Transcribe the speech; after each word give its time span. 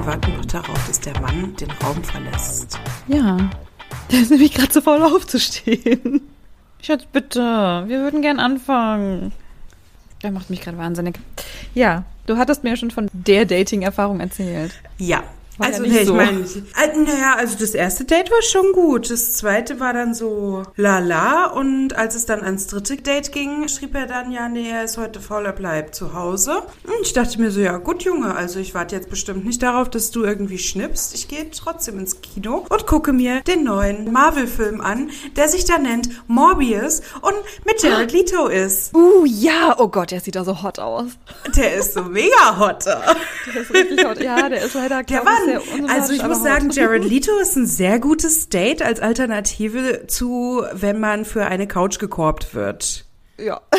und 0.00 0.06
warten 0.06 0.36
noch 0.36 0.44
darauf, 0.46 0.86
dass 0.86 1.00
der 1.00 1.18
Mann 1.20 1.54
den 1.56 1.70
Raum 1.70 2.02
verlässt. 2.02 2.78
Ja, 3.08 3.36
der 4.10 4.20
ist 4.20 4.30
nämlich 4.30 4.54
gerade 4.54 4.70
zu 4.70 4.80
faul 4.80 5.02
aufzustehen. 5.02 6.22
Schatz, 6.80 7.04
bitte, 7.12 7.40
wir 7.40 8.00
würden 8.00 8.22
gern 8.22 8.40
anfangen. 8.40 9.32
Der 10.22 10.30
macht 10.30 10.48
mich 10.48 10.60
gerade 10.60 10.78
wahnsinnig. 10.78 11.18
Ja, 11.74 12.04
du 12.26 12.36
hattest 12.38 12.64
mir 12.64 12.76
schon 12.76 12.90
von 12.90 13.08
der 13.12 13.44
Dating-Erfahrung 13.44 14.20
erzählt. 14.20 14.72
Ja, 14.98 15.22
War 15.60 15.66
also 15.66 15.82
ja 15.84 15.88
nicht 15.88 15.94
nee, 15.94 16.00
ich 16.00 16.08
so. 16.08 16.14
meine, 16.14 16.40
äh, 16.40 16.98
naja, 17.04 17.34
also 17.36 17.54
das 17.58 17.74
erste 17.74 18.04
Date 18.06 18.30
war 18.30 18.40
schon 18.40 18.72
gut. 18.72 19.10
Das 19.10 19.34
zweite 19.34 19.78
war 19.78 19.92
dann 19.92 20.14
so 20.14 20.62
lala 20.74 21.48
und 21.48 21.94
als 21.94 22.14
es 22.14 22.24
dann 22.24 22.42
ans 22.42 22.66
dritte 22.66 22.96
Date 22.96 23.30
ging, 23.30 23.68
schrieb 23.68 23.94
er 23.94 24.06
dann, 24.06 24.30
ja, 24.30 24.48
nee, 24.48 24.70
er 24.70 24.84
ist 24.84 24.96
heute 24.96 25.20
faul, 25.20 25.44
er 25.44 25.52
bleibt 25.52 25.94
zu 25.94 26.14
Hause. 26.14 26.62
Und 26.84 27.02
ich 27.02 27.12
dachte 27.12 27.38
mir 27.38 27.50
so, 27.50 27.60
ja 27.60 27.76
gut, 27.76 28.04
Junge, 28.04 28.34
also 28.34 28.58
ich 28.58 28.74
warte 28.74 28.96
jetzt 28.96 29.10
bestimmt 29.10 29.44
nicht 29.44 29.62
darauf, 29.62 29.90
dass 29.90 30.10
du 30.10 30.24
irgendwie 30.24 30.56
schnippst. 30.56 31.14
Ich 31.14 31.28
gehe 31.28 31.50
trotzdem 31.50 31.98
ins 31.98 32.22
Kino 32.22 32.64
und 32.66 32.86
gucke 32.86 33.12
mir 33.12 33.42
den 33.42 33.62
neuen 33.62 34.10
Marvel-Film 34.10 34.80
an, 34.80 35.10
der 35.36 35.50
sich 35.50 35.66
da 35.66 35.76
nennt 35.76 36.08
Morbius 36.26 37.02
und 37.20 37.34
mit 37.66 37.82
Jared 37.82 38.12
Leto 38.12 38.46
ist. 38.46 38.94
Uh, 38.94 39.26
ja, 39.26 39.76
oh 39.78 39.88
Gott, 39.88 40.10
der 40.10 40.20
sieht 40.20 40.36
da 40.36 40.44
so 40.44 40.62
hot 40.62 40.78
aus. 40.78 41.08
Der 41.54 41.74
ist 41.74 41.92
so 41.92 42.02
mega 42.02 42.58
hot. 42.58 42.86
Der 42.86 43.60
ist 43.60 43.74
richtig 43.74 44.04
hot. 44.06 44.20
Ja, 44.20 44.48
der 44.48 44.62
ist 44.62 44.74
leider, 44.74 45.02
Der 45.02 45.24
war, 45.24 45.32
ich, 45.46 45.49
sehr 45.58 45.60
also 45.90 46.12
ich 46.12 46.22
muss 46.22 46.42
sagen. 46.42 46.70
Jared 46.70 47.04
Leto 47.04 47.36
ist 47.40 47.56
ein 47.56 47.66
sehr 47.66 47.98
gutes 47.98 48.48
Date 48.48 48.82
als 48.82 49.00
Alternative 49.00 50.06
zu, 50.06 50.62
wenn 50.72 51.00
man 51.00 51.24
für 51.24 51.46
eine 51.46 51.66
Couch 51.66 51.98
gekorbt 51.98 52.54
wird. 52.54 53.06
Ja. 53.38 53.60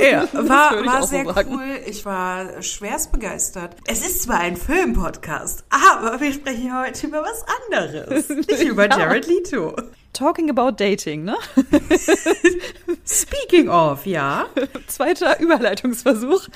Ja, 0.00 0.28
war, 0.32 0.86
war 0.86 1.00
so 1.02 1.08
sehr 1.08 1.24
sagen. 1.24 1.54
cool. 1.54 1.80
Ich 1.86 2.04
war 2.04 2.62
schwerst 2.62 3.10
begeistert. 3.10 3.74
Es 3.88 4.00
ist 4.06 4.22
zwar 4.22 4.38
ein 4.38 4.56
Filmpodcast, 4.56 5.64
aber 5.70 6.20
wir 6.20 6.32
sprechen 6.32 6.72
heute 6.80 7.08
über 7.08 7.22
was 7.22 7.44
anderes. 7.66 8.28
Nicht 8.48 8.62
über 8.62 8.88
Ja. 8.88 8.96
Jared 8.96 9.26
Leto. 9.26 9.74
Talking 10.12 10.50
about 10.50 10.72
dating, 10.78 11.24
ne? 11.24 11.36
Speaking 13.04 13.68
of, 13.68 14.04
ja. 14.06 14.46
Zweiter 14.86 15.38
Überleitungsversuch. 15.40 16.48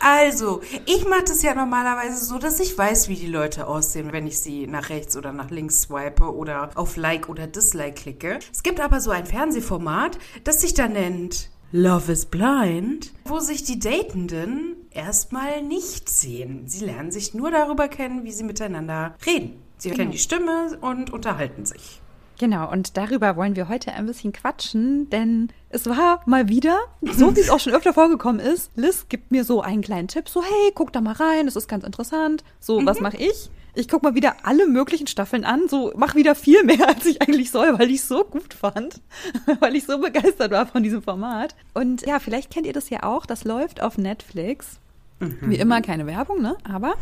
Also, 0.00 0.60
ich 0.86 1.06
mache 1.06 1.24
das 1.28 1.42
ja 1.42 1.54
normalerweise 1.54 2.24
so, 2.24 2.38
dass 2.38 2.58
ich 2.58 2.76
weiß, 2.76 3.08
wie 3.08 3.16
die 3.16 3.26
Leute 3.26 3.66
aussehen, 3.66 4.12
wenn 4.12 4.26
ich 4.26 4.40
sie 4.40 4.66
nach 4.66 4.88
rechts 4.88 5.16
oder 5.16 5.32
nach 5.32 5.50
links 5.50 5.82
swipe 5.82 6.34
oder 6.34 6.70
auf 6.74 6.96
Like 6.96 7.28
oder 7.28 7.46
Dislike 7.46 8.00
klicke. 8.00 8.38
Es 8.52 8.62
gibt 8.62 8.80
aber 8.80 9.00
so 9.00 9.10
ein 9.10 9.26
Fernsehformat, 9.26 10.18
das 10.44 10.60
sich 10.60 10.74
da 10.74 10.88
nennt 10.88 11.50
Love 11.72 12.10
is 12.10 12.26
Blind, 12.26 13.12
wo 13.24 13.38
sich 13.38 13.62
die 13.62 13.78
Datenden 13.78 14.74
erstmal 14.90 15.62
nicht 15.62 16.08
sehen. 16.08 16.66
Sie 16.66 16.84
lernen 16.84 17.12
sich 17.12 17.32
nur 17.32 17.52
darüber 17.52 17.86
kennen, 17.86 18.24
wie 18.24 18.32
sie 18.32 18.42
miteinander 18.42 19.14
reden. 19.24 19.62
Sie 19.78 19.90
kennen 19.92 20.10
die 20.10 20.18
Stimme 20.18 20.76
und 20.80 21.12
unterhalten 21.12 21.64
sich. 21.64 22.00
Genau, 22.40 22.72
und 22.72 22.96
darüber 22.96 23.36
wollen 23.36 23.54
wir 23.54 23.68
heute 23.68 23.92
ein 23.92 24.06
bisschen 24.06 24.32
quatschen, 24.32 25.10
denn 25.10 25.50
es 25.68 25.84
war 25.84 26.22
mal 26.24 26.48
wieder, 26.48 26.78
so 27.02 27.36
wie 27.36 27.40
es 27.40 27.50
auch 27.50 27.60
schon 27.60 27.74
öfter 27.74 27.92
vorgekommen 27.92 28.40
ist, 28.40 28.70
Liz 28.76 29.04
gibt 29.10 29.30
mir 29.30 29.44
so 29.44 29.60
einen 29.60 29.82
kleinen 29.82 30.08
Tipp, 30.08 30.26
so 30.26 30.42
hey, 30.42 30.72
guck 30.74 30.90
da 30.90 31.02
mal 31.02 31.12
rein, 31.12 31.44
das 31.44 31.54
ist 31.54 31.68
ganz 31.68 31.84
interessant. 31.84 32.42
So, 32.58 32.80
was 32.86 32.98
mache 33.00 33.18
ich? 33.18 33.50
Ich 33.74 33.88
guck 33.88 34.02
mal 34.02 34.14
wieder 34.14 34.36
alle 34.44 34.66
möglichen 34.66 35.06
Staffeln 35.06 35.44
an, 35.44 35.68
so 35.68 35.92
mach 35.96 36.14
wieder 36.14 36.34
viel 36.34 36.64
mehr, 36.64 36.88
als 36.88 37.04
ich 37.04 37.20
eigentlich 37.20 37.50
soll, 37.50 37.78
weil 37.78 37.90
ich 37.90 38.04
so 38.04 38.24
gut 38.24 38.54
fand, 38.54 39.02
weil 39.60 39.76
ich 39.76 39.84
so 39.84 39.98
begeistert 39.98 40.50
war 40.50 40.66
von 40.66 40.82
diesem 40.82 41.02
Format. 41.02 41.54
Und 41.74 42.06
ja, 42.06 42.20
vielleicht 42.20 42.50
kennt 42.50 42.64
ihr 42.64 42.72
das 42.72 42.88
ja 42.88 43.02
auch, 43.02 43.26
das 43.26 43.44
läuft 43.44 43.82
auf 43.82 43.98
Netflix. 43.98 44.80
Wie 45.20 45.56
immer 45.56 45.80
keine 45.82 46.06
Werbung, 46.06 46.40
ne? 46.42 46.56
Aber 46.64 46.94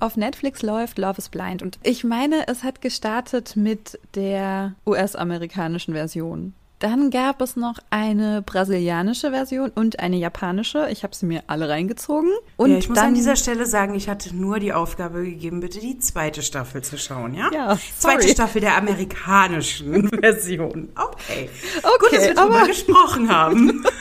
auf 0.00 0.16
Netflix 0.16 0.62
läuft 0.62 0.98
Love 0.98 1.18
is 1.18 1.28
Blind. 1.28 1.62
Und 1.62 1.78
ich 1.82 2.02
meine, 2.04 2.48
es 2.48 2.64
hat 2.64 2.80
gestartet 2.80 3.56
mit 3.56 3.98
der 4.14 4.74
US-amerikanischen 4.86 5.94
Version. 5.94 6.54
Dann 6.80 7.10
gab 7.10 7.40
es 7.42 7.56
noch 7.56 7.74
eine 7.90 8.40
brasilianische 8.40 9.30
Version 9.32 9.70
und 9.74 9.98
eine 9.98 10.14
japanische. 10.16 10.88
Ich 10.92 11.02
habe 11.02 11.12
sie 11.12 11.26
mir 11.26 11.42
alle 11.48 11.68
reingezogen. 11.68 12.30
Und 12.56 12.70
ja, 12.70 12.78
ich 12.78 12.88
muss 12.88 12.98
an 12.98 13.14
dieser 13.14 13.34
Stelle 13.34 13.66
sagen, 13.66 13.96
ich 13.96 14.08
hatte 14.08 14.34
nur 14.36 14.60
die 14.60 14.72
Aufgabe 14.72 15.24
gegeben, 15.24 15.58
bitte 15.58 15.80
die 15.80 15.98
zweite 15.98 16.40
Staffel 16.40 16.82
zu 16.82 16.96
schauen, 16.96 17.34
ja? 17.34 17.50
Ja, 17.52 17.76
Zweite 17.98 18.20
sorry. 18.22 18.32
Staffel 18.32 18.60
der 18.60 18.76
amerikanischen 18.76 20.08
Version. 20.20 20.90
Okay. 20.94 21.50
Okay, 21.82 21.88
Gut, 21.98 22.12
dass 22.12 22.26
wir 22.28 22.34
drüber 22.34 22.58
aber- 22.58 22.66
gesprochen 22.68 23.28
haben. 23.28 23.84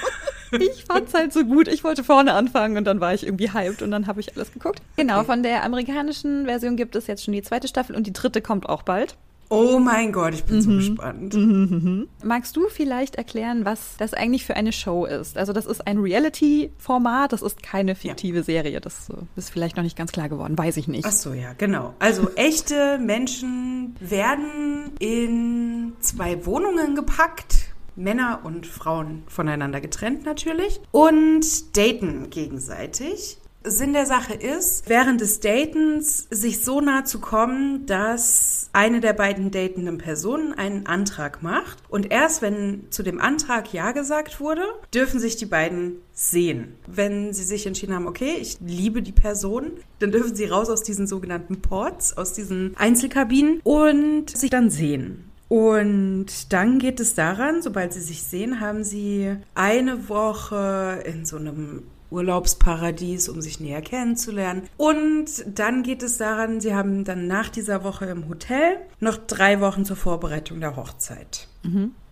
ich 0.51 0.85
fand's 0.85 1.13
halt 1.13 1.33
so 1.33 1.43
gut. 1.45 1.67
Ich 1.67 1.83
wollte 1.83 2.03
vorne 2.03 2.33
anfangen 2.33 2.77
und 2.77 2.85
dann 2.85 2.99
war 3.01 3.13
ich 3.13 3.25
irgendwie 3.25 3.51
hyped 3.53 3.81
und 3.81 3.91
dann 3.91 4.07
habe 4.07 4.19
ich 4.19 4.35
alles 4.35 4.51
geguckt. 4.53 4.81
Genau, 4.95 5.23
von 5.23 5.43
der 5.43 5.63
amerikanischen 5.63 6.45
Version 6.45 6.75
gibt 6.75 6.95
es 6.95 7.07
jetzt 7.07 7.23
schon 7.23 7.33
die 7.33 7.41
zweite 7.41 7.67
Staffel 7.67 7.95
und 7.95 8.07
die 8.07 8.13
dritte 8.13 8.41
kommt 8.41 8.67
auch 8.69 8.83
bald. 8.83 9.15
Oh 9.49 9.79
mein 9.79 10.11
Gott, 10.11 10.33
ich 10.33 10.43
bin 10.43 10.61
so 10.61 10.69
Mhm. 10.69 10.77
gespannt. 10.77 12.07
Magst 12.21 12.57
du 12.57 12.67
vielleicht 12.67 13.15
erklären, 13.15 13.63
was 13.63 13.95
das 13.97 14.13
eigentlich 14.13 14.45
für 14.45 14.57
eine 14.57 14.73
Show 14.73 15.05
ist? 15.05 15.37
Also 15.37 15.53
das 15.53 15.65
ist 15.65 15.87
ein 15.87 15.99
Reality-Format, 15.99 17.31
das 17.31 17.41
ist 17.41 17.63
keine 17.63 17.95
fiktive 17.95 18.43
Serie. 18.43 18.81
Das 18.81 19.09
äh, 19.09 19.13
ist 19.37 19.49
vielleicht 19.49 19.77
noch 19.77 19.83
nicht 19.83 19.97
ganz 19.97 20.11
klar 20.11 20.27
geworden, 20.27 20.57
weiß 20.57 20.75
ich 20.75 20.89
nicht. 20.89 21.05
Ach 21.07 21.11
so, 21.13 21.33
ja, 21.33 21.53
genau. 21.57 21.93
Also 21.99 22.29
echte 22.35 22.97
Menschen 22.99 23.95
werden 24.01 24.91
in 24.99 25.93
zwei 26.01 26.45
Wohnungen 26.45 26.95
gepackt. 26.95 27.66
Männer 27.97 28.41
und 28.43 28.65
Frauen 28.65 29.23
voneinander 29.27 29.81
getrennt 29.81 30.25
natürlich 30.25 30.79
und 30.91 31.75
daten 31.75 32.29
gegenseitig. 32.29 33.39
Sinn 33.63 33.93
der 33.93 34.05
Sache 34.05 34.33
ist, 34.33 34.87
während 34.87 35.19
des 35.19 35.39
Datens 35.39 36.27
sich 36.29 36.63
so 36.63 36.79
nah 36.79 37.03
zu 37.03 37.19
kommen, 37.19 37.85
dass 37.85 38.69
eine 38.71 39.01
der 39.01 39.13
beiden 39.13 39.51
datenden 39.51 39.97
Personen 39.97 40.53
einen 40.53 40.85
Antrag 40.85 41.43
macht. 41.43 41.79
Und 41.89 42.11
erst 42.11 42.41
wenn 42.41 42.85
zu 42.91 43.03
dem 43.03 43.19
Antrag 43.19 43.73
Ja 43.73 43.91
gesagt 43.91 44.39
wurde, 44.39 44.61
dürfen 44.93 45.19
sich 45.19 45.35
die 45.35 45.45
beiden 45.45 45.97
sehen. 46.13 46.75
Wenn 46.87 47.33
sie 47.33 47.43
sich 47.43 47.65
entschieden 47.67 47.93
haben, 47.93 48.07
okay, 48.07 48.37
ich 48.39 48.57
liebe 48.61 49.01
die 49.01 49.11
Person, 49.11 49.71
dann 49.99 50.11
dürfen 50.11 50.35
sie 50.35 50.45
raus 50.45 50.69
aus 50.69 50.83
diesen 50.83 51.07
sogenannten 51.07 51.61
Ports, 51.61 52.15
aus 52.15 52.33
diesen 52.33 52.75
Einzelkabinen 52.77 53.59
und 53.63 54.29
sich 54.29 54.49
dann 54.49 54.69
sehen. 54.69 55.26
Und 55.49 56.51
dann 56.51 56.79
geht 56.79 56.99
es 56.99 57.13
daran, 57.13 57.61
sobald 57.61 57.93
sie 57.93 58.01
sich 58.01 58.23
sehen, 58.23 58.59
haben 58.59 58.83
sie 58.83 59.35
eine 59.55 60.09
Woche 60.09 61.03
in 61.05 61.25
so 61.25 61.37
einem 61.37 61.83
Urlaubsparadies, 62.09 63.29
um 63.29 63.41
sich 63.41 63.59
näher 63.59 63.81
kennenzulernen. 63.81 64.63
Und 64.77 65.29
dann 65.47 65.83
geht 65.83 66.03
es 66.03 66.17
daran, 66.17 66.61
sie 66.61 66.73
haben 66.73 67.03
dann 67.03 67.27
nach 67.27 67.49
dieser 67.49 67.83
Woche 67.83 68.05
im 68.05 68.29
Hotel 68.29 68.77
noch 68.99 69.17
drei 69.17 69.61
Wochen 69.61 69.85
zur 69.85 69.95
Vorbereitung 69.95 70.59
der 70.59 70.75
Hochzeit. 70.75 71.47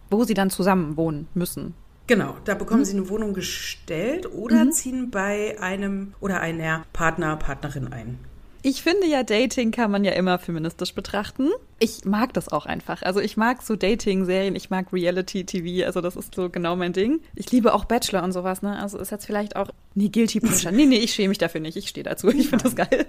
Wo 0.10 0.24
sie 0.24 0.34
dann 0.34 0.50
zusammen 0.50 0.98
wohnen 0.98 1.28
müssen. 1.34 1.74
Genau, 2.08 2.36
da 2.46 2.54
bekommen 2.54 2.86
sie 2.86 2.96
eine 2.96 3.10
Wohnung 3.10 3.34
gestellt 3.34 4.32
oder 4.32 4.70
ziehen 4.70 5.10
bei 5.10 5.60
einem 5.60 6.14
oder 6.20 6.40
einer 6.40 6.84
Partner, 6.94 7.36
Partnerin 7.36 7.92
ein. 7.92 8.20
Ich 8.68 8.82
finde 8.82 9.06
ja, 9.06 9.22
Dating 9.22 9.70
kann 9.70 9.92
man 9.92 10.04
ja 10.04 10.14
immer 10.14 10.40
feministisch 10.40 10.96
betrachten. 10.96 11.50
Ich 11.78 12.04
mag 12.04 12.34
das 12.34 12.52
auch 12.52 12.66
einfach. 12.66 13.04
Also 13.04 13.20
ich 13.20 13.38
mag 13.38 13.62
so 13.62 13.76
Dating-Serien, 13.76 14.56
ich 14.56 14.72
mag 14.72 14.92
Reality-TV, 14.92 15.86
also 15.86 16.02
das 16.02 16.16
ist 16.16 16.34
so 16.34 16.50
genau 16.50 16.76
mein 16.76 16.92
Ding. 16.92 17.20
Ich 17.36 17.52
liebe 17.52 17.76
auch 17.76 17.86
Bachelor 17.86 18.24
und 18.24 18.32
sowas, 18.32 18.64
ne? 18.64 18.82
Also 18.82 18.98
ist 18.98 19.12
jetzt 19.12 19.28
vielleicht 19.28 19.56
auch, 19.56 19.70
nee, 19.94 20.10
Guilty 20.10 20.40
Pleasure. 20.40 20.74
Nee, 20.74 20.88
nee, 20.88 20.98
ich 20.98 21.14
schäme 21.14 21.30
mich 21.30 21.38
dafür 21.38 21.62
nicht, 21.62 21.78
ich 21.78 21.90
stehe 21.90 22.04
dazu, 22.04 22.30
ich 22.30 22.50
finde 22.50 22.64
das 22.64 22.76
geil. 22.76 23.06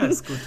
Alles 0.00 0.24
gut. 0.24 0.38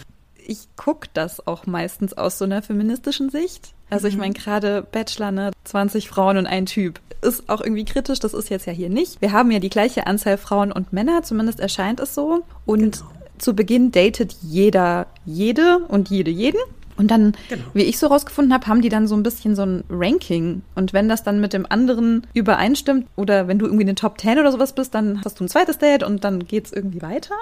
Ich 0.45 0.67
gucke 0.75 1.07
das 1.13 1.47
auch 1.47 1.65
meistens 1.65 2.11
aus 2.17 2.37
so 2.37 2.43
einer 2.43 2.61
feministischen 2.61 3.29
Sicht. 3.29 3.73
Also 3.89 4.09
ich 4.09 4.17
meine 4.17 4.33
gerade 4.33 4.81
Bachelor, 4.81 5.31
ne, 5.31 5.51
20 5.63 6.09
Frauen 6.09 6.35
und 6.35 6.47
ein 6.47 6.65
Typ. 6.65 6.99
Ist 7.21 7.47
auch 7.47 7.61
irgendwie 7.61 7.85
kritisch, 7.85 8.19
das 8.19 8.33
ist 8.33 8.49
jetzt 8.49 8.65
ja 8.65 8.73
hier 8.73 8.89
nicht. 8.89 9.21
Wir 9.21 9.31
haben 9.31 9.51
ja 9.51 9.59
die 9.59 9.69
gleiche 9.69 10.05
Anzahl 10.05 10.37
Frauen 10.37 10.73
und 10.73 10.91
Männer, 10.91 11.23
zumindest 11.23 11.61
erscheint 11.61 12.01
es 12.01 12.13
so. 12.13 12.43
Und 12.65 12.97
Genau. 12.97 13.18
Zu 13.39 13.55
Beginn 13.55 13.91
datet 13.91 14.35
jeder 14.41 15.07
jede 15.25 15.79
und 15.87 16.09
jede 16.09 16.31
jeden. 16.31 16.59
Und 16.97 17.09
dann, 17.11 17.31
Genau. 17.47 17.63
wie 17.73 17.83
ich 17.83 17.97
so 17.97 18.07
rausgefunden 18.07 18.53
habe, 18.53 18.67
haben 18.67 18.81
die 18.81 18.89
dann 18.89 19.07
so 19.07 19.15
ein 19.15 19.23
bisschen 19.23 19.55
so 19.55 19.61
ein 19.63 19.85
Ranking. 19.89 20.63
Und 20.75 20.91
wenn 20.91 21.07
das 21.07 21.23
dann 21.23 21.39
mit 21.39 21.53
dem 21.53 21.65
anderen 21.69 22.27
übereinstimmt 22.33 23.07
oder 23.15 23.47
wenn 23.47 23.57
du 23.57 23.65
irgendwie 23.67 23.83
in 23.83 23.87
den 23.87 23.95
Top 23.95 24.19
10 24.19 24.37
oder 24.37 24.51
sowas 24.51 24.73
bist, 24.73 24.93
dann 24.95 25.21
hast 25.23 25.39
du 25.39 25.45
ein 25.45 25.47
zweites 25.47 25.77
Date 25.77 26.03
und 26.03 26.25
dann 26.25 26.45
geht's 26.45 26.73
irgendwie 26.73 27.01
weiter. 27.01 27.35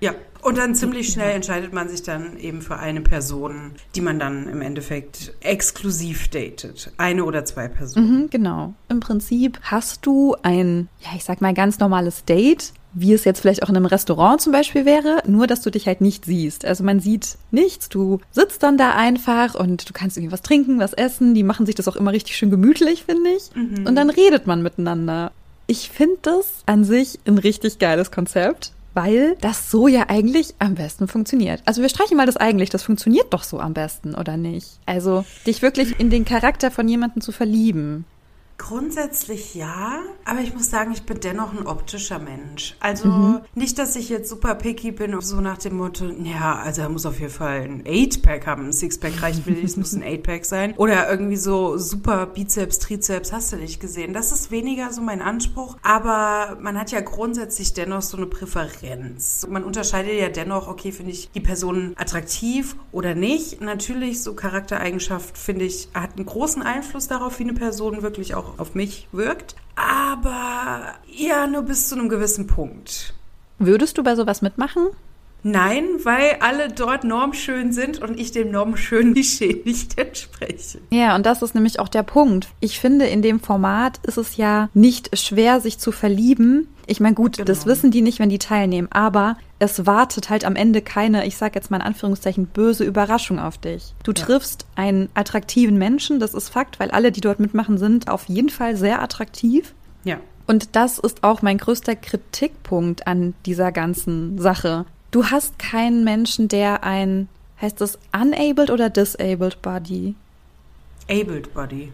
Ja, 0.00 0.14
und 0.40 0.58
dann 0.58 0.74
ziemlich 0.74 1.10
schnell 1.12 1.30
entscheidet 1.36 1.72
man 1.72 1.88
sich 1.88 2.02
dann 2.02 2.36
eben 2.36 2.60
für 2.62 2.76
eine 2.78 3.02
Person, 3.02 3.72
die 3.94 4.00
man 4.00 4.18
dann 4.18 4.48
im 4.48 4.60
Endeffekt 4.60 5.32
exklusiv 5.42 6.26
datet. 6.28 6.90
Eine 6.96 7.24
oder 7.24 7.44
zwei 7.44 7.68
Personen. 7.68 8.22
Mhm, 8.22 8.30
genau. 8.30 8.74
Im 8.88 8.98
Prinzip 8.98 9.60
hast 9.62 10.04
du 10.04 10.34
ein, 10.42 10.88
ja, 11.00 11.10
ich 11.14 11.22
sag 11.22 11.40
mal, 11.40 11.54
ganz 11.54 11.78
normales 11.78 12.24
Date, 12.24 12.72
wie 12.94 13.12
es 13.12 13.24
jetzt 13.24 13.40
vielleicht 13.40 13.62
auch 13.62 13.68
in 13.68 13.76
einem 13.76 13.86
Restaurant 13.86 14.40
zum 14.40 14.52
Beispiel 14.52 14.84
wäre, 14.84 15.22
nur 15.26 15.46
dass 15.46 15.62
du 15.62 15.70
dich 15.70 15.86
halt 15.86 16.00
nicht 16.00 16.24
siehst. 16.24 16.64
Also 16.64 16.84
man 16.84 17.00
sieht 17.00 17.38
nichts, 17.50 17.88
du 17.88 18.20
sitzt 18.32 18.62
dann 18.62 18.76
da 18.76 18.90
einfach 18.90 19.54
und 19.54 19.88
du 19.88 19.92
kannst 19.92 20.16
irgendwie 20.16 20.32
was 20.32 20.42
trinken, 20.42 20.78
was 20.78 20.92
essen. 20.92 21.34
Die 21.34 21.42
machen 21.42 21.64
sich 21.66 21.74
das 21.74 21.88
auch 21.88 21.96
immer 21.96 22.12
richtig 22.12 22.36
schön 22.36 22.50
gemütlich, 22.50 23.04
finde 23.04 23.30
ich. 23.30 23.50
Und 23.86 23.94
dann 23.96 24.10
redet 24.10 24.46
man 24.46 24.62
miteinander. 24.62 25.32
Ich 25.66 25.88
finde 25.90 26.18
das 26.22 26.46
an 26.66 26.84
sich 26.84 27.18
ein 27.26 27.38
richtig 27.38 27.78
geiles 27.78 28.10
Konzept. 28.10 28.72
weil 28.94 29.36
das 29.40 29.70
so 29.70 29.88
ja 29.88 30.04
eigentlich 30.08 30.54
am 30.58 30.74
besten 30.74 31.08
funktioniert. 31.08 31.62
Also 31.64 31.80
wir 31.82 31.88
streichen 31.88 32.16
mal 32.16 32.26
das 32.26 32.36
eigentlich, 32.36 32.70
das 32.70 32.82
funktioniert 32.82 33.32
doch 33.32 33.42
so 33.42 33.58
am 33.58 33.72
besten, 33.72 34.14
oder 34.14 34.36
nicht? 34.36 34.78
Also 34.86 35.24
dich 35.46 35.62
wirklich 35.62 35.98
in 35.98 36.10
den 36.10 36.24
Charakter 36.24 36.70
von 36.70 36.86
jemandem 36.88 37.22
zu 37.22 37.32
verlieben. 37.32 38.04
Grundsätzlich 38.62 39.56
ja, 39.56 39.98
aber 40.24 40.38
ich 40.38 40.54
muss 40.54 40.70
sagen, 40.70 40.92
ich 40.92 41.02
bin 41.02 41.18
dennoch 41.18 41.52
ein 41.52 41.66
optischer 41.66 42.20
Mensch. 42.20 42.76
Also 42.78 43.08
mhm. 43.08 43.40
nicht, 43.56 43.76
dass 43.76 43.96
ich 43.96 44.08
jetzt 44.08 44.30
super 44.30 44.54
picky 44.54 44.92
bin, 44.92 45.20
so 45.20 45.40
nach 45.40 45.58
dem 45.58 45.76
Motto, 45.76 46.04
ja, 46.22 46.54
also 46.54 46.82
er 46.82 46.88
muss 46.88 47.04
auf 47.04 47.18
jeden 47.18 47.32
Fall 47.32 47.62
ein 47.62 47.82
8-Pack 47.82 48.46
haben. 48.46 48.66
Ein 48.66 48.72
Six-Pack 48.72 49.20
reicht 49.20 49.48
mir 49.48 49.54
nicht, 49.54 49.64
es 49.64 49.76
muss 49.76 49.92
ein 49.94 50.04
8-Pack 50.04 50.44
sein. 50.44 50.74
Oder 50.76 51.10
irgendwie 51.10 51.36
so 51.36 51.76
super 51.76 52.26
Bizeps, 52.26 52.78
Trizeps, 52.78 53.32
hast 53.32 53.52
du 53.52 53.56
nicht 53.56 53.80
gesehen. 53.80 54.14
Das 54.14 54.30
ist 54.30 54.52
weniger 54.52 54.92
so 54.92 55.02
mein 55.02 55.22
Anspruch, 55.22 55.76
aber 55.82 56.56
man 56.60 56.78
hat 56.78 56.92
ja 56.92 57.00
grundsätzlich 57.00 57.74
dennoch 57.74 58.02
so 58.02 58.16
eine 58.16 58.26
Präferenz. 58.26 59.44
Man 59.50 59.64
unterscheidet 59.64 60.14
ja 60.20 60.28
dennoch, 60.28 60.68
okay, 60.68 60.92
finde 60.92 61.10
ich 61.10 61.32
die 61.32 61.40
Person 61.40 61.94
attraktiv 61.96 62.76
oder 62.92 63.16
nicht. 63.16 63.60
Natürlich, 63.60 64.22
so 64.22 64.34
Charaktereigenschaft, 64.34 65.36
finde 65.36 65.64
ich, 65.64 65.88
hat 65.94 66.16
einen 66.16 66.26
großen 66.26 66.62
Einfluss 66.62 67.08
darauf, 67.08 67.40
wie 67.40 67.44
eine 67.44 67.54
Person 67.54 68.02
wirklich 68.02 68.36
auch 68.36 68.51
auf 68.58 68.74
mich 68.74 69.08
wirkt. 69.12 69.54
Aber 69.74 70.94
ja, 71.06 71.46
nur 71.46 71.62
bis 71.62 71.88
zu 71.88 71.96
einem 71.96 72.08
gewissen 72.08 72.46
Punkt. 72.46 73.14
Würdest 73.58 73.98
du 73.98 74.02
bei 74.02 74.16
sowas 74.16 74.42
mitmachen? 74.42 74.88
Nein, 75.44 75.84
weil 76.04 76.36
alle 76.40 76.68
dort 76.68 77.02
normschön 77.02 77.72
sind 77.72 78.00
und 78.00 78.18
ich 78.18 78.30
dem 78.30 78.50
normschönen 78.50 79.14
Klischee 79.14 79.60
nicht 79.64 79.98
entspreche. 79.98 80.78
Ja, 80.90 81.16
und 81.16 81.26
das 81.26 81.42
ist 81.42 81.54
nämlich 81.54 81.80
auch 81.80 81.88
der 81.88 82.04
Punkt. 82.04 82.48
Ich 82.60 82.78
finde, 82.78 83.06
in 83.06 83.22
dem 83.22 83.40
Format 83.40 83.98
ist 84.06 84.18
es 84.18 84.36
ja 84.36 84.68
nicht 84.72 85.18
schwer, 85.18 85.60
sich 85.60 85.78
zu 85.78 85.90
verlieben. 85.90 86.68
Ich 86.86 87.00
meine, 87.00 87.14
gut, 87.14 87.36
genau. 87.36 87.46
das 87.46 87.66
wissen 87.66 87.90
die 87.90 88.02
nicht, 88.02 88.18
wenn 88.18 88.28
die 88.28 88.38
teilnehmen, 88.38 88.88
aber 88.90 89.36
es 89.58 89.86
wartet 89.86 90.30
halt 90.30 90.44
am 90.44 90.56
Ende 90.56 90.82
keine, 90.82 91.26
ich 91.26 91.36
sag 91.36 91.54
jetzt 91.54 91.70
mal 91.70 91.78
in 91.78 91.82
Anführungszeichen, 91.82 92.46
böse 92.46 92.84
Überraschung 92.84 93.38
auf 93.38 93.58
dich. 93.58 93.94
Du 94.02 94.12
ja. 94.12 94.24
triffst 94.24 94.66
einen 94.74 95.08
attraktiven 95.14 95.78
Menschen, 95.78 96.18
das 96.20 96.34
ist 96.34 96.48
Fakt, 96.48 96.80
weil 96.80 96.90
alle, 96.90 97.12
die 97.12 97.20
dort 97.20 97.40
mitmachen, 97.40 97.78
sind 97.78 98.08
auf 98.08 98.28
jeden 98.28 98.50
Fall 98.50 98.76
sehr 98.76 99.02
attraktiv. 99.02 99.74
Ja. 100.04 100.18
Und 100.46 100.74
das 100.74 100.98
ist 100.98 101.22
auch 101.22 101.42
mein 101.42 101.58
größter 101.58 101.94
Kritikpunkt 101.94 103.06
an 103.06 103.34
dieser 103.46 103.70
ganzen 103.70 104.38
Sache. 104.38 104.84
Du 105.12 105.26
hast 105.26 105.58
keinen 105.58 106.04
Menschen, 106.04 106.48
der 106.48 106.84
ein, 106.84 107.28
heißt 107.60 107.80
das 107.80 107.98
unabled 108.12 108.70
oder 108.70 108.90
disabled 108.90 109.62
body? 109.62 110.14
Abled 111.08 111.54
body. 111.54 111.92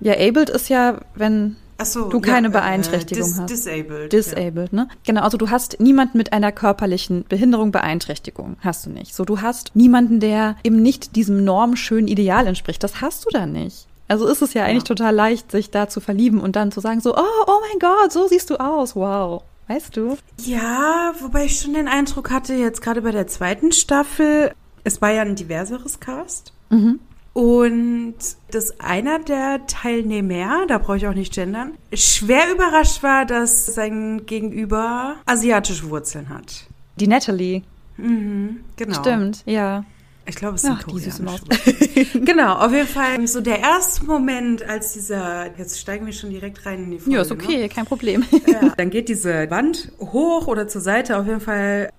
Ja, 0.00 0.14
abled 0.14 0.50
ist 0.50 0.68
ja, 0.68 1.00
wenn 1.14 1.56
so, 1.84 2.08
du 2.08 2.20
keine 2.20 2.48
ja, 2.48 2.54
äh, 2.54 2.60
Beeinträchtigung 2.60 3.24
äh, 3.24 3.28
dis 3.28 3.40
hast. 3.40 3.50
Disabled. 3.50 4.12
Disabled, 4.12 4.72
ja. 4.72 4.84
ne? 4.84 4.88
Genau, 5.04 5.22
also 5.22 5.38
du 5.38 5.50
hast 5.50 5.80
niemanden 5.80 6.18
mit 6.18 6.32
einer 6.32 6.52
körperlichen 6.52 7.24
Behinderung, 7.28 7.72
Beeinträchtigung. 7.72 8.56
Hast 8.60 8.86
du 8.86 8.90
nicht. 8.90 9.14
So, 9.14 9.24
du 9.24 9.40
hast 9.40 9.74
niemanden, 9.74 10.20
der 10.20 10.56
eben 10.64 10.82
nicht 10.82 11.16
diesem 11.16 11.44
normschönen 11.44 12.08
Ideal 12.08 12.46
entspricht. 12.46 12.82
Das 12.82 13.00
hast 13.00 13.24
du 13.24 13.30
da 13.30 13.46
nicht. 13.46 13.86
Also 14.08 14.26
ist 14.26 14.42
es 14.42 14.54
ja 14.54 14.64
eigentlich 14.64 14.88
ja. 14.88 14.94
total 14.94 15.14
leicht, 15.14 15.52
sich 15.52 15.70
da 15.70 15.88
zu 15.88 16.00
verlieben 16.00 16.40
und 16.40 16.56
dann 16.56 16.72
zu 16.72 16.80
sagen 16.80 17.00
so, 17.00 17.16
oh, 17.16 17.44
oh 17.46 17.60
mein 17.68 17.78
Gott, 17.78 18.12
so 18.12 18.26
siehst 18.26 18.50
du 18.50 18.56
aus, 18.56 18.96
wow. 18.96 19.42
Weißt 19.68 19.96
du? 19.96 20.16
Ja, 20.38 21.12
wobei 21.20 21.44
ich 21.44 21.60
schon 21.60 21.74
den 21.74 21.86
Eindruck 21.86 22.32
hatte, 22.32 22.54
jetzt 22.54 22.82
gerade 22.82 23.02
bei 23.02 23.12
der 23.12 23.28
zweiten 23.28 23.70
Staffel, 23.70 24.52
es 24.82 25.00
war 25.00 25.12
ja 25.12 25.22
ein 25.22 25.36
diverseres 25.36 26.00
Cast. 26.00 26.52
Mhm. 26.70 26.98
Und 27.32 28.16
dass 28.50 28.80
einer 28.80 29.20
der 29.20 29.66
Teilnehmer, 29.66 30.66
da 30.66 30.78
brauche 30.78 30.96
ich 30.96 31.06
auch 31.06 31.14
nicht 31.14 31.32
gendern, 31.32 31.72
schwer 31.92 32.52
überrascht 32.52 33.02
war, 33.02 33.24
dass 33.24 33.66
sein 33.66 34.26
Gegenüber 34.26 35.16
asiatische 35.26 35.88
Wurzeln 35.90 36.28
hat. 36.28 36.66
Die 36.96 37.06
Natalie. 37.06 37.62
Mhm, 37.96 38.60
genau. 38.76 38.94
Stimmt, 38.94 39.42
ja. 39.46 39.84
Ich 40.26 40.36
glaube, 40.36 40.56
es 40.56 40.64
ist 40.64 40.70
Ach, 40.70 40.88
süße 40.88 41.22
Maus. 41.22 41.40
genau, 42.14 42.54
auf 42.54 42.72
jeden 42.72 42.86
Fall 42.86 43.26
so 43.26 43.40
der 43.40 43.58
erste 43.58 44.04
Moment, 44.04 44.62
als 44.62 44.92
dieser, 44.92 45.56
jetzt 45.58 45.80
steigen 45.80 46.06
wir 46.06 46.12
schon 46.12 46.30
direkt 46.30 46.64
rein 46.66 46.84
in 46.84 46.90
die 46.90 46.98
Folge. 46.98 47.16
Ja, 47.16 47.22
ist 47.22 47.32
okay, 47.32 47.58
ne? 47.58 47.68
kein 47.68 47.84
Problem. 47.84 48.24
Ja, 48.46 48.72
dann 48.76 48.90
geht 48.90 49.08
diese 49.08 49.50
Wand 49.50 49.90
hoch 49.98 50.46
oder 50.46 50.68
zur 50.68 50.82
Seite, 50.82 51.18
auf 51.18 51.26
jeden 51.26 51.40
Fall 51.40 51.90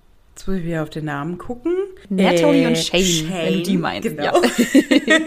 Jetzt 0.42 0.48
muss 0.48 0.58
ich 0.58 0.64
wieder 0.64 0.82
auf 0.82 0.90
den 0.90 1.06
Namen 1.06 1.38
gucken. 1.38 1.72
Natalie 2.10 2.64
äh, 2.64 2.68
und 2.68 2.76
Shane, 2.76 3.04
Shane, 3.04 3.30
wenn 3.30 3.54
du 3.54 3.62
die 3.62 3.78
meinst. 3.78 4.10
Genau. 4.10 4.24
Ja. 4.24 4.42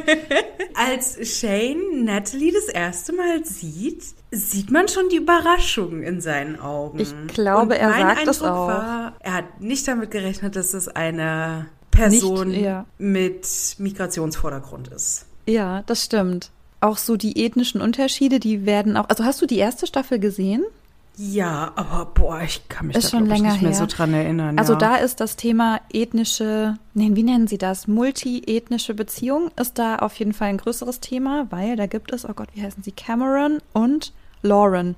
Als 0.75 1.38
Shane 1.38 2.05
Natalie 2.05 2.52
das 2.52 2.64
erste 2.64 3.12
Mal 3.12 3.44
sieht, 3.44 4.02
sieht 4.32 4.72
man 4.72 4.88
schon 4.88 5.08
die 5.11 5.19
Überraschung 5.19 6.02
in 6.02 6.20
seinen 6.20 6.58
Augen. 6.58 6.99
Ich 6.99 7.14
glaube, 7.28 7.75
und 7.75 7.81
er 7.81 7.90
sagt 7.90 8.02
Eindruck 8.02 8.25
das 8.25 8.43
auch. 8.43 8.66
War, 8.66 9.12
er 9.20 9.34
hat 9.34 9.61
nicht 9.61 9.87
damit 9.87 10.11
gerechnet, 10.11 10.56
dass 10.56 10.75
es 10.75 10.88
eine 10.88 11.67
Person 11.93 12.49
Nicht, 12.49 12.62
ja. 12.62 12.84
mit 12.99 13.46
Migrationsvordergrund 13.78 14.88
ist. 14.88 15.26
Ja, 15.46 15.84
das 15.87 16.02
stimmt. 16.02 16.50
Auch 16.81 16.96
so 16.96 17.17
die 17.17 17.44
ethnischen 17.44 17.81
Unterschiede, 17.81 18.40
die 18.40 18.67
werden 18.67 18.96
auch. 18.96 19.08
Also 19.08 19.22
hast 19.22 19.40
du 19.40 19.46
die 19.46 19.58
erste 19.58 19.87
Staffel 19.87 20.19
gesehen? 20.19 20.64
Ja, 21.16 21.72
aber 21.76 22.06
boah, 22.06 22.40
ich 22.43 22.69
kann 22.69 22.88
mich 22.88 22.96
ist 22.96 23.12
da 23.12 23.19
schon 23.19 23.26
länger 23.26 23.52
nicht 23.52 23.62
mehr 23.62 23.70
her. 23.70 23.78
so 23.78 23.87
dran 23.87 24.12
erinnern. 24.12 24.58
Also 24.58 24.72
ja. 24.72 24.78
da 24.81 24.96
ist 24.96 25.20
das 25.20 25.37
Thema 25.37 25.81
ethnische, 25.93 26.76
nein, 26.94 27.14
wie 27.14 27.22
nennen 27.22 27.46
Sie 27.46 27.58
das? 27.58 27.87
Multiethnische 27.87 28.94
Beziehung 28.94 29.50
ist 29.56 29.78
da 29.78 29.96
auf 29.96 30.14
jeden 30.16 30.32
Fall 30.32 30.49
ein 30.49 30.58
größeres 30.58 31.00
Thema, 31.00 31.46
weil 31.50 31.76
da 31.76 31.87
gibt 31.87 32.12
es, 32.12 32.28
oh 32.28 32.32
Gott, 32.34 32.49
wie 32.55 32.62
heißen 32.62 32.82
sie? 32.82 32.93
Cameron 32.93 33.58
und 33.72 34.12
Lauren. 34.43 34.96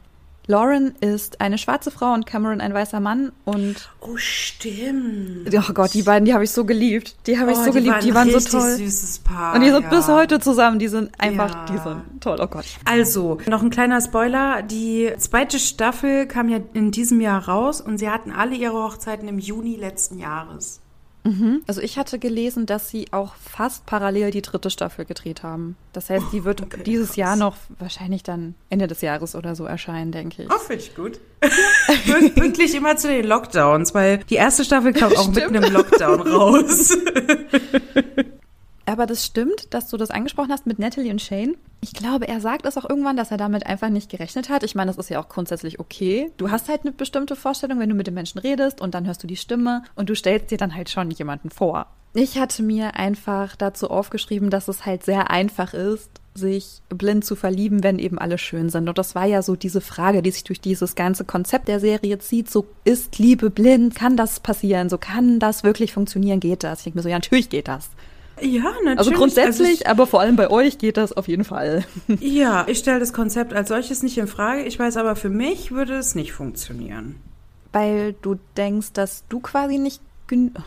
Lauren 0.48 0.94
ist 1.00 1.40
eine 1.40 1.58
schwarze 1.58 1.90
Frau 1.90 2.12
und 2.12 2.24
Cameron 2.24 2.60
ein 2.60 2.72
weißer 2.72 3.00
Mann 3.00 3.32
und 3.44 3.90
Oh, 4.00 4.16
stimmt. 4.16 5.52
Oh 5.52 5.72
Gott, 5.72 5.92
die 5.94 6.02
beiden, 6.02 6.24
die 6.24 6.34
habe 6.34 6.44
ich 6.44 6.52
so 6.52 6.64
geliebt. 6.64 7.16
Die 7.26 7.38
habe 7.38 7.50
ich 7.50 7.58
oh, 7.58 7.64
so 7.64 7.72
geliebt, 7.72 8.04
die 8.04 8.14
waren, 8.14 8.28
die 8.28 8.34
waren 8.34 8.40
so 8.40 8.58
toll. 8.58 8.76
süßes 8.76 9.18
Paar. 9.20 9.54
Und 9.54 9.62
die 9.62 9.70
sind 9.70 9.82
ja. 9.82 9.88
bis 9.88 10.06
heute 10.06 10.38
zusammen, 10.38 10.78
die 10.78 10.86
sind 10.86 11.10
einfach, 11.18 11.50
ja. 11.52 11.66
die 11.66 11.78
sind 11.78 12.02
toll. 12.20 12.38
Oh 12.40 12.46
Gott. 12.46 12.66
Also, 12.84 13.38
noch 13.48 13.62
ein 13.62 13.70
kleiner 13.70 14.00
Spoiler, 14.00 14.62
die 14.62 15.12
zweite 15.18 15.58
Staffel 15.58 16.26
kam 16.26 16.48
ja 16.48 16.60
in 16.74 16.92
diesem 16.92 17.20
Jahr 17.20 17.48
raus 17.48 17.80
und 17.80 17.98
sie 17.98 18.08
hatten 18.08 18.30
alle 18.30 18.54
ihre 18.54 18.74
Hochzeiten 18.74 19.26
im 19.26 19.40
Juni 19.40 19.74
letzten 19.74 20.18
Jahres. 20.18 20.80
Mhm. 21.26 21.62
Also 21.66 21.80
ich 21.80 21.98
hatte 21.98 22.18
gelesen, 22.18 22.66
dass 22.66 22.88
sie 22.88 23.12
auch 23.12 23.34
fast 23.34 23.84
parallel 23.84 24.30
die 24.30 24.42
dritte 24.42 24.70
Staffel 24.70 25.04
gedreht 25.04 25.42
haben. 25.42 25.76
Das 25.92 26.08
heißt, 26.08 26.26
die 26.32 26.44
wird 26.44 26.62
okay, 26.62 26.82
dieses 26.84 27.08
krass. 27.08 27.16
Jahr 27.16 27.36
noch 27.36 27.56
wahrscheinlich 27.78 28.22
dann 28.22 28.54
Ende 28.70 28.86
des 28.86 29.00
Jahres 29.00 29.34
oder 29.34 29.56
so 29.56 29.64
erscheinen, 29.64 30.12
denke 30.12 30.44
ich. 30.44 30.50
Oh, 30.50 30.58
finde 30.58 30.82
ich 30.82 30.94
gut. 30.94 31.18
Pünktlich 32.34 32.74
immer 32.74 32.96
zu 32.96 33.08
den 33.08 33.26
Lockdowns, 33.26 33.92
weil 33.94 34.18
die 34.18 34.36
erste 34.36 34.64
Staffel 34.64 34.92
kam 34.92 35.12
auch 35.12 35.30
Stimmt. 35.32 35.50
mitten 35.50 35.64
im 35.64 35.72
Lockdown 35.72 36.20
raus. 36.20 36.96
Aber 38.86 39.06
das 39.06 39.26
stimmt, 39.26 39.74
dass 39.74 39.88
du 39.88 39.96
das 39.96 40.10
angesprochen 40.10 40.52
hast 40.52 40.66
mit 40.66 40.78
Natalie 40.78 41.10
und 41.10 41.20
Shane. 41.20 41.56
Ich 41.86 41.92
glaube, 41.92 42.26
er 42.26 42.40
sagt 42.40 42.66
es 42.66 42.76
auch 42.76 42.90
irgendwann, 42.90 43.16
dass 43.16 43.30
er 43.30 43.36
damit 43.36 43.64
einfach 43.64 43.90
nicht 43.90 44.10
gerechnet 44.10 44.48
hat. 44.48 44.64
Ich 44.64 44.74
meine, 44.74 44.90
das 44.90 44.98
ist 44.98 45.08
ja 45.08 45.20
auch 45.20 45.28
grundsätzlich 45.28 45.78
okay. 45.78 46.32
Du 46.36 46.50
hast 46.50 46.68
halt 46.68 46.80
eine 46.82 46.90
bestimmte 46.90 47.36
Vorstellung, 47.36 47.78
wenn 47.78 47.88
du 47.88 47.94
mit 47.94 48.08
den 48.08 48.14
Menschen 48.14 48.40
redest 48.40 48.80
und 48.80 48.92
dann 48.96 49.06
hörst 49.06 49.22
du 49.22 49.28
die 49.28 49.36
Stimme 49.36 49.84
und 49.94 50.10
du 50.10 50.16
stellst 50.16 50.50
dir 50.50 50.58
dann 50.58 50.74
halt 50.74 50.90
schon 50.90 51.12
jemanden 51.12 51.48
vor. 51.48 51.86
Ich 52.12 52.38
hatte 52.38 52.64
mir 52.64 52.96
einfach 52.96 53.54
dazu 53.54 53.88
aufgeschrieben, 53.88 54.50
dass 54.50 54.66
es 54.66 54.84
halt 54.84 55.04
sehr 55.04 55.30
einfach 55.30 55.74
ist, 55.74 56.10
sich 56.34 56.82
blind 56.88 57.24
zu 57.24 57.36
verlieben, 57.36 57.84
wenn 57.84 58.00
eben 58.00 58.18
alle 58.18 58.38
schön 58.38 58.68
sind. 58.68 58.88
Und 58.88 58.98
das 58.98 59.14
war 59.14 59.26
ja 59.26 59.40
so 59.42 59.54
diese 59.54 59.80
Frage, 59.80 60.22
die 60.22 60.32
sich 60.32 60.42
durch 60.42 60.60
dieses 60.60 60.96
ganze 60.96 61.24
Konzept 61.24 61.68
der 61.68 61.78
Serie 61.78 62.18
zieht. 62.18 62.50
So 62.50 62.66
ist 62.82 63.20
Liebe 63.20 63.48
blind? 63.48 63.94
Kann 63.94 64.16
das 64.16 64.40
passieren? 64.40 64.88
So 64.88 64.98
kann 64.98 65.38
das 65.38 65.62
wirklich 65.62 65.92
funktionieren? 65.92 66.40
Geht 66.40 66.64
das? 66.64 66.80
Ich 66.80 66.84
denke 66.84 66.98
mir 66.98 67.02
so, 67.04 67.08
ja, 67.10 67.16
natürlich 67.16 67.48
geht 67.48 67.68
das. 67.68 67.90
Ja, 68.40 68.64
natürlich. 68.64 68.98
Also 68.98 69.10
grundsätzlich, 69.12 69.68
also 69.68 69.80
ich, 69.82 69.86
aber 69.86 70.06
vor 70.06 70.20
allem 70.20 70.36
bei 70.36 70.50
euch 70.50 70.78
geht 70.78 70.96
das 70.96 71.12
auf 71.12 71.28
jeden 71.28 71.44
Fall. 71.44 71.84
Ja, 72.20 72.64
ich 72.68 72.78
stelle 72.78 73.00
das 73.00 73.12
Konzept 73.12 73.54
als 73.54 73.68
solches 73.68 74.02
nicht 74.02 74.18
in 74.18 74.26
Frage. 74.26 74.62
Ich 74.62 74.78
weiß 74.78 74.96
aber, 74.96 75.16
für 75.16 75.28
mich 75.30 75.72
würde 75.72 75.96
es 75.96 76.14
nicht 76.14 76.32
funktionieren. 76.32 77.16
Weil 77.72 78.14
du 78.22 78.36
denkst, 78.56 78.92
dass 78.92 79.24
du 79.28 79.40
quasi 79.40 79.78
nicht 79.78 80.00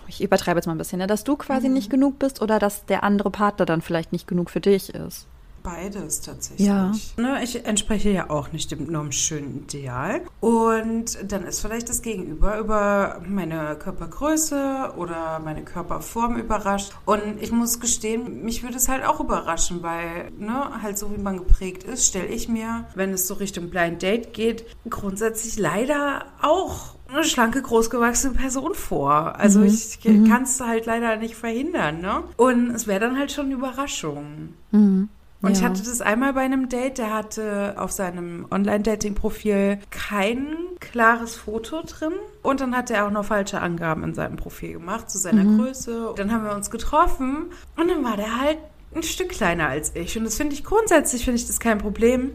ich 0.08 0.24
übertreibe 0.24 0.58
jetzt 0.58 0.68
mal 0.68 0.74
ein 0.74 0.78
bisschen, 0.78 1.00
ne? 1.00 1.08
dass 1.08 1.26
du 1.26 1.36
quasi 1.36 1.68
mhm. 1.68 1.74
nicht 1.74 1.90
genug 1.90 2.18
bist 2.18 2.42
oder 2.42 2.60
dass 2.60 2.86
der 2.86 3.04
andere 3.04 3.30
Partner 3.30 3.66
dann 3.66 3.82
vielleicht 3.82 4.14
nicht 4.14 4.26
genug 4.26 4.50
für 4.50 4.62
dich 4.62 4.94
ist. 4.96 5.28
Beides 5.70 6.22
tatsächlich. 6.22 6.68
Ja. 6.68 6.92
Ne, 7.18 7.44
ich 7.44 7.66
entspreche 7.66 8.10
ja 8.10 8.30
auch 8.30 8.52
nicht 8.52 8.72
dem 8.72 8.92
normschönen 8.92 9.64
Ideal. 9.64 10.22
Und 10.40 11.18
dann 11.32 11.46
ist 11.46 11.62
vielleicht 11.62 11.90
das 11.90 12.02
Gegenüber 12.02 12.58
über 12.58 13.22
meine 13.28 13.76
Körpergröße 13.76 14.94
oder 14.98 15.40
meine 15.40 15.64
Körperform 15.64 16.38
überrascht. 16.38 16.94
Und 17.06 17.22
ich 17.40 17.52
muss 17.52 17.80
gestehen, 17.80 18.44
mich 18.44 18.64
würde 18.64 18.78
es 18.78 18.90
halt 18.90 19.06
auch 19.06 19.20
überraschen, 19.20 19.84
weil, 19.84 20.32
ne, 20.40 20.82
halt 20.82 20.98
so 20.98 21.12
wie 21.12 21.22
man 21.22 21.38
geprägt 21.38 21.84
ist, 21.84 22.08
stelle 22.08 22.28
ich 22.28 22.50
mir, 22.50 22.86
wenn 22.96 23.12
es 23.12 23.28
so 23.28 23.36
Richtung 23.36 23.70
Blind 23.70 24.02
Date 24.02 24.34
geht, 24.34 24.66
grundsätzlich 24.90 25.58
leider 25.60 26.26
auch 26.42 26.96
eine 27.12 27.24
schlanke, 27.24 27.62
großgewachsene 27.62 28.34
Person 28.34 28.74
vor. 28.74 29.36
Also 29.40 29.60
mhm. 29.60 29.68
ich 29.68 30.00
mhm. 30.04 30.28
kann 30.28 30.44
es 30.44 30.60
halt 30.60 30.86
leider 30.86 31.16
nicht 31.18 31.36
verhindern, 31.36 32.02
ne? 32.02 32.24
Und 32.38 32.72
es 32.72 32.88
wäre 32.88 33.00
dann 33.00 33.18
halt 33.18 33.32
schon 33.32 33.46
eine 33.46 33.56
Überraschung. 33.56 34.54
Mhm. 34.72 35.10
Und 35.42 35.52
ja. 35.52 35.58
ich 35.58 35.64
hatte 35.64 35.84
das 35.84 36.02
einmal 36.02 36.34
bei 36.34 36.42
einem 36.42 36.68
Date, 36.68 36.98
der 36.98 37.14
hatte 37.14 37.76
auf 37.78 37.92
seinem 37.92 38.46
Online-Dating-Profil 38.52 39.80
keinen 39.90 40.58
klares 40.82 41.36
Foto 41.36 41.82
drin 41.84 42.14
und 42.42 42.60
dann 42.60 42.76
hat 42.76 42.92
er 42.92 43.06
auch 43.06 43.12
noch 43.12 43.26
falsche 43.26 43.62
Angaben 43.62 44.04
in 44.04 44.14
seinem 44.14 44.36
Profil 44.36 44.74
gemacht 44.74 45.10
zu 45.10 45.18
seiner 45.18 45.44
Größe. 45.46 46.14
Dann 46.18 46.32
haben 46.34 46.44
wir 46.44 46.54
uns 46.54 46.70
getroffen 46.70 47.46
und 47.78 47.88
dann 47.90 48.04
war 48.04 48.18
der 48.18 48.40
halt 48.40 48.58
ein 48.94 49.04
Stück 49.04 49.30
kleiner 49.30 49.68
als 49.68 49.96
ich. 49.96 50.18
Und 50.18 50.26
das 50.26 50.36
finde 50.36 50.56
ich 50.56 50.64
grundsätzlich, 50.64 51.24
finde 51.24 51.40
ich 51.40 51.48
das 51.48 51.60
kein 51.60 51.78
Problem. 51.78 52.32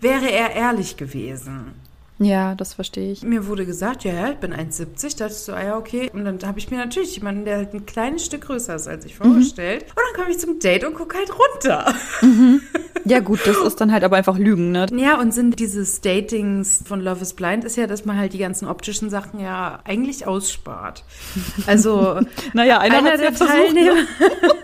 Wäre 0.00 0.30
er 0.30 0.54
ehrlich 0.54 0.96
gewesen. 0.96 1.74
Ja, 2.18 2.54
das 2.56 2.74
verstehe 2.74 3.12
ich. 3.12 3.22
Mir 3.22 3.46
wurde 3.46 3.64
gesagt, 3.64 4.02
ja, 4.04 4.12
ja, 4.12 4.30
ich 4.30 4.38
bin 4.38 4.52
1,70. 4.52 5.18
Da 5.18 5.24
dachte 5.24 5.32
ich 5.32 5.38
so, 5.38 5.52
ah 5.52 5.62
ja, 5.62 5.78
okay. 5.78 6.10
Und 6.12 6.24
dann 6.24 6.38
habe 6.44 6.58
ich 6.58 6.70
mir 6.70 6.76
natürlich 6.76 7.16
jemanden, 7.16 7.44
der 7.44 7.58
halt 7.58 7.74
ein 7.74 7.86
kleines 7.86 8.24
Stück 8.24 8.42
größer 8.42 8.74
ist 8.74 8.88
als 8.88 9.04
ich, 9.04 9.14
vorgestellt. 9.14 9.82
Und 9.90 9.96
dann 9.96 10.20
komme 10.20 10.30
ich 10.30 10.38
zum 10.38 10.58
Date 10.58 10.84
und 10.84 10.94
gucke 10.94 11.16
halt 11.16 11.30
runter. 11.30 11.94
Ja, 13.04 13.20
gut, 13.20 13.40
das 13.46 13.56
ist 13.56 13.80
dann 13.80 13.90
halt 13.90 14.04
aber 14.04 14.16
einfach 14.16 14.36
Lügen, 14.36 14.70
ne? 14.72 14.86
Ja, 14.92 15.18
und 15.18 15.32
sind 15.32 15.58
dieses 15.60 16.02
Datings 16.02 16.82
von 16.86 17.00
Love 17.00 17.22
is 17.22 17.32
Blind 17.32 17.64
ist 17.64 17.76
ja, 17.76 17.86
dass 17.86 18.04
man 18.04 18.18
halt 18.18 18.34
die 18.34 18.38
ganzen 18.38 18.68
optischen 18.68 19.08
Sachen 19.08 19.40
ja 19.40 19.78
eigentlich 19.84 20.26
ausspart. 20.26 21.04
Also 21.66 22.20
Naja, 22.52 22.80
einer, 22.80 22.98
einer 22.98 23.16
der 23.16 23.26
ja 23.26 23.32
versucht, 23.32 23.56
Teilnehmer 23.56 23.96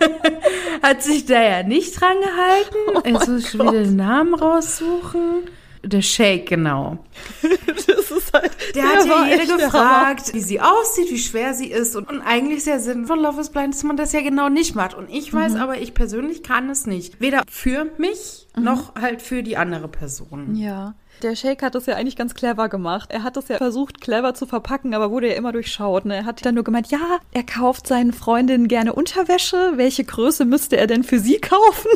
hat 0.82 1.02
sich 1.02 1.24
da 1.24 1.42
ja 1.42 1.62
nicht 1.62 1.98
dran 1.98 2.16
gehalten. 2.20 3.08
Jetzt 3.08 3.28
muss 3.28 3.44
ich 3.44 3.50
schon 3.50 3.60
wieder 3.60 3.84
den 3.84 3.96
Namen 3.96 4.34
raussuchen. 4.34 5.44
Der 5.84 6.02
Shake, 6.02 6.46
genau. 6.48 6.98
Das 7.86 8.10
ist 8.10 8.32
halt, 8.32 8.50
Der, 8.74 8.82
hat 8.84 9.06
ja 9.06 9.26
jede 9.26 9.46
der 9.46 9.56
gefragt, 9.56 10.34
wie 10.34 10.40
sie 10.40 10.60
aussieht, 10.60 11.10
wie 11.10 11.18
schwer 11.18 11.54
sie 11.54 11.66
ist. 11.70 11.96
Und, 11.96 12.08
und 12.10 12.20
eigentlich 12.22 12.58
ist 12.58 12.66
der 12.66 12.80
Sinn 12.80 13.06
von 13.06 13.18
Love 13.20 13.40
is 13.40 13.50
Blind, 13.50 13.74
dass 13.74 13.82
man 13.84 13.96
das 13.96 14.12
ja 14.12 14.20
genau 14.20 14.48
nicht 14.48 14.74
macht. 14.74 14.94
Und 14.94 15.08
ich 15.10 15.32
Mhm. 15.32 15.36
weiß 15.38 15.56
aber, 15.56 15.78
ich 15.78 15.94
persönlich 15.94 16.42
kann 16.42 16.68
es 16.70 16.86
nicht. 16.86 17.20
Weder 17.20 17.42
für 17.50 17.86
mich, 17.98 18.46
Mhm. 18.56 18.64
noch 18.64 18.94
halt 18.96 19.22
für 19.22 19.42
die 19.42 19.56
andere 19.56 19.88
Person. 19.88 20.54
Ja. 20.56 20.94
Der 21.22 21.36
Shake 21.36 21.62
hat 21.62 21.74
das 21.76 21.86
ja 21.86 21.94
eigentlich 21.94 22.16
ganz 22.16 22.34
clever 22.34 22.68
gemacht. 22.68 23.10
Er 23.12 23.22
hat 23.22 23.36
das 23.36 23.48
ja 23.48 23.56
versucht, 23.56 24.00
clever 24.00 24.34
zu 24.34 24.46
verpacken, 24.46 24.94
aber 24.94 25.10
wurde 25.10 25.28
ja 25.28 25.34
immer 25.34 25.52
durchschaut. 25.52 26.04
Ne? 26.04 26.16
Er 26.16 26.24
hat 26.24 26.44
dann 26.44 26.54
nur 26.56 26.64
gemeint, 26.64 26.88
ja, 26.90 26.98
er 27.32 27.44
kauft 27.44 27.86
seinen 27.86 28.12
Freundinnen 28.12 28.66
gerne 28.68 28.92
Unterwäsche. 28.94 29.72
Welche 29.76 30.04
Größe 30.04 30.44
müsste 30.44 30.76
er 30.76 30.86
denn 30.88 31.04
für 31.04 31.18
sie 31.20 31.38
kaufen? 31.40 31.90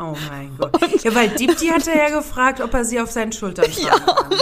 Oh 0.00 0.16
mein 0.30 0.50
Gott. 0.58 1.04
Ja, 1.04 1.14
weil 1.14 1.28
Deepti 1.28 1.68
hatte 1.68 1.90
ja 1.90 2.08
gefragt, 2.08 2.60
ob 2.60 2.72
er 2.72 2.84
sie 2.84 3.00
auf 3.00 3.10
seinen 3.10 3.32
Schultern 3.32 3.66
tragen 3.70 4.06
kann. 4.06 4.38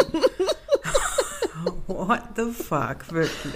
What 1.88 2.22
the 2.36 2.52
fuck, 2.52 3.10
wirklich. 3.10 3.54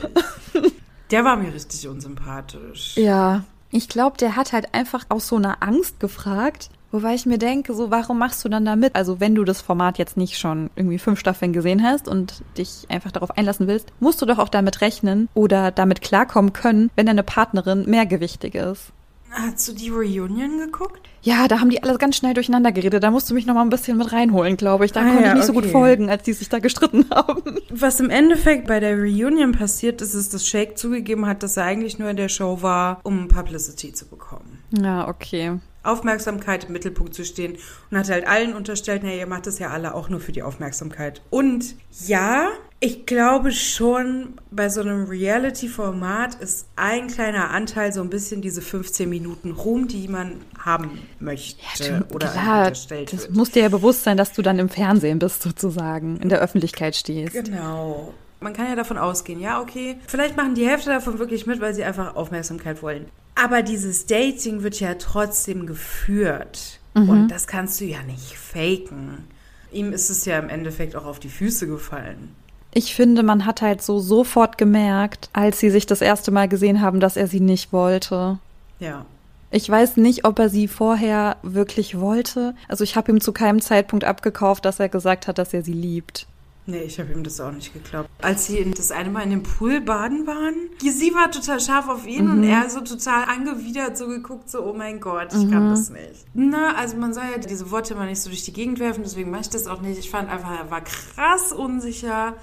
Der 1.11 1.25
war 1.25 1.37
mir 1.37 1.55
richtig 1.55 1.87
unsympathisch. 1.87 2.97
Ja. 2.97 3.45
Ich 3.71 3.89
glaube, 3.89 4.19
der 4.19 4.37
hat 4.37 4.53
halt 4.53 4.75
einfach 4.75 5.05
aus 5.09 5.29
so 5.29 5.37
einer 5.37 5.63
Angst 5.63 6.01
gefragt. 6.01 6.71
Wobei 6.91 7.15
ich 7.15 7.25
mir 7.25 7.39
denke, 7.39 7.73
so, 7.73 7.91
warum 7.91 8.19
machst 8.19 8.45
du 8.45 8.51
dann 8.51 8.67
da 8.67 8.77
mit? 8.77 8.95
Also, 8.97 9.19
wenn 9.19 9.35
du 9.35 9.45
das 9.45 9.63
Format 9.63 9.97
jetzt 9.97 10.19
nicht 10.19 10.39
schon 10.39 10.69
irgendwie 10.77 10.99
fünf 10.99 11.19
Staffeln 11.19 11.55
gesehen 11.55 11.83
hast 11.83 12.07
und 12.07 12.43
dich 12.59 12.87
einfach 12.91 13.13
darauf 13.13 13.31
einlassen 13.31 13.67
willst, 13.67 13.93
musst 13.99 14.21
du 14.21 14.27
doch 14.27 14.39
auch 14.39 14.51
damit 14.51 14.83
rechnen 14.83 15.29
oder 15.33 15.71
damit 15.71 16.03
klarkommen 16.03 16.53
können, 16.53 16.91
wenn 16.97 17.07
deine 17.07 17.23
Partnerin 17.23 17.89
mehrgewichtig 17.89 18.55
ist. 18.55 18.93
Hast 19.35 19.67
du 19.67 19.73
die 19.73 19.89
Reunion 19.89 20.59
geguckt? 20.59 21.09
Ja, 21.23 21.49
da 21.49 21.61
haben 21.61 21.71
die 21.71 21.83
alle 21.83 21.97
ganz 21.97 22.17
schnell 22.17 22.35
durcheinander 22.35 22.71
geredet. 22.71 23.03
Da 23.03 23.11
musst 23.11 23.31
du 23.31 23.35
mich 23.35 23.47
noch 23.47 23.55
mal 23.55 23.63
ein 23.63 23.71
bisschen 23.71 23.97
mit 23.97 24.13
reinholen, 24.13 24.59
glaube 24.59 24.85
ich. 24.85 24.93
Da 24.93 25.01
Ah 25.01 25.05
konnte 25.05 25.23
ja, 25.23 25.29
ich 25.29 25.35
nicht 25.37 25.47
so 25.47 25.55
gut 25.55 25.65
okay. 25.65 25.73
folgen, 25.73 26.11
als 26.11 26.25
die 26.25 26.35
sich 26.35 26.51
da 26.51 26.59
gestritten 26.59 27.07
haben. 27.15 27.59
Was 27.71 27.99
im 28.01 28.11
Endeffekt 28.11 28.67
bei 28.67 28.79
der 28.79 28.97
Reunion 28.99 29.53
passiert 29.53 30.03
ist, 30.03 30.13
ist, 30.13 30.35
dass 30.35 30.47
Shake 30.47 30.77
zugegeben 30.77 31.27
hat, 31.27 31.43
dass 31.43 31.57
er 31.57 31.65
eigentlich 31.65 31.99
nur 31.99 32.11
in 32.11 32.17
der 32.17 32.29
Show 32.29 32.61
war, 32.61 33.01
um 33.05 33.29
Publicity 33.29 33.93
zu 33.93 34.07
bekommen. 34.07 34.59
Ja, 34.71 35.09
okay. 35.09 35.59
Aufmerksamkeit 35.83 36.65
im 36.65 36.73
Mittelpunkt 36.73 37.15
zu 37.15 37.25
stehen 37.25 37.57
und 37.91 37.99
hat 37.99 38.11
halt 38.11 38.27
allen 38.27 38.55
unterstellt, 38.55 39.03
naja, 39.03 39.17
ihr 39.17 39.27
macht 39.27 39.47
das 39.47 39.59
ja 39.59 39.71
alle 39.71 39.95
auch 39.95 40.09
nur 40.09 40.21
für 40.21 40.33
die 40.33 40.43
Aufmerksamkeit. 40.43 41.23
Und 41.31 41.75
ja, 42.07 42.49
ich 42.85 43.07
glaube 43.07 43.53
schon, 43.53 44.35
bei 44.51 44.69
so 44.69 44.81
einem 44.81 45.05
Reality-Format 45.05 46.35
ist 46.35 46.67
ein 46.75 47.07
kleiner 47.07 47.51
Anteil 47.51 47.93
so 47.93 48.01
ein 48.03 48.11
bisschen 48.11 48.43
diese 48.43 48.61
15 48.61 49.09
Minuten 49.09 49.53
Ruhm, 49.53 49.87
die 49.87 50.09
man 50.09 50.41
haben 50.59 50.99
möchte 51.21 52.05
oder 52.13 52.33
einem 52.33 52.43
Klar, 52.43 52.59
unterstellt 52.67 53.13
das 53.13 53.23
wird. 53.23 53.37
muss 53.37 53.53
dir 53.53 53.63
ja 53.63 53.69
bewusst 53.69 54.03
sein, 54.03 54.17
dass 54.17 54.33
du 54.33 54.43
dann 54.43 54.59
im 54.59 54.69
Fernsehen 54.69 55.21
bist, 55.21 55.43
sozusagen, 55.43 56.17
in 56.17 56.29
der 56.29 56.41
Öffentlichkeit 56.41 56.97
stehst. 56.97 57.33
Genau. 57.33 58.15
Man 58.41 58.53
kann 58.53 58.67
ja 58.67 58.75
davon 58.75 58.99
ausgehen, 58.99 59.39
ja, 59.39 59.61
okay. 59.61 59.99
Vielleicht 60.09 60.37
machen 60.37 60.57
die 60.57 60.67
Hälfte 60.67 60.91
davon 60.91 61.21
wirklich 61.21 61.47
mit, 61.47 61.61
weil 61.61 61.75
sie 61.75 61.85
einfach 61.85 62.17
Aufmerksamkeit 62.17 62.83
wollen. 62.83 63.07
Aber 63.37 63.63
dieses 63.63 64.07
Dating 64.07 64.65
wird 64.65 64.81
ja 64.81 64.95
trotzdem 64.95 65.67
geführt. 65.67 66.81
Und 66.95 67.29
das 67.29 67.47
kannst 67.47 67.81
du 67.81 67.85
ja 67.85 68.03
nicht 68.03 68.37
faken. 68.37 69.25
Ihm 69.71 69.93
ist 69.93 70.11
es 70.11 70.25
ja 70.25 70.39
im 70.41 70.49
Endeffekt 70.49 70.97
auch 70.97 71.07
auf 71.07 71.21
die 71.21 71.31
Füße 71.31 71.69
gefallen. 71.69 72.35
Ich 72.75 72.95
finde, 72.95 73.23
man 73.23 73.45
hat 73.45 73.61
halt 73.61 73.83
so 73.83 73.99
sofort 73.99 74.57
gemerkt, 74.57 75.29
als 75.33 75.61
sie 75.61 75.71
sich 75.71 75.87
das 75.87 76.01
erste 76.01 76.31
Mal 76.31 76.49
gesehen 76.49 76.81
haben, 76.81 77.01
dass 77.01 77.17
er 77.17 77.27
sie 77.27 77.41
nicht 77.41 77.73
wollte. 77.73 78.39
Ja. 78.79 79.05
Ich 79.51 79.69
weiß 79.69 79.99
nicht, 79.99 80.25
ob 80.25 80.39
er 80.39 80.49
sie 80.49 80.67
vorher 80.67 81.37
wirklich 81.43 82.01
wollte. 82.01 82.55
Also 82.69 82.85
ich 82.85 82.97
habe 82.97 83.13
ihm 83.13 83.21
zu 83.21 83.33
keinem 83.33 83.61
Zeitpunkt 83.61 84.05
abgekauft, 84.05 84.65
dass 84.65 84.81
er 84.81 84.89
gesagt 84.89 85.29
hat, 85.29 85.37
dass 85.37 85.53
er 85.53 85.63
sie 85.63 85.75
liebt. 85.75 86.27
Nee, 86.65 86.83
ich 86.83 87.01
habe 87.01 87.13
ihm 87.13 87.25
das 87.25 87.41
auch 87.41 87.51
nicht 87.51 87.73
geglaubt. 87.73 88.09
Als 88.21 88.47
sie 88.47 88.59
in- 88.59 88.73
das 88.73 88.93
eine 88.93 89.11
Mal 89.11 89.23
in 89.23 89.31
dem 89.31 89.43
Pool 89.43 89.81
baden 89.81 90.27
waren, 90.29 90.55
sie 90.81 91.13
war 91.13 91.29
total 91.33 91.59
scharf 91.59 91.89
auf 91.89 92.07
ihn 92.07 92.31
und 92.31 92.45
er 92.45 92.71
so 92.71 92.81
total 92.83 93.25
angewidert 93.25 93.99
so 93.99 94.07
geguckt, 94.07 94.49
so, 94.49 94.63
oh 94.65 94.73
mein 94.73 95.01
Gott, 95.01 95.33
ich 95.35 95.51
kann 95.51 95.71
das 95.71 95.91
nicht. 95.91 96.25
Na, 96.35 96.75
also 96.77 96.97
man 96.97 97.13
soll 97.15 97.25
ja 97.33 97.39
diese 97.39 97.71
Worte 97.73 97.97
mal 97.97 98.07
nicht 98.07 98.21
so 98.23 98.31
durch 98.31 98.45
die 98.45 98.53
Gegend 98.53 98.79
werfen, 98.79 99.03
deswegen 99.03 99.31
mache 99.33 99.41
ich 99.43 99.51
das 99.51 99.67
auch 99.67 99.81
nicht. 99.81 99.99
Ich 99.99 100.09
fand 100.11 100.31
einfach, 100.31 100.57
er 100.57 100.71
war 100.71 100.83
krass 100.83 101.53
unsicher 101.53 102.35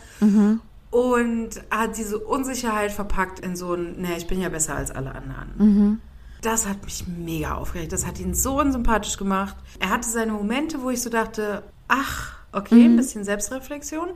und 0.91 1.49
hat 1.71 1.97
diese 1.97 2.17
Unsicherheit 2.19 2.91
verpackt 2.91 3.39
in 3.39 3.55
so 3.55 3.73
ein, 3.73 4.01
naja, 4.01 4.17
ich 4.17 4.27
bin 4.27 4.41
ja 4.41 4.49
besser 4.49 4.75
als 4.75 4.91
alle 4.91 5.15
anderen. 5.15 6.01
Das 6.41 6.67
hat 6.67 6.83
mich 6.83 7.05
mega 7.07 7.55
aufgeregt. 7.55 7.91
Das 7.93 8.05
hat 8.07 8.19
ihn 8.19 8.33
so 8.33 8.59
unsympathisch 8.59 9.17
gemacht. 9.17 9.55
Er 9.79 9.89
hatte 9.89 10.09
seine 10.09 10.31
Momente, 10.33 10.81
wo 10.81 10.89
ich 10.89 11.01
so 11.01 11.09
dachte, 11.09 11.63
ach, 11.89 12.38
okay, 12.51 12.83
ein 12.83 12.95
bisschen 12.95 13.23
Selbstreflexion. 13.23 14.09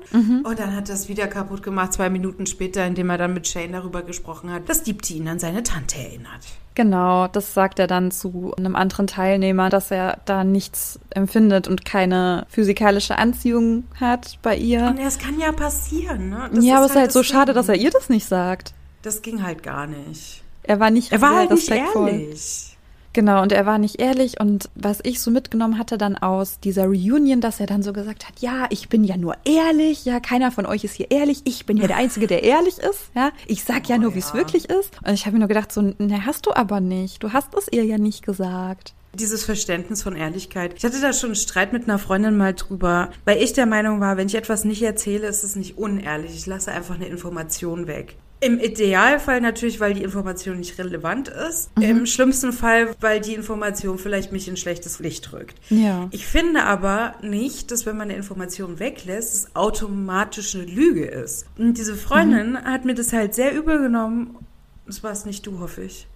Und 0.43 0.59
dann 0.59 0.75
hat 0.75 0.89
das 0.89 1.07
wieder 1.09 1.27
kaputt 1.27 1.63
gemacht, 1.63 1.93
zwei 1.93 2.09
Minuten 2.09 2.45
später, 2.45 2.85
indem 2.85 3.09
er 3.09 3.17
dann 3.17 3.33
mit 3.33 3.47
Shane 3.47 3.71
darüber 3.71 4.01
gesprochen 4.01 4.51
hat, 4.51 4.67
dass 4.69 4.83
Deepti 4.83 5.17
ihn 5.17 5.27
an 5.27 5.39
seine 5.39 5.63
Tante 5.63 5.97
erinnert. 5.97 6.41
Genau, 6.75 7.27
das 7.27 7.53
sagt 7.53 7.77
er 7.77 7.85
dann 7.85 8.09
zu 8.09 8.53
einem 8.57 8.75
anderen 8.75 9.05
Teilnehmer, 9.05 9.69
dass 9.69 9.91
er 9.91 10.19
da 10.25 10.43
nichts 10.43 10.99
empfindet 11.11 11.67
und 11.67 11.85
keine 11.85 12.47
physikalische 12.49 13.17
Anziehung 13.17 13.83
hat 13.99 14.39
bei 14.41 14.55
ihr. 14.57 14.87
Und 14.87 14.97
es 14.97 15.19
kann 15.19 15.39
ja 15.39 15.51
passieren, 15.51 16.29
ne? 16.29 16.49
Das 16.51 16.65
ja, 16.65 16.77
aber 16.77 16.85
es 16.85 16.91
ist 16.91 16.97
halt 16.97 17.11
so 17.11 17.19
das 17.19 17.27
schade, 17.27 17.53
dass 17.53 17.69
er 17.69 17.75
ihr 17.75 17.91
das 17.91 18.09
nicht 18.09 18.25
sagt. 18.25 18.73
Das 19.03 19.21
ging 19.21 19.43
halt 19.43 19.61
gar 19.61 19.85
nicht. 19.85 20.41
Er 20.63 20.79
war 20.79 20.89
nicht 20.89 21.11
Er 21.11 21.21
war 21.21 21.35
halt 21.35 21.51
nicht 21.51 21.69
ehrlich. 21.69 22.72
Genau, 23.13 23.43
und 23.43 23.51
er 23.51 23.65
war 23.67 23.77
nicht 23.77 24.01
ehrlich. 24.01 24.39
Und 24.39 24.69
was 24.75 24.99
ich 25.03 25.21
so 25.21 25.29
mitgenommen 25.29 25.77
hatte 25.77 25.97
dann 25.99 26.17
aus 26.17 26.59
dieser 26.59 26.85
Reunion, 26.85 27.41
dass 27.41 27.59
er 27.59 27.67
dann 27.67 27.83
so 27.83 27.93
gesagt 27.93 28.27
hat, 28.27 28.39
ja, 28.39 28.65
ich 28.71 28.89
bin 28.89 29.03
ja 29.03 29.17
nur 29.17 29.35
ehrlich, 29.45 30.03
ja, 30.05 30.19
keiner 30.19 30.51
von 30.51 30.65
euch 30.65 30.83
ist 30.83 30.95
hier 30.95 31.11
ehrlich, 31.11 31.41
ich 31.45 31.65
bin 31.67 31.77
ja 31.77 31.87
der 31.87 31.97
Einzige, 31.97 32.25
der 32.27 32.43
ehrlich 32.43 32.79
ist, 32.79 33.11
ja. 33.15 33.31
Ich 33.47 33.63
sag 33.63 33.87
ja 33.87 33.97
Oh, 33.97 33.99
nur, 33.99 34.15
wie 34.15 34.19
es 34.19 34.29
ja. 34.29 34.33
wirklich 34.35 34.69
ist. 34.69 34.91
Und 35.05 35.13
ich 35.13 35.25
habe 35.25 35.33
mir 35.33 35.39
nur 35.39 35.47
gedacht, 35.47 35.71
so, 35.71 35.81
ne, 35.81 36.25
hast 36.25 36.47
du 36.47 36.53
aber 36.53 36.81
nicht. 36.81 37.21
Du 37.23 37.31
hast 37.31 37.53
es 37.55 37.67
ihr 37.71 37.85
ja 37.85 37.99
nicht 37.99 38.25
gesagt. 38.25 38.93
Dieses 39.13 39.43
Verständnis 39.43 40.01
von 40.01 40.15
Ehrlichkeit. 40.15 40.73
Ich 40.75 40.83
hatte 40.83 40.99
da 40.99 41.13
schon 41.13 41.29
einen 41.29 41.35
Streit 41.35 41.71
mit 41.71 41.83
einer 41.83 41.99
Freundin 41.99 42.35
mal 42.35 42.55
drüber, 42.55 43.11
weil 43.25 43.37
ich 43.43 43.53
der 43.53 43.67
Meinung 43.67 43.99
war, 43.99 44.17
wenn 44.17 44.25
ich 44.25 44.33
etwas 44.33 44.65
nicht 44.65 44.81
erzähle, 44.81 45.27
ist 45.27 45.43
es 45.43 45.55
nicht 45.55 45.77
unehrlich. 45.77 46.33
Ich 46.33 46.47
lasse 46.47 46.71
einfach 46.71 46.95
eine 46.95 47.05
Information 47.05 47.85
weg. 47.85 48.15
Im 48.45 48.59
Idealfall 48.59 49.39
natürlich, 49.41 49.79
weil 49.79 49.93
die 49.93 50.03
Information 50.03 50.57
nicht 50.57 50.77
relevant 50.77 51.29
ist. 51.29 51.71
Im 51.79 52.05
schlimmsten 52.05 52.51
Fall, 52.51 52.93
weil 52.99 53.21
die 53.21 53.33
Information 53.33 53.97
vielleicht 53.97 54.31
mich 54.31 54.47
in 54.47 54.57
schlechtes 54.57 54.99
Licht 54.99 55.31
rückt. 55.31 55.55
Ja. 55.69 56.07
Ich 56.11 56.25
finde 56.25 56.63
aber 56.63 57.15
nicht, 57.21 57.71
dass 57.71 57.85
wenn 57.85 57.95
man 57.95 58.09
eine 58.09 58.17
Information 58.17 58.79
weglässt, 58.79 59.33
es 59.33 59.55
automatisch 59.55 60.55
eine 60.55 60.65
Lüge 60.65 61.05
ist. 61.05 61.45
Und 61.57 61.77
diese 61.77 61.95
Freundin 61.95 62.57
hat 62.61 62.85
mir 62.85 62.95
das 62.95 63.13
halt 63.13 63.33
sehr 63.33 63.53
übel 63.53 63.79
genommen. 63.79 64.37
Das 64.85 65.03
war 65.03 65.11
es 65.11 65.25
nicht 65.25 65.47
du, 65.47 65.59
hoffe 65.59 65.83
ich. 65.83 66.07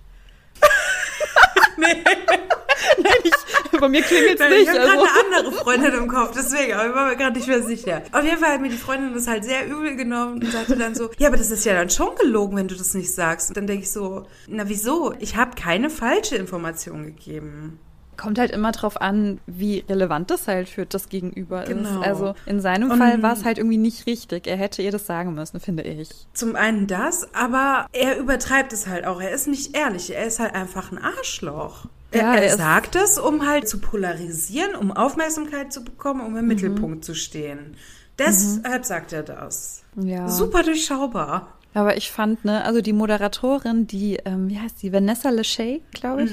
Bei 3.80 3.90
mir 3.90 4.02
klingelt 4.02 4.40
es 4.40 4.52
Ich 4.52 4.60
nicht. 4.60 4.70
habe 4.70 4.80
Also. 4.80 4.94
gerade 4.94 5.10
eine 5.28 5.38
andere 5.38 5.52
Freundin 5.64 5.94
im 5.94 6.08
Kopf, 6.08 6.32
deswegen, 6.36 6.74
aber 6.74 6.88
ich 6.90 6.96
war 6.96 7.08
mir 7.10 7.16
gerade 7.16 7.38
nicht 7.38 7.48
mehr 7.48 7.64
sicher. 7.64 8.02
Auf 8.12 8.24
jeden 8.24 8.38
Fall 8.38 8.54
hat 8.54 8.62
mir 8.62 8.70
die 8.70 8.78
Freundin 8.78 9.14
das 9.14 9.28
halt 9.28 9.44
sehr 9.46 9.68
übel 9.68 9.96
genommen 9.96 10.42
und 10.44 10.52
sagte 10.52 10.76
dann 10.76 10.96
so, 10.96 11.10
ja, 11.18 11.28
aber 11.28 11.38
das 11.38 11.52
ist 11.52 11.66
ja 11.66 11.74
dann 11.74 11.90
schon 11.90 12.16
gelogen, 12.16 12.58
wenn 12.58 12.68
du 12.68 12.76
das 12.76 12.94
nicht 12.94 13.14
sagst. 13.14 13.50
Und 13.50 13.58
dann 13.58 13.68
denke 13.68 13.84
ich 13.84 13.92
so, 13.92 14.26
na 14.48 14.68
wieso? 14.70 15.14
Ich 15.20 15.36
habe 15.36 15.52
keine 15.56 15.90
falsche 15.90 16.36
Information 16.36 17.06
gegeben. 17.06 17.80
Kommt 18.18 18.40
halt 18.40 18.52
immer 18.52 18.72
drauf 18.72 19.00
an, 19.00 19.40
wie 19.46 19.86
relevant 19.88 20.30
das 20.32 20.48
halt 20.48 20.68
für 20.70 20.86
das 20.86 21.08
Gegenüber 21.10 21.64
Genau. 21.64 22.02
ist. 22.02 22.08
Also 22.08 22.34
in 22.46 22.60
seinem 22.60 22.92
Und- 22.92 22.98
Fall 22.98 23.22
war 23.22 23.34
es 23.34 23.46
halt 23.46 23.58
irgendwie 23.60 23.78
nicht 23.78 24.06
richtig. 24.08 24.48
Er 24.48 24.58
hätte 24.58 24.82
ihr 24.82 24.92
das 24.92 25.06
sagen 25.06 25.34
müssen, 25.36 25.60
finde 25.60 25.84
ich. 25.84 26.10
Zum 26.34 26.56
einen 26.56 26.88
das, 26.88 27.34
aber 27.34 27.88
er 27.94 28.18
übertreibt 28.18 28.74
es 28.74 28.88
halt 28.88 29.06
auch. 29.06 29.22
Er 29.22 29.32
ist 29.32 29.48
nicht 29.48 29.78
ehrlich, 29.78 30.14
er 30.14 30.26
ist 30.26 30.40
halt 30.40 30.56
einfach 30.56 30.92
ein 30.92 30.98
Arschloch. 30.98 31.86
Er, 32.12 32.22
Ja, 32.22 32.36
er, 32.36 32.44
er 32.44 32.58
sagt 32.58 32.96
es, 32.96 33.20
um 33.20 33.46
halt 33.48 33.68
zu 33.70 33.80
polarisieren, 33.80 34.76
um 34.76 34.92
Aufmerksamkeit 34.92 35.72
zu 35.74 35.84
bekommen, 35.84 36.22
um 36.22 36.36
im 36.38 36.42
Mhm. 36.44 36.48
Mittelpunkt 36.48 37.06
zu 37.06 37.14
stehen. 37.14 37.76
Deshalb 38.18 38.86
sagt 38.86 39.14
er 39.14 39.24
das. 39.24 39.84
Ja. 39.96 40.28
Super 40.28 40.64
durchschaubar. 40.64 41.54
Aber 41.74 41.96
ich 41.98 42.12
fand, 42.12 42.44
ne, 42.46 42.64
also 42.66 42.82
die 42.82 42.94
Moderatorin, 42.94 43.86
die, 43.88 44.18
ähm, 44.26 44.50
wie 44.50 44.60
heißt 44.60 44.82
die, 44.82 44.92
Vanessa 44.94 45.30
Lachey, 45.30 45.84
glaube 45.94 46.24
ich, 46.24 46.32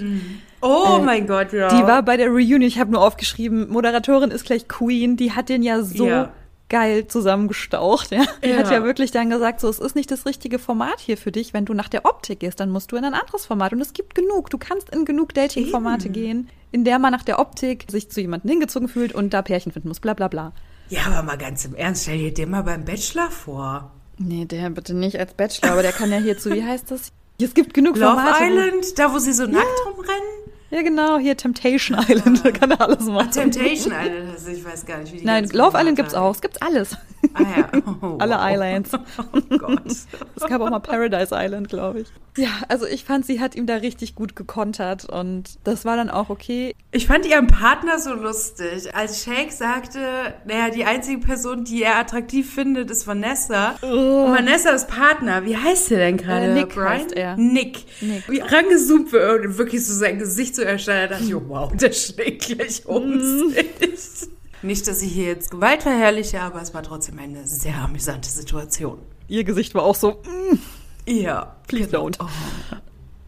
Oh 0.61 0.99
Äh, 1.01 1.05
mein 1.05 1.27
Gott, 1.27 1.53
ja. 1.53 1.69
die 1.69 1.87
war 1.87 2.03
bei 2.03 2.17
der 2.17 2.29
Reunion, 2.29 2.63
ich 2.63 2.79
habe 2.79 2.91
nur 2.91 3.03
aufgeschrieben, 3.03 3.69
Moderatorin 3.69 4.31
ist 4.31 4.47
gleich 4.47 4.67
Queen, 4.69 5.17
die 5.19 5.33
hat 5.33 5.51
den 5.51 5.63
ja 5.63 5.83
so 5.83 6.07
Ja. 6.09 6.33
geil 6.71 7.07
zusammengestaucht, 7.07 8.11
ja. 8.13 8.25
Die 8.43 8.49
Ja. 8.49 8.57
hat 8.57 8.71
ja 8.71 8.83
wirklich 8.83 9.11
dann 9.11 9.29
gesagt, 9.29 9.61
so, 9.61 9.69
es 9.69 9.79
ist 9.79 9.95
nicht 9.95 10.11
das 10.11 10.25
richtige 10.25 10.59
Format 10.59 11.01
hier 11.01 11.19
für 11.19 11.31
dich, 11.33 11.53
wenn 11.53 11.67
du 11.67 11.75
nach 11.75 11.91
der 11.91 12.07
Optik 12.07 12.41
gehst, 12.41 12.61
dann 12.61 12.71
musst 12.71 12.91
du 12.93 12.97
in 12.97 13.05
ein 13.05 13.13
anderes 13.13 13.45
Format 13.45 13.75
und 13.75 13.83
es 13.83 13.93
gibt 13.93 14.15
genug, 14.15 14.49
du 14.49 14.57
kannst 14.57 14.89
in 14.89 15.05
genug 15.05 15.35
Dating-Formate 15.35 16.09
gehen, 16.09 16.49
in 16.73 16.85
der 16.85 16.99
man 16.99 17.13
nach 17.13 17.23
der 17.25 17.39
Optik 17.39 17.85
sich 17.91 18.11
zu 18.11 18.23
jemandem 18.23 18.49
hingezogen 18.51 18.89
fühlt 18.89 19.13
und 19.15 19.35
da 19.35 19.43
Pärchen 19.43 19.73
finden 19.73 19.89
muss, 19.89 20.01
bla 20.01 20.15
bla 20.15 20.29
bla. 20.29 20.53
ja, 20.89 21.03
aber 21.07 21.23
mal 21.23 21.37
ganz 21.37 21.67
im 21.67 21.75
Ernst, 21.75 22.05
stell 22.05 22.17
dir 22.19 22.33
den 22.33 22.51
mal 22.51 22.63
beim 22.63 22.87
Bachelor 22.87 23.31
vor. 23.31 23.91
Nee, 24.19 24.45
der 24.45 24.71
bitte 24.71 24.95
nicht 24.95 25.19
als 25.19 25.35
Bachelor, 25.35 25.73
aber 25.73 25.83
der 25.83 25.93
kann 25.93 26.11
ja 26.11 26.19
hierzu, 26.19 26.51
wie 26.51 26.63
heißt 26.65 26.91
das? 26.91 27.13
Es 27.41 27.53
gibt 27.55 27.75
genug 27.75 27.97
Love 27.97 28.13
Formate. 28.13 28.41
wo- 28.45 28.45
Island, 28.45 28.99
da 28.99 29.13
wo 29.13 29.19
sie 29.19 29.33
so 29.33 29.47
nackt 29.47 29.87
rumrennen. 29.87 30.23
Ja, 30.71 30.83
genau, 30.83 31.19
hier 31.19 31.37
Temptation 31.37 31.97
Island, 32.09 32.45
da 32.45 32.51
kann 32.51 32.71
er 32.71 32.81
alles 32.81 33.05
machen. 33.07 33.31
Temptation 33.31 33.93
Island, 33.93 34.31
also 34.33 34.51
ich 34.51 34.65
weiß 34.65 34.87
gar 34.87 34.99
nicht, 34.99 35.13
wie 35.13 35.19
die 35.19 35.25
Nein, 35.25 35.45
Love 35.45 35.69
Island 35.69 35.73
Formate 35.73 35.95
gibt's 35.95 36.15
auch, 36.15 36.35
es 36.35 36.41
gibt 36.41 36.63
alles. 36.63 36.97
Ah 37.35 37.43
ja. 37.57 37.69
Oh, 38.03 38.17
Alle 38.19 38.35
wow. 38.35 38.51
Islands. 38.53 38.91
Oh 39.33 39.57
Gott. 39.59 39.87
Es 39.87 40.07
gab 40.47 40.61
auch 40.61 40.71
mal 40.71 40.81
Paradise 40.81 41.31
Island, 41.33 41.69
glaube 41.69 42.01
ich. 42.01 42.09
Ja, 42.37 42.49
also 42.69 42.85
ich 42.87 43.05
fand, 43.05 43.25
sie 43.25 43.41
hat 43.41 43.55
ihm 43.55 43.67
da 43.67 43.77
richtig 43.77 44.15
gut 44.17 44.35
gekontert 44.35 45.05
und 45.05 45.59
das 45.63 45.85
war 45.85 45.97
dann 45.97 46.11
auch 46.11 46.31
okay. 46.31 46.75
Ich 46.91 47.07
fand 47.07 47.27
ihren 47.27 47.47
Partner 47.47 47.99
so 48.01 48.13
lustig. 48.13 48.93
Als 48.95 49.23
Shake 49.25 49.53
sagte, 49.53 50.01
naja, 50.45 50.71
die 50.71 50.85
einzige 50.85 51.19
Person, 51.21 51.65
die 51.65 51.83
er 51.83 51.97
attraktiv 51.97 52.53
findet, 52.53 52.91
ist 52.91 53.07
Vanessa. 53.07 53.77
Und 53.83 54.33
Vanessa 54.33 54.71
ist 54.71 54.89
Partner. 54.89 55.45
Wie 55.45 55.57
heißt 55.57 55.91
der 55.93 55.99
denn 55.99 56.17
gerade? 56.17 56.47
Äh, 56.47 56.55
Nick 56.55 56.77
heißt 56.77 57.13
er. 57.13 57.37
Nick. 57.37 57.85
Nick. 58.01 58.29
Wie 58.29 58.41
rangezoomt 58.41 59.13
wird 59.13 59.47
und 59.47 59.59
wirklich 59.59 59.87
so 59.87 59.95
sein 59.95 60.19
Gesicht 60.19 60.54
zu 60.55 60.65
erstellen, 60.65 61.11
da 61.11 61.17
dachte 61.17 61.29
ich, 61.29 61.35
oh, 61.35 61.43
wow, 61.49 61.73
der 61.77 61.93
schlägt 61.93 62.47
gleich 62.47 62.87
um 62.87 63.21
sich. 63.21 64.29
Nicht, 64.63 64.87
dass 64.87 65.03
ich 65.03 65.13
hier 65.13 65.27
jetzt 65.27 65.51
Gewalt 65.51 65.83
verherrliche, 65.83 66.41
aber 66.41 66.63
es 66.63 66.73
war 66.73 66.83
trotzdem 66.83 67.19
eine 67.19 67.47
sehr 67.47 67.77
amüsante 67.77 68.31
Situation. 68.31 68.99
Ihr 69.29 69.45
Gesicht 69.45 69.75
war 69.75 69.83
auch 69.83 69.95
so, 69.95 70.23
mm. 70.23 70.59
Ja. 71.07 71.57
Please 71.67 71.89
genau. 71.91 72.07
don't. 72.07 72.19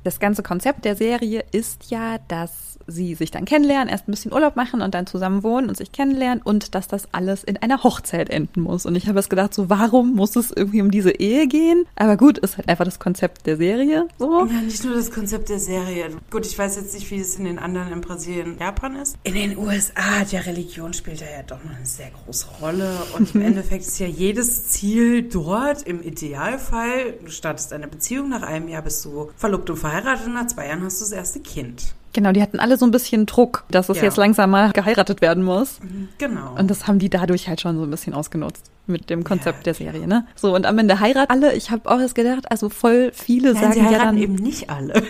Das 0.02 0.18
ganze 0.20 0.42
Konzept 0.42 0.84
der 0.84 0.96
Serie 0.96 1.44
ist 1.52 1.90
ja, 1.90 2.18
dass 2.28 2.75
sie 2.86 3.14
sich 3.14 3.30
dann 3.30 3.44
kennenlernen, 3.44 3.88
erst 3.88 4.08
ein 4.08 4.12
bisschen 4.12 4.32
Urlaub 4.32 4.56
machen 4.56 4.82
und 4.82 4.94
dann 4.94 5.06
zusammen 5.06 5.42
wohnen 5.42 5.68
und 5.68 5.76
sich 5.76 5.92
kennenlernen 5.92 6.42
und 6.42 6.74
dass 6.74 6.88
das 6.88 7.08
alles 7.12 7.44
in 7.44 7.56
einer 7.56 7.82
Hochzeit 7.82 8.30
enden 8.30 8.62
muss. 8.62 8.86
Und 8.86 8.96
ich 8.96 9.08
habe 9.08 9.18
es 9.18 9.28
gedacht, 9.28 9.54
so 9.54 9.68
warum 9.70 10.14
muss 10.14 10.36
es 10.36 10.50
irgendwie 10.50 10.82
um 10.82 10.90
diese 10.90 11.10
Ehe 11.10 11.46
gehen? 11.46 11.86
Aber 11.96 12.16
gut, 12.16 12.38
ist 12.38 12.56
halt 12.56 12.68
einfach 12.68 12.84
das 12.84 12.98
Konzept 12.98 13.46
der 13.46 13.56
Serie 13.56 14.06
so. 14.18 14.46
Ja, 14.46 14.60
nicht 14.60 14.84
nur 14.84 14.94
das 14.94 15.10
Konzept 15.10 15.48
der 15.48 15.58
Serie. 15.58 16.10
Gut, 16.30 16.46
ich 16.46 16.58
weiß 16.58 16.76
jetzt 16.76 16.94
nicht, 16.94 17.10
wie 17.10 17.18
es 17.18 17.36
in 17.36 17.44
den 17.44 17.58
anderen 17.58 17.92
in 17.92 18.00
Brasilien, 18.00 18.56
Japan 18.58 18.96
ist. 18.96 19.16
In 19.24 19.34
den 19.34 19.56
USA, 19.58 20.24
der 20.30 20.46
Religion 20.46 20.92
spielt 20.92 21.20
da 21.20 21.26
ja 21.26 21.42
doch 21.42 21.62
noch 21.64 21.74
eine 21.74 21.86
sehr 21.86 22.10
große 22.10 22.46
Rolle. 22.60 22.92
Und 23.16 23.34
im 23.34 23.42
Endeffekt 23.42 23.86
ist 23.86 23.98
ja 23.98 24.06
jedes 24.06 24.68
Ziel 24.68 25.22
dort, 25.22 25.82
im 25.82 26.02
Idealfall, 26.02 27.14
du 27.24 27.30
startest 27.30 27.72
eine 27.72 27.88
Beziehung, 27.88 28.28
nach 28.28 28.42
einem 28.42 28.68
Jahr 28.68 28.82
bist 28.82 29.04
du 29.04 29.30
verlobt 29.36 29.70
und 29.70 29.76
verheiratet 29.76 30.26
und 30.26 30.34
nach 30.34 30.46
zwei 30.46 30.68
Jahren 30.68 30.82
hast 30.82 31.00
du 31.00 31.04
das 31.04 31.12
erste 31.12 31.40
Kind. 31.40 31.94
Genau, 32.16 32.32
die 32.32 32.40
hatten 32.40 32.58
alle 32.60 32.78
so 32.78 32.86
ein 32.86 32.90
bisschen 32.90 33.26
Druck, 33.26 33.64
dass 33.70 33.90
es 33.90 33.98
Ja. 33.98 34.04
jetzt 34.04 34.16
langsam 34.16 34.48
mal 34.50 34.72
geheiratet 34.72 35.20
werden 35.20 35.44
muss. 35.44 35.80
Genau. 36.16 36.54
Und 36.58 36.70
das 36.70 36.86
haben 36.86 36.98
die 36.98 37.10
dadurch 37.10 37.46
halt 37.46 37.60
schon 37.60 37.76
so 37.76 37.82
ein 37.82 37.90
bisschen 37.90 38.14
ausgenutzt 38.14 38.70
mit 38.86 39.10
dem 39.10 39.22
Konzept 39.22 39.58
Ja, 39.58 39.62
der 39.64 39.74
Serie, 39.74 40.06
ne? 40.08 40.26
So, 40.34 40.54
und 40.54 40.64
am 40.64 40.78
Ende 40.78 40.98
heiraten 40.98 41.30
alle. 41.30 41.52
Ich 41.54 41.70
habe 41.70 41.90
auch 41.90 42.00
erst 42.00 42.14
gedacht, 42.14 42.50
also 42.50 42.70
voll 42.70 43.10
viele 43.12 43.52
Nein, 43.52 43.60
sagen 43.62 43.72
sie 43.74 43.78
ja 43.80 43.84
heiraten 43.84 44.04
dann, 44.06 44.16
eben 44.16 44.34
nicht 44.36 44.70
alle. 44.70 45.02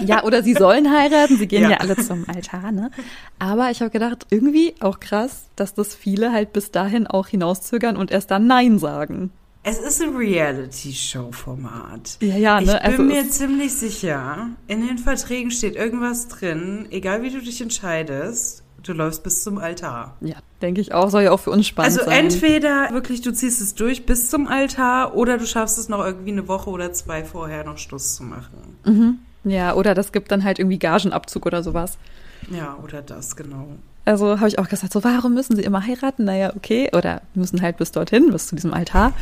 ja, 0.00 0.22
oder 0.22 0.42
sie 0.42 0.52
sollen 0.52 0.92
heiraten, 0.92 1.38
sie 1.38 1.46
gehen 1.48 1.62
ja, 1.62 1.70
Ja. 1.70 1.76
alle 1.78 1.96
zum 1.96 2.26
Altar, 2.28 2.72
ne? 2.72 2.90
Aber 3.38 3.70
ich 3.70 3.80
habe 3.80 3.90
gedacht, 3.90 4.26
irgendwie 4.28 4.74
auch 4.80 5.00
krass, 5.00 5.44
dass 5.56 5.72
das 5.72 5.94
viele 5.94 6.30
halt 6.30 6.52
bis 6.52 6.70
dahin 6.70 7.06
auch 7.06 7.28
hinauszögern 7.28 7.96
und 7.96 8.10
erst 8.10 8.30
dann 8.30 8.46
Nein 8.46 8.78
sagen. 8.78 9.30
Es 9.70 9.78
ist 9.78 10.00
ein 10.02 10.16
Reality-Show-Format. 10.16 12.16
Ja, 12.22 12.36
ja, 12.36 12.58
ne? 12.58 12.66
Ich 12.66 12.72
bin 12.82 12.90
Also 12.90 13.02
mir 13.02 13.28
ziemlich 13.28 13.74
sicher, 13.74 14.48
in 14.66 14.86
den 14.86 14.96
Verträgen 14.96 15.50
steht 15.50 15.76
irgendwas 15.76 16.26
drin, 16.28 16.86
egal 16.90 17.22
wie 17.22 17.28
du 17.28 17.38
dich 17.42 17.60
entscheidest, 17.60 18.62
du 18.82 18.94
läufst 18.94 19.22
bis 19.24 19.42
zum 19.44 19.58
Altar. 19.58 20.16
Ja, 20.22 20.36
denke 20.62 20.80
ich 20.80 20.94
auch, 20.94 21.10
soll 21.10 21.24
ja 21.24 21.32
auch 21.32 21.40
für 21.40 21.50
uns 21.50 21.66
spannend 21.66 21.98
Also 21.98 22.08
sein. 22.08 22.24
entweder 22.24 22.88
wirklich 22.92 23.20
du 23.20 23.30
ziehst 23.30 23.60
es 23.60 23.74
durch 23.74 24.06
bis 24.06 24.30
zum 24.30 24.46
Altar 24.46 25.14
oder 25.14 25.36
du 25.36 25.46
schaffst 25.46 25.76
es 25.76 25.90
noch 25.90 26.02
irgendwie 26.02 26.32
eine 26.32 26.48
Woche 26.48 26.70
oder 26.70 26.94
zwei 26.94 27.22
vorher 27.22 27.62
noch 27.64 27.76
Schluss 27.76 28.14
zu 28.16 28.22
machen. 28.22 29.18
Ja, 29.44 29.74
oder 29.74 29.92
das 29.92 30.12
gibt 30.12 30.32
dann 30.32 30.44
halt 30.44 30.58
irgendwie 30.58 30.78
Gagenabzug 30.78 31.44
oder 31.44 31.62
sowas. 31.62 31.98
Ja, 32.50 32.78
oder 32.82 33.02
das, 33.02 33.36
genau. 33.36 33.68
Also 34.08 34.38
habe 34.38 34.48
ich 34.48 34.58
auch 34.58 34.70
gesagt, 34.70 34.94
so 34.94 35.04
warum 35.04 35.34
müssen 35.34 35.54
sie 35.54 35.62
immer 35.64 35.86
heiraten? 35.86 36.24
Naja, 36.24 36.54
okay. 36.56 36.88
Oder 36.96 37.20
müssen 37.34 37.60
halt 37.60 37.76
bis 37.76 37.92
dorthin, 37.92 38.32
bis 38.32 38.46
zu 38.46 38.54
diesem 38.54 38.72
Altar. 38.72 39.12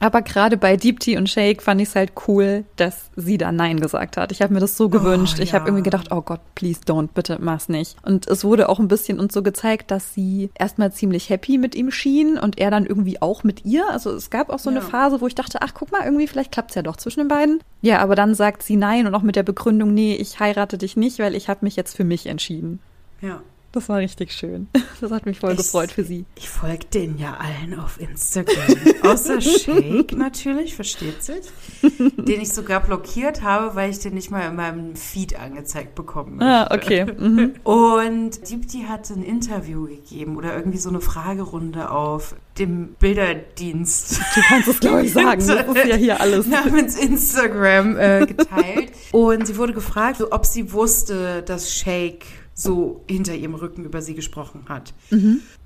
Aber 0.00 0.22
gerade 0.22 0.56
bei 0.56 0.78
Deep 0.78 1.00
Tea 1.00 1.18
und 1.18 1.28
Shake 1.28 1.60
fand 1.60 1.82
ich 1.82 1.88
es 1.88 1.94
halt 1.94 2.12
cool, 2.26 2.64
dass 2.76 3.10
sie 3.16 3.36
da 3.36 3.52
Nein 3.52 3.80
gesagt 3.80 4.16
hat. 4.16 4.32
Ich 4.32 4.40
habe 4.40 4.54
mir 4.54 4.60
das 4.60 4.78
so 4.78 4.88
gewünscht. 4.88 5.40
ich 5.40 5.50
ja. 5.50 5.58
habe 5.58 5.68
irgendwie 5.68 5.82
gedacht, 5.82 6.06
oh 6.10 6.22
Gott, 6.22 6.40
please 6.54 6.80
don't, 6.86 7.08
bitte 7.12 7.36
mach's 7.38 7.68
nicht. 7.68 7.98
Und 8.02 8.26
es 8.26 8.44
wurde 8.44 8.70
auch 8.70 8.80
ein 8.80 8.88
bisschen 8.88 9.20
uns 9.20 9.34
so 9.34 9.42
gezeigt, 9.42 9.90
dass 9.90 10.14
sie 10.14 10.48
erstmal 10.58 10.90
ziemlich 10.90 11.28
happy 11.28 11.58
mit 11.58 11.74
ihm 11.74 11.90
schien 11.90 12.38
und 12.38 12.58
er 12.58 12.70
dann 12.70 12.86
irgendwie 12.86 13.20
auch 13.20 13.44
mit 13.44 13.66
ihr. 13.66 13.84
Also 13.90 14.10
es 14.10 14.30
gab 14.30 14.48
auch 14.48 14.58
so 14.58 14.70
eine 14.70 14.78
Ja. 14.78 14.86
Phase, 14.86 15.20
wo 15.20 15.26
ich 15.26 15.34
dachte, 15.34 15.58
ach 15.60 15.74
guck 15.74 15.92
mal, 15.92 16.02
irgendwie 16.02 16.28
vielleicht 16.28 16.50
klappt's 16.50 16.76
ja 16.76 16.82
doch 16.82 16.96
zwischen 16.96 17.20
den 17.20 17.28
beiden. 17.28 17.60
Ja, 17.82 17.98
aber 17.98 18.14
dann 18.14 18.34
sagt 18.34 18.62
sie 18.62 18.76
Nein 18.76 19.06
und 19.06 19.14
auch 19.14 19.20
mit 19.20 19.36
der 19.36 19.42
Begründung, 19.42 19.92
nee, 19.92 20.14
ich 20.14 20.40
heirate 20.40 20.78
dich 20.78 20.96
nicht, 20.96 21.18
weil 21.18 21.34
ich 21.34 21.50
habe 21.50 21.60
mich 21.60 21.76
jetzt 21.76 21.94
für 21.94 22.04
mich 22.04 22.24
entschieden. 22.24 22.80
Ja. 23.20 23.42
Das 23.74 23.88
war 23.88 23.98
richtig 23.98 24.32
schön. 24.32 24.68
Das 25.00 25.10
hat 25.10 25.26
mich 25.26 25.38
voll 25.40 25.50
Ich- 25.50 25.58
gefreut 25.58 25.90
für 25.90 26.04
sie. 26.04 26.24
Ich 26.36 26.48
folge 26.48 26.86
denen 26.86 27.18
ja 27.18 27.36
allen 27.36 27.78
auf 27.78 28.00
Instagram. 28.00 28.54
Außer 29.02 29.38
Shake 29.40 30.12
natürlich, 30.16 30.74
versteht 30.74 31.22
sich. 31.22 31.44
Den 32.16 32.40
ich 32.40 32.50
sogar 32.50 32.80
blockiert 32.80 33.42
habe, 33.42 33.74
weil 33.74 33.90
ich 33.90 33.98
den 33.98 34.14
nicht 34.14 34.30
mal 34.30 34.48
in 34.48 34.56
meinem 34.56 34.96
Feed 34.96 35.38
angezeigt 35.38 35.94
bekommen 35.94 36.36
möchte. 36.36 36.50
Ah, 36.50 36.74
okay. 36.74 37.04
Mhm. 37.04 37.54
Und 37.64 38.48
Deepti 38.50 38.84
hatte 38.88 39.12
ein 39.14 39.22
Interview 39.24 39.86
gegeben 39.86 40.36
oder 40.36 40.54
irgendwie 40.56 40.78
so 40.78 40.88
eine 40.88 41.00
Fragerunde 41.02 41.90
auf 41.90 42.34
dem 42.58 42.94
Bilderdienst. 43.00 44.20
Du 44.34 44.40
kannst 44.48 44.68
es, 44.68 44.80
glaube 44.80 45.04
ich, 45.04 45.12
sagen. 45.12 45.44
Das 45.46 45.66
ist 45.76 45.86
ja 45.86 45.96
hier 45.96 46.20
alles. 46.20 46.46
namens 46.46 46.96
Instagram 46.96 47.96
äh, 47.98 48.26
geteilt. 48.26 48.92
Und 49.12 49.46
sie 49.46 49.58
wurde 49.58 49.74
gefragt, 49.74 50.22
ob 50.30 50.46
sie 50.46 50.72
wusste, 50.72 51.42
dass 51.42 51.74
Shake 51.74 52.24
so 52.54 53.04
hinter 53.08 53.34
ihrem 53.34 53.54
Rücken 53.54 53.84
über 53.84 54.00
sie 54.00 54.14
gesprochen 54.14 54.64
hat. 54.68 54.94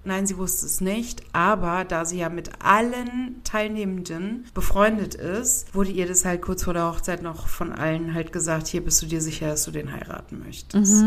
Nein, 0.05 0.27
sie 0.27 0.38
wusste 0.38 0.64
es 0.66 0.81
nicht, 0.81 1.22
aber 1.33 1.85
da 1.85 2.05
sie 2.07 2.18
ja 2.18 2.31
mit 2.31 2.51
allen 2.64 3.42
Teilnehmenden 3.44 4.46
befreundet 4.55 5.14
ist, 5.14 5.74
wurde 5.74 5.90
ihr 5.90 6.07
das 6.07 6.24
halt 6.24 6.40
kurz 6.40 6.64
vor 6.64 6.72
der 6.72 6.87
Hochzeit 6.90 7.22
noch 7.22 7.46
von 7.46 7.72
allen 7.72 8.14
halt 8.14 8.33
gesagt, 8.33 8.68
hier 8.68 8.83
bist 8.83 9.03
du 9.03 9.07
dir 9.07 9.20
sicher, 9.20 9.48
dass 9.48 9.64
du 9.64 9.70
den 9.70 9.92
heiraten 9.92 10.38
möchtest. 10.44 11.03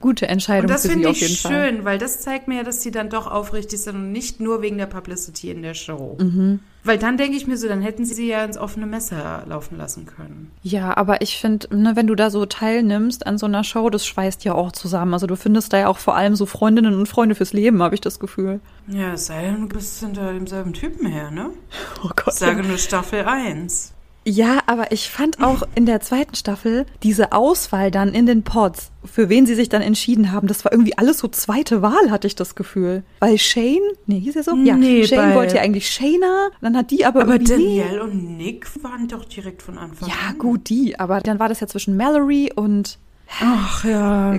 Gute 0.00 0.26
Entscheidung 0.28 0.62
Und 0.62 0.70
das 0.70 0.82
für 0.82 0.88
sie 0.88 0.94
finde 0.94 1.10
auf 1.10 1.16
ich 1.16 1.22
jeden 1.22 1.36
Fall. 1.36 1.52
schön, 1.52 1.84
weil 1.84 1.98
das 1.98 2.20
zeigt 2.22 2.48
mir, 2.48 2.64
dass 2.64 2.82
sie 2.82 2.90
dann 2.90 3.10
doch 3.10 3.26
aufrichtig 3.30 3.80
sind 3.82 3.96
und 3.96 4.12
nicht 4.12 4.40
nur 4.40 4.62
wegen 4.62 4.78
der 4.78 4.86
Publicity 4.86 5.50
in 5.50 5.60
der 5.62 5.74
Show. 5.74 6.16
Mhm. 6.18 6.60
Weil 6.84 6.96
dann 6.96 7.18
denke 7.18 7.36
ich 7.36 7.46
mir 7.46 7.58
so, 7.58 7.68
dann 7.68 7.82
hätten 7.82 8.06
sie 8.06 8.14
sie 8.14 8.26
ja 8.26 8.42
ins 8.42 8.56
offene 8.56 8.86
Messer 8.86 9.44
laufen 9.46 9.76
lassen 9.76 10.06
können. 10.06 10.50
Ja, 10.62 10.96
aber 10.96 11.20
ich 11.20 11.36
finde, 11.38 11.76
ne, 11.76 11.96
wenn 11.96 12.06
du 12.06 12.14
da 12.14 12.30
so 12.30 12.46
teilnimmst 12.46 13.26
an 13.26 13.36
so 13.36 13.44
einer 13.44 13.62
Show, 13.62 13.90
das 13.90 14.06
schweißt 14.06 14.42
ja 14.44 14.54
auch 14.54 14.72
zusammen. 14.72 15.12
Also 15.12 15.26
du 15.26 15.36
findest 15.36 15.74
da 15.74 15.78
ja 15.80 15.88
auch 15.88 15.98
vor 15.98 16.16
allem 16.16 16.34
so 16.34 16.46
Freundinnen 16.46 16.94
und 16.94 17.06
Freunde 17.06 17.34
fürs 17.34 17.52
Leben, 17.52 17.82
habe 17.82 17.94
ich 17.94 18.00
das 18.00 18.18
Gefühl. 18.18 18.60
Ja, 18.88 19.12
es 19.12 19.26
sei 19.26 19.42
denn, 19.42 19.60
du 19.60 19.68
bist 19.68 20.00
hinter 20.00 20.32
demselben 20.32 20.72
Typen 20.72 21.06
her, 21.06 21.30
ne? 21.30 21.50
Oh 22.02 22.08
Gott. 22.16 22.28
Ich 22.28 22.40
sage 22.40 22.62
nur 22.62 22.78
Staffel 22.78 23.24
1. 23.26 23.92
Ja, 24.26 24.58
aber 24.66 24.92
ich 24.92 25.08
fand 25.08 25.42
auch 25.42 25.62
in 25.74 25.86
der 25.86 26.00
zweiten 26.00 26.34
Staffel 26.34 26.84
diese 27.02 27.32
Auswahl 27.32 27.90
dann 27.90 28.12
in 28.12 28.26
den 28.26 28.42
Pods, 28.42 28.90
für 29.04 29.30
wen 29.30 29.46
sie 29.46 29.54
sich 29.54 29.70
dann 29.70 29.80
entschieden 29.80 30.30
haben, 30.30 30.46
das 30.46 30.62
war 30.64 30.72
irgendwie 30.72 30.96
alles 30.98 31.18
so 31.18 31.28
zweite 31.28 31.80
Wahl, 31.80 32.10
hatte 32.10 32.26
ich 32.26 32.36
das 32.36 32.54
Gefühl. 32.54 33.02
Weil 33.20 33.38
Shane, 33.38 33.80
nee, 34.06 34.20
hieß 34.20 34.36
er 34.36 34.42
so? 34.42 34.54
Ja, 34.56 34.76
Nee, 34.76 35.06
Shane 35.06 35.34
wollte 35.34 35.56
ja 35.56 35.62
eigentlich 35.62 35.88
Shayna, 35.90 36.48
dann 36.60 36.76
hat 36.76 36.90
die 36.90 37.06
aber, 37.06 37.22
Aber 37.22 37.38
nee. 37.38 37.44
Danielle 37.44 38.02
und 38.02 38.36
Nick 38.36 38.66
waren 38.84 39.08
doch 39.08 39.24
direkt 39.24 39.62
von 39.62 39.78
Anfang 39.78 40.08
Ja, 40.08 40.14
an. 40.28 40.38
gut, 40.38 40.68
die, 40.68 40.98
aber 41.00 41.20
dann 41.20 41.38
war 41.38 41.48
das 41.48 41.60
ja 41.60 41.66
zwischen 41.66 41.96
Mallory 41.96 42.52
und 42.54 42.98
Ach 43.40 43.84
ja. 43.84 44.34
äh, 44.34 44.38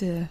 äh, 0.00 0.26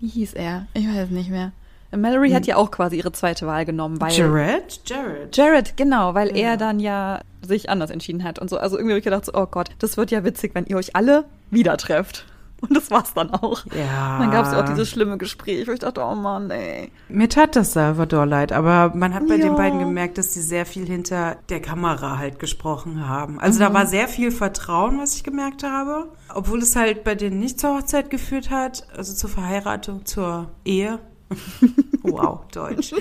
wie 0.00 0.08
hieß 0.08 0.32
er? 0.34 0.66
Ich 0.74 0.86
weiß 0.88 1.04
es 1.04 1.10
nicht 1.10 1.30
mehr. 1.30 1.52
Mallory 1.96 2.30
hat 2.32 2.46
ja 2.46 2.56
auch 2.56 2.70
quasi 2.70 2.96
ihre 2.96 3.12
zweite 3.12 3.46
Wahl 3.46 3.64
genommen, 3.64 4.00
weil 4.00 4.12
Jared? 4.12 4.80
Jared. 4.86 5.36
Jared, 5.36 5.76
genau, 5.76 6.14
weil 6.14 6.28
Ja. 6.36 6.50
er 6.50 6.56
dann 6.56 6.80
ja 6.80 7.20
sich 7.42 7.68
anders 7.70 7.90
entschieden 7.90 8.24
hat 8.24 8.38
und 8.38 8.48
so. 8.50 8.56
Also 8.58 8.76
irgendwie 8.76 8.92
habe 8.92 8.98
ich 8.98 9.04
gedacht, 9.04 9.24
so, 9.26 9.32
oh 9.34 9.46
Gott, 9.46 9.68
das 9.78 9.96
wird 9.96 10.10
ja 10.10 10.24
witzig, 10.24 10.54
wenn 10.54 10.66
ihr 10.66 10.76
euch 10.76 10.96
alle 10.96 11.24
wieder 11.50 11.76
trefft. 11.76 12.26
Und 12.60 12.74
das 12.74 12.90
war's 12.90 13.12
dann 13.12 13.30
auch. 13.30 13.62
Ja. 13.76 14.18
Dann 14.20 14.30
gab 14.30 14.46
es 14.46 14.52
ja 14.52 14.60
auch 14.60 14.64
dieses 14.66 14.88
schlimme 14.88 15.18
Gespräch, 15.18 15.68
wo 15.68 15.72
ich 15.72 15.80
dachte, 15.80 16.00
oh 16.02 16.14
Mann, 16.14 16.50
ey. 16.50 16.90
Mir 17.10 17.28
tat 17.28 17.56
das 17.56 17.74
Salvador 17.74 18.24
leid, 18.24 18.52
aber 18.52 18.92
man 18.96 19.12
hat 19.12 19.28
bei 19.28 19.34
Ja. 19.34 19.44
den 19.48 19.54
beiden 19.56 19.80
gemerkt, 19.80 20.16
dass 20.16 20.32
sie 20.32 20.40
sehr 20.40 20.64
viel 20.64 20.86
hinter 20.86 21.36
der 21.50 21.60
Kamera 21.60 22.16
halt 22.16 22.38
gesprochen 22.38 23.06
haben. 23.06 23.38
Also 23.38 23.58
da 23.58 23.74
war 23.74 23.84
sehr 23.84 24.08
viel 24.08 24.30
Vertrauen, 24.30 24.98
was 24.98 25.14
ich 25.14 25.24
gemerkt 25.24 25.62
habe. 25.62 26.06
Obwohl 26.32 26.60
es 26.60 26.74
halt 26.74 27.04
bei 27.04 27.14
denen 27.14 27.38
nicht 27.38 27.60
zur 27.60 27.76
Hochzeit 27.76 28.08
geführt 28.08 28.48
hat, 28.48 28.86
also 28.96 29.12
zur 29.12 29.28
Verheiratung, 29.28 30.06
zur 30.06 30.48
Ehe. 30.64 31.00
wow, 32.02 32.40
Deutsch. 32.52 32.94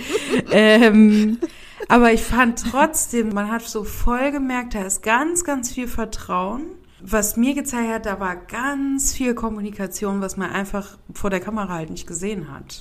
ähm, 0.51 1.37
aber 1.87 2.13
ich 2.13 2.21
fand 2.21 2.63
trotzdem, 2.71 3.29
man 3.29 3.51
hat 3.51 3.63
so 3.63 3.83
voll 3.83 4.31
gemerkt, 4.31 4.75
da 4.75 4.83
ist 4.83 5.03
ganz, 5.03 5.43
ganz 5.43 5.71
viel 5.71 5.87
Vertrauen. 5.87 6.63
Was 7.05 7.35
mir 7.35 7.53
gezeigt 7.53 7.89
hat, 7.89 8.05
da 8.05 8.19
war 8.21 8.35
ganz 8.37 9.13
viel 9.13 9.33
Kommunikation, 9.33 10.21
was 10.21 10.37
man 10.37 10.51
einfach 10.51 10.97
vor 11.13 11.29
der 11.29 11.41
Kamera 11.41 11.73
halt 11.73 11.89
nicht 11.89 12.07
gesehen 12.07 12.49
hat. 12.49 12.79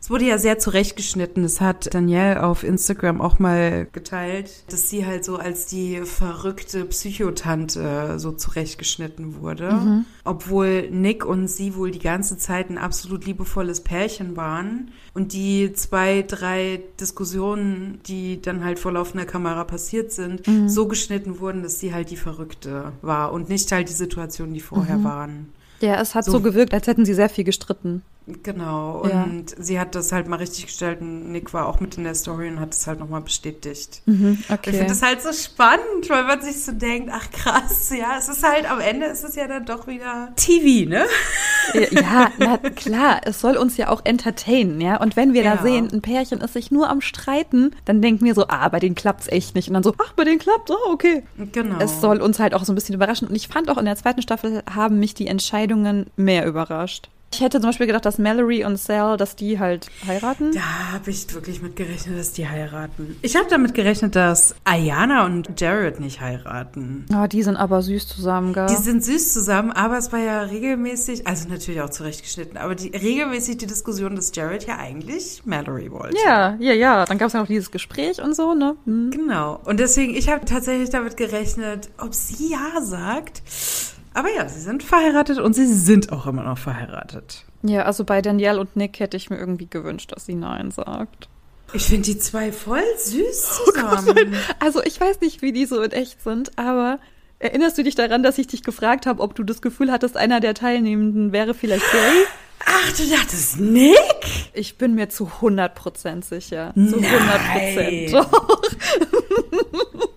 Es 0.00 0.10
wurde 0.10 0.24
ja 0.26 0.38
sehr 0.38 0.58
zurechtgeschnitten. 0.58 1.42
Das 1.42 1.60
hat 1.60 1.92
Danielle 1.92 2.44
auf 2.44 2.62
Instagram 2.62 3.20
auch 3.20 3.38
mal 3.40 3.88
geteilt, 3.92 4.50
dass 4.70 4.88
sie 4.88 5.04
halt 5.04 5.24
so 5.24 5.36
als 5.36 5.66
die 5.66 6.02
verrückte 6.04 6.84
Psychotante 6.84 8.18
so 8.18 8.32
zurechtgeschnitten 8.32 9.40
wurde. 9.40 10.04
Obwohl 10.24 10.90
Nick 10.90 11.24
und 11.24 11.48
sie 11.48 11.74
wohl 11.74 11.90
die 11.90 11.98
ganze 11.98 12.38
Zeit 12.38 12.70
ein 12.70 12.78
absolut 12.78 13.26
liebevolles 13.26 13.80
Pärchen 13.80 14.36
waren. 14.36 14.92
Und 15.14 15.32
die 15.32 15.72
zwei, 15.72 16.22
drei 16.22 16.82
Diskussionen, 17.00 18.00
die 18.06 18.40
dann 18.40 18.64
halt 18.64 18.78
vor 18.78 18.92
laufender 18.92 19.26
Kamera 19.26 19.64
passiert 19.64 20.12
sind, 20.12 20.42
so 20.66 20.86
geschnitten 20.86 21.40
wurden, 21.40 21.62
dass 21.62 21.80
sie 21.80 21.92
halt 21.92 22.10
die 22.10 22.16
Verrückte 22.16 22.92
war 23.02 23.32
und 23.32 23.48
nicht 23.48 23.70
halt 23.72 23.88
die 23.88 23.92
Situationen, 23.94 24.54
die 24.54 24.60
vorher 24.60 25.02
waren. 25.02 25.48
Ja, 25.80 26.00
es 26.00 26.14
hat 26.14 26.24
so, 26.24 26.32
So- 26.32 26.40
gewirkt, 26.40 26.72
als 26.74 26.86
hätten 26.86 27.04
sie 27.04 27.14
sehr 27.14 27.28
viel 27.28 27.44
gestritten. 27.44 28.02
Genau, 28.42 29.06
Ja. 29.06 29.22
und 29.22 29.54
sie 29.56 29.78
hat 29.78 29.94
das 29.94 30.10
halt 30.10 30.26
mal 30.26 30.36
richtig 30.36 30.66
gestellt 30.66 31.00
und 31.00 31.30
Nick 31.30 31.54
war 31.54 31.66
auch 31.66 31.78
mit 31.78 31.96
in 31.96 32.02
der 32.02 32.16
Story 32.16 32.48
und 32.48 32.58
hat 32.58 32.74
es 32.74 32.84
halt 32.88 32.98
nochmal 32.98 33.20
bestätigt. 33.20 34.02
Mhm, 34.06 34.38
Ich 34.40 34.46
finde 34.46 34.60
okay. 34.80 34.86
das 34.88 35.00
halt 35.02 35.22
so 35.22 35.32
spannend, 35.32 36.08
weil 36.08 36.24
man 36.24 36.40
sich 36.42 36.64
so 36.64 36.72
denkt, 36.72 37.10
ach 37.14 37.30
krass, 37.30 37.92
ja, 37.96 38.16
es 38.18 38.28
ist 38.28 38.42
halt, 38.42 38.68
am 38.68 38.80
Ende 38.80 39.06
ist 39.06 39.22
es 39.22 39.36
ja 39.36 39.46
dann 39.46 39.64
doch 39.64 39.86
wieder 39.86 40.32
TV, 40.34 40.88
ne? 40.88 41.06
Ja, 41.90 42.30
na 42.38 42.58
klar, 42.58 43.20
es 43.24 43.40
soll 43.40 43.56
uns 43.56 43.76
ja 43.76 43.88
auch 43.88 44.00
entertainen, 44.04 44.80
ja. 44.80 45.00
Und 45.00 45.16
wenn 45.16 45.32
wir 45.32 45.42
da 45.42 45.54
Ja. 45.56 45.62
sehen, 45.62 45.88
ein 45.92 46.00
Pärchen 46.02 46.40
ist 46.40 46.52
sich 46.52 46.70
nur 46.70 46.88
am 46.88 47.00
Streiten, 47.00 47.74
dann 47.84 48.00
denken 48.02 48.24
wir 48.24 48.34
so, 48.34 48.46
ah, 48.48 48.68
bei 48.68 48.78
denen 48.78 48.94
klappt's 48.94 49.26
echt 49.28 49.54
nicht. 49.56 49.68
Und 49.68 49.74
dann 49.74 49.82
so, 49.82 49.92
ach, 50.04 50.12
bei 50.14 50.22
denen 50.24 50.38
klappt, 50.38 50.70
oh, 50.70 50.92
okay. 50.92 51.24
Genau. 51.52 51.78
Es 51.80 52.00
soll 52.00 52.20
uns 52.20 52.38
halt 52.38 52.54
auch 52.54 52.64
so 52.64 52.72
ein 52.72 52.76
bisschen 52.76 52.94
überraschen. 52.94 53.26
Und 53.28 53.34
ich 53.34 53.48
fand 53.48 53.68
auch 53.68 53.78
in 53.78 53.84
der 53.84 53.96
zweiten 53.96 54.22
Staffel 54.22 54.62
haben 54.72 54.98
mich 55.00 55.14
die 55.14 55.26
Entscheidungen 55.26 56.06
mehr 56.16 56.46
überrascht. 56.46 57.08
Ich 57.36 57.42
hätte 57.42 57.60
zum 57.60 57.68
Beispiel 57.68 57.86
gedacht, 57.86 58.06
dass 58.06 58.16
Mallory 58.16 58.64
und 58.64 58.78
Sal, 58.78 59.18
dass 59.18 59.36
die 59.36 59.58
halt 59.58 59.90
heiraten. 60.06 60.52
Da 60.52 60.94
habe 60.94 61.10
ich 61.10 61.34
wirklich 61.34 61.60
mit 61.60 61.76
gerechnet, 61.76 62.18
dass 62.18 62.32
die 62.32 62.48
heiraten. 62.48 63.18
Ich 63.20 63.36
habe 63.36 63.46
damit 63.50 63.74
gerechnet, 63.74 64.16
dass 64.16 64.54
Ayana 64.64 65.26
und 65.26 65.60
Jared 65.60 66.00
nicht 66.00 66.22
heiraten. 66.22 67.04
Oh, 67.14 67.26
die 67.26 67.42
sind 67.42 67.56
aber 67.56 67.82
süß 67.82 68.08
zusammen, 68.08 68.54
gell? 68.54 68.68
Die 68.68 68.76
sind 68.76 69.04
süß 69.04 69.34
zusammen, 69.34 69.70
aber 69.70 69.98
es 69.98 70.12
war 70.12 70.18
ja 70.18 70.40
regelmäßig, 70.40 71.26
also 71.26 71.50
natürlich 71.50 71.82
auch 71.82 71.90
zurechtgeschnitten, 71.90 72.56
aber 72.56 72.74
die, 72.74 72.88
regelmäßig 72.88 73.58
die 73.58 73.66
Diskussion, 73.66 74.16
dass 74.16 74.34
Jared 74.34 74.66
ja 74.66 74.78
eigentlich 74.78 75.42
Mallory 75.44 75.92
wollte. 75.92 76.16
ja, 76.24 76.56
ja, 76.58 76.72
ja. 76.72 77.04
Dann 77.04 77.18
gab 77.18 77.26
es 77.26 77.34
ja 77.34 77.40
noch 77.40 77.48
dieses 77.48 77.70
Gespräch 77.70 78.22
und 78.22 78.34
so, 78.34 78.54
ne? 78.54 78.76
Hm. 78.86 79.10
Genau. 79.10 79.60
Und 79.66 79.78
deswegen, 79.78 80.14
ich 80.14 80.30
habe 80.30 80.46
tatsächlich 80.46 80.88
damit 80.88 81.18
gerechnet, 81.18 81.90
ob 81.98 82.14
sie 82.14 82.52
ja 82.52 82.80
sagt. 82.80 83.42
Aber 84.16 84.32
ja, 84.34 84.48
sie 84.48 84.60
sind 84.60 84.82
verheiratet 84.82 85.38
und 85.38 85.52
sie 85.52 85.66
sind 85.66 86.10
auch 86.10 86.26
immer 86.26 86.42
noch 86.42 86.56
verheiratet. 86.56 87.44
Ja, 87.62 87.82
also 87.82 88.02
bei 88.02 88.22
Danielle 88.22 88.58
und 88.58 88.74
Nick 88.74 88.98
hätte 88.98 89.18
ich 89.18 89.28
mir 89.28 89.36
irgendwie 89.36 89.66
gewünscht, 89.68 90.10
dass 90.10 90.24
sie 90.24 90.34
Nein 90.34 90.70
sagt. 90.70 91.28
Ich 91.74 91.84
finde 91.84 92.04
die 92.04 92.18
zwei 92.18 92.50
voll 92.50 92.80
süß 92.96 93.60
zusammen. 93.66 94.34
Also 94.58 94.82
ich 94.82 94.98
weiß 94.98 95.20
nicht, 95.20 95.42
wie 95.42 95.52
die 95.52 95.66
so 95.66 95.82
in 95.82 95.92
echt 95.92 96.22
sind, 96.22 96.58
aber 96.58 96.98
erinnerst 97.40 97.76
du 97.76 97.82
dich 97.82 97.94
daran, 97.94 98.22
dass 98.22 98.38
ich 98.38 98.46
dich 98.46 98.62
gefragt 98.62 99.04
habe, 99.04 99.22
ob 99.22 99.34
du 99.34 99.42
das 99.42 99.60
Gefühl 99.60 99.92
hattest, 99.92 100.16
einer 100.16 100.40
der 100.40 100.54
Teilnehmenden 100.54 101.32
wäre 101.32 101.52
vielleicht 101.52 101.84
gay? 101.92 102.24
Ach, 102.64 102.92
du 102.96 103.06
dachtest 103.10 103.60
Nick? 103.60 103.98
Ich 104.54 104.78
bin 104.78 104.94
mir 104.94 105.10
zu 105.10 105.26
100% 105.42 106.24
sicher. 106.24 106.72
Zu 106.74 106.96
100%. 106.96 107.02
Nein. 107.02 108.08
Doch. 108.12 108.62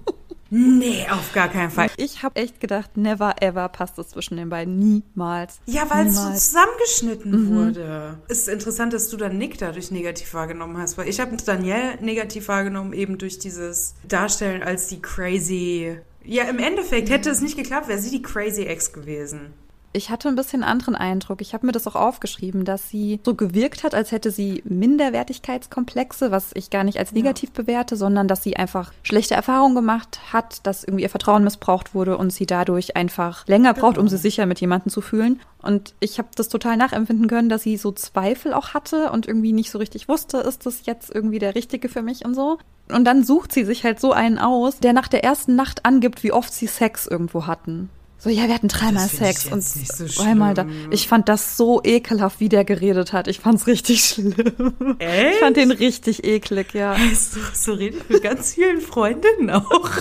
Nee, 0.52 1.06
auf 1.10 1.32
gar 1.34 1.48
keinen 1.48 1.70
Fall. 1.70 1.90
Ich 1.98 2.24
habe 2.24 2.38
echt 2.38 2.60
gedacht, 2.60 2.98
never 2.98 3.36
ever 3.42 3.70
passt 3.70 4.00
es 4.00 4.10
zwischen 4.10 4.38
den 4.38 4.50
beiden. 4.50 4.80
Niemals. 4.80 5.60
Ja, 5.66 5.90
weil 5.90 6.08
es 6.08 6.16
so 6.16 6.32
zusammengeschnitten 6.32 7.56
wurde. 7.56 8.18
Es 8.28 8.40
ist 8.40 8.50
interessant, 8.50 8.94
dass 8.94 9.10
du 9.10 9.18
dann 9.18 9.38
Nick 9.38 9.58
dadurch 9.60 9.92
negativ 9.92 10.34
wahrgenommen 10.34 10.78
hast, 10.78 10.98
weil 10.98 11.08
ich 11.08 11.20
habe 11.20 11.38
Danielle 11.38 11.98
negativ 12.02 12.48
wahrgenommen, 12.48 12.94
eben 12.94 13.18
durch 13.18 13.38
dieses 13.38 13.96
Darstellen 14.08 14.64
als 14.64 14.88
die 14.88 15.02
crazy. 15.02 16.00
Ja, 16.24 16.44
im 16.46 16.60
Endeffekt 16.60 17.10
hätte 17.10 17.30
es 17.30 17.42
nicht 17.42 17.58
geklappt, 17.58 17.88
wäre 17.88 18.00
sie 18.00 18.12
die 18.12 18.22
crazy 18.22 18.64
Ex 18.64 18.92
gewesen. 18.92 19.54
Ich 19.92 20.12
hatte 20.12 20.28
ein 20.30 20.36
bisschen 20.36 20.64
anderen 20.64 20.96
Eindruck. 20.96 21.42
Ich 21.42 21.54
habe 21.56 21.66
mir 21.66 21.72
das 21.72 21.88
auch 21.88 21.96
aufgeschrieben, 21.96 22.64
dass 22.64 22.90
sie 22.90 23.20
so 23.26 23.34
gewirkt 23.34 23.84
hat, 23.84 23.96
als 23.96 24.12
hätte 24.12 24.30
sie 24.30 24.62
Minderwertigkeitskomplexe, 24.66 26.30
was 26.32 26.52
ich 26.54 26.70
gar 26.70 26.84
nicht 26.84 27.00
als 27.00 27.12
negativ 27.12 27.52
bewerte, 27.52 27.96
sondern 27.96 28.28
dass 28.28 28.44
sie 28.44 28.56
einfach 28.56 28.94
schlechte 29.04 29.34
Erfahrungen 29.34 29.76
gemacht 29.76 30.20
hat, 30.32 30.66
dass 30.68 30.84
irgendwie 30.84 31.04
ihr 31.04 31.10
Vertrauen 31.10 31.44
missbraucht 31.44 31.96
wurde 31.96 32.18
und 32.18 32.32
sie 32.32 32.46
dadurch 32.46 32.96
einfach 32.96 33.48
länger 33.48 33.74
braucht, 33.74 33.98
um 33.98 34.06
Genau. 34.06 34.12
sich 34.12 34.22
sicher 34.22 34.46
mit 34.46 34.62
jemandem 34.62 34.92
zu 34.92 35.02
fühlen. 35.02 35.42
Und 35.62 35.94
ich 36.00 36.20
habe 36.20 36.30
das 36.36 36.50
total 36.50 36.78
nachempfinden 36.78 37.28
können, 37.28 37.50
dass 37.50 37.64
sie 37.64 37.78
so 37.78 37.92
Zweifel 37.92 38.54
auch 38.54 38.74
hatte 38.74 39.12
und 39.12 39.28
irgendwie 39.28 39.54
nicht 39.54 39.72
so 39.72 39.80
richtig 39.80 40.08
wusste, 40.08 40.38
ist 40.38 40.66
das 40.66 40.86
jetzt 40.86 41.14
irgendwie 41.14 41.40
der 41.40 41.56
Richtige 41.56 41.90
für 41.90 42.02
mich 42.02 42.26
und 42.26 42.36
so. 42.36 42.60
Und 42.92 43.06
dann 43.06 43.24
sucht 43.24 43.52
sie 43.52 43.66
sich 43.66 43.84
halt 43.84 44.00
so 44.00 44.14
einen 44.14 44.40
aus, 44.40 44.80
der 44.80 44.94
nach 44.94 45.08
der 45.08 45.24
ersten 45.24 45.56
Nacht 45.56 45.86
angibt, 45.86 46.24
wie 46.24 46.32
oft 46.32 46.54
sie 46.54 46.68
Sex 46.68 47.08
irgendwo 47.08 47.46
hatten. 47.46 47.90
So, 48.22 48.30
ja, 48.30 48.48
wir 48.48 48.54
hatten 48.54 48.68
dreimal 48.68 49.08
Sex 49.08 49.46
und 49.46 49.64
so 49.64 50.22
einmal 50.24 50.54
da. 50.54 50.66
Ich 50.92 51.08
fand 51.08 51.30
das 51.30 51.56
so 51.56 51.82
ekelhaft, 51.84 52.42
wie 52.42 52.50
der 52.50 52.66
geredet 52.66 53.14
hat. 53.14 53.30
Ich 53.30 53.40
fand's 53.40 53.66
richtig 53.66 54.04
schlimm. 54.08 54.98
Echt? 55.00 55.36
Ich 55.36 55.40
fand 55.40 55.56
den 55.56 55.72
richtig 55.72 56.26
eklig, 56.26 56.74
ja. 56.74 56.98
So, 57.16 57.40
so 57.54 57.74
rede 57.74 57.98
ich 57.98 58.10
mit 58.10 58.22
ganz 58.22 58.56
vielen 58.56 58.82
Freundinnen 58.82 59.50
auch. 59.50 59.90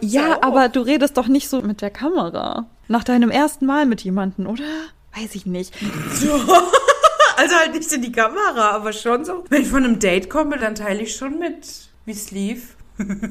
Ja, 0.00 0.38
auch. 0.38 0.42
aber 0.42 0.70
du 0.70 0.80
redest 0.80 1.18
doch 1.18 1.26
nicht 1.26 1.50
so 1.50 1.60
mit 1.60 1.82
der 1.82 1.90
Kamera. 1.90 2.64
Nach 2.88 3.04
deinem 3.04 3.30
ersten 3.30 3.66
Mal 3.66 3.84
mit 3.84 4.00
jemandem, 4.02 4.46
oder? 4.46 4.64
Weiß 5.14 5.34
ich 5.34 5.44
nicht. 5.46 5.74
Also 7.38 7.54
halt 7.54 7.74
nicht 7.74 7.92
in 7.92 8.00
die 8.00 8.12
Kamera, 8.12 8.70
aber 8.70 8.94
schon 8.94 9.26
so. 9.26 9.44
Wenn 9.50 9.60
ich 9.60 9.68
von 9.68 9.84
einem 9.84 9.98
Date 9.98 10.30
komme, 10.30 10.56
dann 10.56 10.74
teile 10.74 11.02
ich 11.02 11.14
schon 11.16 11.38
mit, 11.38 11.90
wie 12.06 12.12
es 12.12 12.30
lief. 12.30 12.75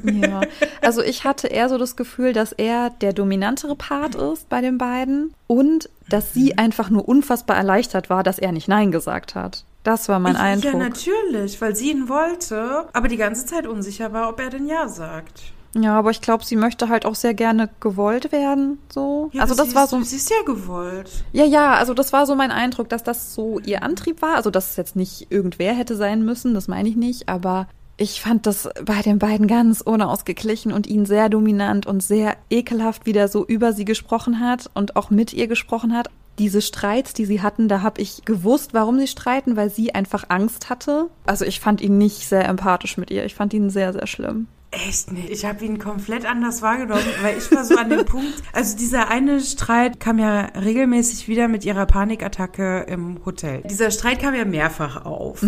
Ja. 0.03 0.41
Also 0.81 1.01
ich 1.01 1.23
hatte 1.23 1.47
eher 1.47 1.69
so 1.69 1.77
das 1.77 1.95
Gefühl, 1.95 2.33
dass 2.33 2.51
er 2.51 2.89
der 3.01 3.13
dominantere 3.13 3.75
Part 3.75 4.15
ist 4.15 4.47
bei 4.49 4.61
den 4.61 4.77
beiden 4.77 5.33
und 5.47 5.89
dass 6.09 6.33
sie 6.33 6.57
einfach 6.57 6.89
nur 6.89 7.07
unfassbar 7.07 7.57
erleichtert 7.57 8.09
war, 8.09 8.23
dass 8.23 8.37
er 8.39 8.51
nicht 8.51 8.67
Nein 8.67 8.91
gesagt 8.91 9.35
hat. 9.35 9.63
Das 9.83 10.09
war 10.09 10.19
mein 10.19 10.35
Ja, 10.35 10.41
Eindruck. 10.41 10.75
natürlich, 10.79 11.59
weil 11.61 11.75
sie 11.75 11.91
ihn 11.91 12.09
wollte, 12.09 12.85
aber 12.93 13.07
die 13.07 13.17
ganze 13.17 13.45
Zeit 13.45 13.67
unsicher 13.67 14.13
war, 14.13 14.29
ob 14.29 14.39
er 14.39 14.49
denn 14.49 14.67
Ja 14.67 14.87
sagt. 14.87 15.43
Ja, 15.77 15.99
aber 15.99 16.09
ich 16.09 16.21
glaube, 16.21 16.45
sie 16.45 16.55
möchte 16.55 16.87
halt 16.87 17.05
auch 17.05 17.15
sehr 17.15 17.33
gerne 17.33 17.69
gewollt 17.81 18.31
werden, 18.31 18.79
so. 18.89 19.29
Ja, 19.33 19.41
also 19.41 19.55
das 19.55 19.69
sie 19.71 19.75
war 19.75 19.83
ist, 19.83 19.89
so. 19.89 20.01
Sie 20.03 20.15
ist 20.15 20.29
ja 20.29 20.37
gewollt. 20.45 21.11
Ja, 21.33 21.43
ja, 21.43 21.73
also 21.73 21.93
das 21.93 22.13
war 22.13 22.25
so 22.25 22.33
mein 22.33 22.49
Eindruck, 22.49 22.87
dass 22.87 23.03
das 23.03 23.35
so 23.35 23.59
ihr 23.59 23.83
Antrieb 23.83 24.21
war. 24.21 24.35
Also 24.37 24.51
dass 24.51 24.69
es 24.69 24.75
jetzt 24.77 24.95
nicht 24.95 25.27
irgendwer 25.31 25.73
hätte 25.73 25.97
sein 25.97 26.23
müssen, 26.23 26.53
das 26.53 26.69
meine 26.69 26.87
ich 26.87 26.95
nicht, 26.95 27.27
aber 27.27 27.67
ich 27.97 28.21
fand 28.21 28.45
das 28.45 28.69
bei 28.83 29.01
den 29.01 29.19
beiden 29.19 29.47
ganz 29.47 29.81
unausgeglichen 29.81 30.73
und 30.73 30.87
ihn 30.87 31.05
sehr 31.05 31.29
dominant 31.29 31.85
und 31.85 32.03
sehr 32.03 32.35
ekelhaft, 32.49 33.05
wie 33.05 33.13
der 33.13 33.27
so 33.29 33.45
über 33.45 33.71
sie 33.71 33.85
gesprochen 33.85 34.39
hat 34.39 34.69
und 34.73 34.95
auch 34.95 35.09
mit 35.09 35.33
ihr 35.33 35.47
gesprochen 35.47 35.95
hat. 35.95 36.09
Diese 36.37 36.61
Streits, 36.61 37.13
die 37.13 37.23
sie 37.23 37.41
hatten, 37.41 37.69
da 37.69 37.81
habe 37.81 38.01
ich 38.01 38.25
gewusst, 38.25 38.73
warum 38.73 38.99
sie 38.99 39.07
streiten, 39.07 39.55
weil 39.55 39.69
sie 39.69 39.95
einfach 39.95 40.25
Angst 40.27 40.69
hatte. 40.69 41.09
Also 41.25 41.45
ich 41.45 41.61
fand 41.61 41.79
ihn 41.79 41.97
nicht 41.97 42.27
sehr 42.27 42.45
empathisch 42.45 42.97
mit 42.97 43.09
ihr. 43.09 43.23
Ich 43.25 43.35
fand 43.35 43.53
ihn 43.53 43.69
sehr, 43.69 43.93
sehr 43.93 44.07
schlimm. 44.07 44.47
Echt 44.71 45.11
nicht. 45.11 45.29
Ich 45.29 45.45
habe 45.45 45.63
ihn 45.63 45.79
komplett 45.79 46.25
anders 46.25 46.61
wahrgenommen, 46.61 47.05
weil 47.21 47.37
ich 47.37 47.49
war 47.51 47.63
so 47.63 47.77
an 47.77 47.89
dem 47.89 48.05
Punkt. 48.05 48.43
Also 48.51 48.77
dieser 48.77 49.07
eine 49.09 49.39
Streit 49.39 49.99
kam 49.99 50.19
ja 50.19 50.47
regelmäßig 50.55 51.27
wieder 51.27 51.47
mit 51.47 51.63
ihrer 51.63 51.85
Panikattacke 51.85 52.85
im 52.89 53.23
Hotel. 53.25 53.61
Dieser 53.69 53.91
Streit 53.91 54.19
kam 54.21 54.35
ja 54.35 54.43
mehrfach 54.43 55.05
auf. 55.05 55.43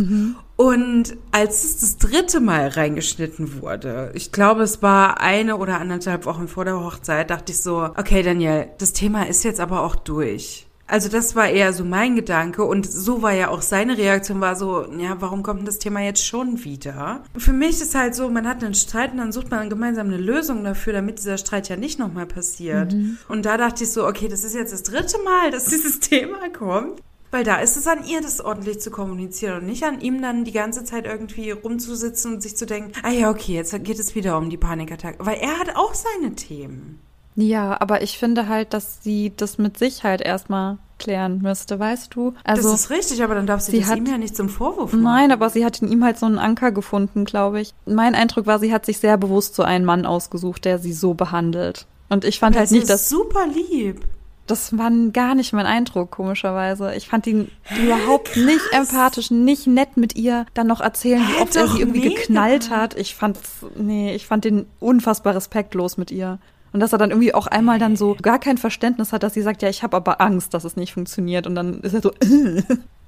Und 0.56 1.18
als 1.32 1.64
es 1.64 1.80
das 1.80 1.98
dritte 1.98 2.40
Mal 2.40 2.70
reingeschnitten 2.70 3.62
wurde, 3.62 4.12
ich 4.16 4.32
glaube, 4.32 4.64
es 4.64 4.82
war 4.82 5.20
eine 5.22 5.58
oder 5.58 5.80
anderthalb 5.80 6.26
Wochen 6.26 6.48
vor 6.48 6.66
der 6.66 6.80
Hochzeit, 6.80 7.30
dachte 7.30 7.52
ich 7.52 7.60
so, 7.60 7.90
okay, 7.98 8.24
Daniel, 8.24 8.68
das 8.78 8.94
Thema 8.94 9.28
ist 9.28 9.44
jetzt 9.44 9.60
aber 9.60 9.82
auch 9.82 9.96
durch. 9.96 10.67
Also 10.88 11.10
das 11.10 11.36
war 11.36 11.50
eher 11.50 11.74
so 11.74 11.84
mein 11.84 12.16
Gedanke 12.16 12.64
und 12.64 12.90
so 12.90 13.22
war 13.22 13.34
ja 13.34 13.50
auch 13.50 13.62
seine 13.62 13.98
Reaktion, 13.98 14.40
war 14.40 14.56
so, 14.56 14.86
ja, 14.98 15.18
warum 15.20 15.44
kommt 15.44 15.60
denn 15.60 15.66
das 15.66 15.80
Thema 15.80 16.02
jetzt 16.02 16.26
schon 16.26 16.64
wieder? 16.64 17.24
Für 17.38 17.52
mich 17.52 17.82
ist 17.82 17.94
halt 17.94 18.16
so, 18.16 18.30
man 18.30 18.48
hat 18.48 18.64
einen 18.64 18.74
Streit 18.74 19.12
und 19.12 19.18
dann 19.18 19.34
sucht 19.34 19.52
man 19.52 19.70
gemeinsam 19.70 20.08
eine 20.08 20.18
Lösung 20.18 20.64
dafür, 20.64 20.94
damit 20.94 21.20
dieser 21.20 21.38
Streit 21.38 21.68
ja 21.68 21.76
nicht 21.76 22.00
nochmal 22.00 22.26
passiert. 22.26 22.94
Mhm. 22.94 23.18
Und 23.28 23.46
da 23.46 23.58
dachte 23.58 23.84
ich 23.84 23.92
so, 23.92 24.08
okay, 24.08 24.30
das 24.30 24.46
ist 24.46 24.56
jetzt 24.56 24.72
das 24.72 24.84
dritte 24.84 25.18
Mal, 25.24 25.52
dass 25.52 25.66
dieses 25.70 26.00
Thema 26.00 26.50
kommt. 26.58 27.02
Weil 27.30 27.44
da 27.44 27.58
ist 27.58 27.76
es 27.76 27.88
an 27.88 28.06
ihr, 28.06 28.22
das 28.22 28.40
ordentlich 28.40 28.80
zu 28.80 28.90
kommunizieren 28.90 29.60
und 29.60 29.66
nicht 29.66 29.84
an 29.84 30.00
ihm 30.00 30.22
dann 30.22 30.46
die 30.46 30.54
ganze 30.54 30.86
Zeit 30.86 31.06
irgendwie 31.06 31.52
rumzusitzen 31.52 32.36
und 32.36 32.42
sich 32.42 32.56
zu 32.56 32.66
denken, 32.66 32.94
ah 33.04 33.12
ja, 33.12 33.30
okay, 33.30 33.54
jetzt 33.54 33.74
geht 33.84 34.00
es 34.00 34.16
wieder 34.16 34.38
um 34.38 34.50
die 34.50 34.58
Panikattacke. 34.58 35.26
Weil 35.26 35.40
er 35.40 35.60
hat 35.60 35.76
auch 35.76 35.94
seine 35.94 36.36
Themen. 36.36 37.02
Ja, 37.38 37.80
aber 37.80 38.02
ich 38.02 38.18
finde 38.18 38.48
halt, 38.48 38.74
dass 38.74 39.04
sie 39.04 39.32
das 39.38 39.60
mit 39.60 39.78
sich 39.78 40.04
halt 40.04 40.22
erstmal 40.22 40.80
klären 40.98 41.40
müsste, 41.40 41.78
weißt 41.78 42.16
du? 42.16 42.34
Also, 42.44 42.72
das 42.72 42.82
ist 42.82 42.90
richtig, 42.90 43.24
aber 43.24 43.36
dann 43.36 43.46
darf 43.46 43.62
sie, 43.62 43.72
sie 43.74 43.80
das 43.82 43.90
hat, 43.90 44.00
ihm 44.00 44.08
ja 44.08 44.18
nicht 44.18 44.36
zum 44.36 44.50
Vorwurf 44.50 44.92
machen. 44.92 45.04
Nein, 45.04 45.32
aber 45.32 45.52
sie 45.52 45.64
hat 45.64 45.80
in 45.84 45.92
ihm 45.92 46.04
halt 46.04 46.18
so 46.18 46.26
einen 46.26 46.40
Anker 46.40 46.72
gefunden, 46.72 47.26
glaube 47.26 47.62
ich. 47.62 47.76
Mein 47.86 48.16
Eindruck 48.16 48.48
war, 48.48 48.58
sie 48.58 48.74
hat 48.74 48.88
sich 48.88 48.98
sehr 48.98 49.18
bewusst 49.18 49.54
so 49.54 49.62
einen 49.62 49.86
Mann 49.86 50.08
ausgesucht, 50.08 50.66
der 50.66 50.80
sie 50.80 50.94
so 50.94 51.14
behandelt. 51.14 51.86
Und 52.10 52.26
ich 52.26 52.40
fand 52.40 52.56
aber 52.56 52.62
halt 52.62 52.72
nicht, 52.72 52.90
dass. 52.90 53.08
super 53.08 53.46
lieb. 53.46 54.02
Das 54.48 54.76
war 54.76 54.90
gar 55.12 55.36
nicht 55.36 55.54
mein 55.54 55.66
Eindruck, 55.66 56.10
komischerweise. 56.10 56.96
Ich 56.96 57.10
fand 57.10 57.28
ihn 57.28 57.52
Hä, 57.64 57.86
überhaupt 57.86 58.32
krass. 58.32 58.44
nicht 58.46 58.66
empathisch, 58.72 59.30
nicht 59.30 59.68
nett 59.68 59.98
mit 59.98 60.16
ihr 60.16 60.46
dann 60.56 60.68
noch 60.68 60.80
erzählen, 60.80 61.22
wie 61.22 61.42
oft 61.42 61.56
er 61.56 61.68
sie 61.68 61.82
irgendwie 61.82 62.08
mega. 62.08 62.16
geknallt 62.22 62.72
hat. 62.72 62.96
Ich 62.96 63.14
fand, 63.14 63.38
nee, 63.76 64.16
ich 64.16 64.26
fand 64.26 64.46
den 64.46 64.66
unfassbar 64.80 65.36
respektlos 65.36 65.98
mit 65.98 66.12
ihr. 66.12 66.40
Und 66.78 66.82
dass 66.82 66.94
er 66.94 67.00
dann 67.00 67.10
irgendwie 67.10 67.34
auch 67.34 67.48
einmal 67.48 67.80
dann 67.80 67.96
so 67.96 68.16
gar 68.22 68.38
kein 68.38 68.60
Verständnis 68.60 69.12
hat, 69.12 69.24
dass 69.24 69.34
sie 69.34 69.42
sagt, 69.42 69.64
ja, 69.64 69.70
ich 69.70 69.82
habe 69.82 69.98
aber 69.98 70.22
Angst, 70.22 70.54
dass 70.54 70.64
es 70.64 70.76
nicht 70.76 70.94
funktioniert. 70.94 71.48
Und 71.48 71.56
dann 71.56 71.80
ist 71.80 71.96
er 71.96 72.04
so, 72.04 72.12
äh. 72.20 72.62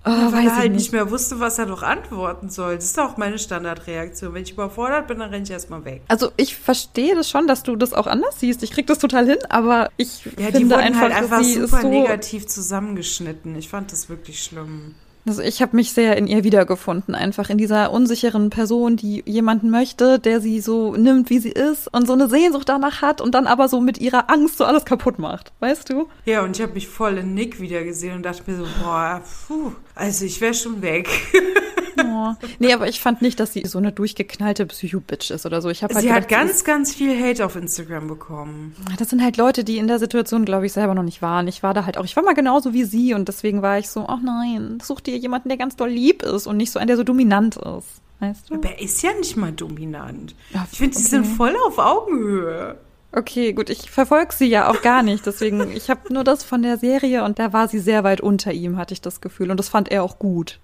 Oh, 0.05 0.09
ja, 0.09 0.31
weil 0.31 0.47
er 0.47 0.55
halt 0.55 0.71
nicht. 0.71 0.79
nicht 0.79 0.91
mehr 0.91 1.11
wusste, 1.11 1.39
was 1.39 1.59
er 1.59 1.67
noch 1.67 1.83
antworten 1.83 2.49
soll. 2.49 2.77
Das 2.77 2.85
ist 2.85 2.99
auch 2.99 3.17
meine 3.17 3.37
Standardreaktion. 3.37 4.33
Wenn 4.33 4.41
ich 4.41 4.53
überfordert 4.53 5.05
bin, 5.05 5.19
dann 5.19 5.29
renne 5.29 5.43
ich 5.43 5.51
erstmal 5.51 5.85
weg. 5.85 6.01
Also 6.07 6.31
ich 6.35 6.55
verstehe 6.55 7.13
das 7.13 7.29
schon, 7.29 7.45
dass 7.45 7.61
du 7.61 7.75
das 7.75 7.93
auch 7.93 8.07
anders 8.07 8.39
siehst. 8.39 8.63
Ich 8.63 8.71
krieg 8.71 8.87
das 8.87 8.97
total 8.97 9.27
hin, 9.27 9.37
aber 9.49 9.91
ich 9.97 10.25
ja, 10.25 10.31
finde 10.31 10.51
die 10.53 10.65
wurden 10.71 10.79
einfach, 10.79 11.01
halt 11.01 11.13
einfach 11.13 11.43
super 11.43 11.81
so 11.81 11.89
negativ 11.89 12.47
zusammengeschnitten. 12.47 13.55
Ich 13.55 13.69
fand 13.69 13.91
das 13.91 14.09
wirklich 14.09 14.43
schlimm. 14.43 14.95
Also 15.25 15.41
ich 15.41 15.61
habe 15.61 15.75
mich 15.75 15.93
sehr 15.93 16.17
in 16.17 16.27
ihr 16.27 16.43
wiedergefunden, 16.43 17.13
einfach 17.13 17.49
in 17.49 17.57
dieser 17.57 17.91
unsicheren 17.91 18.49
Person, 18.49 18.95
die 18.95 19.23
jemanden 19.25 19.69
möchte, 19.69 20.17
der 20.17 20.41
sie 20.41 20.59
so 20.59 20.95
nimmt, 20.95 21.29
wie 21.29 21.39
sie 21.39 21.51
ist 21.51 21.93
und 21.93 22.07
so 22.07 22.13
eine 22.13 22.29
Sehnsucht 22.29 22.69
danach 22.69 23.01
hat 23.01 23.21
und 23.21 23.35
dann 23.35 23.45
aber 23.45 23.67
so 23.67 23.81
mit 23.81 23.99
ihrer 23.99 24.29
Angst 24.29 24.57
so 24.57 24.65
alles 24.65 24.85
kaputt 24.85 25.19
macht, 25.19 25.51
weißt 25.59 25.89
du? 25.89 26.07
Ja, 26.25 26.43
und 26.43 26.55
ich 26.55 26.61
habe 26.63 26.73
mich 26.73 26.87
voll 26.87 27.17
in 27.17 27.33
Nick 27.33 27.59
wiedergesehen 27.59 28.15
und 28.15 28.23
dachte 28.23 28.49
mir 28.49 28.57
so, 28.57 28.65
boah, 28.81 29.21
puh, 29.47 29.73
also 29.93 30.25
ich 30.25 30.41
wäre 30.41 30.53
schon 30.53 30.81
weg. 30.81 31.07
Oh. 32.09 32.33
Nee, 32.59 32.73
aber 32.73 32.87
ich 32.87 32.99
fand 32.99 33.21
nicht, 33.21 33.39
dass 33.39 33.53
sie 33.53 33.63
so 33.65 33.77
eine 33.77 33.91
durchgeknallte 33.91 34.65
Psycho-Bitch 34.65 35.31
ist 35.31 35.45
oder 35.45 35.61
so. 35.61 35.69
Ich 35.69 35.83
hab 35.83 35.93
halt 35.93 36.01
sie 36.01 36.07
gedacht, 36.07 36.23
hat 36.23 36.29
ganz, 36.29 36.63
ganz 36.63 36.93
viel 36.93 37.19
Hate 37.19 37.45
auf 37.45 37.55
Instagram 37.55 38.07
bekommen. 38.07 38.75
Das 38.97 39.09
sind 39.09 39.23
halt 39.23 39.37
Leute, 39.37 39.63
die 39.63 39.77
in 39.77 39.87
der 39.87 39.99
Situation, 39.99 40.45
glaube 40.45 40.65
ich, 40.65 40.73
selber 40.73 40.95
noch 40.95 41.03
nicht 41.03 41.21
waren. 41.21 41.47
Ich 41.47 41.63
war 41.63 41.73
da 41.73 41.85
halt 41.85 41.97
auch, 41.97 42.05
ich 42.05 42.15
war 42.15 42.23
mal 42.23 42.33
genauso 42.33 42.73
wie 42.73 42.83
sie 42.83 43.13
und 43.13 43.27
deswegen 43.27 43.61
war 43.61 43.79
ich 43.79 43.89
so, 43.89 44.05
ach 44.07 44.19
nein, 44.23 44.79
such 44.83 45.01
dir 45.01 45.17
jemanden, 45.17 45.49
der 45.49 45.57
ganz 45.57 45.75
doll 45.75 45.89
lieb 45.89 46.23
ist 46.23 46.47
und 46.47 46.57
nicht 46.57 46.71
so 46.71 46.79
einen, 46.79 46.87
der 46.87 46.97
so 46.97 47.03
dominant 47.03 47.57
ist. 47.57 48.01
Weißt 48.19 48.49
du? 48.49 48.55
Aber 48.55 48.69
er 48.69 48.81
ist 48.81 49.01
ja 49.01 49.11
nicht 49.13 49.37
mal 49.37 49.51
dominant. 49.51 50.35
Ja, 50.53 50.67
ich 50.71 50.77
finde, 50.77 50.95
okay. 50.95 51.03
die 51.03 51.09
sind 51.09 51.25
voll 51.25 51.55
auf 51.65 51.77
Augenhöhe. 51.77 52.77
Okay, 53.11 53.53
gut, 53.53 53.71
ich 53.71 53.89
verfolge 53.89 54.33
sie 54.33 54.45
ja 54.45 54.69
auch 54.69 54.83
gar 54.83 55.01
nicht, 55.01 55.25
deswegen, 55.25 55.71
ich 55.71 55.89
habe 55.89 56.13
nur 56.13 56.23
das 56.23 56.43
von 56.43 56.61
der 56.61 56.77
Serie 56.77 57.23
und 57.23 57.39
da 57.39 57.53
war 57.53 57.67
sie 57.67 57.79
sehr 57.79 58.03
weit 58.03 58.21
unter 58.21 58.51
ihm, 58.51 58.77
hatte 58.77 58.93
ich 58.93 59.01
das 59.01 59.19
Gefühl. 59.19 59.49
Und 59.49 59.57
das 59.57 59.69
fand 59.69 59.89
er 59.89 60.03
auch 60.03 60.19
gut. 60.19 60.59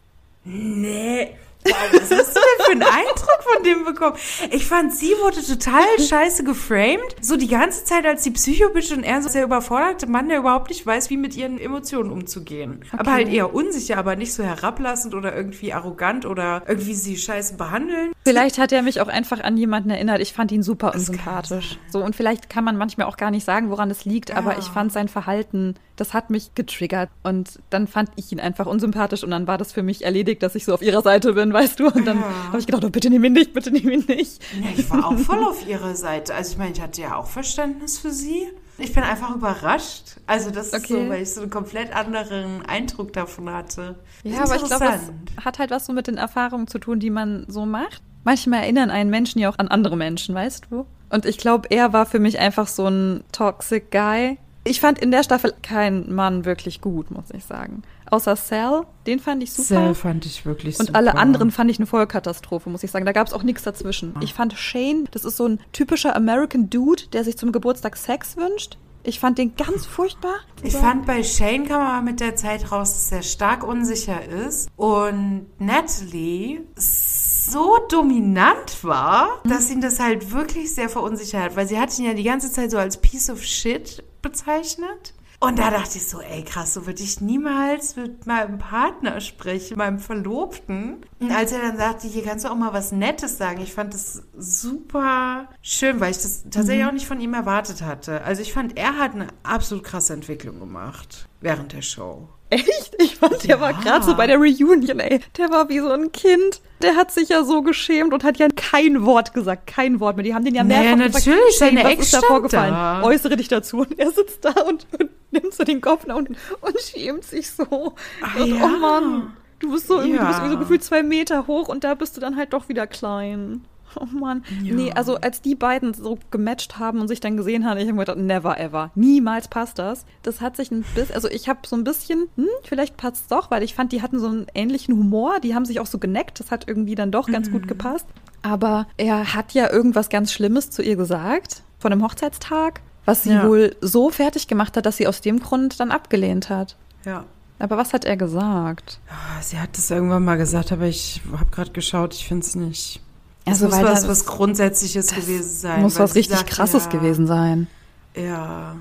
Nee. 0.46 1.36
Wow, 1.68 1.74
was 1.94 2.12
hast 2.12 2.36
du 2.36 2.40
denn 2.40 2.66
für 2.66 2.72
einen 2.74 2.84
Eindruck 2.84 3.40
von 3.42 3.64
dem 3.64 3.86
bekommen? 3.86 4.16
Ich 4.52 4.68
fand, 4.68 4.94
sie 4.94 5.14
wurde 5.24 5.44
total 5.44 5.84
scheiße 6.00 6.44
geframed. 6.44 7.16
So 7.22 7.38
die 7.38 7.48
ganze 7.48 7.84
Zeit 7.86 8.06
als 8.06 8.22
die 8.22 8.30
Psychobitch 8.30 8.92
und 8.92 9.04
er 9.04 9.24
so 9.24 9.30
der 9.30 9.44
überforderte 9.44 10.06
Mann, 10.06 10.30
der 10.30 10.40
überhaupt 10.40 10.70
nicht 10.70 10.86
weiß, 10.86 11.10
wie 11.10 11.18
mit 11.18 11.36
ihren 11.36 11.60
Emotionen 11.60 12.12
umzugehen. 12.12 12.82
Okay. 12.86 12.98
Aber 12.98 13.14
halt 13.14 13.30
eher 13.30 13.56
unsicher, 13.56 13.98
aber 13.98 14.16
nicht 14.16 14.34
so 14.34 14.44
herablassend 14.44 15.16
oder 15.16 15.36
irgendwie 15.36 15.74
arrogant 15.74 16.28
oder 16.28 16.62
irgendwie 16.68 16.94
sie 16.94 17.18
scheiße 17.18 17.56
behandeln. 17.56 18.12
Vielleicht 18.24 18.60
hat 18.60 18.72
er 18.72 18.84
mich 18.84 19.02
auch 19.02 19.08
einfach 19.08 19.44
an 19.44 19.58
jemanden 19.58 19.90
erinnert. 19.90 20.22
Ich 20.22 20.34
fand 20.34 20.52
ihn 20.52 20.62
super 20.62 20.94
unsympathisch. 20.94 21.80
So, 21.92 22.04
und 22.04 22.16
vielleicht 22.16 22.48
kann 22.50 22.64
man 22.64 22.78
manchmal 22.78 23.08
auch 23.08 23.18
gar 23.18 23.32
nicht 23.32 23.44
sagen, 23.44 23.72
woran 23.72 23.90
es 23.90 24.06
liegt, 24.06 24.30
ja. 24.30 24.36
aber 24.36 24.60
ich 24.60 24.66
fand 24.66 24.94
sein 24.94 25.08
Verhalten 25.08 25.74
das 25.96 26.14
hat 26.14 26.30
mich 26.30 26.56
getriggert 26.56 27.10
und 27.24 27.60
dann 27.70 27.88
fand 27.88 28.10
ich 28.16 28.32
ihn 28.32 28.40
einfach 28.40 28.66
unsympathisch 28.66 29.24
und 29.24 29.32
dann 29.32 29.48
war 29.48 29.58
das 29.58 29.72
für 29.72 29.84
mich 29.84 30.04
erledigt, 30.04 30.44
dass 30.44 30.56
ich 30.56 30.66
so 30.66 30.74
auf 30.74 30.82
ihrer 30.82 31.02
Seite 31.02 31.34
bin, 31.34 31.54
weißt 31.54 31.80
du? 31.80 31.88
Und 31.88 32.06
dann 32.06 32.20
ja. 32.20 32.48
habe 32.48 32.60
ich 32.60 32.66
gedacht, 32.66 32.84
oh, 32.84 32.90
bitte 32.90 33.10
nimm 33.10 33.24
ihn 33.24 33.34
nicht, 33.34 33.54
bitte 33.54 33.72
nimm 33.72 33.90
ihn 33.90 34.06
nicht. 34.08 34.42
Ja, 34.62 34.70
ich 34.76 34.90
war 34.90 35.08
auch 35.08 35.18
voll 35.18 35.44
auf 35.44 35.68
ihrer 35.68 35.96
Seite. 35.96 36.36
Also 36.36 36.52
ich 36.52 36.58
meine, 36.58 36.72
ich 36.72 36.82
hatte 36.82 37.02
ja 37.02 37.16
auch 37.16 37.28
Verständnis 37.28 37.98
für 37.98 38.12
sie. 38.12 38.48
Ich 38.78 38.94
bin 38.94 39.04
einfach 39.04 39.34
überrascht. 39.34 40.18
Also 40.28 40.52
das 40.52 40.74
okay. 40.74 40.82
ist 40.82 40.88
so, 40.90 41.10
weil 41.10 41.22
ich 41.22 41.34
so 41.34 41.42
einen 41.42 41.50
komplett 41.50 41.96
anderen 41.96 42.66
Eindruck 42.66 43.14
davon 43.14 43.50
hatte. 43.50 44.00
Ja, 44.24 44.44
aber 44.44 44.56
ich 44.58 44.66
glaube, 44.66 44.86
das 44.86 45.46
hat 45.46 45.60
halt 45.60 45.72
was 45.72 45.86
so 45.86 45.94
mit 45.94 46.08
den 46.08 46.18
Erfahrungen 46.18 46.68
zu 46.68 46.80
tun, 46.80 47.00
die 47.00 47.10
man 47.10 47.46
so 47.48 47.66
macht. 47.66 48.02
Manchmal 48.26 48.64
erinnern 48.64 48.90
einen 48.90 49.10
Menschen 49.10 49.40
ja 49.40 49.50
auch 49.50 49.60
an 49.60 49.68
andere 49.68 49.96
Menschen, 49.96 50.36
weißt 50.36 50.66
du? 50.72 50.86
Und 51.10 51.26
ich 51.26 51.38
glaube, 51.38 51.70
er 51.70 51.94
war 51.94 52.06
für 52.06 52.20
mich 52.20 52.40
einfach 52.40 52.68
so 52.68 52.88
ein 52.88 53.24
toxic 53.32 53.92
Guy, 53.92 54.38
ich 54.67 54.82
fand 54.82 54.99
in 54.99 55.12
der 55.12 55.23
Staffel 55.23 55.54
keinen 55.62 56.13
Mann 56.13 56.43
wirklich 56.43 56.82
gut, 56.82 57.12
muss 57.12 57.25
ich 57.32 57.45
sagen. 57.45 57.84
Außer 58.10 58.36
Sal, 58.36 58.84
den 59.08 59.19
fand 59.19 59.41
ich 59.43 59.54
super. 59.54 59.67
Sal 59.67 59.95
fand 59.95 60.25
ich 60.25 60.45
wirklich 60.45 60.80
Und 60.80 60.88
super. 60.88 60.97
alle 60.97 61.15
anderen 61.15 61.51
fand 61.51 61.71
ich 61.71 61.78
eine 61.80 61.86
Vollkatastrophe, 61.86 62.69
muss 62.69 62.84
ich 62.84 62.91
sagen. 62.91 63.06
Da 63.06 63.12
gab 63.12 63.28
es 63.28 63.34
auch 63.34 63.43
nichts 63.43 63.63
dazwischen. 63.63 64.15
Ich 64.21 64.34
fand 64.34 64.54
Shane, 64.54 65.08
das 65.12 65.23
ist 65.23 65.38
so 65.38 65.47
ein 65.47 65.60
typischer 65.71 66.15
American 66.15 66.69
Dude, 66.69 67.04
der 67.13 67.23
sich 67.23 67.38
zum 67.38 67.51
Geburtstag 67.51 67.95
Sex 67.95 68.38
wünscht. 68.38 68.78
Ich 69.08 69.19
fand 69.19 69.38
den 69.38 69.56
ganz 69.56 69.86
furchtbar. 69.86 70.34
Ich 70.63 70.73
fand 70.73 71.06
bei 71.06 71.21
Shane 71.21 71.67
kam 71.67 71.80
aber 71.82 72.01
mit 72.01 72.19
der 72.19 72.36
Zeit 72.36 72.71
raus, 72.71 72.93
dass 72.93 73.12
er 73.12 73.21
stark 73.21 73.63
unsicher 73.63 74.25
ist. 74.25 74.67
Und 74.78 75.45
Natalie 75.60 76.62
so 76.75 77.78
dominant 77.91 78.84
war, 78.84 79.41
dass 79.43 79.69
ihn 79.69 79.80
das 79.80 79.99
halt 79.99 80.32
wirklich 80.32 80.73
sehr 80.73 80.89
verunsichert 80.89 81.43
hat. 81.43 81.56
Weil 81.56 81.67
sie 81.67 81.80
hat 81.80 81.97
ihn 81.99 82.06
ja 82.06 82.15
die 82.15 82.23
ganze 82.23 82.51
Zeit 82.51 82.71
so 82.71 82.80
als 82.80 82.97
Piece 82.97 83.30
of 83.30 83.43
Shit 83.43 84.04
bezeichnet. 84.26 85.14
Und 85.40 85.60
da 85.60 85.70
dachte 85.70 85.98
ich 85.98 86.08
so, 86.08 86.22
ey 86.22 86.44
krass, 86.44 86.74
so 86.74 86.88
würde 86.88 87.04
ich 87.04 87.22
niemals 87.22 87.96
mit 87.96 88.26
meinem 88.26 88.58
Partner 88.58 89.22
sprechen, 89.22 89.78
meinem 89.78 90.00
Verlobten. 90.00 91.06
Und 91.20 91.32
als 91.32 91.52
er 91.52 91.60
dann 91.60 91.78
sagte, 91.78 92.08
hier 92.08 92.24
kannst 92.24 92.46
du 92.46 92.50
auch 92.50 92.56
mal 92.56 92.74
was 92.74 92.92
Nettes 92.92 93.38
sagen, 93.38 93.62
ich 93.62 93.74
fand 93.74 93.94
das 93.94 94.24
super 94.36 95.50
schön, 95.62 96.00
weil 96.00 96.12
ich 96.12 96.18
das 96.18 96.44
tatsächlich 96.44 96.84
mhm. 96.84 96.90
auch 96.90 96.94
nicht 96.94 97.06
von 97.08 97.20
ihm 97.20 97.34
erwartet 97.34 97.82
hatte. 97.82 98.24
Also 98.24 98.42
ich 98.42 98.54
fand, 98.54 98.78
er 98.78 98.98
hat 98.98 99.14
eine 99.14 99.28
absolut 99.44 99.84
krasse 99.84 100.14
Entwicklung 100.14 100.60
gemacht 100.60 101.28
während 101.42 101.74
der 101.74 101.82
Show. 101.84 102.30
Echt? 102.50 102.85
Ich 102.98 103.16
fand, 103.18 103.44
der 103.44 103.58
ja. 103.58 103.62
war 103.62 103.74
gerade 103.74 104.06
so 104.06 104.16
bei 104.16 104.28
der 104.28 104.38
Reunion, 104.38 105.00
ey. 105.00 105.20
Der 105.38 105.50
war 105.50 105.70
wie 105.70 105.80
so 105.80 105.92
ein 105.92 106.12
Kind. 106.12 106.62
Der 106.82 106.96
hat 106.96 107.12
sich 107.12 107.30
ja 107.30 107.44
so 107.44 107.62
geschämt 107.62 108.14
und 108.14 108.24
hat 108.24 108.38
ja 108.38 108.48
kein 108.56 109.06
Wort 109.06 109.34
gesagt. 109.34 109.68
Kein 109.68 110.00
Wort 110.00 110.18
mehr. 110.18 110.24
Die 110.24 110.34
haben 110.34 110.46
den 110.46 110.56
ja 110.56 110.64
mehrfach 110.64 110.96
naja, 110.96 111.08
gesagt. 111.08 111.26
natürlich, 111.26 111.58
seine 111.58 111.84
was 111.84 111.92
Ex 111.92 112.06
ist 112.06 112.14
da 112.14 112.22
vorgefallen? 112.22 112.74
Da. 112.74 113.04
Äußere 113.04 113.38
dich 113.38 113.48
dazu. 113.48 113.80
Und 113.80 113.98
er 113.98 114.12
sitzt 114.12 114.44
da 114.46 114.52
und, 114.62 114.86
und 115.00 115.10
nimmt 115.32 115.54
so 115.54 115.64
den 115.64 115.82
Kopf 115.82 116.06
nach 116.06 116.16
unten 116.16 116.36
und 116.62 116.80
schämt 116.80 117.24
sich 117.24 117.50
so. 117.52 117.96
Ach, 118.22 118.40
und, 118.40 118.48
ja. 118.48 118.64
Oh 118.64 118.80
Mann, 118.80 119.34
du 119.60 119.72
bist 119.72 119.88
so, 119.88 120.02
ja. 120.02 120.18
du 120.18 120.26
bist 120.28 120.52
so 120.52 120.60
gefühlt 120.60 120.84
zwei 120.84 121.04
Meter 121.04 121.48
hoch 121.48 121.68
und 121.68 121.84
da 121.84 121.96
bist 121.96 122.16
du 122.18 122.22
dann 122.22 122.36
halt 122.36 122.54
doch 122.54 122.70
wieder 122.70 122.88
klein. 122.88 123.66
Oh 124.06 124.18
Mann. 124.18 124.44
Ja. 124.64 124.74
Nee, 124.74 124.92
also 124.92 125.16
als 125.16 125.42
die 125.42 125.56
beiden 125.56 125.94
so 125.94 126.18
gematcht 126.30 126.80
haben 126.80 127.00
und 127.00 127.08
sich 127.08 127.20
dann 127.20 127.38
gesehen 127.38 127.66
haben, 127.66 127.80
ich 127.80 127.88
habe 127.88 127.98
gedacht, 127.98 128.18
never 128.18 128.60
ever. 128.60 128.92
Niemals 128.96 129.48
passt 129.48 129.80
das. 129.80 130.06
Das 130.22 130.42
hat 130.42 130.58
sich 130.58 130.72
ein 130.72 130.84
bisschen, 130.96 131.16
also 131.16 131.30
ich 131.30 131.50
habe 131.50 131.60
so 131.66 131.76
ein 131.76 131.84
bisschen, 131.84 132.28
hm, 132.36 132.48
vielleicht 132.64 132.98
passt 132.98 133.24
es 133.24 133.28
doch, 133.28 133.52
weil 133.52 133.64
ich 133.64 133.74
fand, 133.74 133.92
die 133.92 134.02
hatten 134.02 134.20
so 134.20 134.28
einen 134.28 134.48
ähnlichen 134.54 134.96
Humor, 134.96 135.40
die 135.40 135.56
haben 135.56 135.66
sich 135.66 135.80
auch 135.80 135.86
so 135.86 135.98
geneckt, 135.98 136.40
das 136.40 136.52
hat 136.52 136.68
irgendwie 136.68 136.96
dann 136.96 137.12
doch 137.12 137.28
ganz 137.28 137.48
mhm. 137.50 137.54
gut 137.54 137.68
gepasst. 137.68 138.08
Aber 138.42 138.88
er 138.98 139.34
hat 139.34 139.54
ja 139.54 139.72
irgendwas 139.72 140.10
ganz 140.10 140.32
Schlimmes 140.32 140.70
zu 140.70 140.84
ihr 140.84 140.96
gesagt, 140.96 141.64
von 141.80 141.92
einem 141.92 142.04
Hochzeitstag, 142.04 142.82
was 143.06 143.24
sie 143.24 143.32
ja. 143.32 143.48
wohl 143.48 143.76
so 143.82 144.10
fertig 144.10 144.48
gemacht 144.48 144.78
hat, 144.78 144.86
dass 144.86 144.98
sie 144.98 145.08
aus 145.08 145.22
dem 145.22 145.40
Grund 145.40 145.80
dann 145.80 145.92
abgelehnt 145.92 146.50
hat. 146.50 146.76
Ja. 147.06 147.26
Aber 147.58 147.78
was 147.78 147.94
hat 147.94 148.06
er 148.06 148.18
gesagt? 148.18 149.00
Sie 149.42 149.60
hat 149.60 149.78
es 149.78 149.90
irgendwann 149.90 150.26
mal 150.26 150.38
gesagt, 150.38 150.72
aber 150.72 150.86
ich 150.86 151.22
habe 151.32 151.50
gerade 151.52 151.72
geschaut, 151.72 152.14
ich 152.14 152.28
finde 152.28 152.46
es 152.46 152.56
nicht. 152.56 153.02
Also, 153.46 153.66
muss 153.68 153.82
was, 153.82 154.08
was 154.08 154.26
Grundsätzliches 154.26 155.14
gewesen 155.14 155.50
sein. 155.50 155.82
Muss 155.82 156.00
was 156.00 156.16
richtig 156.16 156.38
sagte, 156.38 156.54
Krasses 156.54 156.86
ja, 156.86 156.92
gewesen 156.92 157.28
sein. 157.28 157.68
Ja. 158.16 158.76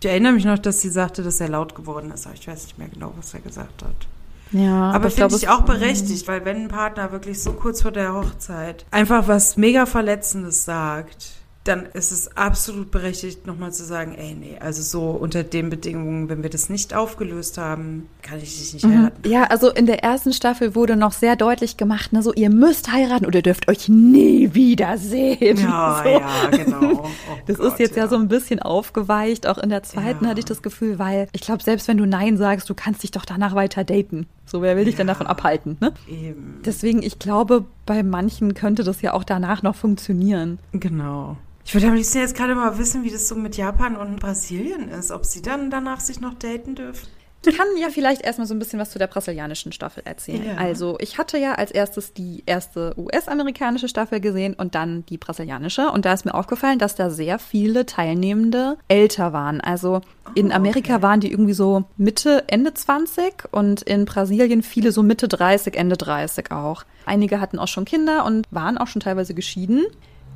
Ich 0.00 0.06
erinnere 0.06 0.32
mich 0.32 0.44
noch, 0.44 0.58
dass 0.58 0.80
sie 0.80 0.88
sagte, 0.88 1.22
dass 1.22 1.40
er 1.40 1.48
laut 1.48 1.74
geworden 1.74 2.10
ist, 2.12 2.26
aber 2.26 2.34
ich 2.34 2.46
weiß 2.46 2.64
nicht 2.64 2.78
mehr 2.78 2.88
genau, 2.88 3.12
was 3.16 3.34
er 3.34 3.40
gesagt 3.40 3.82
hat. 3.82 4.06
Ja, 4.52 4.92
aber 4.92 5.10
finde 5.10 5.36
ich 5.36 5.48
auch 5.48 5.62
berechtigt, 5.62 6.28
weil 6.28 6.44
wenn 6.44 6.62
ein 6.64 6.68
Partner 6.68 7.10
wirklich 7.12 7.42
so 7.42 7.52
kurz 7.52 7.82
vor 7.82 7.90
der 7.90 8.14
Hochzeit 8.14 8.86
einfach 8.90 9.26
was 9.26 9.56
mega 9.56 9.86
Verletzendes 9.86 10.64
sagt, 10.64 11.32
dann 11.68 11.86
ist 11.94 12.12
es 12.12 12.36
absolut 12.36 12.90
berechtigt, 12.90 13.46
nochmal 13.46 13.72
zu 13.72 13.84
sagen, 13.84 14.14
ey, 14.16 14.34
nee, 14.34 14.56
also 14.60 14.82
so 14.82 15.10
unter 15.10 15.42
den 15.42 15.70
Bedingungen, 15.70 16.28
wenn 16.28 16.42
wir 16.42 16.50
das 16.50 16.68
nicht 16.68 16.94
aufgelöst 16.94 17.58
haben, 17.58 18.08
kann 18.22 18.38
ich 18.38 18.56
dich 18.58 18.74
nicht 18.74 18.84
Mhm. 18.86 18.98
heiraten. 18.98 19.28
Ja, 19.28 19.44
also 19.44 19.70
in 19.70 19.86
der 19.86 20.02
ersten 20.04 20.32
Staffel 20.32 20.74
wurde 20.74 20.96
noch 20.96 21.12
sehr 21.12 21.36
deutlich 21.36 21.76
gemacht, 21.76 22.12
ne, 22.12 22.22
so 22.22 22.32
ihr 22.34 22.50
müsst 22.50 22.92
heiraten 22.92 23.26
oder 23.26 23.38
ihr 23.38 23.42
dürft 23.42 23.68
euch 23.68 23.88
nie 23.88 24.54
wiedersehen. 24.54 25.58
Ja, 25.58 26.00
so. 26.04 26.08
ja, 26.10 26.50
genau. 26.64 27.02
Oh 27.04 27.08
Das 27.46 27.58
Gott, 27.58 27.72
ist 27.72 27.78
jetzt 27.78 27.96
ja. 27.96 28.08
so 28.08 28.16
ein 28.16 28.28
bisschen 28.28 28.60
aufgeweicht. 28.60 29.46
Auch 29.46 29.58
in 29.58 29.68
der 29.68 29.82
zweiten 29.82 30.24
Ja. 30.24 30.30
hatte 30.30 30.40
ich 30.40 30.44
das 30.46 30.62
Gefühl, 30.62 30.98
weil 30.98 31.28
ich 31.32 31.40
glaube, 31.42 31.62
selbst 31.62 31.86
wenn 31.88 31.96
du 31.98 32.06
Nein 32.06 32.36
sagst, 32.36 32.68
du 32.70 32.74
kannst 32.74 33.02
dich 33.02 33.10
doch 33.10 33.24
danach 33.24 33.54
weiter 33.54 33.84
daten. 33.84 34.26
So, 34.46 34.62
wer 34.62 34.76
will 34.76 34.84
dich 34.84 34.94
denn 34.96 35.06
Ja. 35.08 35.14
davon 35.14 35.26
abhalten, 35.26 35.76
ne? 35.80 35.92
Eben, 36.08 36.60
Deswegen, 36.64 37.02
ich 37.02 37.18
glaube, 37.18 37.64
bei 37.84 38.02
manchen 38.02 38.54
könnte 38.54 38.84
das 38.84 39.02
ja 39.02 39.12
auch 39.12 39.24
danach 39.24 39.62
noch 39.62 39.74
funktionieren. 39.76 40.58
genau. 40.72 41.36
Ich 41.66 41.74
würde 41.74 41.88
am 41.88 41.94
liebsten 41.94 42.18
jetzt 42.18 42.36
gerade 42.36 42.54
mal 42.54 42.78
wissen, 42.78 43.02
wie 43.02 43.10
das 43.10 43.26
so 43.26 43.34
mit 43.34 43.56
Japan 43.56 43.96
und 43.96 44.20
Brasilien 44.20 44.88
ist, 44.88 45.10
ob 45.10 45.24
sie 45.24 45.42
dann 45.42 45.68
danach 45.68 45.98
sich 45.98 46.20
noch 46.20 46.34
daten 46.34 46.76
dürfen. 46.76 47.08
Ich 47.44 47.56
kann 47.56 47.66
ja 47.80 47.88
vielleicht 47.90 48.22
erstmal 48.22 48.46
so 48.46 48.54
ein 48.54 48.60
bisschen 48.60 48.78
was 48.78 48.90
zu 48.90 49.00
der 49.00 49.08
brasilianischen 49.08 49.72
Staffel 49.72 50.04
erzählen. 50.04 50.44
Ja. 50.46 50.56
Also, 50.58 50.96
ich 51.00 51.18
hatte 51.18 51.38
ja 51.38 51.54
als 51.54 51.72
erstes 51.72 52.12
die 52.12 52.44
erste 52.46 52.94
US-amerikanische 52.96 53.88
Staffel 53.88 54.20
gesehen 54.20 54.54
und 54.54 54.76
dann 54.76 55.04
die 55.06 55.18
brasilianische. 55.18 55.90
Und 55.90 56.04
da 56.04 56.12
ist 56.12 56.24
mir 56.24 56.34
aufgefallen, 56.34 56.78
dass 56.78 56.94
da 56.94 57.10
sehr 57.10 57.40
viele 57.40 57.84
Teilnehmende 57.84 58.78
älter 58.86 59.32
waren. 59.32 59.60
Also 59.60 60.02
in 60.36 60.50
Oh, 60.52 60.54
Amerika 60.54 60.94
okay. 60.94 61.02
waren 61.02 61.20
die 61.20 61.32
irgendwie 61.32 61.52
so 61.52 61.84
Mitte, 61.96 62.44
Ende 62.46 62.74
20 62.74 63.52
und 63.52 63.82
in 63.82 64.04
Brasilien 64.04 64.62
viele 64.62 64.92
so 64.92 65.02
Mitte 65.02 65.26
30, 65.26 65.76
Ende 65.76 65.96
30 65.96 66.52
auch. 66.52 66.84
Einige 67.06 67.40
hatten 67.40 67.58
auch 67.58 67.68
schon 67.68 67.84
Kinder 67.84 68.24
und 68.24 68.46
waren 68.52 68.78
auch 68.78 68.86
schon 68.86 69.00
teilweise 69.00 69.34
geschieden. 69.34 69.84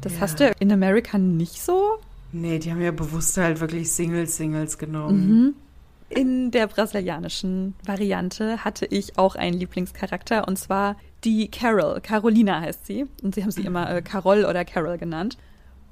Das 0.00 0.14
Ja. 0.14 0.20
hast 0.20 0.40
du 0.40 0.50
in 0.58 0.72
Amerika 0.72 1.18
nicht 1.18 1.60
so. 1.62 1.98
Nee, 2.32 2.58
die 2.58 2.70
haben 2.70 2.80
ja 2.80 2.92
bewusst 2.92 3.36
halt 3.36 3.60
wirklich 3.60 3.90
Singles-Singles 3.92 4.78
genommen. 4.78 5.54
In 6.08 6.50
der 6.50 6.66
brasilianischen 6.66 7.74
Variante 7.84 8.64
hatte 8.64 8.86
ich 8.86 9.18
auch 9.18 9.36
einen 9.36 9.56
Lieblingscharakter 9.58 10.46
und 10.48 10.58
zwar 10.58 10.96
die 11.24 11.48
Carol. 11.48 12.00
Carolina 12.00 12.60
heißt 12.60 12.86
sie. 12.86 13.06
Und 13.22 13.34
sie 13.34 13.42
haben 13.42 13.50
sie 13.50 13.62
immer 13.62 13.90
äh, 13.94 14.02
Carol 14.02 14.44
oder 14.44 14.64
Carol 14.64 14.98
genannt. 14.98 15.36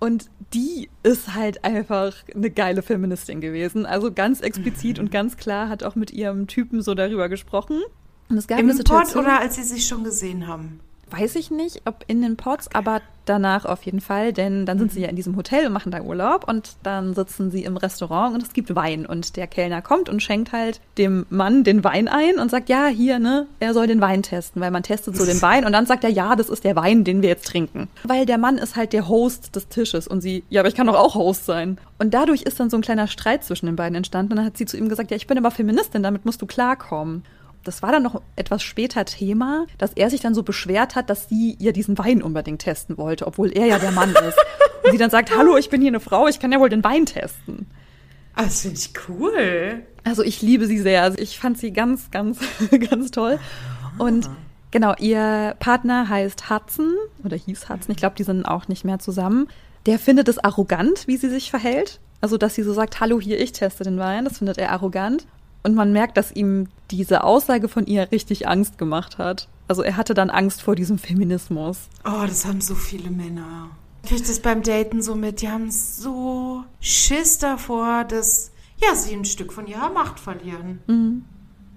Und 0.00 0.30
die 0.54 0.88
ist 1.02 1.34
halt 1.34 1.64
einfach 1.64 2.14
eine 2.34 2.50
geile 2.50 2.82
Feministin 2.82 3.40
gewesen. 3.40 3.84
Also 3.84 4.12
ganz 4.12 4.40
explizit 4.40 4.98
und 4.98 5.10
ganz 5.10 5.36
klar 5.36 5.68
hat 5.68 5.82
auch 5.82 5.96
mit 5.96 6.12
ihrem 6.12 6.46
Typen 6.46 6.82
so 6.82 6.94
darüber 6.94 7.28
gesprochen. 7.28 7.82
Und 8.28 8.38
es 8.38 8.46
gab 8.46 8.60
Im 8.60 8.70
Situation, 8.72 9.24
oder 9.24 9.40
als 9.40 9.56
sie 9.56 9.62
sich 9.64 9.86
schon 9.86 10.04
gesehen 10.04 10.46
haben? 10.46 10.80
Weiß 11.10 11.36
ich 11.36 11.50
nicht, 11.50 11.82
ob 11.84 12.04
in 12.06 12.22
den 12.22 12.36
Pots, 12.36 12.68
aber 12.72 13.00
danach 13.28 13.64
auf 13.64 13.82
jeden 13.82 14.00
Fall, 14.00 14.32
denn 14.32 14.66
dann 14.66 14.78
sind 14.78 14.92
sie 14.92 15.02
ja 15.02 15.08
in 15.08 15.16
diesem 15.16 15.36
Hotel 15.36 15.66
und 15.66 15.72
machen 15.72 15.92
da 15.92 16.00
Urlaub 16.00 16.48
und 16.48 16.76
dann 16.82 17.14
sitzen 17.14 17.50
sie 17.50 17.64
im 17.64 17.76
Restaurant 17.76 18.34
und 18.34 18.42
es 18.42 18.52
gibt 18.52 18.74
Wein 18.74 19.06
und 19.06 19.36
der 19.36 19.46
Kellner 19.46 19.82
kommt 19.82 20.08
und 20.08 20.22
schenkt 20.22 20.52
halt 20.52 20.80
dem 20.96 21.26
Mann 21.30 21.64
den 21.64 21.84
Wein 21.84 22.08
ein 22.08 22.38
und 22.38 22.50
sagt, 22.50 22.68
ja, 22.68 22.86
hier, 22.86 23.18
ne, 23.18 23.46
er 23.60 23.74
soll 23.74 23.86
den 23.86 24.00
Wein 24.00 24.22
testen, 24.22 24.62
weil 24.62 24.70
man 24.70 24.82
testet 24.82 25.16
so 25.16 25.26
den 25.26 25.40
Wein 25.42 25.64
und 25.64 25.72
dann 25.72 25.86
sagt 25.86 26.04
er, 26.04 26.10
ja, 26.10 26.36
das 26.36 26.48
ist 26.48 26.64
der 26.64 26.76
Wein, 26.76 27.04
den 27.04 27.22
wir 27.22 27.28
jetzt 27.28 27.46
trinken. 27.46 27.88
Weil 28.04 28.26
der 28.26 28.38
Mann 28.38 28.58
ist 28.58 28.76
halt 28.76 28.92
der 28.92 29.08
Host 29.08 29.54
des 29.56 29.68
Tisches 29.68 30.08
und 30.08 30.20
sie, 30.20 30.44
ja, 30.48 30.62
aber 30.62 30.68
ich 30.68 30.74
kann 30.74 30.86
doch 30.86 30.98
auch 30.98 31.14
Host 31.14 31.44
sein. 31.44 31.78
Und 31.98 32.14
dadurch 32.14 32.42
ist 32.42 32.60
dann 32.60 32.70
so 32.70 32.76
ein 32.76 32.82
kleiner 32.82 33.08
Streit 33.08 33.44
zwischen 33.44 33.66
den 33.66 33.76
beiden 33.76 33.96
entstanden 33.96 34.32
und 34.32 34.36
dann 34.36 34.46
hat 34.46 34.56
sie 34.56 34.66
zu 34.66 34.76
ihm 34.76 34.88
gesagt, 34.88 35.10
ja, 35.10 35.16
ich 35.16 35.26
bin 35.26 35.36
aber 35.36 35.50
Feministin, 35.50 36.02
damit 36.02 36.24
musst 36.24 36.40
du 36.40 36.46
klarkommen. 36.46 37.24
Das 37.68 37.82
war 37.82 37.92
dann 37.92 38.02
noch 38.02 38.22
etwas 38.34 38.62
später 38.62 39.04
Thema, 39.04 39.66
dass 39.76 39.92
er 39.92 40.08
sich 40.08 40.20
dann 40.20 40.34
so 40.34 40.42
beschwert 40.42 40.94
hat, 40.94 41.10
dass 41.10 41.28
sie 41.28 41.56
ihr 41.58 41.72
diesen 41.72 41.98
Wein 41.98 42.22
unbedingt 42.22 42.62
testen 42.62 42.96
wollte, 42.96 43.26
obwohl 43.26 43.52
er 43.52 43.66
ja 43.66 43.78
der 43.78 43.90
Mann 43.90 44.10
ist. 44.10 44.38
Und 44.82 44.92
sie 44.92 44.98
dann 44.98 45.10
sagt, 45.10 45.36
hallo, 45.36 45.56
ich 45.56 45.68
bin 45.68 45.80
hier 45.80 45.90
eine 45.90 46.00
Frau, 46.00 46.26
ich 46.28 46.40
kann 46.40 46.50
ja 46.50 46.60
wohl 46.60 46.70
den 46.70 46.82
Wein 46.82 47.04
testen. 47.04 47.66
Ah, 48.34 48.44
das 48.44 48.62
finde 48.62 48.78
ich 48.78 48.92
cool. 49.08 49.82
Also 50.04 50.22
ich 50.22 50.40
liebe 50.40 50.66
sie 50.66 50.78
sehr. 50.78 51.02
Also 51.02 51.18
ich 51.18 51.38
fand 51.38 51.58
sie 51.58 51.72
ganz, 51.72 52.10
ganz, 52.10 52.38
ganz 52.90 53.10
toll. 53.10 53.38
Und 53.98 54.30
genau, 54.70 54.94
ihr 54.98 55.56
Partner 55.58 56.08
heißt 56.08 56.48
Hudson 56.48 56.94
oder 57.24 57.36
hieß 57.36 57.68
Hudson. 57.68 57.90
Ich 57.90 57.98
glaube, 57.98 58.16
die 58.16 58.22
sind 58.22 58.44
auch 58.44 58.68
nicht 58.68 58.84
mehr 58.84 58.98
zusammen. 58.98 59.48
Der 59.86 59.98
findet 59.98 60.28
es 60.28 60.38
arrogant, 60.38 61.06
wie 61.06 61.16
sie 61.16 61.28
sich 61.28 61.50
verhält. 61.50 62.00
Also, 62.20 62.38
dass 62.38 62.54
sie 62.54 62.62
so 62.62 62.72
sagt, 62.72 63.00
hallo, 63.00 63.20
hier, 63.20 63.40
ich 63.40 63.52
teste 63.52 63.84
den 63.84 63.98
Wein. 63.98 64.24
Das 64.24 64.38
findet 64.38 64.56
er 64.56 64.72
arrogant. 64.72 65.26
Und 65.62 65.74
man 65.74 65.92
merkt, 65.92 66.16
dass 66.16 66.32
ihm 66.32 66.68
diese 66.90 67.24
Aussage 67.24 67.68
von 67.68 67.86
ihr 67.86 68.10
richtig 68.10 68.48
Angst 68.48 68.78
gemacht 68.78 69.18
hat. 69.18 69.48
Also 69.68 69.82
er 69.82 69.96
hatte 69.96 70.14
dann 70.14 70.30
Angst 70.30 70.62
vor 70.62 70.74
diesem 70.74 70.98
Feminismus. 70.98 71.88
Oh, 72.04 72.24
das 72.26 72.46
haben 72.46 72.60
so 72.60 72.74
viele 72.74 73.10
Männer. 73.10 73.70
Kriege 74.02 74.22
ich 74.22 74.28
das 74.28 74.40
beim 74.40 74.62
Daten 74.62 75.02
so 75.02 75.14
mit? 75.14 75.42
Die 75.42 75.48
haben 75.48 75.70
so 75.70 76.64
Schiss 76.80 77.38
davor, 77.38 78.04
dass 78.04 78.52
ja, 78.82 78.94
sie 78.94 79.14
ein 79.14 79.24
Stück 79.24 79.52
von 79.52 79.66
ihrer 79.66 79.90
Macht 79.90 80.20
verlieren. 80.20 81.24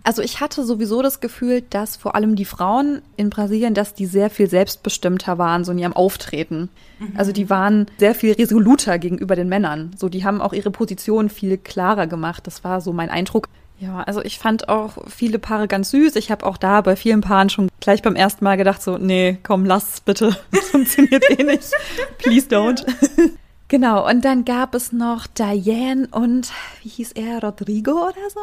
Also 0.04 0.22
ich 0.22 0.40
hatte 0.40 0.64
sowieso 0.64 1.02
das 1.02 1.20
Gefühl, 1.20 1.62
dass 1.62 1.96
vor 1.96 2.16
allem 2.16 2.36
die 2.36 2.46
Frauen 2.46 3.02
in 3.18 3.30
Brasilien, 3.30 3.74
dass 3.74 3.94
die 3.94 4.06
sehr 4.06 4.30
viel 4.30 4.50
selbstbestimmter 4.50 5.38
waren, 5.38 5.64
so 5.64 5.72
in 5.72 5.80
ihrem 5.80 5.94
Auftreten. 5.94 6.70
Also 7.16 7.32
die 7.32 7.50
waren 7.50 7.88
sehr 7.98 8.16
viel 8.16 8.34
resoluter 8.34 9.00
gegenüber 9.00 9.36
den 9.36 9.50
Männern. 9.50 9.92
So, 9.98 10.08
die 10.10 10.24
haben 10.24 10.42
auch 10.42 10.54
ihre 10.54 10.72
Position 10.72 11.30
viel 11.30 11.58
klarer 11.58 12.08
gemacht. 12.08 12.46
Das 12.48 12.64
war 12.64 12.82
so 12.82 12.94
mein 12.94 13.10
Eindruck. 13.10 13.48
Ja, 13.82 14.04
also 14.04 14.22
ich 14.22 14.38
fand 14.38 14.70
auch 14.70 14.92
viele 15.10 15.40
Paare 15.40 15.68
ganz 15.68 15.90
süß. 15.90 16.16
Ich 16.16 16.30
habe 16.30 16.46
auch 16.46 16.58
da 16.58 16.82
bei 16.82 16.96
vielen 16.96 17.22
Paaren 17.22 17.50
schon 17.50 17.68
gleich 17.80 18.04
beim 18.04 18.16
ersten 18.16 18.44
Mal 18.44 18.56
gedacht, 18.56 18.80
so, 18.80 19.00
nee, 19.00 19.40
komm, 19.42 19.66
lass 19.66 20.02
bitte. 20.02 20.38
Das 20.52 20.70
funktioniert 20.70 21.28
eh 21.32 21.44
nicht. 21.44 21.72
Please 22.20 22.48
don't. 22.48 22.86
Genau, 23.68 24.06
und 24.06 24.26
dann 24.26 24.44
gab 24.44 24.76
es 24.76 24.92
noch 24.92 25.28
Diane 25.28 26.10
und, 26.12 26.52
wie 26.84 26.90
hieß 26.90 27.14
er, 27.14 27.42
Rodrigo 27.42 28.10
oder 28.10 28.30
so? 28.30 28.40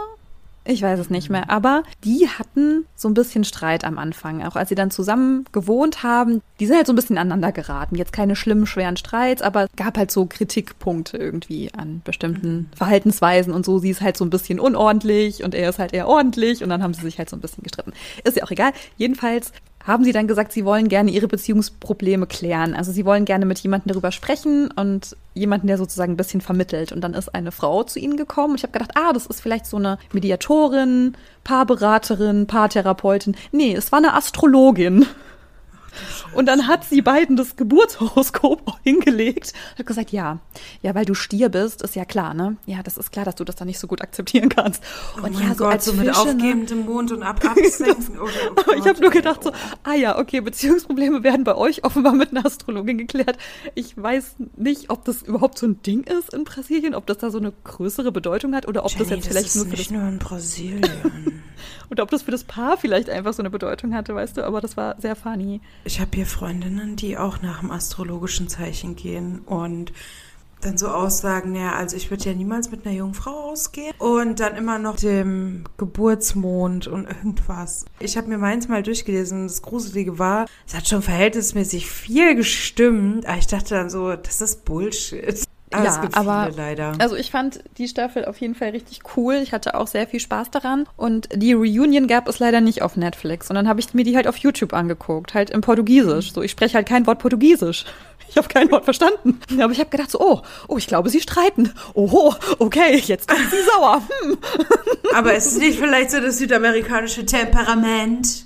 Ich 0.71 0.83
weiß 0.83 0.99
es 1.01 1.09
nicht 1.09 1.31
mehr, 1.31 1.49
aber 1.49 1.83
die 2.05 2.29
hatten 2.29 2.85
so 2.95 3.09
ein 3.09 3.15
bisschen 3.15 3.43
Streit 3.45 3.85
am 3.85 3.97
Anfang. 3.97 4.45
Auch 4.45 4.55
als 4.55 4.69
sie 4.69 4.75
dann 4.75 4.91
zusammen 4.91 5.47
gewohnt 5.51 6.03
haben, 6.03 6.43
die 6.61 6.67
sind 6.67 6.77
halt 6.77 6.87
so 6.87 6.93
ein 6.93 6.97
bisschen 6.97 7.17
aneinander 7.17 7.53
geraten. 7.53 7.95
Jetzt 7.95 8.13
keine 8.13 8.37
schlimmen, 8.37 8.67
schweren 8.67 8.99
Streits, 8.99 9.41
aber 9.41 9.65
es 9.65 9.71
gab 9.77 9.97
halt 9.97 10.11
so 10.11 10.27
Kritikpunkte 10.27 11.17
irgendwie 11.17 11.73
an 11.73 12.03
bestimmten 12.05 12.69
Verhaltensweisen 12.77 13.55
und 13.55 13.65
so. 13.65 13.79
Sie 13.79 13.89
ist 13.89 14.03
halt 14.03 14.19
so 14.19 14.27
ein 14.27 14.31
bisschen 14.31 14.61
unordentlich 14.61 15.43
und 15.43 15.55
er 15.55 15.71
ist 15.71 15.79
halt 15.79 15.95
eher 15.95 16.07
ordentlich 16.07 16.63
und 16.63 16.69
dann 16.69 16.83
haben 16.83 16.93
sie 16.93 17.01
sich 17.01 17.17
halt 17.17 17.31
so 17.31 17.37
ein 17.37 17.41
bisschen 17.41 17.63
gestritten. 17.65 17.95
Ist 18.25 18.37
ja 18.37 18.45
auch 18.45 18.51
egal. 18.51 18.73
Jedenfalls 18.99 19.53
haben 19.88 20.05
sie 20.05 20.12
dann 20.12 20.29
gesagt, 20.29 20.53
sie 20.53 20.66
wollen 20.66 20.88
gerne 20.88 21.11
ihre 21.11 21.29
Beziehungsprobleme 21.29 22.27
klären. 22.27 22.74
Also 22.74 22.92
sie 22.92 23.07
wollen 23.07 23.24
gerne 23.24 23.46
mit 23.46 23.59
jemandem 23.59 23.88
darüber 23.88 24.12
sprechen 24.12 24.70
und 24.70 25.16
jemanden, 25.33 25.66
der 25.66 25.79
sozusagen 25.79 26.12
ein 26.12 26.16
bisschen 26.18 26.42
vermittelt. 26.42 26.92
Und 26.92 27.01
dann 27.01 27.14
ist 27.14 27.35
eine 27.35 27.53
Frau 27.53 27.83
zu 27.85 27.98
ihnen 27.98 28.18
gekommen. 28.18 28.55
Ich 28.55 28.64
habe 28.64 28.72
gedacht, 28.72 28.92
ah, 28.96 29.14
das 29.14 29.27
ist 29.27 29.40
vielleicht 29.40 29.64
so 29.64 29.79
eine 29.79 29.98
Mediatorin, 30.12 31.16
Paarberaterin, 31.42 32.46
Paartherapeutin. 32.46 33.35
Nee, 33.51 33.74
es 33.74 33.90
war 33.90 33.96
eine 33.96 34.12
Astrologin. 34.12 35.07
Und 36.35 36.47
dann 36.47 36.67
hat 36.67 36.85
sie 36.85 37.03
beiden 37.03 37.37
das 37.37 37.57
Geburtshoroskop 37.57 38.63
hingelegt. 38.83 39.53
Hat 39.79 39.87
gesagt, 39.87 40.11
ja, 40.11 40.39
ja, 40.83 40.95
weil 40.95 41.05
du 41.05 41.15
Stier 41.15 41.49
bist, 41.49 41.83
ist 41.83 41.97
ja 41.97 42.05
klar, 42.05 42.35
ne? 42.35 42.57
Ja, 42.67 42.83
das 42.83 42.97
ist 42.99 43.11
klar, 43.13 43.25
dass 43.25 43.37
du 43.37 43.45
das 43.45 43.57
dann 43.57 43.67
nicht 43.67 43.79
so 43.79 43.87
gut 43.87 44.03
akzeptieren 44.03 44.49
kannst. 44.49 44.83
Oh 45.15 45.25
Und 45.25 45.35
mein 45.35 45.49
ja, 45.49 45.55
so 45.55 45.65
Gott, 45.65 45.73
als 45.73 45.85
so 45.85 45.93
mit 45.93 46.07
Fische, 46.07 46.25
ne? 46.27 46.33
aufgebendem 46.33 46.87
Mond 46.87 47.13
und 47.13 47.23
ab 47.23 47.45
absenken. 47.45 48.19
Oh, 48.21 48.25
oh 48.25 48.61
Aber 48.61 48.77
ich 48.77 48.87
habe 48.87 49.01
nur 49.01 49.11
ey, 49.13 49.19
gedacht 49.19 49.43
so, 49.43 49.51
oh. 49.51 49.55
ah 49.85 49.95
ja, 49.95 50.19
okay, 50.19 50.41
Beziehungsprobleme 50.41 51.23
werden 51.23 51.45
bei 51.45 51.55
euch 51.55 51.85
offenbar 51.85 52.13
mit 52.13 52.31
einer 52.31 52.47
Astrologin 52.47 52.99
geklärt. 52.99 53.39
Ich 53.75 53.97
weiß 53.97 54.37
nicht, 54.57 54.91
ob 54.91 55.05
das 55.05 55.23
überhaupt 55.23 55.59
so 55.59 55.67
ein 55.67 55.83
Ding 55.83 56.05
ist 56.05 56.33
in 56.33 56.45
Brasilien, 56.45 56.95
ob 56.95 57.07
das 57.07 57.19
da 57.19 57.31
so 57.31 57.39
eine 57.39 57.53
größere 57.65 58.13
Bedeutung 58.13 58.55
hat 58.55 58.67
oder 58.67 58.85
ob 58.85 58.93
das 58.97 59.09
Jenny, 59.09 59.15
jetzt 59.17 59.29
vielleicht 59.29 59.47
ist 59.49 59.57
nur 59.57 59.65
für 59.67 59.71
nicht 59.73 59.91
das 59.91 59.99
nur 59.99 60.09
in 60.09 60.19
Brasilien. 60.19 60.83
oder 61.91 62.03
ob 62.03 62.11
das 62.11 62.23
für 62.23 62.31
das 62.31 62.45
Paar 62.45 62.77
vielleicht 62.77 63.11
einfach 63.11 63.33
so 63.33 63.43
eine 63.43 63.51
Bedeutung 63.51 63.95
hatte, 63.95 64.15
weißt 64.15 64.37
du, 64.37 64.45
aber 64.45 64.61
das 64.61 64.77
war 64.77 65.01
sehr 65.01 65.17
funny. 65.17 65.61
Ich 65.88 66.01
habe 66.01 66.11
hier 66.16 66.27
Freundinnen, 66.27 66.96
die 66.96 67.16
auch 67.16 67.40
nach 67.40 67.61
dem 67.61 67.70
astrologischen 67.70 68.46
Zeichen 68.46 68.94
gehen 68.94 69.38
und 69.46 69.94
dann 70.61 70.77
so 70.77 70.88
aussagen, 70.88 71.55
ja, 71.55 71.77
also 71.77 71.96
ich 71.96 72.11
würde 72.11 72.24
ja 72.24 72.35
niemals 72.35 72.70
mit 72.70 72.85
einer 72.85 72.94
Jungfrau 72.94 73.31
ausgehen 73.31 73.94
und 73.96 74.38
dann 74.38 74.55
immer 74.57 74.79
noch 74.79 74.96
dem 74.96 75.64
Geburtsmond 75.79 76.88
und 76.88 77.07
irgendwas. 77.07 77.87
Ich 78.01 78.18
habe 78.18 78.29
mir 78.29 78.37
meins 78.37 78.68
mal 78.68 78.83
durchgelesen 78.83 79.48
das 79.48 79.62
Gruselige 79.62 80.18
war, 80.18 80.44
es 80.66 80.74
hat 80.74 80.87
schon 80.87 81.01
verhältnismäßig 81.01 81.87
viel 81.87 82.35
gestimmt, 82.35 83.24
aber 83.24 83.38
ich 83.38 83.46
dachte 83.46 83.74
dann 83.74 83.88
so, 83.88 84.14
das 84.14 84.42
ist 84.42 84.66
Bullshit. 84.66 85.47
Aber 85.73 85.85
Ja, 85.85 86.09
aber- 86.12 86.47
viele 86.51 86.57
leider. 86.57 86.93
Also 86.99 87.16
ich 87.16 87.31
fand 87.31 87.61
die 87.79 87.89
Staffel 87.89 88.25
auf 88.25 88.39
jeden 88.41 88.55
Fall 88.55 88.71
richtig 88.71 89.01
cool. 89.16 89.35
Ich 89.43 89.53
hatte 89.53 89.75
auch 89.75 89.87
sehr 89.87 90.07
viel 90.07 90.21
Spaß 90.21 90.51
daran. 90.51 90.87
Und 90.97 91.29
die 91.35 91.53
Reunion 91.53 92.07
gab 92.07 92.29
es 92.29 92.39
leider 92.39 92.61
nicht 92.61 92.83
auf 92.83 92.97
Netflix. 92.97 93.51
Und 93.51 93.57
dann 93.57 93.69
habe 93.69 93.81
ich 93.81 93.93
mir 93.95 94.05
die 94.05 94.16
halt 94.16 94.27
auf 94.27 94.37
YouTube 94.39 94.73
angeguckt, 94.73 95.35
halt 95.35 95.51
im 95.51 95.61
Portugiesisch. 95.61 96.33
So, 96.33 96.43
ich 96.43 96.51
spreche 96.53 96.75
halt 96.75 96.89
kein 96.89 97.07
Wort 97.07 97.19
Portugiesisch. 97.19 97.85
Ich 98.31 98.37
habe 98.37 98.47
kein 98.49 98.71
Wort 98.71 98.85
verstanden. 98.85 99.41
Aber 99.59 99.73
ich 99.73 99.81
habe 99.81 99.89
gedacht 99.89 100.11
so, 100.11 100.21
oh, 100.21 100.43
oh, 100.69 100.77
ich 100.77 100.87
glaube, 100.87 101.09
sie 101.09 101.19
streiten. 101.23 101.73
Oho, 101.95 102.35
okay, 102.59 102.97
jetzt 103.07 103.31
sind 103.31 103.51
sie 103.51 103.62
sauer. 103.73 104.03
Hm. 104.23 104.37
Aber 105.14 105.33
ist 105.35 105.47
es 105.47 105.57
nicht 105.57 105.79
vielleicht 105.79 106.11
so 106.11 106.21
das 106.21 106.37
südamerikanische 106.37 107.25
Temperament? 107.25 108.45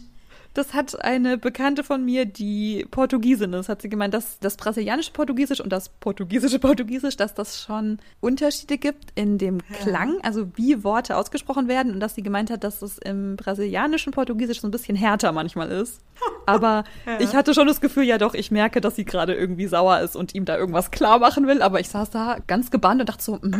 Das 0.55 0.74
hat 0.74 1.03
eine 1.03 1.38
Bekannte 1.38 1.82
von 1.82 2.05
mir, 2.05 2.26
die 2.26 2.86
Portugiesin 2.90 3.53
ist, 3.55 3.68
hat 3.70 3.80
sie 3.80 3.88
gemeint, 3.88 4.12
dass 4.12 4.38
das 4.38 4.57
brasilianische 4.57 5.12
Portugiesisch 5.12 5.61
und 5.61 5.70
das 5.72 5.88
portugiesische 5.88 6.59
Portugiesisch, 6.59 7.16
dass 7.16 7.32
das 7.34 7.62
schon 7.62 7.98
Unterschiede 8.20 8.76
gibt 8.76 9.12
in 9.14 9.38
dem 9.38 9.59
Klang, 9.80 10.18
also 10.22 10.48
wie 10.57 10.84
Worte 10.84 11.16
ausgesprochen 11.16 11.68
werden 11.68 11.92
und 11.94 12.00
dass 12.00 12.14
sie 12.14 12.22
gemeint 12.22 12.50
hat, 12.50 12.64
dass 12.64 12.82
es 12.82 12.98
im 12.98 13.36
brasilianischen 13.36 14.12
Portugiesisch 14.12 14.61
so 14.61 14.68
ein 14.68 14.70
bisschen 14.72 14.94
härter 14.96 15.32
manchmal 15.32 15.70
ist. 15.70 16.00
Aber 16.46 16.84
Ja. 17.07 17.20
ich 17.20 17.34
hatte 17.34 17.55
schon 17.55 17.66
das 17.66 17.80
Gefühl, 17.80 18.03
ja 18.05 18.18
doch, 18.18 18.34
ich 18.34 18.50
merke, 18.50 18.80
dass 18.80 18.96
sie 18.96 19.05
gerade 19.05 19.34
irgendwie 19.34 19.66
sauer 19.68 20.00
ist 20.00 20.16
und 20.16 20.34
ihm 20.34 20.44
da 20.44 20.59
irgendwas 20.59 20.90
klar 20.90 21.18
machen 21.18 21.46
will, 21.46 21.62
aber 21.62 21.80
ich 21.80 21.88
saß 21.88 22.11
da 22.11 22.36
ganz 22.46 22.70
gebannt 22.70 23.00
und 23.00 23.09
dachte 23.09 23.22
so, 23.22 23.38
mhm, 23.40 23.50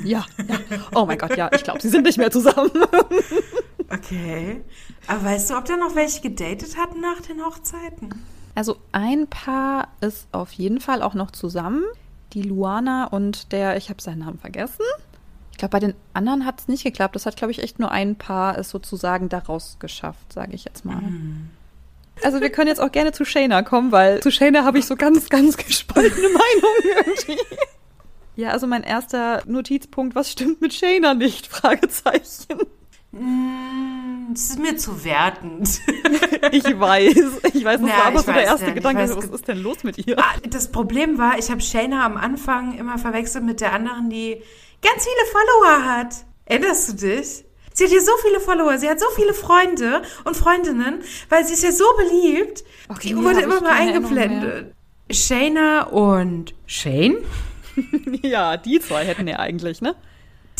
mhm, 0.00 0.02
ja, 0.06 0.24
ja, 0.48 0.56
oh 0.94 1.04
mein 1.06 1.18
Gott, 1.18 1.36
ja, 1.36 1.50
ich 1.54 1.62
glaube, 1.62 1.80
sie 1.80 1.88
sind 1.90 2.04
nicht 2.04 2.18
mehr 2.18 2.30
zusammen. 2.30 2.70
Okay. 4.12 4.60
Aber 5.06 5.24
weißt 5.24 5.50
du, 5.50 5.56
ob 5.56 5.64
da 5.64 5.76
noch 5.76 5.94
welche 5.94 6.20
gedatet 6.20 6.76
hatten 6.76 7.00
nach 7.00 7.20
den 7.22 7.44
Hochzeiten? 7.44 8.14
Also 8.54 8.76
ein 8.92 9.26
Paar 9.28 9.88
ist 10.00 10.28
auf 10.32 10.52
jeden 10.52 10.80
Fall 10.80 11.02
auch 11.02 11.14
noch 11.14 11.30
zusammen. 11.30 11.84
Die 12.34 12.42
Luana 12.42 13.06
und 13.06 13.52
der, 13.52 13.76
ich 13.76 13.88
habe 13.88 14.02
seinen 14.02 14.20
Namen 14.20 14.38
vergessen. 14.38 14.84
Ich 15.50 15.58
glaube, 15.58 15.72
bei 15.72 15.80
den 15.80 15.94
anderen 16.12 16.44
hat 16.44 16.60
es 16.60 16.68
nicht 16.68 16.82
geklappt. 16.82 17.14
Das 17.14 17.26
hat, 17.26 17.36
glaube 17.36 17.50
ich, 17.50 17.62
echt 17.62 17.78
nur 17.78 17.90
ein 17.90 18.16
Paar 18.16 18.58
es 18.58 18.70
sozusagen 18.70 19.28
daraus 19.28 19.76
geschafft, 19.78 20.32
sage 20.32 20.52
ich 20.54 20.64
jetzt 20.64 20.84
mal. 20.84 21.02
Also 22.22 22.40
wir 22.40 22.50
können 22.50 22.68
jetzt 22.68 22.80
auch 22.80 22.92
gerne 22.92 23.12
zu 23.12 23.24
Shayna 23.24 23.62
kommen, 23.62 23.92
weil 23.92 24.20
zu 24.20 24.30
Shayna 24.30 24.64
habe 24.64 24.78
ich 24.78 24.86
so 24.86 24.96
ganz, 24.96 25.28
ganz 25.28 25.56
gespaltene 25.56 26.28
Meinungen 26.28 27.06
irgendwie. 27.06 27.38
Ja, 28.36 28.50
also 28.50 28.66
mein 28.66 28.82
erster 28.82 29.42
Notizpunkt, 29.46 30.14
was 30.14 30.30
stimmt 30.30 30.60
mit 30.60 30.72
Shayna 30.72 31.14
nicht? 31.14 31.46
Fragezeichen. 31.48 32.66
Mm, 33.12 33.91
Das 34.34 34.42
ist 34.50 34.58
mir 34.58 34.76
zu 34.76 35.04
wertend. 35.04 35.68
Ich 36.50 36.64
weiß, 36.64 37.14
ich 37.54 37.64
weiß, 37.64 37.80
das 37.80 37.88
Ja, 37.90 37.96
war 37.98 38.04
aber 38.06 38.18
so 38.18 38.32
der 38.32 38.42
erste 38.44 38.66
ich 38.66 38.74
Gedanke, 38.74 39.02
weiß 39.02 39.16
was 39.16 39.24
ist 39.26 39.48
denn 39.48 39.58
los 39.62 39.84
mit 39.84 40.06
ihr? 40.06 40.18
Ah, 40.18 40.34
Das 40.48 40.70
Problem 40.72 41.16
war, 41.16 41.38
ich 41.38 41.50
habe 41.50 41.60
Shayna 41.60 42.04
am 42.04 42.16
Anfang 42.16 42.76
immer 42.76 42.98
verwechselt 42.98 43.44
mit 43.44 43.60
der 43.60 43.72
anderen, 43.72 44.10
die 44.10 44.42
ganz 44.82 45.04
viele 45.04 45.30
Follower 45.30 45.84
hat. 45.86 46.14
Erinnerst 46.46 46.88
du 46.88 47.06
dich? 47.06 47.44
Sie 47.72 47.84
hat 47.84 47.90
hier 47.90 48.02
so 48.02 48.12
viele 48.22 48.40
Follower, 48.40 48.76
sie 48.76 48.88
hat 48.88 48.98
so 49.00 49.06
viele 49.14 49.32
Freunde 49.34 50.02
und 50.24 50.36
Freundinnen, 50.36 51.02
weil 51.30 51.46
sie 51.46 51.54
ist 51.54 51.62
ja 51.62 51.72
so 51.72 51.84
beliebt. 51.96 52.64
Okay, 52.88 53.08
die 53.08 53.16
wurde 53.16 53.40
immer 53.40 53.60
mal 53.60 53.72
eingeblendet. 53.72 54.74
Shayna 55.10 55.84
und 55.84 56.54
Shane, 56.66 57.18
Ja, 58.22 58.56
die 58.56 58.80
zwei 58.80 59.04
hätten 59.04 59.26
ja 59.28 59.38
eigentlich, 59.38 59.80
ne? 59.80 59.94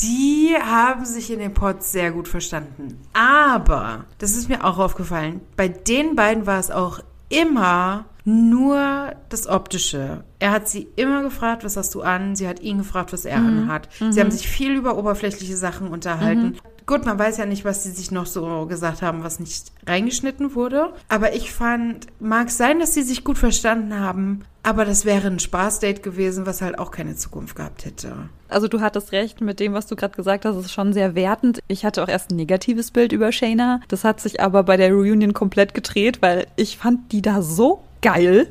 Die 0.03 0.57
haben 0.61 1.05
sich 1.05 1.30
in 1.30 1.38
den 1.38 1.55
Pods 1.55 1.92
sehr 1.92 2.11
gut 2.11 2.28
verstanden. 2.28 2.98
Aber, 3.12 4.05
das 4.18 4.36
ist 4.36 4.48
mir 4.48 4.64
auch 4.64 4.78
aufgefallen, 4.78 5.40
bei 5.57 5.68
den 5.68 6.16
beiden 6.16 6.46
war 6.46 6.59
es 6.59 6.70
auch 6.70 7.00
immer 7.28 8.05
nur 8.24 9.14
das 9.28 9.48
Optische. 9.48 10.22
Er 10.38 10.53
hat 10.53 10.68
sie 10.68 10.86
immer 10.96 11.22
gefragt, 11.22 11.64
was 11.64 11.76
hast 11.76 11.94
du 11.94 12.03
an? 12.03 12.36
Sie 12.36 12.46
hat 12.46 12.61
ihn 12.61 12.78
gefragt, 12.78 13.12
was 13.12 13.24
er 13.24 13.38
anhat. 13.38 13.88
Sie 14.11 14.20
haben 14.20 14.30
sich 14.30 14.46
viel 14.48 14.76
über 14.76 14.96
oberflächliche 14.96 15.57
Sachen 15.57 15.88
unterhalten. 15.88 16.57
Gut, 16.86 17.04
man 17.06 17.18
weiß 17.18 17.36
ja 17.38 17.46
nicht, 17.46 17.64
was 17.64 17.82
sie 17.84 17.90
sich 17.90 18.10
noch 18.10 18.26
so 18.26 18.66
gesagt 18.66 19.02
haben, 19.02 19.22
was 19.22 19.38
nicht 19.40 19.72
reingeschnitten 19.86 20.54
wurde. 20.54 20.92
Aber 21.08 21.34
ich 21.34 21.52
fand, 21.52 22.06
mag 22.20 22.50
sein, 22.50 22.80
dass 22.80 22.94
sie 22.94 23.02
sich 23.02 23.24
gut 23.24 23.38
verstanden 23.38 23.98
haben, 23.98 24.40
aber 24.62 24.84
das 24.84 25.04
wäre 25.04 25.28
ein 25.28 25.38
Spaßdate 25.38 26.02
gewesen, 26.02 26.46
was 26.46 26.62
halt 26.62 26.78
auch 26.78 26.90
keine 26.90 27.16
Zukunft 27.16 27.56
gehabt 27.56 27.84
hätte. 27.84 28.28
Also 28.48 28.68
du 28.68 28.80
hattest 28.80 29.12
recht 29.12 29.40
mit 29.40 29.60
dem, 29.60 29.72
was 29.72 29.86
du 29.86 29.96
gerade 29.96 30.14
gesagt 30.14 30.44
hast, 30.44 30.56
es 30.56 30.66
ist 30.66 30.72
schon 30.72 30.92
sehr 30.92 31.14
wertend. 31.14 31.60
Ich 31.68 31.84
hatte 31.84 32.02
auch 32.02 32.08
erst 32.08 32.30
ein 32.30 32.36
negatives 32.36 32.90
Bild 32.90 33.12
über 33.12 33.32
Shayna. 33.32 33.80
Das 33.88 34.04
hat 34.04 34.20
sich 34.20 34.40
aber 34.40 34.62
bei 34.62 34.76
der 34.76 34.92
Reunion 34.92 35.32
komplett 35.32 35.74
gedreht, 35.74 36.20
weil 36.22 36.46
ich 36.56 36.76
fand 36.76 37.12
die 37.12 37.22
da 37.22 37.42
so 37.42 37.82
geil. 38.02 38.48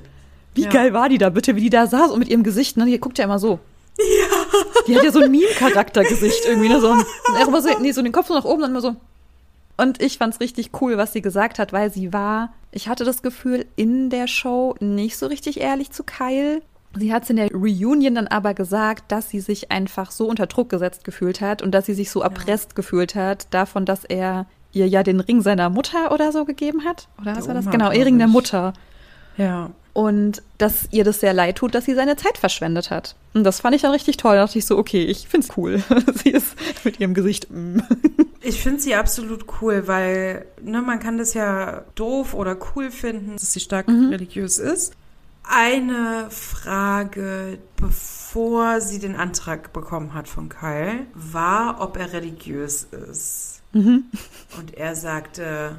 Wie 0.54 0.64
Ja. 0.64 0.70
geil 0.70 0.94
war 0.94 1.08
die 1.08 1.18
da 1.18 1.30
bitte, 1.30 1.56
wie 1.56 1.62
die 1.62 1.70
da 1.70 1.88
saß 1.88 2.12
und 2.12 2.20
mit 2.20 2.28
ihrem 2.30 2.44
Gesicht, 2.44 2.76
ne? 2.78 2.86
Die 2.86 3.00
guckt 3.00 3.18
ja 3.20 3.26
immer 3.26 3.40
so. 3.40 3.60
Ja. 3.98 4.62
Die 4.88 4.96
hat 4.96 5.04
ja 5.04 5.12
so 5.12 5.20
ein 5.20 5.32
Meme-Charakter-Gesicht 5.32 6.46
irgendwie, 6.46 6.70
ne? 6.70 6.80
So, 6.80 6.96
er 7.38 7.48
immer 7.48 7.62
so, 7.62 7.70
nee, 7.80 7.92
so 7.92 8.02
den 8.02 8.12
Kopf 8.12 8.28
so 8.28 8.34
nach 8.34 8.46
oben 8.46 8.64
und 8.64 8.70
immer 8.70 8.82
so. 8.82 8.96
Und 9.78 10.02
ich 10.02 10.18
fand's 10.18 10.40
richtig 10.40 10.72
cool, 10.82 10.98
was 10.98 11.14
sie 11.14 11.22
gesagt 11.22 11.60
hat, 11.60 11.74
weil 11.74 11.92
sie 11.92 12.14
war, 12.14 12.54
ich 12.72 12.88
hatte 12.88 13.04
das 13.04 13.22
Gefühl, 13.22 13.66
in 13.76 14.10
der 14.10 14.28
Show 14.28 14.76
nicht 14.80 15.18
so 15.18 15.28
richtig 15.28 15.60
ehrlich 15.60 15.92
zu 15.92 16.04
Kyle. 16.04 16.62
Sie 16.96 17.14
hat 17.14 17.30
in 17.30 17.38
der 17.38 17.50
Reunion 17.52 18.16
dann 18.16 18.28
aber 18.28 18.54
gesagt, 18.54 19.12
dass 19.12 19.30
sie 19.30 19.40
sich 19.40 19.72
einfach 19.72 20.12
so 20.12 20.28
unter 20.28 20.46
Druck 20.46 20.70
gesetzt 20.70 21.04
gefühlt 21.04 21.42
hat 21.42 21.62
und 21.62 21.72
dass 21.72 21.86
sie 21.86 21.94
sich 21.94 22.12
so 22.12 22.22
erpresst 22.22 22.76
gefühlt 22.76 23.16
hat 23.16 23.48
davon, 23.54 23.86
dass 23.86 24.04
er 24.04 24.46
ihr 24.74 24.88
ja 24.88 25.04
den 25.04 25.20
Ring 25.20 25.42
seiner 25.42 25.70
Mutter 25.70 26.12
oder 26.12 26.32
so 26.32 26.46
gegeben 26.46 26.84
hat. 26.86 27.08
Oder 27.20 27.36
was 27.36 27.48
war 27.48 27.54
das? 27.54 27.66
Genau, 27.66 27.86
glaub 27.86 27.96
ihr 27.98 28.06
Ring 28.06 28.18
der. 28.18 28.28
Mutter. 28.28 28.74
Ja. 29.38 29.72
Und 29.94 30.42
dass 30.58 30.88
ihr 30.92 31.04
das 31.04 31.20
sehr 31.20 31.34
leid 31.34 31.58
tut, 31.58 31.76
dass 31.76 31.86
sie 31.86 31.96
seine 31.96 32.16
Zeit 32.16 32.38
verschwendet 32.38 32.92
hat. 32.92 33.16
Und 33.34 33.44
das 33.44 33.60
fand 33.60 33.76
ich 33.76 33.82
dann 33.82 33.92
richtig 33.92 34.18
toll. 34.18 34.36
Da 34.36 34.46
dachte 34.46 34.58
ich 34.58 34.66
so, 34.66 34.78
okay, 34.78 35.04
ich 35.04 35.28
find's 35.28 35.50
cool. 35.58 35.84
sie 36.24 36.30
ist 36.30 36.56
mit 36.84 37.00
ihrem 37.00 37.14
Gesicht. 37.14 37.48
mm. 37.50 37.80
Ich 38.44 38.62
finde 38.64 38.80
sie 38.80 38.96
absolut 38.96 39.46
cool, 39.62 39.88
weil 39.88 40.46
ne, 40.62 40.82
man 40.82 41.00
kann 41.00 41.18
das 41.18 41.36
ja 41.36 41.84
doof 41.94 42.34
oder 42.34 42.58
cool 42.76 42.90
finden, 42.90 43.34
dass 43.34 43.54
sie 43.54 43.60
stark 43.60 43.88
religiös 43.88 44.58
ist. 44.58 44.94
Eine 45.44 46.28
Frage, 46.30 47.60
bevor 47.76 48.82
sie 48.82 49.00
den 49.00 49.16
Antrag 49.16 49.74
bekommen 49.74 50.16
hat 50.16 50.28
von 50.28 50.50
Kyle, 50.50 51.06
war, 51.14 51.82
ob 51.82 51.98
er 51.98 52.14
religiös 52.14 52.84
ist. 52.84 53.62
Und 54.58 54.74
er 54.76 54.96
sagte, 54.96 55.76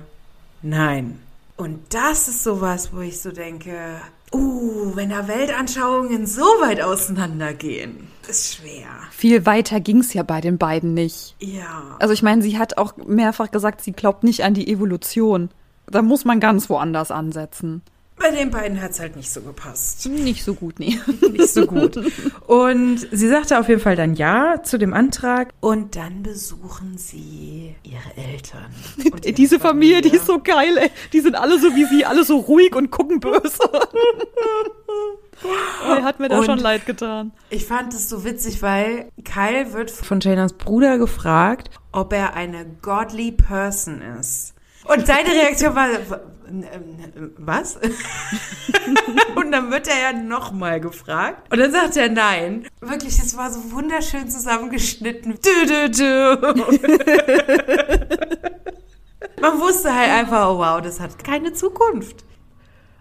nein. 0.63 1.21
Und 1.63 1.95
das 1.95 2.27
ist 2.27 2.43
sowas, 2.43 2.93
wo 2.93 3.03
ich 3.03 3.21
so 3.21 3.31
denke, 3.31 4.01
uh, 4.35 4.97
wenn 4.97 5.11
da 5.11 5.29
Weltanschauungen 5.29 6.27
so 6.27 6.43
weit 6.43 6.81
auseinandergehen, 6.81 8.09
ist 8.29 8.57
schwer. 8.57 8.89
Viel 9.13 9.47
weiter 9.47 9.79
ging's 9.79 10.13
ja 10.13 10.25
bei 10.25 10.41
den 10.41 10.59
beiden 10.59 10.93
nicht. 10.93 11.37
Ja. 11.39 11.97
Also 12.01 12.15
ich 12.15 12.25
meine, 12.25 12.43
sie 12.43 12.59
hat 12.59 12.79
auch 12.79 12.97
mehrfach 12.97 13.53
gesagt, 13.53 13.81
sie 13.81 13.93
glaubt 13.93 14.25
nicht 14.25 14.43
an 14.43 14.55
die 14.55 14.67
Evolution. 14.73 15.51
Da 15.87 16.03
muss 16.03 16.25
man 16.25 16.41
ganz 16.41 16.69
woanders 16.69 17.13
ansetzen. 17.13 17.83
Bei 18.23 18.31
den 18.31 18.51
beiden 18.51 18.81
hat 18.81 18.93
es 18.93 19.01
halt 19.01 19.16
nicht 19.16 19.31
so 19.33 19.41
gepasst. 19.41 20.07
Nicht 20.07 20.45
so 20.45 20.55
gut, 20.55 20.79
nee. 20.79 20.97
Nicht 21.33 21.49
so 21.49 21.66
gut. 21.66 21.97
Und 22.47 22.99
sie 23.11 23.29
sagte 23.29 23.59
auf 23.59 23.68
jeden 23.68 23.81
Fall 23.81 23.97
dann 23.97 24.14
ja 24.14 24.62
zu 24.62 24.79
dem 24.79 24.95
Antrag. 24.95 25.53
Und 25.61 25.97
dann 25.97 26.23
besuchen 26.23 26.97
sie 26.99 27.75
ihre 27.83 28.16
Eltern. 28.33 28.73
ihre 29.03 29.20
Diese 29.33 29.59
Familie, 29.59 30.03
die 30.03 30.14
ist 30.14 30.27
so 30.27 30.39
geil, 30.41 30.77
ey. 30.79 30.91
Die 31.12 31.18
sind 31.20 31.35
alle 31.35 31.59
so 31.59 31.75
wie 31.75 31.85
sie, 31.87 32.05
alle 32.05 32.23
so 32.23 32.37
ruhig 32.39 32.77
und 32.77 32.91
gucken 32.93 33.18
böse. 33.18 33.43
oh, 35.45 36.03
hat 36.03 36.20
mir 36.20 36.29
da 36.29 36.39
Und- 36.39 36.47
schon 36.47 36.59
leid 36.59 36.87
getan. 36.87 37.33
Ich 37.51 37.64
fand 37.66 37.93
es 37.93 38.09
so 38.09 38.25
witzig, 38.25 38.62
weil 38.62 39.11
Kyle 39.25 39.73
wird 39.73 39.91
von 39.91 40.20
Janas 40.20 40.53
Bruder 40.53 40.99
gefragt, 40.99 41.70
ob 41.91 42.12
er 42.12 42.35
eine 42.35 42.66
godly 42.83 43.33
person 43.33 44.01
ist. 44.20 44.55
Und 44.85 45.07
seine 45.07 45.28
Reaktion 45.30 45.74
war, 45.74 45.89
ähm, 45.91 47.33
was? 47.39 47.76
und 49.37 49.53
dann 49.53 49.70
wird 49.70 49.89
er 49.89 50.12
ja 50.12 50.12
nochmal 50.18 50.80
gefragt. 50.80 51.53
Und 51.53 51.59
dann 51.59 51.70
sagt 51.72 51.97
er 51.97 52.09
nein. 52.11 52.66
Wirklich, 52.80 53.18
es 53.18 53.37
war 53.37 53.51
so 53.51 53.70
wunderschön 53.72 54.28
zusammengeschnitten. 54.28 55.39
Du, 55.41 55.66
du, 55.66 55.91
du. 55.91 56.39
Man 59.41 59.61
wusste 59.61 59.95
halt 59.95 60.11
einfach, 60.11 60.49
oh 60.51 60.59
wow, 60.59 60.80
das 60.80 61.01
hat 61.01 61.22
keine 61.24 61.53
Zukunft. 61.53 62.24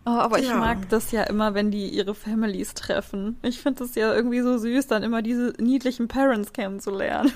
Oh, 0.05 0.09
aber 0.09 0.39
ich 0.39 0.47
Ja. 0.49 0.57
mag 0.57 0.89
das 0.89 1.11
ja 1.11 1.23
immer, 1.23 1.53
wenn 1.53 1.69
die 1.71 1.87
ihre 1.89 2.15
Families 2.15 2.73
treffen. 2.73 3.37
Ich 3.43 3.59
finde 3.61 3.83
das 3.83 3.93
ja 3.95 4.13
irgendwie 4.13 4.41
so 4.41 4.57
süß, 4.57 4.87
dann 4.87 5.03
immer 5.03 5.21
diese 5.21 5.53
niedlichen 5.59 6.07
Parents 6.07 6.53
kennenzulernen. 6.53 7.31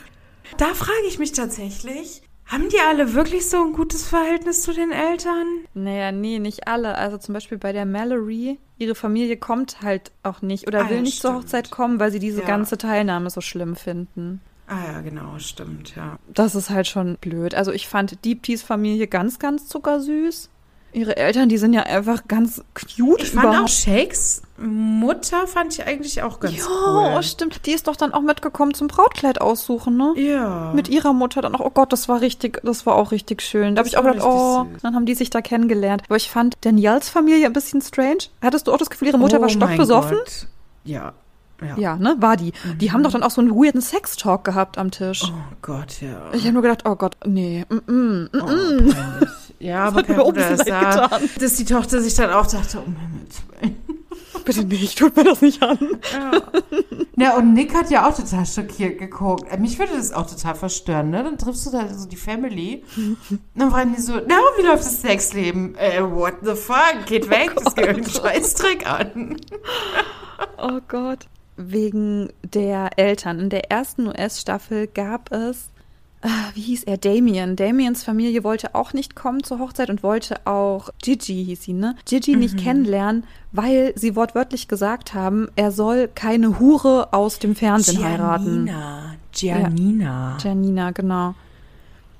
Da 0.58 0.74
frage 0.74 1.06
ich 1.08 1.20
mich 1.20 1.32
tatsächlich, 1.34 2.24
haben 2.48 2.70
die 2.70 2.80
alle 2.88 3.14
wirklich 3.14 3.50
so 3.50 3.58
ein 3.64 3.74
gutes 3.74 4.08
Verhältnis 4.08 4.62
zu 4.64 4.74
den 4.74 4.91
Eltern? 4.91 5.46
Naja, 5.74 6.12
nee, 6.12 6.39
nicht 6.39 6.68
alle. 6.68 6.96
Also 6.98 7.18
zum 7.18 7.34
Beispiel 7.34 7.58
bei 7.58 7.74
der 7.74 7.86
Mallory, 7.86 8.60
ihre 8.78 8.96
Familie 8.96 9.38
kommt 9.38 9.82
halt 9.82 10.12
auch 10.24 10.41
nicht 10.41 10.68
oder 10.68 10.86
Ah, 10.86 10.89
will 10.89 11.02
nicht 11.02 11.22
zur 11.22 11.32
stimmt. 11.32 11.43
Hochzeit 11.46 11.72
kommen, 11.72 12.00
weil 12.00 12.12
sie 12.12 12.20
diese 12.20 12.41
Ja. 12.41 12.48
ganze 12.48 12.78
Teilnahme 12.78 13.30
so 13.30 13.41
schlimm 13.41 13.76
finden. 13.76 14.41
Ah 14.68 14.93
ja, 14.93 15.02
genau, 15.02 15.38
stimmt, 15.38 15.96
ja. 15.96 16.18
Das 16.34 16.56
ist 16.56 16.70
halt 16.72 16.88
schon 16.88 17.18
blöd. 17.22 17.54
Also 17.54 17.72
ich 17.72 17.88
fand 17.88 18.24
Deep 18.26 18.41
Teas 18.43 18.64
Familie 18.64 19.08
ganz, 19.08 19.38
ganz 19.38 19.68
zuckersüß. 19.68 20.50
Ihre 20.96 21.18
Eltern, 21.18 21.50
die 21.50 21.58
sind 21.58 21.74
ja 21.74 21.84
einfach 21.84 22.28
ganz 22.28 22.64
cute. 22.74 23.22
Ich 23.24 23.32
fand 23.32 23.56
auch. 23.56 23.68
Shakes 23.68 24.41
Mutter 24.58 25.48
fand 25.48 25.74
ich 25.74 25.86
eigentlich 25.86 26.24
auch 26.24 26.39
ganz 26.39 26.56
Ja, 26.58 27.16
cool. 27.18 27.24
stimmt. 27.24 27.66
Die 27.66 27.72
ist 27.72 27.88
doch 27.88 27.98
dann 27.98 28.14
auch 28.14 28.22
mitgekommen 28.22 28.74
zum 28.74 28.88
Brautkleid 28.88 29.41
aussuchen, 29.41 29.98
ne? 29.98 30.14
Ja. 30.16 30.72
Mit 30.74 30.88
ihrer 30.88 31.12
Mutter 31.12 31.41
dann 31.41 31.54
auch. 31.56 31.60
Oh 31.60 31.70
Gott, 31.72 31.91
das 31.91 32.08
war 32.08 32.22
richtig, 32.22 32.62
das 32.64 32.86
war 32.86 32.96
auch 32.96 33.12
richtig 33.12 33.41
schön. 33.41 33.76
Da 33.76 33.80
habe 33.80 33.89
ich 33.89 33.98
auch 33.98 34.04
gedacht, 34.04 34.22
oh, 34.26 34.66
süß. 34.72 34.82
dann 34.82 34.96
haben 34.96 35.06
die 35.06 35.16
sich 35.16 35.30
da 35.30 35.41
kennengelernt. 35.41 36.04
Aber 36.08 36.16
ich 36.16 36.30
fand 36.30 36.56
Daniels 36.62 37.10
Familie 37.10 37.46
ein 37.48 37.54
bisschen 37.54 37.82
strange. 37.82 38.30
Hattest 38.41 38.68
du 38.68 38.74
auch 38.74 38.78
das 38.78 38.89
Gefühl, 38.89 39.10
ihre 39.10 39.18
Mutter 39.18 39.38
Oh 39.38 39.41
war 39.41 39.48
mein 39.50 39.58
stockbesoffen? 39.58 40.18
Gott. 40.20 40.48
Ja. 40.86 41.14
Ja. 41.62 41.78
Ja, 41.78 41.96
ne, 41.96 42.16
war 42.20 42.36
die. 42.36 42.52
Die 42.82 42.91
haben 42.91 43.02
doch 43.04 43.12
dann 43.12 43.24
auch 43.24 43.32
so 43.32 43.39
einen 43.39 43.52
weirden 43.52 43.80
Sex-Talk 43.82 44.43
gehabt 44.43 44.78
am 44.78 44.91
Tisch. 44.91 45.24
Oh 45.26 45.56
Gott, 45.62 46.02
ja. 46.02 46.30
Ich 46.34 46.43
habe 46.43 46.52
nur 46.54 46.62
gedacht, 46.62 46.84
oh 46.86 46.96
Gott, 46.96 47.16
nee, 47.26 47.66
mm, 47.70 47.76
mm, 47.91 48.30
mm, 48.34 48.41
Oh, 48.41 48.46
mm. 48.46 48.96
Ja, 49.60 49.68
Ja, 49.68 49.86
aber 49.86 49.97
hat 49.99 50.08
kein 50.08 50.18
mir 50.18 50.24
Bruder 50.24 50.51
ist 50.51 50.68
da. 50.70 50.80
getan. 51.08 51.30
Dass 51.39 51.53
die 51.56 51.66
Tochter 51.66 52.01
sich 52.01 52.14
dann 52.16 52.32
auch 52.32 52.47
dachte, 52.47 52.80
um 52.80 52.95
Himmels 52.95 53.41
Willen. 53.62 53.76
Bitte 54.43 54.64
nicht, 54.64 54.99
tut 54.99 55.16
mir 55.16 55.24
das 55.24 55.41
nicht 55.41 55.64
an. 55.64 55.80
Ja, 57.18 57.36
und 57.38 57.53
Nick 57.53 57.74
hat 57.74 57.89
ja 57.89 58.08
auch 58.08 58.16
total 58.16 58.45
schockiert 58.45 58.99
geguckt. 58.99 59.45
Äh, 59.51 59.58
Mich 59.58 59.80
würde 59.80 59.93
das 59.97 60.12
auch 60.12 60.30
total 60.30 60.53
verstören, 60.53 61.10
ne? 61.10 61.24
Dann 61.24 61.38
triffst 61.39 61.66
du 61.66 61.72
da 61.72 61.88
so 61.91 62.08
die 62.08 62.16
Family. 62.16 62.84
Und 62.95 63.39
dann 63.56 63.72
fragen 63.72 63.95
die 63.95 64.01
so, 64.01 64.14
na, 64.28 64.36
wie 64.58 64.62
läuft 64.68 64.84
das 64.86 65.01
Sexleben? 65.01 65.76
Äh, 65.78 66.03
what 66.03 66.34
the 66.43 66.53
fuck? 66.53 67.06
Geht 67.08 67.30
weg, 67.30 67.53
das 67.64 67.74
geht 67.74 67.88
irgendeinen 67.88 68.14
Scheißdreck 68.14 68.86
an. 68.88 69.38
Oh 70.58 70.80
Gott. 70.88 71.26
Wegen 71.58 72.30
der 72.43 72.89
Eltern. 72.99 73.39
In 73.39 73.49
der 73.49 73.72
ersten 73.72 74.08
US-Staffel 74.08 74.88
gab 74.88 75.32
es, 75.32 75.70
wie 76.55 76.61
hieß 76.61 76.84
er, 76.86 76.97
Damien. 76.97 77.55
Damiens 77.55 78.03
Familie 78.03 78.43
wollte 78.43 78.74
auch 78.74 78.93
nicht 78.93 79.16
kommen 79.16 79.43
zur 79.43 79.59
Hochzeit 79.59 79.89
und 79.89 80.03
wollte 80.03 80.45
auch 80.45 80.89
Gigi, 81.01 81.45
hieß 81.45 81.61
sie, 81.61 81.74
ne? 81.74 81.95
Gigi 82.05 82.36
nicht 82.36 82.57
kennenlernen, 82.57 83.26
weil 83.51 83.93
sie 83.95 84.16
wortwörtlich 84.16 84.68
gesagt 84.68 85.13
haben, 85.13 85.49
er 85.55 85.72
soll 85.72 86.09
keine 86.13 86.59
Hure 86.59 87.13
aus 87.13 87.39
dem 87.39 87.55
Fernsehen 87.55 88.03
heiraten. 88.03 88.66
Giannina. 88.66 89.16
Giannina. 89.34 90.38
Janina, 90.41 90.91
genau. 90.91 91.36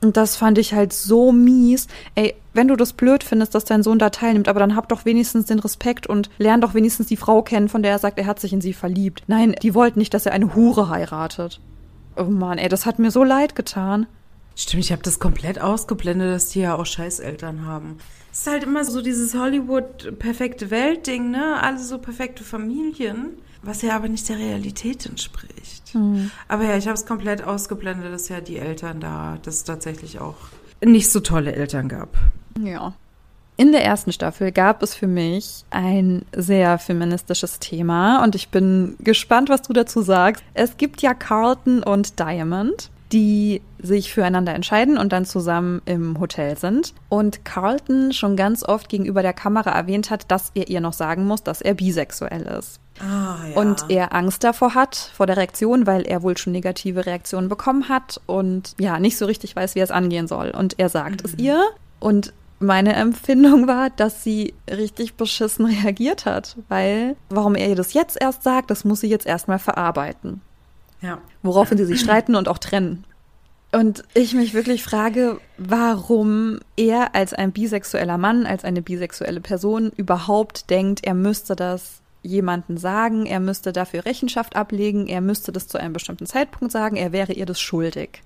Und 0.02 0.18
das 0.18 0.36
fand 0.36 0.60
ich 0.60 0.74
halt 0.74 0.94
so 0.94 1.32
mies. 1.32 1.88
Ey, 2.14 2.36
wenn 2.54 2.68
du 2.68 2.76
das 2.76 2.94
blöd 2.94 3.24
findest, 3.24 3.56
dass 3.56 3.66
dein 3.66 3.82
Sohn 3.82 3.98
da 3.98 4.12
teilnimmt, 4.12 4.48
aber 4.48 4.60
dann 4.60 4.76
hab 4.76 4.88
doch 4.90 5.06
wenigstens 5.06 5.46
den 5.46 5.60
Respekt 5.60 6.06
und 6.06 6.30
lern 6.38 6.62
doch 6.62 6.76
wenigstens 6.76 7.08
die 7.08 7.18
Frau 7.18 7.42
kennen, 7.42 7.70
von 7.70 7.82
der 7.82 7.92
er 7.92 8.00
sagt, 8.00 8.20
er 8.20 8.28
hat 8.28 8.40
sich 8.40 8.54
in 8.54 8.62
sie 8.62 8.74
verliebt. 8.74 9.24
Nein, 9.28 9.56
die 9.64 9.74
wollten 9.74 9.98
nicht, 9.98 10.14
dass 10.14 10.28
er 10.28 10.34
eine 10.34 10.54
Hure 10.54 10.90
heiratet. 10.90 11.60
Oh 12.16 12.24
Mann, 12.24 12.58
ey, 12.58 12.70
das 12.70 12.86
hat 12.86 13.00
mir 13.00 13.12
so 13.12 13.24
leid 13.24 13.56
getan. 13.56 14.08
Stimmt, 14.56 14.84
ich 14.84 14.92
habe 14.92 15.04
das 15.04 15.20
komplett 15.20 15.60
ausgeblendet, 15.60 16.34
dass 16.34 16.50
die 16.50 16.62
ja 16.62 16.76
auch 16.76 16.86
Scheißeltern 16.86 17.66
haben. 17.66 17.98
Es 18.32 18.42
ist 18.42 18.48
halt 18.48 18.64
immer 18.64 18.86
so 18.86 19.02
dieses 19.02 19.34
Hollywood-perfekte 19.34 20.72
Welt-Ding, 20.72 21.32
ne? 21.32 21.62
Alle 21.62 21.80
so 21.80 21.98
perfekte 22.00 22.44
Familien, 22.44 23.32
was 23.62 23.82
ja 23.82 23.96
aber 23.96 24.08
nicht 24.08 24.28
der 24.30 24.38
Realität 24.38 25.06
entspricht. 25.06 25.94
Aber 26.48 26.64
ja, 26.66 26.78
ich 26.78 26.88
habe 26.88 26.96
es 26.96 27.06
komplett 27.06 27.44
ausgeblendet, 27.44 28.12
dass 28.12 28.30
ja 28.30 28.42
die 28.42 28.58
Eltern 28.58 29.00
da, 29.00 29.38
dass 29.42 29.56
es 29.56 29.64
tatsächlich 29.64 30.20
auch 30.20 30.36
nicht 30.84 31.10
so 31.10 31.22
tolle 31.22 31.54
Eltern 31.54 31.88
gab. 31.88 32.18
Ja. 32.62 32.94
In 33.58 33.72
der 33.72 33.86
ersten 33.86 34.12
Staffel 34.12 34.52
gab 34.52 34.84
es 34.84 34.96
für 34.96 35.08
mich 35.08 35.64
ein 35.70 36.26
sehr 36.36 36.78
feministisches 36.78 37.60
Thema 37.60 38.22
und 38.24 38.36
ich 38.36 38.50
bin 38.50 38.98
gespannt, 39.00 39.48
was 39.50 39.62
du 39.62 39.72
dazu 39.72 40.02
sagst. 40.02 40.44
Es 40.54 40.76
gibt 40.76 41.02
ja 41.02 41.14
Carlton 41.14 41.82
und 41.82 42.20
Diamond, 42.20 42.90
die 43.14 43.62
sich 43.80 44.12
füreinander 44.12 44.54
entscheiden 44.54 44.98
und 44.98 45.14
dann 45.14 45.24
zusammen 45.24 45.82
im 45.86 46.20
Hotel 46.20 46.58
sind. 46.58 46.94
Und 47.08 47.46
Carlton 47.46 48.12
schon 48.12 48.36
ganz 48.36 48.62
oft 48.64 48.90
gegenüber 48.90 49.22
der 49.22 49.32
Kamera 49.32 49.70
erwähnt 49.70 50.10
hat, 50.10 50.30
dass 50.32 50.52
er 50.54 50.68
ihr 50.68 50.82
noch 50.82 50.94
sagen 50.94 51.26
muss, 51.26 51.42
dass 51.42 51.62
er 51.62 51.76
bisexuell 51.76 52.42
ist. 52.42 52.82
Ah, 53.00 53.38
ja. 53.50 53.56
Und 53.56 53.86
er 53.90 54.14
Angst 54.14 54.44
davor 54.44 54.74
hat, 54.74 54.96
vor 55.14 55.28
der 55.28 55.38
Reaktion, 55.38 55.88
weil 55.88 56.02
er 56.02 56.24
wohl 56.24 56.38
schon 56.38 56.52
negative 56.52 57.06
Reaktionen 57.06 57.48
bekommen 57.48 57.88
hat 57.88 58.20
und 58.26 58.74
ja, 58.80 59.00
nicht 59.00 59.18
so 59.18 59.26
richtig 59.26 59.56
weiß, 59.56 59.76
wie 59.76 59.80
er 59.80 59.86
es 59.86 59.92
angehen 59.92 60.28
soll. 60.28 60.50
Und 60.50 60.78
er 60.78 60.90
sagt 60.90 61.24
es 61.24 61.36
ihr. 61.36 61.62
Und 62.00 62.34
meine 62.60 62.94
Empfindung 62.94 63.68
war, 63.68 63.90
dass 63.90 64.24
sie 64.24 64.54
richtig 64.70 65.16
beschissen 65.16 65.66
reagiert 65.84 66.26
hat, 66.26 66.58
weil 66.70 67.16
warum 67.30 67.56
er 67.56 67.70
ihr 67.70 67.76
das 67.76 67.94
jetzt 67.94 68.20
erst 68.20 68.44
sagt, 68.44 68.72
das 68.72 68.86
muss 68.86 69.02
sie 69.02 69.10
jetzt 69.10 69.26
erstmal 69.26 69.60
verarbeiten. 69.60 70.42
ja. 71.02 71.20
Woraufhin 71.44 71.78
sie 71.78 71.86
sich 71.86 72.00
streiten 72.02 72.36
und 72.36 72.48
auch 72.48 72.58
trennen. 72.58 73.06
Und 73.72 74.04
ich 74.14 74.34
mich 74.34 74.54
wirklich 74.54 74.84
frage, 74.84 75.42
warum 75.58 76.60
er 76.78 77.14
als 77.14 77.34
ein 77.34 77.52
bisexueller 77.52 78.18
Mann, 78.18 78.46
als 78.46 78.64
eine 78.64 78.82
bisexuelle 78.82 79.42
Person 79.42 79.92
überhaupt 79.98 80.70
denkt, 80.70 81.04
er 81.04 81.14
müsste 81.14 81.58
das 81.58 82.02
jemanden 82.22 82.78
sagen, 82.78 83.26
er 83.26 83.40
müsste 83.40 83.74
dafür 83.74 84.06
Rechenschaft 84.06 84.56
ablegen, 84.56 85.08
er 85.08 85.22
müsste 85.22 85.52
das 85.52 85.68
zu 85.68 85.78
einem 85.78 85.94
bestimmten 85.94 86.26
Zeitpunkt 86.26 86.72
sagen, 86.72 86.96
er 86.96 87.12
wäre 87.12 87.34
ihr 87.34 87.46
das 87.46 87.60
schuldig. 87.60 88.22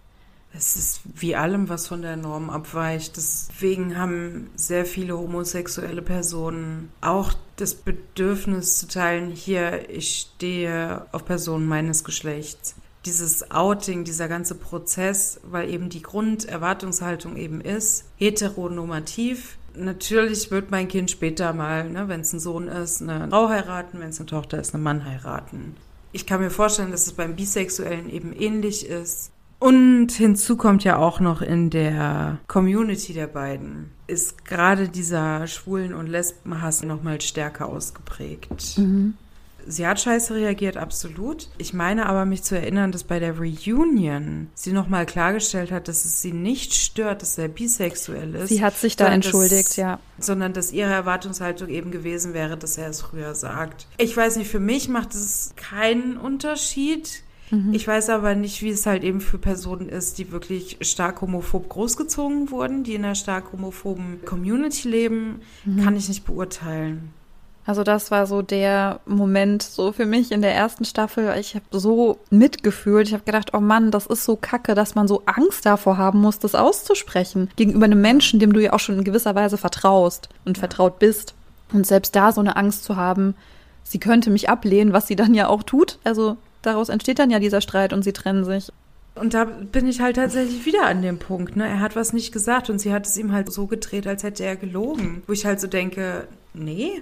Es 0.54 0.76
ist 0.76 1.02
wie 1.16 1.36
allem, 1.36 1.70
was 1.70 1.88
von 1.88 2.02
der 2.02 2.18
Norm 2.18 2.50
abweicht. 2.50 3.18
Deswegen 3.18 3.98
haben 3.98 4.50
sehr 4.56 4.86
viele 4.86 5.18
homosexuelle 5.18 6.02
Personen 6.02 6.92
auch 7.02 7.34
das 7.56 7.76
Bedürfnis 7.76 8.80
zu 8.80 8.88
teilen, 8.88 9.32
hier, 9.32 9.90
ich 9.90 10.28
stehe 10.36 11.06
auf 11.12 11.26
Personen 11.26 11.68
meines 11.68 12.04
Geschlechts. 12.04 12.76
Dieses 13.06 13.52
Outing, 13.52 14.04
dieser 14.04 14.28
ganze 14.28 14.56
Prozess, 14.56 15.40
weil 15.44 15.70
eben 15.70 15.90
die 15.90 16.02
Grunderwartungshaltung 16.02 17.38
eben 17.38 17.62
ist, 17.62 18.06
heteronormativ. 18.18 19.58
Natürlich 19.76 20.52
wird 20.52 20.72
mein 20.72 20.88
Kind 20.88 21.12
später 21.12 21.54
mal, 21.54 21.90
ne, 21.90 22.08
wenn 22.08 22.22
es 22.22 22.34
ein 22.34 22.40
Sohn 22.40 22.68
ist, 22.68 23.02
eine 23.02 23.30
Frau 23.30 23.50
heiraten, 23.50 24.00
wenn 24.00 24.10
es 24.10 24.20
eine 24.20 24.26
Tochter 24.26 24.60
ist, 24.60 24.74
einen 24.74 24.84
Mann 24.84 25.06
heiraten. 25.06 25.76
Ich 26.12 26.26
kann 26.26 26.42
mir 26.42 26.50
vorstellen, 26.50 26.92
dass 26.92 27.08
es 27.08 27.14
beim 27.14 27.36
Bisexuellen 27.36 28.10
eben 28.10 28.34
ähnlich 28.34 28.86
ist. 28.86 29.32
Und 29.60 30.12
hinzu 30.14 30.56
kommt 30.56 30.86
ja 30.86 30.98
auch 30.98 31.20
noch 31.20 31.42
in 31.42 31.70
der 31.70 32.40
Community 32.48 33.14
der 33.14 33.28
beiden, 33.28 33.92
ist 34.08 34.46
gerade 34.46 34.88
dieser 34.88 35.48
Schwulen- 35.48 35.94
und 35.94 36.08
Lesbenhass 36.08 36.82
nochmal 36.84 37.20
stärker 37.20 37.68
ausgeprägt. 37.68 38.80
Sie 39.68 39.86
hat 39.86 40.00
scheiße 40.00 40.34
reagiert, 40.34 40.78
absolut. 40.78 41.50
Ich 41.58 41.74
meine 41.74 42.06
aber, 42.08 42.26
mich 42.26 42.42
zu 42.44 42.56
erinnern, 42.56 42.92
dass 42.94 43.04
bei 43.04 43.20
der 43.20 43.38
Reunion 43.38 44.48
sie 44.56 44.72
nochmal 44.72 45.06
klargestellt 45.06 45.72
hat, 45.72 45.90
dass 45.90 46.06
es 46.06 46.22
sie 46.22 46.32
nicht 46.32 46.74
stört, 46.74 47.22
dass 47.22 47.38
er 47.38 47.50
bisexuell 47.50 48.36
ist. 48.36 48.50
Sie 48.50 48.64
hat 48.64 48.78
sich 48.78 48.96
da 48.96 49.10
entschuldigt, 49.10 49.68
dass, 49.68 49.76
ja. 49.76 50.00
Sondern 50.18 50.54
dass 50.54 50.72
ihre 50.72 50.92
Erwartungshaltung 50.92 51.68
eben 51.68 51.92
gewesen 51.92 52.34
wäre, 52.34 52.58
dass 52.58 52.78
er 52.78 52.90
es 52.90 53.02
früher 53.02 53.36
sagt. 53.36 53.86
Ich 53.98 54.16
weiß 54.16 54.38
nicht, 54.38 54.50
für 54.50 54.62
mich 54.62 54.88
macht 54.88 55.14
es 55.14 55.52
keinen 55.58 56.18
Unterschied. 56.18 57.24
Ich 57.72 57.88
weiß 57.88 58.10
aber 58.10 58.36
nicht, 58.36 58.62
wie 58.62 58.70
es 58.70 58.86
halt 58.86 59.04
eben 59.04 59.22
für 59.22 59.40
Personen 59.40 59.90
ist, 59.90 60.18
die 60.20 60.32
wirklich 60.32 60.78
stark 60.82 61.22
homophob 61.22 61.68
großgezogen 61.70 62.52
wurden, 62.52 62.84
die 62.84 62.94
in 62.94 63.04
einer 63.04 63.16
stark 63.16 63.52
homophoben 63.52 64.24
Community 64.26 64.88
leben, 64.88 65.42
kann 65.84 65.96
ich 65.96 66.08
nicht 66.08 66.26
beurteilen. 66.26 67.12
Also 67.66 67.84
das 67.84 68.10
war 68.10 68.26
so 68.26 68.42
der 68.42 69.00
Moment 69.06 69.62
so 69.62 69.92
für 69.92 70.08
mich 70.08 70.32
in 70.32 70.42
der 70.42 70.56
ersten 70.56 70.86
Staffel. 70.86 71.36
Ich 71.40 71.54
habe 71.54 71.66
so 71.70 72.18
mitgefühlt. 72.32 73.08
Ich 73.08 73.14
habe 73.14 73.26
gedacht, 73.26 73.54
oh 73.54 73.60
Mann, 73.60 73.92
das 73.92 74.08
ist 74.08 74.26
so 74.26 74.36
kacke, 74.36 74.74
dass 74.74 74.96
man 74.96 75.08
so 75.08 75.22
Angst 75.28 75.68
davor 75.68 75.98
haben 75.98 76.20
muss, 76.20 76.40
das 76.40 76.56
auszusprechen. 76.56 77.50
Gegenüber 77.58 77.86
einem 77.86 78.02
Menschen, 78.02 78.40
dem 78.40 78.54
du 78.54 78.60
ja 78.60 78.74
auch 78.74 78.80
schon 78.80 78.98
in 78.98 79.04
gewisser 79.04 79.36
Weise 79.36 79.58
vertraust 79.58 80.30
und 80.46 80.58
vertraut 80.58 80.98
bist. 80.98 81.36
Und 81.72 81.86
selbst 81.86 82.16
da 82.16 82.32
so 82.32 82.42
eine 82.42 82.56
Angst 82.56 82.86
zu 82.86 82.96
haben, 82.96 83.36
sie 83.84 84.00
könnte 84.00 84.32
mich 84.32 84.50
ablehnen, 84.50 84.92
was 84.92 85.06
sie 85.06 85.16
dann 85.16 85.36
ja 85.36 85.48
auch 85.48 85.62
tut. 85.62 86.00
Also 86.04 86.38
daraus 86.62 86.90
entsteht 86.90 87.20
dann 87.20 87.30
ja 87.30 87.40
dieser 87.40 87.62
Streit 87.62 87.94
und 87.94 88.04
sie 88.04 88.14
trennen 88.14 88.44
sich. 88.44 88.72
Und 89.16 89.34
da 89.34 89.44
bin 89.46 89.88
ich 89.88 90.02
halt 90.02 90.16
tatsächlich 90.16 90.66
wieder 90.66 90.86
an 90.86 91.02
dem 91.02 91.20
Punkt, 91.20 91.56
ne? 91.56 91.68
Er 91.68 91.80
hat 91.80 91.96
was 91.96 92.14
nicht 92.14 92.32
gesagt 92.32 92.70
und 92.70 92.80
sie 92.80 92.94
hat 92.94 93.06
es 93.06 93.18
ihm 93.18 93.32
halt 93.32 93.52
so 93.52 93.68
gedreht, 93.68 94.08
als 94.08 94.24
hätte 94.24 94.46
er 94.46 94.56
gelogen. 94.56 95.24
Wo 95.28 95.34
ich 95.34 95.46
halt 95.46 95.60
so 95.60 95.68
denke, 95.68 96.28
nee. 96.54 97.02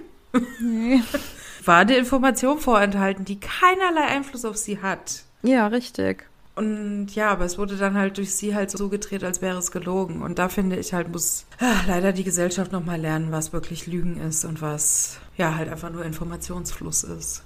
Nee. 0.60 1.00
War 1.64 1.78
eine 1.78 1.96
Information 1.96 2.58
vorenthalten, 2.58 3.24
die 3.24 3.38
keinerlei 3.38 4.06
Einfluss 4.08 4.44
auf 4.44 4.56
sie 4.56 4.80
hat. 4.80 5.22
Ja, 5.42 5.68
richtig. 5.68 6.24
Und 6.56 7.14
ja, 7.14 7.30
aber 7.30 7.44
es 7.44 7.56
wurde 7.56 7.76
dann 7.76 7.94
halt 7.94 8.18
durch 8.18 8.34
sie 8.34 8.52
halt 8.52 8.72
so 8.72 8.88
gedreht, 8.88 9.22
als 9.22 9.40
wäre 9.40 9.58
es 9.58 9.70
gelogen. 9.70 10.22
Und 10.22 10.40
da 10.40 10.48
finde 10.48 10.76
ich 10.76 10.92
halt, 10.92 11.08
muss 11.08 11.44
ah, 11.60 11.82
leider 11.86 12.12
die 12.12 12.24
Gesellschaft 12.24 12.72
nochmal 12.72 13.00
lernen, 13.00 13.30
was 13.30 13.52
wirklich 13.52 13.86
Lügen 13.86 14.20
ist 14.20 14.44
und 14.44 14.60
was 14.60 15.18
ja 15.36 15.54
halt 15.54 15.68
einfach 15.68 15.90
nur 15.90 16.04
Informationsfluss 16.04 17.04
ist. 17.04 17.44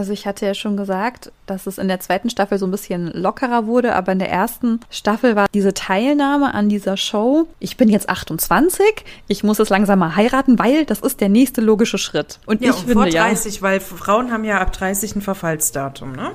Also 0.00 0.14
ich 0.14 0.26
hatte 0.26 0.46
ja 0.46 0.54
schon 0.54 0.78
gesagt, 0.78 1.30
dass 1.44 1.66
es 1.66 1.76
in 1.76 1.86
der 1.86 2.00
zweiten 2.00 2.30
Staffel 2.30 2.56
so 2.56 2.66
ein 2.66 2.70
bisschen 2.70 3.12
lockerer 3.12 3.66
wurde, 3.66 3.94
aber 3.94 4.12
in 4.12 4.18
der 4.18 4.30
ersten 4.30 4.80
Staffel 4.88 5.36
war 5.36 5.46
diese 5.52 5.74
Teilnahme 5.74 6.54
an 6.54 6.70
dieser 6.70 6.96
Show. 6.96 7.48
Ich 7.58 7.76
bin 7.76 7.90
jetzt 7.90 8.08
28, 8.08 9.04
ich 9.28 9.44
muss 9.44 9.58
es 9.58 9.68
langsam 9.68 9.98
mal 9.98 10.16
heiraten, 10.16 10.58
weil 10.58 10.86
das 10.86 11.00
ist 11.00 11.20
der 11.20 11.28
nächste 11.28 11.60
logische 11.60 11.98
Schritt. 11.98 12.38
Und 12.46 12.62
Ja, 12.62 12.70
ich 12.70 12.76
und 12.76 12.86
finde 12.86 12.94
vor 12.94 13.06
ja. 13.08 13.26
30, 13.26 13.60
weil 13.60 13.78
Frauen 13.78 14.32
haben 14.32 14.44
ja 14.44 14.58
ab 14.62 14.72
30 14.72 15.16
ein 15.16 15.20
Verfallsdatum, 15.20 16.12
ne? 16.12 16.30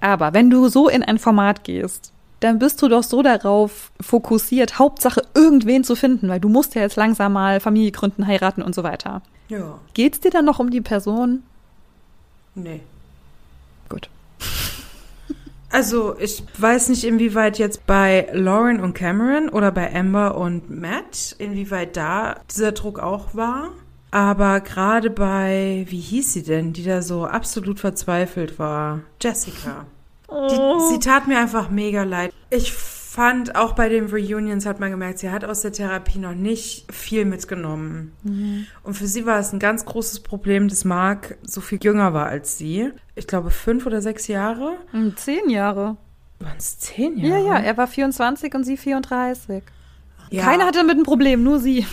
Aber 0.00 0.32
wenn 0.32 0.48
du 0.48 0.68
so 0.68 0.88
in 0.88 1.02
ein 1.02 1.18
Format 1.18 1.64
gehst, 1.64 2.14
dann 2.40 2.58
bist 2.58 2.80
du 2.80 2.88
doch 2.88 3.02
so 3.02 3.20
darauf 3.20 3.92
fokussiert, 4.00 4.78
Hauptsache 4.78 5.20
irgendwen 5.34 5.84
zu 5.84 5.96
finden, 5.96 6.30
weil 6.30 6.40
du 6.40 6.48
musst 6.48 6.74
ja 6.74 6.80
jetzt 6.80 6.96
langsam 6.96 7.34
mal 7.34 7.60
Familie 7.60 7.92
gründen, 7.92 8.26
heiraten 8.26 8.62
und 8.62 8.74
so 8.74 8.82
weiter. 8.84 9.20
Ja. 9.50 9.78
Geht's 9.92 10.20
dir 10.20 10.30
dann 10.30 10.46
noch 10.46 10.60
um 10.60 10.70
die 10.70 10.80
Person? 10.80 11.42
Nee. 12.54 12.80
Gut. 13.88 14.08
Also, 15.72 16.16
ich 16.18 16.42
weiß 16.58 16.88
nicht, 16.88 17.04
inwieweit 17.04 17.60
jetzt 17.60 17.86
bei 17.86 18.28
Lauren 18.32 18.80
und 18.80 18.92
Cameron 18.92 19.48
oder 19.48 19.70
bei 19.70 19.94
Amber 19.94 20.36
und 20.36 20.68
Matt, 20.68 21.36
inwieweit 21.38 21.96
da 21.96 22.40
dieser 22.50 22.72
Druck 22.72 22.98
auch 22.98 23.36
war. 23.36 23.70
Aber 24.10 24.60
gerade 24.62 25.10
bei, 25.10 25.86
wie 25.88 26.00
hieß 26.00 26.32
sie 26.32 26.42
denn, 26.42 26.72
die 26.72 26.82
da 26.82 27.02
so 27.02 27.24
absolut 27.24 27.78
verzweifelt 27.78 28.58
war? 28.58 29.02
Jessica. 29.20 29.86
Die, 30.28 30.92
sie 30.92 30.98
tat 30.98 31.28
mir 31.28 31.38
einfach 31.38 31.70
mega 31.70 32.02
leid. 32.02 32.32
Ich 32.50 32.72
fand, 33.10 33.56
auch 33.56 33.72
bei 33.72 33.88
den 33.88 34.06
Reunions 34.06 34.66
hat 34.66 34.78
man 34.78 34.90
gemerkt, 34.92 35.18
sie 35.18 35.30
hat 35.30 35.44
aus 35.44 35.62
der 35.62 35.72
Therapie 35.72 36.20
noch 36.20 36.34
nicht 36.34 36.92
viel 36.92 37.24
mitgenommen. 37.24 38.12
Mhm. 38.22 38.66
Und 38.84 38.94
für 38.94 39.08
sie 39.08 39.26
war 39.26 39.40
es 39.40 39.52
ein 39.52 39.58
ganz 39.58 39.84
großes 39.84 40.20
Problem, 40.20 40.68
dass 40.68 40.84
Mark 40.84 41.36
so 41.42 41.60
viel 41.60 41.80
jünger 41.82 42.14
war 42.14 42.26
als 42.26 42.56
sie. 42.56 42.90
Ich 43.16 43.26
glaube, 43.26 43.50
fünf 43.50 43.84
oder 43.84 44.00
sechs 44.00 44.28
Jahre. 44.28 44.76
Hm, 44.92 45.16
Zehn 45.16 45.50
Jahre. 45.50 45.96
Waren 46.38 46.56
es 46.56 46.78
zehn 46.78 47.18
Ja, 47.18 47.30
Jahre? 47.38 47.46
ja, 47.46 47.56
er 47.58 47.76
war 47.76 47.88
24 47.88 48.54
und 48.54 48.62
sie 48.64 48.76
34. 48.76 49.64
Ja, 50.30 50.44
Keiner 50.44 50.66
hatte 50.66 50.78
damit 50.78 50.96
ein 50.96 51.02
Problem, 51.02 51.42
nur 51.42 51.58
sie. 51.58 51.84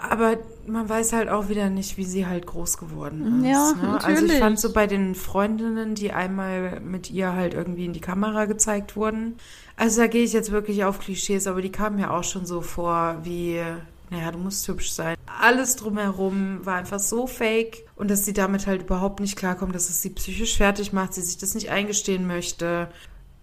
Aber 0.00 0.38
man 0.66 0.88
weiß 0.88 1.12
halt 1.12 1.28
auch 1.28 1.48
wieder 1.48 1.68
nicht, 1.70 1.96
wie 1.98 2.04
sie 2.04 2.26
halt 2.26 2.46
groß 2.46 2.78
geworden 2.78 3.44
ist. 3.44 3.50
Ja, 3.50 3.72
ne? 3.72 3.94
Also 3.94 4.08
natürlich. 4.08 4.32
ich 4.32 4.38
fand 4.38 4.58
so 4.58 4.72
bei 4.72 4.86
den 4.86 5.14
Freundinnen, 5.14 5.94
die 5.94 6.12
einmal 6.12 6.80
mit 6.80 7.10
ihr 7.10 7.34
halt 7.34 7.52
irgendwie 7.54 7.84
in 7.84 7.92
die 7.92 8.00
Kamera 8.00 8.46
gezeigt 8.46 8.96
wurden. 8.96 9.36
Also 9.78 10.00
da 10.00 10.08
gehe 10.08 10.24
ich 10.24 10.32
jetzt 10.32 10.50
wirklich 10.50 10.82
auf 10.82 10.98
Klischees, 10.98 11.46
aber 11.46 11.62
die 11.62 11.70
kamen 11.70 11.96
mir 11.96 12.12
auch 12.12 12.24
schon 12.24 12.44
so 12.46 12.62
vor 12.62 13.18
wie, 13.22 13.62
naja, 14.10 14.32
du 14.32 14.38
musst 14.38 14.66
hübsch 14.66 14.90
sein. 14.90 15.16
Alles 15.40 15.76
drumherum 15.76 16.66
war 16.66 16.74
einfach 16.74 16.98
so 16.98 17.28
fake 17.28 17.86
und 17.94 18.10
dass 18.10 18.24
sie 18.24 18.32
damit 18.32 18.66
halt 18.66 18.82
überhaupt 18.82 19.20
nicht 19.20 19.36
klarkommt, 19.36 19.76
dass 19.76 19.88
es 19.88 20.02
sie 20.02 20.10
psychisch 20.10 20.56
fertig 20.56 20.92
macht, 20.92 21.14
sie 21.14 21.22
sich 21.22 21.38
das 21.38 21.54
nicht 21.54 21.70
eingestehen 21.70 22.26
möchte. 22.26 22.88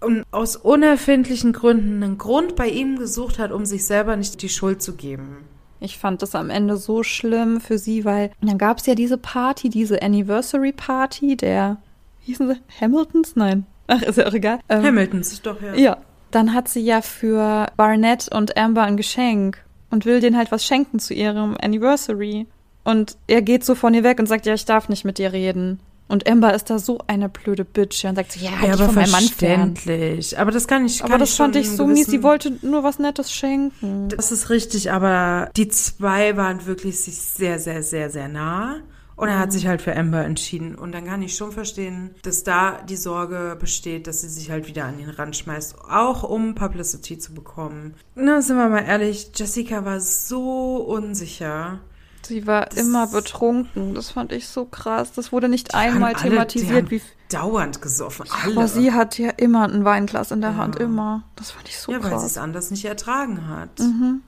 Und 0.01 0.25
aus 0.31 0.57
unerfindlichen 0.57 1.53
Gründen 1.53 2.03
einen 2.03 2.17
Grund 2.17 2.57
bei 2.57 2.67
ihm 2.67 2.99
gesucht 2.99 3.39
hat, 3.39 3.53
um 3.53 3.65
sich 3.65 3.85
selber 3.85 4.17
nicht 4.17 4.41
die 4.41 4.49
Schuld 4.49 4.81
zu 4.81 4.95
geben. 4.95 5.37
Ich 5.79 5.97
fand 5.97 6.21
das 6.21 6.35
am 6.35 6.49
Ende 6.49 6.75
so 6.75 7.03
schlimm 7.03 7.61
für 7.61 7.77
sie, 7.77 8.03
weil 8.03 8.31
dann 8.41 8.57
gab 8.57 8.79
es 8.79 8.87
ja 8.87 8.95
diese 8.95 9.17
Party, 9.17 9.69
diese 9.69 10.01
Anniversary 10.01 10.73
Party 10.73 11.37
der, 11.37 11.77
wie 12.19 12.25
hießen 12.25 12.49
sie, 12.49 12.61
Hamiltons? 12.81 13.37
Nein. 13.37 13.65
Ach, 13.87 14.01
ist 14.01 14.17
ja 14.17 14.27
auch 14.27 14.33
egal. 14.33 14.59
Ähm, 14.67 14.83
Hamiltons 14.83 15.41
doch 15.41 15.61
ja. 15.61 15.73
Ja. 15.75 15.97
Dann 16.35 16.53
hat 16.53 16.67
sie 16.67 16.81
ja 16.81 17.01
für 17.01 17.67
Barnett 17.77 18.27
und 18.29 18.57
Amber 18.57 18.83
ein 18.83 18.97
Geschenk 18.97 19.63
und 19.89 20.03
will 20.05 20.19
denen 20.19 20.35
halt 20.35 20.51
was 20.51 20.65
schenken 20.65 20.99
zu 20.99 21.13
ihrem 21.13 21.55
Anniversary. 21.61 22.45
Und 22.83 23.15
er 23.27 23.41
geht 23.41 23.63
so 23.63 23.73
von 23.73 23.93
ihr 23.93 24.03
weg 24.03 24.19
und 24.19 24.25
sagt, 24.27 24.45
ja, 24.45 24.53
ich 24.53 24.65
darf 24.65 24.89
nicht 24.89 25.05
mit 25.05 25.17
dir 25.17 25.31
reden. 25.31 25.79
Und 26.09 26.29
Amber 26.29 26.53
ist 26.53 26.69
da 26.69 26.77
so 26.77 26.99
eine 27.07 27.29
blöde 27.29 27.63
Bitch 27.63 28.03
und 28.03 28.17
sagt 28.17 28.33
so, 28.33 28.45
ja, 28.45 28.51
Ja, 28.61 28.73
aber 28.73 28.87
von 28.87 28.95
meinem 28.95 29.11
Mann 29.11 29.23
fern. 29.23 29.75
verständlich. 29.77 30.37
Aber 30.37 30.51
das 30.51 30.67
kann 30.67 30.85
ich. 30.85 31.01
Aber 31.01 31.11
kann 31.11 31.19
das 31.21 31.29
ich 31.31 31.37
fand 31.37 31.55
ich 31.55 31.71
so 31.71 31.87
mies. 31.87 32.07
Sie 32.07 32.21
wollte 32.21 32.57
nur 32.63 32.83
was 32.83 32.99
Nettes 32.99 33.31
schenken. 33.31 34.09
Das 34.09 34.33
ist 34.33 34.49
richtig, 34.49 34.91
aber 34.91 35.49
die 35.55 35.69
zwei 35.69 36.35
waren 36.35 36.65
wirklich 36.65 36.99
sich 36.99 37.15
sehr, 37.15 37.59
sehr, 37.59 37.81
sehr, 37.81 38.09
sehr 38.09 38.27
nah. 38.27 38.81
Und 39.17 39.29
er 39.29 39.39
hat 39.39 39.53
sich 39.53 39.65
halt 39.67 39.81
für 39.81 39.95
Amber 39.95 40.25
entschieden. 40.25 40.75
Und 40.75 40.91
dann 40.91 41.05
kann 41.05 41.21
ich 41.21 41.35
schon 41.37 41.51
verstehen, 41.53 42.13
dass 42.23 42.43
da 42.43 42.81
die 42.81 42.97
Sorge 42.97 43.55
besteht, 43.59 44.07
dass 44.07 44.21
sie 44.21 44.27
sich 44.29 44.51
halt 44.51 44.67
wieder 44.67 44.83
an 44.85 44.97
den 44.97 45.09
Rand 45.09 45.37
schmeißt, 45.37 45.75
auch 45.89 46.23
um 46.23 46.53
Publicity 46.53 47.17
zu 47.17 47.33
bekommen. 47.33 47.93
Na, 48.15 48.41
sind 48.41 48.57
wir 48.57 48.67
mal 48.67 48.83
ehrlich, 48.83 49.31
Jessica 49.33 49.85
war 49.85 50.01
so 50.01 50.75
unsicher. 50.77 51.79
Sie 52.23 52.45
war 52.47 52.65
Das- 52.65 52.77
immer 52.79 53.07
betrunken. 53.07 53.93
Das 53.93 54.09
fand 54.11 54.31
ich 54.31 54.47
so 54.47 54.65
krass. 54.65 55.11
Das 55.13 55.31
wurde 55.31 55.47
nicht 55.47 55.75
einmal 55.75 56.13
alle- 56.15 56.21
thematisiert, 56.29 56.91
wie. 56.91 57.01
Dauernd 57.29 57.81
gesoffen, 57.81 58.25
alle. 58.43 58.51
Aber 58.55 58.67
sie 58.67 58.91
hat 58.93 59.17
ja 59.17 59.29
immer 59.31 59.67
ein 59.67 59.83
Weinglas 59.85 60.31
in 60.31 60.41
der 60.41 60.51
Ja. 60.51 60.57
Hand, 60.57 60.75
immer. 60.75 61.23
Das 61.35 61.51
fand 61.51 61.67
ich 61.69 61.77
so 61.79 61.91
ja, 61.91 61.97
weil 61.99 62.09
sie 62.09 62.15
krass. 62.17 62.23
es 62.25 62.37
anders 62.37 62.69
nicht 62.69 62.85
ertragen 62.85 63.47
hat. 63.47 63.79
Mhm. 63.79 64.21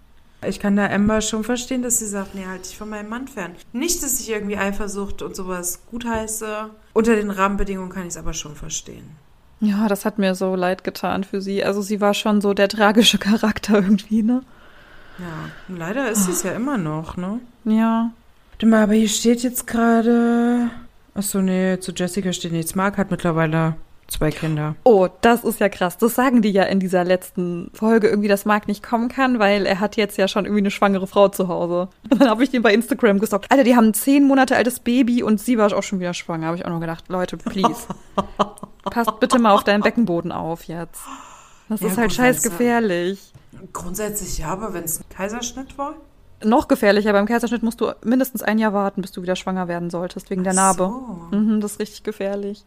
Ich 0.46 0.60
kann 0.60 0.76
da 0.76 0.88
Amber 0.88 1.22
schon 1.22 1.44
verstehen, 1.44 1.82
dass 1.82 2.00
sie 2.00 2.06
sagt, 2.06 2.36
nee, 2.36 2.46
halt 2.46 2.66
dich 2.66 2.78
von 2.78 2.90
meinem 2.90 3.10
Mann 3.10 3.28
fern. 3.28 3.56
Nicht, 3.74 4.04
dass 4.04 4.20
ich 4.20 4.30
irgendwie 4.30 4.58
Eifersucht 4.58 5.22
und 5.22 5.36
sowas 5.36 5.80
gutheiße. 5.90 6.70
Unter 6.94 7.16
den 7.16 7.32
Rahmenbedingungen 7.32 7.90
kann 7.90 8.04
ich 8.04 8.10
es 8.10 8.18
aber 8.18 8.34
schon 8.34 8.56
verstehen. 8.56 9.10
Ja, 9.60 9.88
das 9.88 10.06
hat 10.06 10.20
mir 10.20 10.36
so 10.36 10.56
leid 10.56 10.84
getan 10.84 11.24
für 11.24 11.42
sie. 11.42 11.64
Also 11.64 11.82
sie 11.82 12.00
war 12.02 12.14
schon 12.14 12.42
so 12.42 12.54
der 12.54 12.70
tragische 12.70 13.18
Charakter 13.18 13.76
irgendwie, 13.82 14.22
ne? 14.22 14.44
Ja, 15.18 15.76
leider 15.76 16.12
ist 16.12 16.26
sie 16.26 16.32
es 16.32 16.44
ja 16.44 16.52
immer 16.52 16.78
noch, 16.78 17.18
ne? 17.18 17.40
Ja. 17.66 18.12
Warte 18.52 18.66
mal, 18.68 18.84
aber 18.84 18.94
hier 18.94 19.10
steht 19.10 19.42
jetzt 19.42 19.66
gerade... 19.66 20.70
Achso, 21.16 21.42
nee, 21.42 21.80
zu 21.80 21.92
Jessica 21.92 22.32
steht 22.32 22.52
nichts. 22.52 22.76
Mark 22.76 23.00
hat 23.00 23.10
mittlerweile 23.10 23.76
zwei 24.08 24.32
Kinder. 24.32 24.76
Oh, 24.84 25.08
das 25.22 25.44
ist 25.44 25.60
ja 25.60 25.70
krass. 25.70 25.98
Das 25.98 26.16
sagen 26.16 26.42
die 26.42 26.52
ja 26.52 26.64
in 26.64 26.80
dieser 26.80 27.04
letzten 27.04 27.70
Folge 27.74 28.08
irgendwie, 28.08 28.28
dass 28.28 28.46
Marc 28.46 28.68
nicht 28.68 28.84
kommen 28.84 29.10
kann, 29.10 29.40
weil 29.40 29.66
er 29.66 29.80
hat 29.80 29.98
jetzt 29.98 30.18
ja 30.18 30.28
schon 30.28 30.46
irgendwie 30.46 30.62
eine 30.62 30.72
schwangere 30.72 31.08
Frau 31.08 31.28
zu 31.30 31.48
Hause. 31.48 31.90
Und 32.10 32.22
dann 32.22 32.30
habe 32.30 32.44
ich 32.44 32.50
den 32.50 32.62
bei 32.62 32.74
Instagram 32.74 33.20
gestalkt. 33.20 33.52
Alter, 33.52 33.64
die 33.64 33.76
haben 33.76 33.88
ein 33.88 33.94
zehn 33.94 34.26
Monate 34.26 34.56
altes 34.56 34.80
Baby 34.80 35.24
und 35.24 35.40
sie 35.40 35.58
war 35.58 35.72
auch 35.74 35.84
schon 35.84 36.00
wieder 36.00 36.14
schwanger. 36.14 36.48
Habe 36.48 36.58
ich 36.58 36.66
auch 36.66 36.70
noch 36.70 36.80
gedacht, 36.80 37.06
Leute, 37.10 37.38
please. 37.38 37.88
Passt 38.84 39.20
bitte 39.20 39.40
mal 39.40 39.52
auf 39.54 39.64
deinen 39.64 39.82
Beckenboden 39.82 40.32
auf 40.32 40.64
jetzt. 40.64 41.02
Das 41.70 41.82
Ja, 41.82 41.88
ist 41.88 41.98
halt 41.98 42.14
scheiß 42.14 42.46
äh, 42.46 42.50
gefährlich. 42.50 43.34
Grundsätzlich 43.74 44.38
ja, 44.38 44.48
aber 44.48 44.74
wenn 44.74 44.84
es 44.84 45.00
ein 45.00 45.06
Kaiserschnitt 45.10 45.78
war? 45.78 45.96
Noch 46.44 46.68
gefährlicher. 46.68 47.12
Beim 47.14 47.26
Kaiserschnitt 47.26 47.64
musst 47.64 47.82
du 47.82 47.92
mindestens 48.04 48.44
ein 48.44 48.60
Jahr 48.60 48.72
warten, 48.72 49.02
bis 49.02 49.12
du 49.12 49.24
wieder 49.24 49.36
schwanger 49.36 49.68
werden 49.68 49.90
solltest, 49.90 50.30
wegen 50.30 50.44
der 50.44 50.54
Narbe. 50.54 50.84
So. 51.32 51.36
Mhm, 51.36 51.62
das 51.62 51.74
ist 51.74 51.80
richtig 51.80 52.04
gefährlich. 52.04 52.64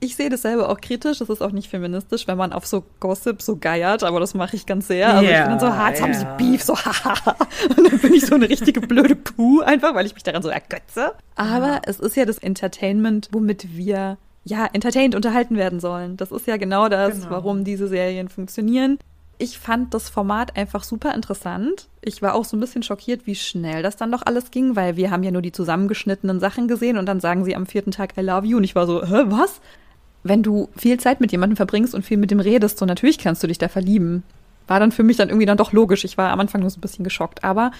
Ich 0.00 0.14
sehe 0.14 0.28
das 0.30 0.42
selber 0.42 0.68
auch 0.68 0.80
kritisch. 0.80 1.18
Das 1.18 1.28
ist 1.28 1.42
auch 1.42 1.50
nicht 1.50 1.68
feministisch, 1.68 2.28
wenn 2.28 2.38
man 2.38 2.52
auf 2.52 2.66
so 2.66 2.84
Gossip 3.00 3.42
so 3.42 3.56
geiert, 3.56 4.04
aber 4.04 4.20
das 4.20 4.32
mache 4.34 4.54
ich 4.54 4.64
ganz 4.64 4.86
sehr. 4.86 5.08
Also 5.08 5.24
ich 5.24 5.30
Ja, 5.30 5.42
bin 5.42 5.50
dann 5.50 5.60
so, 5.60 5.66
ha, 5.76 5.88
jetzt 5.88 6.02
haben 6.02 6.14
sie 6.14 6.22
ja. 6.22 6.34
Beef, 6.36 6.62
so 6.62 6.76
haha. 6.84 7.34
Und 7.76 7.90
dann 7.90 7.98
bin 7.98 8.14
ich 8.14 8.24
so 8.26 8.36
eine 8.36 8.48
richtige 8.48 8.80
blöde 8.80 9.16
Kuh, 9.16 9.60
einfach, 9.62 9.94
weil 9.94 10.06
ich 10.06 10.14
mich 10.14 10.22
daran 10.22 10.42
so 10.42 10.48
ergötze. 10.50 11.12
Aber 11.34 11.80
es 11.86 11.98
ist 11.98 12.14
ja 12.16 12.24
das 12.24 12.38
Entertainment, 12.38 13.28
womit 13.32 13.76
wir 13.76 14.18
ja 14.44 14.66
entertained 14.72 15.14
unterhalten 15.16 15.56
werden 15.56 15.80
sollen. 15.80 16.16
Das 16.16 16.30
ist 16.30 16.46
ja 16.46 16.56
genau 16.58 16.88
das, 16.88 17.14
Genau. 17.22 17.30
warum 17.30 17.64
diese 17.64 17.88
Serien 17.88 18.28
funktionieren. 18.28 18.98
Ich 19.40 19.58
fand 19.58 19.94
das 19.94 20.08
Format 20.08 20.56
einfach 20.56 20.82
super 20.84 21.14
interessant. 21.14 21.88
Ich 22.02 22.22
war 22.22 22.34
auch 22.34 22.44
so 22.44 22.56
ein 22.56 22.60
bisschen 22.60 22.82
schockiert, 22.82 23.26
wie 23.26 23.34
schnell 23.36 23.82
das 23.82 23.96
dann 23.96 24.10
doch 24.10 24.22
alles 24.24 24.50
ging, 24.50 24.74
weil 24.74 24.96
wir 24.96 25.10
haben 25.10 25.22
ja 25.22 25.30
nur 25.30 25.42
die 25.42 25.52
zusammengeschnittenen 25.52 26.40
Sachen 26.40 26.66
gesehen 26.66 26.98
und 26.98 27.06
dann 27.06 27.20
sagen 27.20 27.44
sie 27.44 27.54
am 27.54 27.66
vierten 27.66 27.90
Tag 27.90 28.16
I 28.16 28.22
love 28.22 28.46
you 28.46 28.56
und 28.56 28.64
ich 28.64 28.74
war 28.74 28.86
so, 28.86 29.04
hä, 29.04 29.24
was? 29.26 29.60
Wenn 30.28 30.42
du 30.42 30.68
viel 30.76 30.98
Zeit 31.00 31.20
mit 31.20 31.32
jemandem 31.32 31.56
verbringst 31.56 31.94
und 31.94 32.04
viel 32.04 32.18
mit 32.18 32.30
dem 32.30 32.40
redest, 32.40 32.78
so 32.78 32.86
natürlich 32.86 33.18
kannst 33.18 33.42
du 33.42 33.46
dich 33.46 33.58
da 33.58 33.68
verlieben. 33.68 34.22
War 34.66 34.78
dann 34.80 34.92
für 34.92 35.02
mich 35.02 35.16
dann 35.16 35.28
irgendwie 35.30 35.46
dann 35.46 35.56
doch 35.56 35.72
logisch. 35.72 36.04
Ich 36.04 36.18
war 36.18 36.30
am 36.30 36.40
Anfang 36.40 36.60
nur 36.60 36.70
so 36.70 36.78
ein 36.78 36.82
bisschen 36.82 37.04
geschockt, 37.04 37.42
aber 37.42 37.70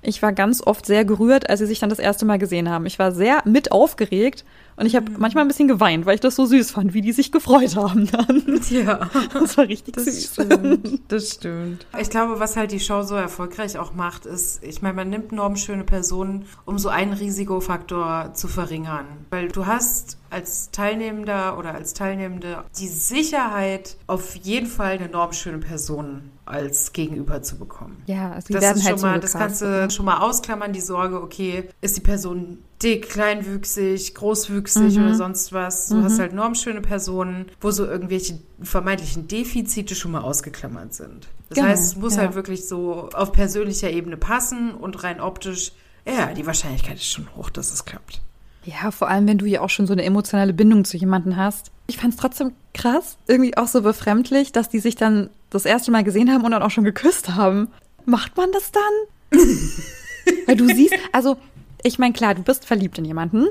ich 0.00 0.22
war 0.22 0.32
ganz 0.32 0.62
oft 0.64 0.86
sehr 0.86 1.04
gerührt, 1.04 1.50
als 1.50 1.58
sie 1.58 1.66
sich 1.66 1.80
dann 1.80 1.90
das 1.90 1.98
erste 1.98 2.24
Mal 2.24 2.38
gesehen 2.38 2.68
haben. 2.70 2.86
Ich 2.86 3.00
war 3.00 3.10
sehr 3.10 3.42
mit 3.44 3.72
aufgeregt 3.72 4.44
und 4.76 4.86
ich 4.86 4.94
habe 4.94 5.10
manchmal 5.18 5.42
ein 5.44 5.48
bisschen 5.48 5.66
geweint, 5.66 6.06
weil 6.06 6.14
ich 6.14 6.20
das 6.20 6.36
so 6.36 6.46
süß 6.46 6.70
fand, 6.70 6.94
wie 6.94 7.00
die 7.00 7.10
sich 7.10 7.32
gefreut 7.32 7.74
haben 7.74 8.08
dann. 8.08 8.60
Ja. 8.70 9.10
Das 9.32 9.56
war 9.56 9.66
richtig 9.66 9.96
Das 9.96 10.04
süß. 10.04 10.34
stimmt, 10.34 11.00
das 11.08 11.30
stimmt. 11.32 11.84
Ich 12.00 12.10
glaube, 12.10 12.38
was 12.38 12.56
halt 12.56 12.70
die 12.70 12.78
Show 12.78 13.02
so 13.02 13.16
erfolgreich 13.16 13.76
auch 13.76 13.92
macht, 13.92 14.24
ist, 14.24 14.62
ich 14.62 14.82
meine, 14.82 14.94
man 14.94 15.10
nimmt 15.10 15.32
normschöne 15.32 15.82
Personen, 15.82 16.46
um 16.64 16.78
so 16.78 16.90
einen 16.90 17.12
Risikofaktor 17.14 18.30
zu 18.34 18.46
verringern. 18.46 19.04
Weil 19.30 19.48
du 19.48 19.66
hast 19.66 20.16
als 20.30 20.70
Teilnehmender 20.70 21.58
oder 21.58 21.74
als 21.74 21.94
Teilnehmende 21.94 22.64
die 22.78 22.88
Sicherheit, 22.88 23.96
auf 24.06 24.34
jeden 24.36 24.66
Fall 24.66 24.92
eine 24.98 25.08
normschöne 25.08 25.58
Person 25.58 26.30
als 26.44 26.92
Gegenüber 26.92 27.42
zu 27.42 27.58
bekommen. 27.58 28.02
Ja, 28.06 28.32
also 28.32 28.48
die 28.48 28.52
Das 28.54 28.62
werden 28.62 28.78
ist 28.78 28.86
halt 28.86 29.00
schon 29.00 29.10
mal, 29.10 29.20
das 29.20 29.32
kannst 29.32 29.60
du 29.62 29.66
ne? 29.66 29.90
schon 29.90 30.04
mal 30.06 30.18
ausklammern, 30.18 30.72
die 30.72 30.80
Sorge, 30.80 31.20
okay, 31.22 31.68
ist 31.80 31.96
die 31.96 32.00
Person 32.00 32.58
dick, 32.82 33.08
kleinwüchsig, 33.10 34.14
großwüchsig 34.14 34.96
Mhm. 34.96 35.04
oder 35.04 35.14
sonst 35.14 35.52
was. 35.52 35.88
Du 35.88 36.02
hast 36.02 36.18
halt 36.18 36.32
normschöne 36.32 36.80
Personen, 36.80 37.46
wo 37.60 37.70
so 37.70 37.84
irgendwelche 37.84 38.38
vermeintlichen 38.62 39.28
Defizite 39.28 39.94
schon 39.94 40.12
mal 40.12 40.20
ausgeklammert 40.22 40.94
sind. 40.94 41.28
Das 41.48 41.56
Genau, 41.56 41.68
heißt, 41.68 41.84
es 41.84 41.96
muss 41.96 42.16
ja. 42.16 42.22
halt 42.22 42.34
wirklich 42.34 42.66
so 42.68 43.08
auf 43.14 43.32
persönlicher 43.32 43.90
Ebene 43.90 44.16
passen 44.16 44.72
und 44.72 45.02
rein 45.02 45.20
optisch, 45.20 45.72
ja, 46.06 46.32
die 46.32 46.46
Wahrscheinlichkeit 46.46 46.96
ist 46.96 47.10
schon 47.10 47.26
hoch, 47.36 47.50
dass 47.50 47.72
es 47.72 47.84
klappt. 47.84 48.22
Ja, 48.68 48.90
vor 48.90 49.08
allem, 49.08 49.26
wenn 49.26 49.38
du 49.38 49.46
ja 49.46 49.62
auch 49.62 49.70
schon 49.70 49.86
so 49.86 49.94
eine 49.94 50.04
emotionale 50.04 50.52
Bindung 50.52 50.84
zu 50.84 50.98
jemandem 50.98 51.36
hast. 51.36 51.70
Ich 51.86 51.96
fand 51.96 52.12
es 52.12 52.20
trotzdem 52.20 52.52
krass, 52.74 53.16
irgendwie 53.26 53.56
auch 53.56 53.66
so 53.66 53.80
befremdlich, 53.80 54.52
dass 54.52 54.68
die 54.68 54.78
sich 54.78 54.94
dann 54.94 55.30
das 55.48 55.64
erste 55.64 55.90
Mal 55.90 56.04
gesehen 56.04 56.30
haben 56.30 56.44
und 56.44 56.50
dann 56.50 56.62
auch 56.62 56.70
schon 56.70 56.84
geküsst 56.84 57.34
haben. 57.34 57.68
Macht 58.04 58.36
man 58.36 58.52
das 58.52 58.70
dann? 58.72 59.40
Weil 60.46 60.56
du 60.56 60.66
siehst, 60.66 60.94
also 61.12 61.38
ich 61.82 61.98
meine, 61.98 62.12
klar, 62.12 62.34
du 62.34 62.42
bist 62.42 62.66
verliebt 62.66 62.98
in 62.98 63.06
jemanden, 63.06 63.46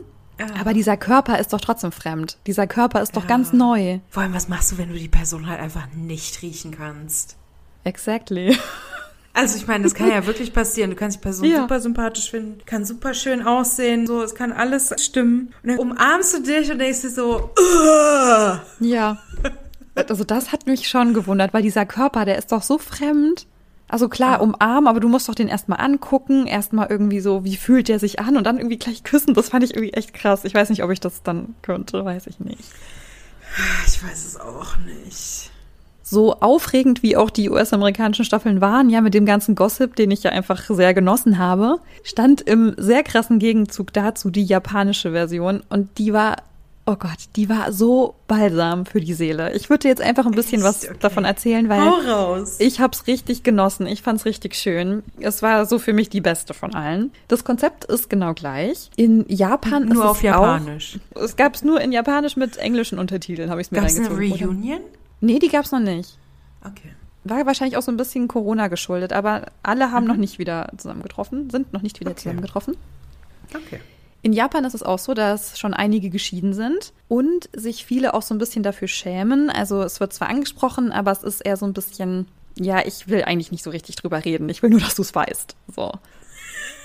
aber 0.60 0.74
dieser 0.76 0.98
Körper 0.98 1.40
ist 1.40 1.52
doch 1.52 1.62
trotzdem 1.62 1.92
fremd. 1.92 2.38
Dieser 2.46 2.68
Körper 2.68 3.02
ist 3.02 3.16
doch 3.18 3.24
Ja. 3.24 3.28
ganz 3.28 3.54
neu. 3.54 4.00
Vor 4.10 4.22
allem, 4.22 4.36
was 4.36 4.50
machst 4.50 4.72
du, 4.72 4.78
wenn 4.78 4.90
du 4.90 5.00
die 5.00 5.08
Person 5.08 5.48
halt 5.48 5.60
einfach 5.60 5.88
nicht 5.96 6.44
riechen 6.44 6.72
kannst? 6.78 7.38
Exactly. 7.84 8.56
Also 9.38 9.56
ich 9.58 9.68
meine, 9.68 9.84
das 9.84 9.94
kann 9.94 10.10
ja 10.10 10.26
wirklich 10.26 10.52
passieren. 10.52 10.90
Du 10.90 10.96
kannst 10.96 11.18
die 11.18 11.22
Person 11.22 11.46
Ja. 11.46 11.62
super 11.62 11.80
sympathisch 11.80 12.32
finden, 12.32 12.60
kann 12.66 12.84
super 12.86 13.14
schön 13.14 13.44
aussehen, 13.46 14.08
so, 14.08 14.22
es 14.24 14.34
kann 14.36 14.52
alles 14.52 14.94
stimmen. 15.00 15.54
Und 15.64 15.70
dann 15.70 15.78
umarmst 15.80 16.34
du 16.34 16.42
dich 16.42 16.72
und 16.72 16.80
denkst 16.80 17.02
dir 17.02 17.10
so, 17.12 17.52
"Ugh." 17.58 18.60
Ja. 18.80 19.18
Also 19.96 20.24
das 20.24 20.52
hat 20.52 20.66
mich 20.68 20.88
schon 20.88 21.14
gewundert, 21.14 21.54
weil 21.54 21.62
dieser 21.64 21.86
Körper, 21.86 22.26
der 22.26 22.38
ist 22.38 22.52
doch 22.52 22.62
so 22.64 22.78
fremd. 22.78 23.48
Also 23.90 24.10
klar, 24.10 24.42
umarmen, 24.42 24.88
aber 24.88 25.00
du 25.00 25.08
musst 25.08 25.30
doch 25.30 25.36
den 25.36 25.48
erstmal 25.48 25.80
angucken, 25.80 26.46
erstmal 26.46 26.88
irgendwie 26.90 27.20
so, 27.22 27.46
wie 27.46 27.56
fühlt 27.56 27.88
der 27.88 28.00
sich 28.00 28.20
an 28.20 28.36
und 28.38 28.44
dann 28.44 28.58
irgendwie 28.58 28.78
gleich 28.78 29.04
küssen. 29.04 29.34
Das 29.34 29.50
fand 29.50 29.64
ich 29.64 29.76
irgendwie 29.76 29.94
echt 29.94 30.14
krass. 30.14 30.44
Ich 30.44 30.54
weiß 30.54 30.70
nicht, 30.70 30.84
ob 30.84 30.92
ich 30.92 31.00
das 31.00 31.24
dann 31.24 31.56
könnte, 31.62 32.04
weiß 32.04 32.28
ich 32.28 32.40
nicht. 32.40 32.60
ich 33.88 34.04
weiß 34.04 34.26
es 34.26 34.38
auch 34.40 34.76
nicht. 34.80 35.52
So 36.10 36.36
aufregend 36.36 37.04
wie 37.04 37.18
auch 37.18 37.30
die 37.30 37.50
US-amerikanischen 37.50 38.24
Staffeln 38.24 38.62
waren, 38.62 38.90
ja, 38.90 39.02
mit 39.02 39.14
dem 39.14 39.26
ganzen 39.26 39.56
Gossip, 39.56 39.96
den 39.96 40.12
ich 40.12 40.24
ja 40.24 40.32
einfach 40.32 40.64
sehr 40.70 40.94
genossen 40.94 41.38
habe, 41.38 41.80
stand 42.04 42.42
im 42.42 42.76
sehr 42.78 43.04
krassen 43.04 43.40
Gegenzug 43.40 43.92
dazu 43.92 44.30
die 44.30 44.46
japanische 44.46 45.12
Version 45.12 45.64
und 45.70 45.98
die 45.98 46.14
war 46.14 46.38
Oh 46.90 46.96
Gott, 46.96 47.18
die 47.36 47.50
war 47.50 47.74
so 47.74 48.16
balsam 48.30 48.86
für 48.86 49.02
die 49.02 49.14
Seele. 49.14 49.54
Ich 49.54 49.70
würde 49.70 49.90
jetzt 49.90 50.02
einfach 50.02 50.26
ein 50.26 50.32
bisschen 50.32 50.64
was 50.64 50.86
okay. 50.86 50.96
davon 51.02 51.26
erzählen, 51.26 51.68
weil 51.68 52.46
ich 52.60 52.80
hab's 52.80 53.08
richtig 53.08 53.44
genossen. 53.44 53.88
Ich 53.88 54.02
fand's 54.02 54.24
richtig 54.24 54.56
schön. 54.56 55.04
Es 55.20 55.42
war 55.42 55.66
so 55.66 55.80
für 55.80 55.92
mich 55.92 56.08
die 56.08 56.22
beste 56.22 56.54
von 56.54 56.74
allen. 56.74 57.12
Das 57.28 57.44
Konzept 57.44 57.84
ist 57.84 58.10
genau 58.10 58.34
gleich. 58.34 58.90
In 58.96 59.26
Japan 59.28 59.84
nur 59.84 60.02
ist 60.06 60.10
auf 60.10 60.18
es 60.18 60.24
Japanisch. 60.24 61.00
Auch, 61.14 61.24
es 61.24 61.36
gab's 61.36 61.62
nur 61.62 61.82
in 61.82 61.92
Japanisch 61.92 62.38
mit 62.38 62.56
englischen 62.56 63.00
Untertiteln, 63.00 63.50
habe 63.50 63.60
ich 63.60 63.70
mir 63.70 63.82
Gab's 63.82 64.00
eine 64.00 64.08
Reunion? 64.08 64.80
Nee, 65.20 65.40
die 65.40 65.50
gab's 65.50 65.72
noch 65.72 65.80
nicht. 65.80 66.18
Okay. 66.62 66.94
War 67.24 67.46
wahrscheinlich 67.46 67.78
auch 67.78 67.82
so 67.82 67.92
ein 67.92 67.98
bisschen 67.98 68.28
Corona 68.28 68.68
geschuldet, 68.68 69.14
aber 69.14 69.48
alle 69.64 69.92
haben 69.92 70.04
mhm. 70.04 70.12
noch 70.12 70.18
nicht 70.18 70.40
wieder 70.40 70.70
zusammengetroffen, 70.78 71.50
sind 71.50 71.74
noch 71.74 71.82
nicht 71.82 72.00
wieder 72.00 72.12
okay. 72.12 72.22
zusammengetroffen. 72.22 72.78
Okay. 73.54 73.80
In 74.22 74.34
Japan 74.34 74.66
ist 74.66 74.74
es 74.74 74.84
auch 74.84 75.00
so, 75.00 75.14
dass 75.14 75.60
schon 75.60 75.74
einige 75.74 76.10
geschieden 76.10 76.54
sind 76.54 76.92
und 77.08 77.50
sich 77.56 77.86
viele 77.86 78.14
auch 78.14 78.22
so 78.22 78.34
ein 78.34 78.40
bisschen 78.40 78.64
dafür 78.64 78.88
schämen. 78.88 79.50
Also 79.50 79.82
es 79.84 80.00
wird 80.00 80.12
zwar 80.14 80.30
angesprochen, 80.30 80.92
aber 80.92 81.12
es 81.12 81.24
ist 81.24 81.42
eher 81.42 81.56
so 81.56 81.66
ein 81.66 81.74
bisschen, 81.74 82.28
ja, 82.58 82.86
ich 82.86 83.08
will 83.08 83.24
eigentlich 83.24 83.52
nicht 83.52 83.64
so 83.64 83.70
richtig 83.70 83.96
drüber 83.96 84.26
reden. 84.26 84.50
Ich 84.50 84.64
will 84.64 84.70
nur, 84.70 84.80
dass 84.80 84.96
du 84.96 85.04
es 85.04 85.14
weißt. 85.14 85.56
So. 85.76 85.92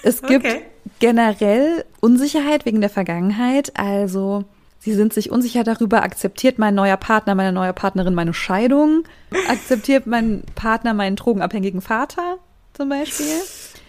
Es 0.03 0.23
gibt 0.23 0.45
okay. 0.45 0.63
generell 0.99 1.85
Unsicherheit 2.01 2.67
wegen 2.67 2.81
der 2.81 2.91
Vergangenheit. 2.91 3.79
Also 3.79 4.45
sie 4.83 4.95
sind 4.95 5.13
sich 5.13 5.31
unsicher 5.31 5.65
darüber, 5.65 6.03
akzeptiert 6.03 6.59
mein 6.59 6.75
neuer 6.75 6.97
Partner, 6.97 7.35
meine 7.35 7.53
neue 7.53 7.73
Partnerin 7.73 8.15
meine 8.15 8.35
Scheidung? 8.35 9.05
Akzeptiert 9.49 10.07
mein 10.07 10.43
Partner 10.55 10.93
meinen 10.95 11.17
drogenabhängigen 11.17 11.81
Vater 11.81 12.39
zum 12.75 12.89
Beispiel? 12.89 13.41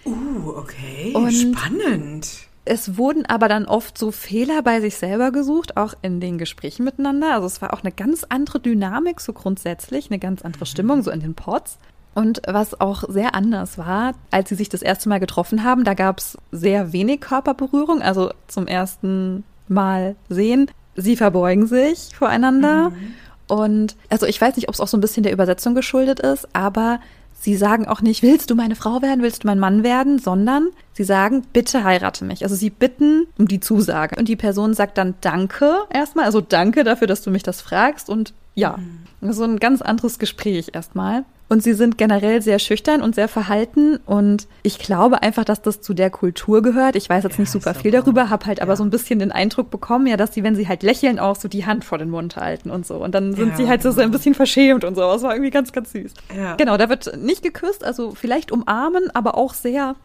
Uh, 0.05 0.49
okay. 0.57 1.11
Und 1.13 1.31
Spannend. 1.31 2.47
Es 2.65 2.97
wurden 2.97 3.25
aber 3.25 3.49
dann 3.49 3.65
oft 3.65 3.97
so 3.97 4.11
Fehler 4.11 4.61
bei 4.61 4.79
sich 4.79 4.95
selber 4.95 5.31
gesucht, 5.31 5.75
auch 5.75 5.95
in 6.01 6.21
den 6.21 6.37
Gesprächen 6.37 6.85
miteinander. 6.85 7.33
Also 7.33 7.47
es 7.47 7.61
war 7.61 7.73
auch 7.73 7.81
eine 7.81 7.91
ganz 7.91 8.25
andere 8.29 8.59
Dynamik 8.59 9.19
so 9.19 9.33
grundsätzlich, 9.33 10.09
eine 10.09 10.19
ganz 10.19 10.43
andere 10.43 10.65
Stimmung 10.65 11.03
so 11.03 11.11
in 11.11 11.19
den 11.19 11.33
Pods. 11.33 11.77
Und 12.15 12.41
was 12.47 12.79
auch 12.79 13.03
sehr 13.09 13.35
anders 13.35 13.77
war, 13.77 14.13
als 14.31 14.49
sie 14.49 14.55
sich 14.55 14.69
das 14.69 14.81
erste 14.81 15.09
Mal 15.09 15.19
getroffen 15.19 15.63
haben, 15.63 15.83
da 15.83 15.93
gab 15.93 16.19
es 16.19 16.37
sehr 16.51 16.93
wenig 16.93 17.21
Körperberührung, 17.21 18.01
also 18.01 18.31
zum 18.47 18.67
ersten 18.67 19.43
Mal 19.67 20.15
sehen. 20.29 20.69
Sie 20.95 21.15
verbeugen 21.15 21.67
sich 21.67 22.15
voreinander. 22.15 22.89
Mhm. 22.89 23.13
Und 23.47 23.95
also 24.09 24.25
ich 24.25 24.39
weiß 24.39 24.55
nicht, 24.55 24.69
ob 24.69 24.75
es 24.75 24.81
auch 24.81 24.87
so 24.87 24.97
ein 24.97 25.01
bisschen 25.01 25.23
der 25.23 25.33
Übersetzung 25.33 25.75
geschuldet 25.75 26.19
ist, 26.19 26.47
aber 26.53 26.99
Sie 27.43 27.57
sagen 27.57 27.89
auch 27.89 27.99
nicht, 27.99 28.23
willst 28.23 28.49
du 28.49 28.55
meine 28.55 28.77
Frau 28.77 29.01
werden, 29.01 29.21
willst 29.21 29.43
du 29.43 29.47
mein 29.47 29.59
Mann 29.59 29.83
werden, 29.83 30.17
sondern 30.17 30.69
sie 30.93 31.03
sagen, 31.03 31.45
bitte 31.51 31.83
heirate 31.83 32.23
mich. 32.23 32.43
Also 32.43 32.55
sie 32.55 32.69
bitten 32.69 33.27
um 33.37 33.49
die 33.49 33.59
Zusage. 33.59 34.15
Und 34.17 34.29
die 34.29 34.37
Person 34.37 34.73
sagt 34.73 34.97
dann 34.97 35.15
Danke 35.19 35.79
erstmal, 35.89 36.23
also 36.23 36.39
danke 36.39 36.85
dafür, 36.85 37.05
dass 37.05 37.21
du 37.21 37.31
mich 37.31 37.43
das 37.43 37.59
fragst 37.59 38.09
und 38.09 38.33
ja. 38.55 38.77
Mhm. 38.77 39.33
So 39.33 39.43
ein 39.43 39.57
ganz 39.57 39.81
anderes 39.81 40.19
Gespräch 40.19 40.71
erstmal. 40.73 41.23
Und 41.49 41.61
sie 41.61 41.73
sind 41.73 41.97
generell 41.97 42.41
sehr 42.41 42.57
schüchtern 42.57 43.01
und 43.01 43.15
sehr 43.15 43.27
verhalten. 43.27 43.97
Und 44.05 44.47
ich 44.63 44.79
glaube 44.79 45.21
einfach, 45.21 45.45
dass 45.45 45.61
das 45.61 45.81
zu 45.81 45.93
der 45.93 46.09
Kultur 46.09 46.61
gehört. 46.61 46.95
Ich 46.95 47.09
weiß 47.09 47.23
jetzt 47.23 47.35
ja, 47.35 47.41
nicht 47.41 47.51
super 47.51 47.73
viel 47.75 47.91
darüber, 47.91 48.29
habe 48.29 48.47
halt 48.47 48.57
ja. 48.57 48.63
aber 48.63 48.75
so 48.75 48.83
ein 48.83 48.89
bisschen 48.89 49.19
den 49.19 49.31
Eindruck 49.31 49.69
bekommen, 49.69 50.07
ja, 50.07 50.17
dass 50.17 50.33
sie, 50.33 50.43
wenn 50.43 50.55
sie 50.55 50.67
halt 50.67 50.83
lächeln, 50.83 51.19
auch 51.19 51.35
so 51.35 51.47
die 51.47 51.65
Hand 51.65 51.85
vor 51.85 51.99
den 51.99 52.09
Mund 52.09 52.37
halten 52.37 52.71
und 52.71 52.87
so. 52.87 52.95
Und 52.95 53.13
dann 53.13 53.33
sind 53.33 53.49
ja, 53.49 53.57
sie 53.57 53.67
halt 53.67 53.83
so, 53.83 53.91
so 53.91 54.01
ein 54.01 54.09
bisschen 54.09 54.33
verschämt 54.33 54.83
und 54.83 54.95
so. 54.95 55.01
Das 55.01 55.21
war 55.21 55.33
irgendwie 55.33 55.51
ganz, 55.51 55.71
ganz 55.71 55.91
süß. 55.91 56.13
Genau, 56.57 56.75
da 56.77 56.89
wird 56.89 57.17
nicht 57.17 57.43
geküsst, 57.43 57.83
also 57.83 58.11
vielleicht 58.11 58.51
umarmen, 58.51 59.11
aber 59.13 59.37
auch 59.37 59.53
sehr 59.53 59.95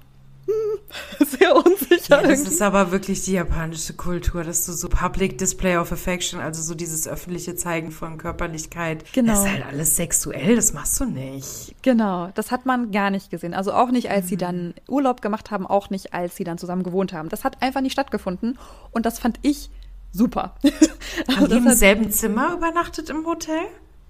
sehr 1.20 1.55
unsicher. 1.55 2.22
Ja, 2.22 2.26
das 2.26 2.40
ist 2.40 2.62
aber 2.62 2.90
wirklich 2.90 3.22
die 3.24 3.32
japanische 3.32 3.94
Kultur, 3.94 4.44
dass 4.44 4.66
du 4.66 4.72
so 4.72 4.88
Public 4.88 5.38
Display 5.38 5.76
of 5.76 5.92
Affection, 5.92 6.40
also 6.40 6.62
so 6.62 6.74
dieses 6.74 7.07
öffentliche 7.07 7.55
Zeigen 7.57 7.90
von 7.90 8.18
Körperlichkeit, 8.18 9.05
genau. 9.12 9.32
das 9.32 9.44
ist 9.44 9.51
halt 9.51 9.66
alles 9.66 9.96
sexuell, 9.96 10.57
das 10.57 10.72
machst 10.72 10.99
du 11.01 11.05
nicht. 11.05 11.74
Genau, 11.82 12.30
das 12.34 12.51
hat 12.51 12.66
man 12.66 12.90
gar 12.90 13.11
nicht 13.11 13.30
gesehen. 13.30 13.55
Also 13.55 13.72
auch 13.72 13.90
nicht, 13.90 14.11
als 14.11 14.24
mhm. 14.24 14.28
sie 14.28 14.36
dann 14.36 14.74
Urlaub 14.88 15.20
gemacht 15.20 15.51
haben, 15.51 15.66
auch 15.66 15.90
nicht, 15.90 16.14
als 16.14 16.36
sie 16.36 16.44
dann 16.44 16.59
zusammen 16.59 16.82
gewohnt 16.82 17.12
haben. 17.12 17.28
Das 17.28 17.44
hat 17.44 17.62
einfach 17.62 17.80
nicht 17.80 17.92
stattgefunden 17.92 18.59
und 18.90 19.07
das 19.07 19.18
fand 19.18 19.38
ich 19.42 19.70
super. 20.12 20.55
also 21.26 21.40
haben 21.40 21.49
die 21.49 21.57
im 21.57 21.70
selben 21.70 22.11
Zimmer 22.11 22.55
übernachtet 22.55 23.11
im 23.11 23.26
Hotel? 23.26 23.62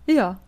Ja. 0.07 0.39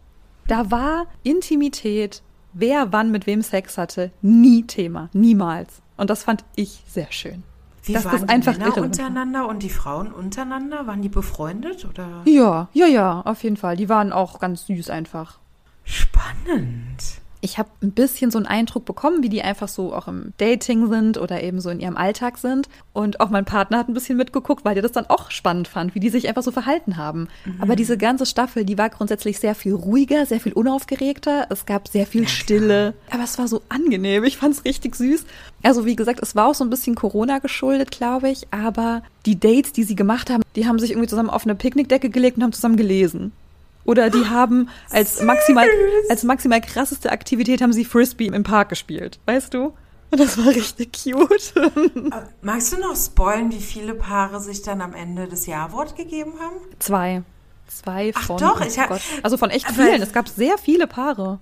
Da 0.47 0.71
war 0.71 1.07
Intimität, 1.23 2.23
wer 2.53 2.93
wann 2.93 3.11
mit 3.11 3.27
wem 3.27 3.43
Sex 3.43 3.79
hatte, 3.79 4.11
nie 4.23 4.67
Thema. 4.67 5.09
Niemals. 5.13 5.83
Und 5.97 6.11
das 6.11 6.25
fand 6.25 6.45
ich 6.57 6.83
sehr 6.87 7.11
schön. 7.11 7.43
Wie 7.85 7.93
dass 7.93 8.05
waren 8.05 8.21
das 8.21 8.29
einfach 8.29 8.55
die 8.55 8.61
Männer 8.61 8.79
untereinander 8.79 9.49
und 9.49 9.63
die 9.63 9.71
Frauen 9.71 10.13
untereinander? 10.13 10.87
Waren 10.87 11.03
die 11.03 11.09
befreundet 11.09 11.85
oder? 11.85 12.23
Ja, 12.25 12.69
ja, 12.73 12.87
ja, 12.87 13.23
auf 13.23 13.43
jeden 13.43 13.57
Fall. 13.57 13.77
Die 13.77 13.89
waren 13.89 14.13
auch 14.13 14.39
ganz 14.39 14.67
süß 14.67 14.91
einfach. 14.91 15.39
Spannend 15.85 17.21
ich 17.41 17.59
habe 17.59 17.71
ein 17.83 17.93
bisschen 17.93 18.31
so 18.31 18.39
einen 18.39 18.47
Eindruck 18.47 18.85
bekommen, 18.85 19.23
wie 19.23 19.29
die 19.29 19.43
einfach 19.43 19.69
so 19.69 19.95
auch 19.95 20.09
im 20.09 20.33
Dating 20.39 20.89
sind 20.89 21.17
oder 21.17 21.43
eben 21.43 21.61
so 21.61 21.71
in 21.71 21.81
ihrem 21.81 21.97
Alltag 21.97 22.39
sind. 22.39 22.69
Und 22.93 23.21
auch 23.21 23.31
mein 23.31 23.45
Partner 23.45 23.79
hat 23.79 23.89
ein 23.89 23.95
bisschen 23.95 24.17
mitgeguckt, 24.17 24.65
weil 24.65 24.75
der 24.75 24.83
das 24.83 24.93
dann 24.93 25.07
auch 25.07 25.31
spannend 25.31 25.69
fand, 25.69 25.95
wie 25.95 26.01
die 26.01 26.11
sich 26.11 26.29
einfach 26.29 26.43
so 26.43 26.51
verhalten 26.51 26.97
haben. 26.97 27.29
Mhm. 27.45 27.57
Aber 27.61 27.77
diese 27.77 27.97
ganze 27.97 28.27
Staffel, 28.27 28.65
die 28.65 28.77
war 28.77 28.91
grundsätzlich 28.91 29.39
sehr 29.39 29.55
viel 29.55 29.75
ruhiger, 29.75 30.27
sehr 30.27 30.41
viel 30.41 30.53
unaufgeregter. 30.53 31.47
Es 31.51 31.65
gab 31.65 31.89
sehr 31.89 32.07
viel 32.07 32.29
Stille. 32.29 32.95
Aber 33.11 33.25
es 33.25 33.39
war 33.39 33.49
so 33.49 33.63
angenehm. 33.69 34.25
Ich 34.25 34.37
fand 34.37 34.55
es 34.55 34.65
richtig 34.65 34.97
süß. 34.97 35.25
Also 35.63 35.87
wie 35.87 35.97
gesagt, 35.97 36.21
es 36.23 36.37
war 36.37 36.49
auch 36.49 36.55
so 36.55 36.65
ein 36.65 36.71
bisschen 36.71 36.95
Corona 36.95 37.39
geschuldet, 37.39 37.91
glaube 37.91 38.29
ich. 38.29 38.49
Aber 38.51 39.03
die 39.25 39.41
Dates, 39.41 39.73
die 39.73 39.85
sie 39.85 39.97
gemacht 39.97 40.31
haben, 40.31 40.43
die 40.57 40.67
haben 40.67 40.79
sich 40.79 40.91
irgendwie 40.91 41.09
zusammen 41.09 41.31
auf 41.31 41.45
eine 41.45 41.55
Picknickdecke 41.55 42.11
gelegt 42.11 42.37
und 42.37 42.43
haben 42.43 42.53
zusammen 42.53 42.77
gelesen. 42.77 43.33
Oder 43.85 44.11
die 44.11 44.27
haben 44.27 44.69
als 44.91 45.23
maximal, 45.23 45.67
als 46.09 46.23
maximal 46.23 46.61
krasseste 46.61 47.11
Aktivität 47.11 47.63
haben 47.63 47.73
sie 47.73 47.85
Frisbee 47.85 48.27
im 48.27 48.43
Park 48.43 48.69
gespielt. 48.69 49.19
Weißt 49.27 49.55
du? 49.55 49.73
Und 50.11 50.19
das 50.19 50.37
war 50.39 50.49
richtig 50.49 50.93
cute. 50.93 51.55
Magst 52.43 52.73
du 52.73 52.81
noch 52.81 52.97
spoilen, 52.97 53.53
wie 53.53 53.61
viele 53.61 53.95
Paare 53.95 54.41
sich 54.41 54.63
dann 54.63 54.81
am 54.81 54.93
Ende 54.95 55.29
das 55.29 55.47
Ja-Wort 55.47 55.97
gegeben 55.97 56.35
haben? 56.41 56.57
Zwei. 56.79 57.23
Zwei 57.69 58.13
von. 58.13 58.37
Ach 58.43 58.55
doch, 58.55 58.61
ich 58.61 58.79
habe. 58.79 58.99
Also 59.23 59.37
von 59.37 59.51
echt 59.51 59.71
vielen. 59.71 60.03
Es 60.03 60.13
gab 60.13 60.29
sehr 60.29 60.59
viele 60.59 60.89
Paare. 60.89 61.39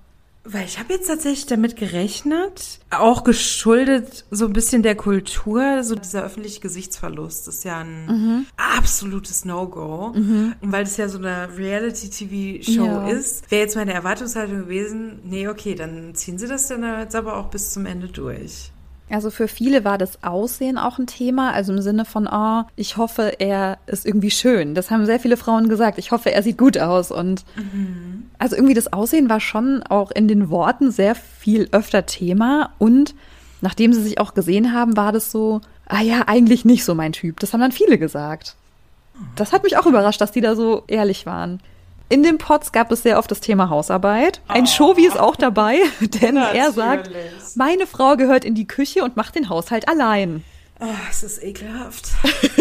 Weil 0.51 0.65
ich 0.65 0.79
habe 0.79 0.95
jetzt 0.95 1.09
tatsächlich 1.09 1.45
damit 1.45 1.77
gerechnet, 1.77 2.81
auch 2.91 3.23
geschuldet 3.23 4.25
so 4.31 4.47
ein 4.47 4.55
bisschen 4.55 4.83
der 4.83 4.95
Kultur, 4.95 5.85
so 5.85 5.95
dieser 5.95 6.25
öffentliche 6.25 6.61
Gesichtsverlust 6.61 7.49
ist 7.49 7.65
ja 7.65 7.81
ein 7.81 8.07
mhm. 8.07 8.47
absolutes 8.57 9.45
No-Go. 9.45 10.15
Mhm. 10.15 10.55
Und 10.63 10.73
weil 10.73 10.85
es 10.85 10.97
ja 10.97 11.09
so 11.09 11.19
eine 11.19 11.51
Reality-TV-Show 11.55 12.85
ja. 12.85 13.09
ist, 13.09 13.51
wäre 13.51 13.63
jetzt 13.63 13.77
meine 13.77 13.93
Erwartungshaltung 13.93 14.61
gewesen, 14.61 15.21
nee, 15.25 15.49
okay, 15.49 15.75
dann 15.75 16.15
ziehen 16.15 16.39
sie 16.39 16.49
das 16.49 16.67
dann 16.69 16.83
jetzt 16.99 17.15
aber 17.15 17.37
auch 17.37 17.51
bis 17.51 17.75
zum 17.75 17.85
Ende 17.85 18.09
durch. 18.09 18.73
Also 19.11 19.31
für 19.31 19.49
viele 19.49 19.85
war 19.85 19.99
das 19.99 20.23
Aussehen 20.23 20.79
auch 20.79 20.99
ein 20.99 21.07
Thema, 21.07 21.53
also 21.53 21.73
im 21.73 21.81
Sinne 21.81 22.05
von, 22.05 22.29
oh, 22.31 22.63
ich 22.77 22.97
hoffe, 22.97 23.41
er 23.41 23.79
ist 23.87 24.07
irgendwie 24.07 24.31
schön. 24.31 24.75
Das 24.75 24.91
haben 24.91 25.07
sehr 25.07 25.21
viele 25.21 25.37
Frauen 25.37 25.69
gesagt. 25.69 25.99
Ich 25.99 26.11
hoffe, 26.11 26.33
er 26.33 26.43
sieht 26.43 26.59
gut 26.59 26.79
aus. 26.79 27.11
Und 27.11 27.45
mhm. 27.57 28.31
also 28.39 28.57
irgendwie 28.57 28.75
das 28.75 28.93
Aussehen 28.93 29.29
war 29.29 29.41
schon 29.41 29.83
auch 29.83 30.11
in 30.11 30.29
den 30.29 30.51
Worten 30.51 30.91
sehr 30.91 31.15
viel 31.15 31.69
öfter 31.73 32.07
Thema. 32.07 32.71
Und 32.79 33.15
nachdem 33.61 33.93
sie 33.93 34.03
sich 34.03 34.21
auch 34.21 34.35
gesehen 34.35 34.75
haben, 34.75 34.97
war 34.97 35.13
das 35.13 35.31
so, 35.31 35.61
ah 35.87 36.03
ja, 36.03 36.25
eigentlich 36.27 36.65
nicht 36.65 36.85
so 36.85 36.95
mein 36.95 37.13
Typ. 37.13 37.41
Das 37.41 37.53
haben 37.53 37.61
dann 37.61 37.73
viele 37.73 37.99
gesagt. 37.99 38.57
Das 39.37 39.53
hat 39.53 39.65
mich 39.65 39.77
auch 39.77 39.87
überrascht, 39.87 40.21
dass 40.21 40.33
die 40.33 40.41
da 40.41 40.55
so 40.55 40.85
ehrlich 40.87 41.27
waren. 41.27 41.61
In 42.11 42.23
den 42.23 42.39
Pots 42.39 42.73
gab 42.73 42.91
es 42.91 43.03
sehr 43.03 43.19
oft 43.19 43.31
das 43.31 43.41
Thema 43.41 43.69
Hausarbeit. 43.69 44.41
Ein 44.49 44.65
oh. 44.65 44.67
Shovi 44.67 45.07
ist 45.07 45.19
auch 45.19 45.37
dabei, 45.37 45.79
denn 46.01 46.37
Natürlich. 46.37 46.63
er 46.63 46.73
sagt, 46.73 47.11
meine 47.55 47.87
Frau 47.87 48.17
gehört 48.17 48.45
in 48.45 48.55
die 48.55 48.67
Küche 48.67 49.05
und 49.05 49.17
macht 49.17 49.35
den 49.35 49.49
Haushalt 49.49 49.89
allein. 49.89 50.43
Oh, 50.81 50.87
es 51.11 51.25
ist 51.25 51.43
ekelhaft. 51.43 52.09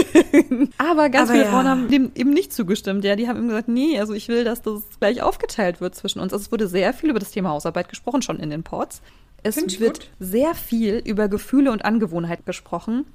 Aber 0.80 1.10
ganz 1.10 1.30
Aber 1.30 1.34
viele 1.34 1.46
ja. 1.46 1.52
Frauen 1.52 1.68
haben 1.68 1.88
dem 1.88 2.12
eben 2.16 2.32
nicht 2.32 2.52
zugestimmt. 2.52 3.04
Ja, 3.04 3.16
die 3.16 3.28
haben 3.28 3.38
ihm 3.38 3.48
gesagt, 3.48 3.68
nee, 3.68 4.00
also 4.00 4.14
ich 4.14 4.28
will, 4.28 4.44
dass 4.44 4.64
das 4.64 4.82
gleich 5.00 5.22
aufgeteilt 5.22 5.82
wird 5.82 5.94
zwischen 5.94 6.20
uns. 6.20 6.34
Also 6.34 6.44
es 6.46 6.52
wurde 6.52 6.68
sehr 6.68 6.94
viel 6.94 7.12
über 7.12 7.20
das 7.20 7.32
Thema 7.32 7.50
Hausarbeit 7.50 7.90
gesprochen, 7.90 8.24
schon 8.24 8.40
in 8.40 8.50
den 8.50 8.64
Pots. 8.64 9.02
Es 9.44 9.56
wird 9.80 10.00
gut. 10.00 10.10
sehr 10.20 10.56
viel 10.56 11.02
über 11.06 11.28
Gefühle 11.28 11.72
und 11.72 11.86
Angewohnheit 11.86 12.46
gesprochen. 12.46 13.06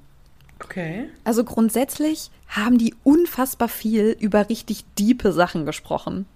Okay. 0.64 1.08
Also 1.24 1.44
grundsätzlich 1.44 2.30
haben 2.48 2.78
die 2.78 2.94
unfassbar 3.04 3.68
viel 3.68 4.16
über 4.18 4.48
richtig 4.48 4.84
diepe 4.98 5.32
Sachen 5.32 5.66
gesprochen. 5.66 6.26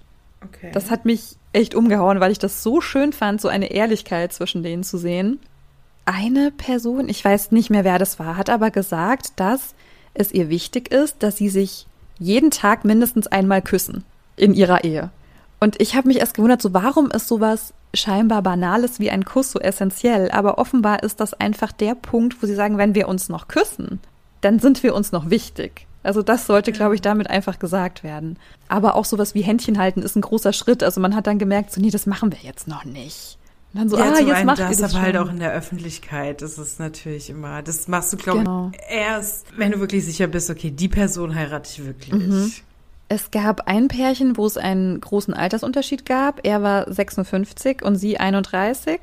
Okay. 0.45 0.70
Das 0.72 0.91
hat 0.91 1.05
mich 1.05 1.37
echt 1.53 1.74
umgehauen, 1.74 2.20
weil 2.20 2.33
ich 2.33 2.39
das 2.39 2.62
so 2.62 2.81
schön 2.81 3.12
fand, 3.12 3.41
so 3.41 3.49
eine 3.49 3.70
Ehrlichkeit 3.70 4.33
zwischen 4.33 4.62
denen 4.62 4.85
zu 4.85 4.99
sehen. 4.99 5.41
Eine 6.05 6.51
Person, 6.51 7.09
ich 7.09 7.24
weiß 7.24 7.53
nicht 7.53 7.70
mehr, 7.70 7.85
wer 7.85 7.99
das 7.99 8.18
war, 8.18 8.37
hat 8.37 8.51
aber 8.51 8.70
gesagt, 8.70 9.33
dass 9.37 9.74
es 10.14 10.33
ihr 10.33 10.49
wichtig 10.49 10.93
ist, 10.93 11.22
dass 11.22 11.37
sie 11.37 11.49
sich 11.49 11.87
jeden 12.18 12.51
Tag 12.51 12.85
mindestens 12.85 13.27
einmal 13.27 13.61
küssen 13.62 14.05
in 14.37 14.55
ihrer 14.55 14.85
Ehe. 14.85 15.11
Und 15.59 15.81
ich 15.81 15.97
habe 15.97 16.09
mich 16.09 16.18
erst 16.18 16.35
gewundert, 16.35 16.62
so 16.62 16.74
warum 16.74 17.11
ist 17.11 17.29
sowas 17.29 17.72
scheinbar 17.95 18.43
Banales 18.43 19.01
wie 19.01 19.11
ein 19.11 19.24
Kuss 19.24 19.53
so 19.53 19.59
essentiell? 19.59 20.31
Aber 20.31 20.59
offenbar 20.59 21.03
ist 21.03 21.20
das 21.20 21.35
einfach 21.35 21.72
der 21.72 21.95
Punkt, 21.95 22.43
wo 22.43 22.47
sie 22.47 22.55
sagen, 22.55 22.79
wenn 22.79 22.95
wir 22.95 23.09
uns 23.09 23.29
noch 23.29 23.49
küssen, 23.49 24.01
dann 24.47 24.61
sind 24.61 24.82
wir 24.84 24.94
uns 24.94 25.11
noch 25.11 25.28
wichtig. 25.28 25.86
Also 26.05 26.22
das 26.22 26.47
sollte, 26.47 26.70
glaube 26.70 26.94
ich, 26.94 27.01
damit 27.01 27.28
einfach 27.28 27.59
gesagt 27.59 28.05
werden. 28.05 28.38
Aber 28.68 28.94
auch 28.94 29.05
sowas 29.05 29.34
wie 29.34 29.42
Händchen 29.42 29.76
halten 29.76 30.03
ist 30.03 30.14
ein 30.14 30.20
großer 30.20 30.53
Schritt. 30.53 30.84
Also 30.84 31.01
man 31.01 31.16
hat 31.16 31.26
dann 31.26 31.40
gemerkt, 31.40 31.72
so 31.72 31.80
nee, 31.80 31.90
das 31.90 32.07
machen 32.07 32.30
wir 32.30 32.38
jetzt 32.42 32.68
noch 32.68 32.84
nicht. 32.84 33.38
Und 33.74 33.80
dann 33.80 33.88
so, 33.88 33.99
ja, 33.99 34.12
ah, 34.14 34.20
jetzt 34.20 34.44
macht 34.44 34.61
das, 34.61 34.70
ihr 34.70 34.82
das 34.82 34.94
aber 34.94 35.03
halt 35.03 35.16
auch 35.16 35.28
in 35.28 35.40
der 35.40 35.53
Öffentlichkeit. 35.53 36.42
Das 36.42 36.59
ist 36.59 36.78
natürlich 36.78 37.28
immer, 37.28 37.61
das 37.61 37.88
machst 37.88 38.12
du, 38.12 38.18
glaube 38.18 38.38
Genau. 38.38 38.70
ich, 38.72 38.97
erst, 38.97 39.47
wenn 39.59 39.72
du 39.72 39.80
wirklich 39.80 40.05
sicher 40.05 40.28
bist, 40.28 40.49
okay, 40.49 40.70
die 40.70 40.88
Person 40.88 41.34
heirate 41.34 41.68
ich 41.72 41.84
wirklich. 41.84 42.14
Mhm. 42.14 42.53
Es 43.09 43.32
gab 43.32 43.66
ein 43.66 43.88
Pärchen, 43.88 44.36
wo 44.36 44.47
es 44.47 44.57
einen 44.57 45.01
großen 45.01 45.34
Altersunterschied 45.34 46.07
gab. 46.07 46.47
Er 46.47 46.62
war 46.62 46.92
56 46.92 47.82
und 47.82 47.97
sie 47.97 48.18
31. 48.18 49.01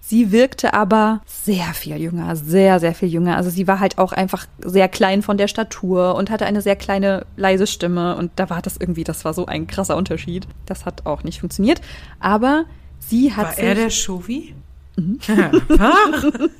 Sie 0.00 0.32
wirkte 0.32 0.74
aber 0.74 1.20
sehr 1.26 1.72
viel 1.74 1.96
jünger, 1.96 2.34
sehr, 2.34 2.80
sehr 2.80 2.94
viel 2.94 3.08
jünger. 3.08 3.36
Also 3.36 3.50
sie 3.50 3.68
war 3.68 3.80
halt 3.80 3.98
auch 3.98 4.12
einfach 4.12 4.46
sehr 4.58 4.88
klein 4.88 5.22
von 5.22 5.36
der 5.36 5.46
Statur 5.46 6.14
und 6.16 6.30
hatte 6.30 6.46
eine 6.46 6.62
sehr 6.62 6.74
kleine, 6.76 7.26
leise 7.36 7.66
Stimme. 7.66 8.16
Und 8.16 8.32
da 8.36 8.50
war 8.50 8.62
das 8.62 8.76
irgendwie, 8.76 9.04
das 9.04 9.24
war 9.24 9.34
so 9.34 9.46
ein 9.46 9.66
krasser 9.66 9.96
Unterschied. 9.96 10.48
Das 10.66 10.84
hat 10.84 11.06
auch 11.06 11.22
nicht 11.22 11.40
funktioniert. 11.40 11.80
Aber 12.18 12.64
sie 12.98 13.34
hat 13.34 13.46
War 13.46 13.54
sich. 13.54 13.64
er 13.64 13.74
der 13.74 13.90
Shovi? 13.90 14.54
Mhm. 14.96 15.20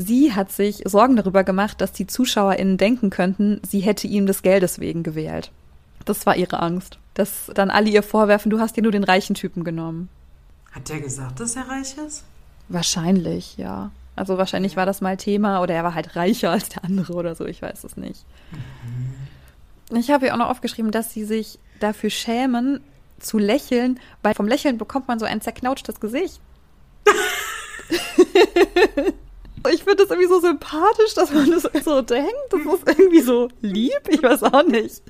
Sie 0.00 0.32
hat 0.32 0.52
sich 0.52 0.82
Sorgen 0.84 1.16
darüber 1.16 1.42
gemacht, 1.42 1.80
dass 1.80 1.90
die 1.92 2.06
ZuschauerInnen 2.06 2.76
denken 2.76 3.10
könnten, 3.10 3.60
sie 3.68 3.80
hätte 3.80 4.06
ihm 4.06 4.26
des 4.26 4.42
Geldes 4.42 4.78
wegen 4.78 5.02
gewählt. 5.02 5.50
Das 6.04 6.24
war 6.24 6.36
ihre 6.36 6.60
Angst. 6.60 7.00
Dass 7.14 7.50
dann 7.52 7.68
alle 7.68 7.90
ihr 7.90 8.04
vorwerfen, 8.04 8.48
du 8.48 8.60
hast 8.60 8.76
dir 8.76 8.82
nur 8.82 8.92
den 8.92 9.02
reichen 9.02 9.34
Typen 9.34 9.64
genommen. 9.64 10.08
Hat 10.70 10.88
der 10.88 11.00
gesagt, 11.00 11.40
dass 11.40 11.56
er 11.56 11.68
reich 11.68 11.96
ist? 11.98 12.24
Wahrscheinlich, 12.68 13.56
ja. 13.56 13.90
Also 14.16 14.36
wahrscheinlich 14.36 14.76
war 14.76 14.86
das 14.86 15.00
mal 15.00 15.16
Thema 15.16 15.62
oder 15.62 15.74
er 15.74 15.84
war 15.84 15.94
halt 15.94 16.16
reicher 16.16 16.50
als 16.50 16.68
der 16.70 16.84
andere 16.84 17.12
oder 17.14 17.34
so, 17.34 17.46
ich 17.46 17.62
weiß 17.62 17.84
es 17.84 17.96
nicht. 17.96 18.24
Ich 19.92 20.10
habe 20.10 20.26
ihr 20.26 20.34
auch 20.34 20.38
noch 20.38 20.50
aufgeschrieben, 20.50 20.90
dass 20.90 21.12
sie 21.12 21.24
sich 21.24 21.58
dafür 21.80 22.10
schämen, 22.10 22.80
zu 23.20 23.38
lächeln, 23.38 23.98
weil 24.22 24.34
vom 24.34 24.46
Lächeln 24.46 24.78
bekommt 24.78 25.08
man 25.08 25.18
so 25.18 25.26
ein 25.26 25.40
zerknautschtes 25.40 25.98
Gesicht. 26.00 26.40
ich 29.72 29.82
finde 29.82 29.96
das 29.96 30.10
irgendwie 30.10 30.28
so 30.28 30.40
sympathisch, 30.40 31.14
dass 31.14 31.32
man 31.32 31.50
das 31.50 31.68
so 31.84 32.02
denkt. 32.02 32.32
Das 32.50 32.60
ist 32.60 32.86
irgendwie 32.86 33.20
so 33.20 33.48
lieb, 33.60 34.00
ich 34.08 34.22
weiß 34.22 34.42
auch 34.44 34.64
nicht. 34.64 35.02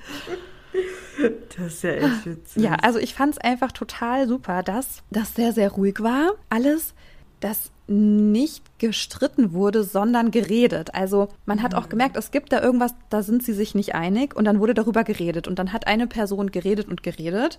Das 1.57 1.73
ist 1.73 1.83
ja 1.83 1.91
echt 1.91 2.25
witzig. 2.25 2.63
Ja, 2.63 2.75
also 2.75 2.99
ich 2.99 3.13
fand 3.13 3.33
es 3.33 3.37
einfach 3.39 3.71
total 3.71 4.27
super, 4.27 4.63
dass 4.63 5.03
das 5.09 5.35
sehr, 5.35 5.53
sehr 5.53 5.71
ruhig 5.71 6.01
war. 6.01 6.31
Alles, 6.49 6.93
dass 7.39 7.71
nicht 7.87 8.63
gestritten 8.77 9.53
wurde, 9.53 9.83
sondern 9.83 10.31
geredet. 10.31 10.93
Also 10.93 11.29
man 11.45 11.63
hat 11.63 11.73
auch 11.73 11.89
gemerkt, 11.89 12.17
es 12.17 12.31
gibt 12.31 12.51
da 12.51 12.61
irgendwas, 12.61 12.93
da 13.09 13.23
sind 13.23 13.43
sie 13.43 13.53
sich 13.53 13.73
nicht 13.73 13.95
einig 13.95 14.35
und 14.35 14.45
dann 14.45 14.59
wurde 14.59 14.75
darüber 14.75 15.03
geredet. 15.03 15.47
Und 15.47 15.57
dann 15.57 15.73
hat 15.73 15.87
eine 15.87 16.05
Person 16.05 16.51
geredet 16.51 16.87
und 16.87 17.01
geredet. 17.01 17.57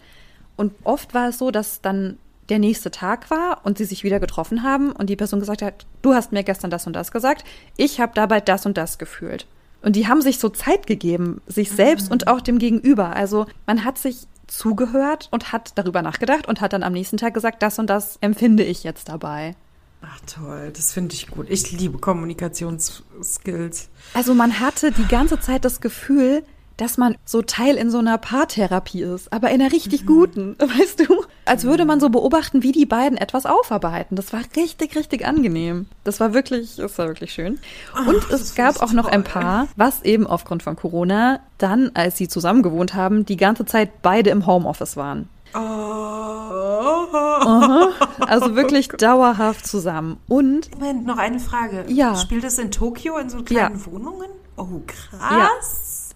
Und 0.56 0.72
oft 0.84 1.14
war 1.14 1.30
es 1.30 1.38
so, 1.38 1.50
dass 1.50 1.80
dann 1.80 2.18
der 2.48 2.58
nächste 2.58 2.90
Tag 2.90 3.30
war 3.30 3.60
und 3.64 3.78
sie 3.78 3.84
sich 3.84 4.04
wieder 4.04 4.20
getroffen 4.20 4.62
haben 4.62 4.92
und 4.92 5.08
die 5.08 5.16
Person 5.16 5.40
gesagt 5.40 5.62
hat, 5.62 5.86
du 6.02 6.14
hast 6.14 6.32
mir 6.32 6.44
gestern 6.44 6.70
das 6.70 6.86
und 6.86 6.94
das 6.94 7.12
gesagt, 7.12 7.44
ich 7.76 8.00
habe 8.00 8.12
dabei 8.14 8.40
das 8.40 8.66
und 8.66 8.76
das 8.76 8.98
gefühlt. 8.98 9.46
Und 9.82 9.96
die 9.96 10.08
haben 10.08 10.20
sich 10.20 10.38
so 10.38 10.48
Zeit 10.48 10.86
gegeben, 10.86 11.40
sich 11.46 11.70
selbst 11.70 12.10
und 12.10 12.26
auch 12.26 12.40
dem 12.40 12.58
Gegenüber. 12.58 13.16
Also 13.16 13.46
man 13.66 13.84
hat 13.84 13.98
sich 13.98 14.26
zugehört 14.46 15.28
und 15.30 15.52
hat 15.52 15.72
darüber 15.76 16.02
nachgedacht 16.02 16.46
und 16.46 16.60
hat 16.60 16.72
dann 16.72 16.82
am 16.82 16.92
nächsten 16.92 17.16
Tag 17.16 17.34
gesagt, 17.34 17.62
das 17.62 17.78
und 17.78 17.88
das 17.88 18.18
empfinde 18.20 18.64
ich 18.64 18.84
jetzt 18.84 19.08
dabei. 19.08 19.54
Ach 20.02 20.20
toll, 20.26 20.72
das 20.74 20.92
finde 20.92 21.14
ich 21.14 21.28
gut. 21.28 21.46
Ich 21.50 21.72
liebe 21.72 21.98
Kommunikationsskills. 21.98 23.88
Also 24.14 24.34
man 24.34 24.60
hatte 24.60 24.92
die 24.92 25.06
ganze 25.06 25.40
Zeit 25.40 25.64
das 25.64 25.80
Gefühl, 25.80 26.42
dass 26.80 26.96
man 26.96 27.16
so 27.26 27.42
Teil 27.42 27.76
in 27.76 27.90
so 27.90 27.98
einer 27.98 28.16
Paartherapie 28.16 29.02
ist, 29.02 29.30
aber 29.32 29.50
in 29.50 29.60
einer 29.60 29.70
richtig 29.70 30.06
guten, 30.06 30.56
weißt 30.58 31.00
du? 31.00 31.24
Als 31.44 31.64
würde 31.64 31.84
man 31.84 32.00
so 32.00 32.08
beobachten, 32.08 32.62
wie 32.62 32.72
die 32.72 32.86
beiden 32.86 33.18
etwas 33.18 33.44
aufarbeiten. 33.44 34.16
Das 34.16 34.32
war 34.32 34.40
richtig, 34.56 34.96
richtig 34.96 35.26
angenehm. 35.26 35.86
Das 36.04 36.20
war 36.20 36.32
wirklich, 36.32 36.76
das 36.76 36.96
war 36.96 37.08
wirklich 37.08 37.32
schön. 37.32 37.58
Und 38.06 38.22
Ach, 38.26 38.30
es 38.30 38.54
gab 38.54 38.80
auch 38.80 38.92
noch 38.92 39.06
ein 39.06 39.24
toll. 39.24 39.42
Paar, 39.42 39.68
was 39.76 40.02
eben 40.02 40.26
aufgrund 40.26 40.62
von 40.62 40.76
Corona 40.76 41.40
dann, 41.58 41.90
als 41.92 42.16
sie 42.16 42.28
zusammen 42.28 42.62
gewohnt 42.62 42.94
haben, 42.94 43.26
die 43.26 43.36
ganze 43.36 43.66
Zeit 43.66 44.00
beide 44.00 44.30
im 44.30 44.46
Homeoffice 44.46 44.96
waren. 44.96 45.28
Oh. 45.54 45.99
Also 47.12 48.54
wirklich 48.56 48.88
dauerhaft 48.88 49.66
zusammen. 49.66 50.18
Und 50.28 50.70
Moment, 50.78 51.06
noch 51.06 51.18
eine 51.18 51.40
Frage. 51.40 51.84
Ja. 51.88 52.16
Spielt 52.16 52.44
das 52.44 52.58
in 52.58 52.70
Tokio 52.70 53.16
in 53.18 53.28
so 53.30 53.42
kleinen 53.42 53.84
Wohnungen? 53.86 54.30
Oh, 54.56 54.80
krass. 54.86 56.10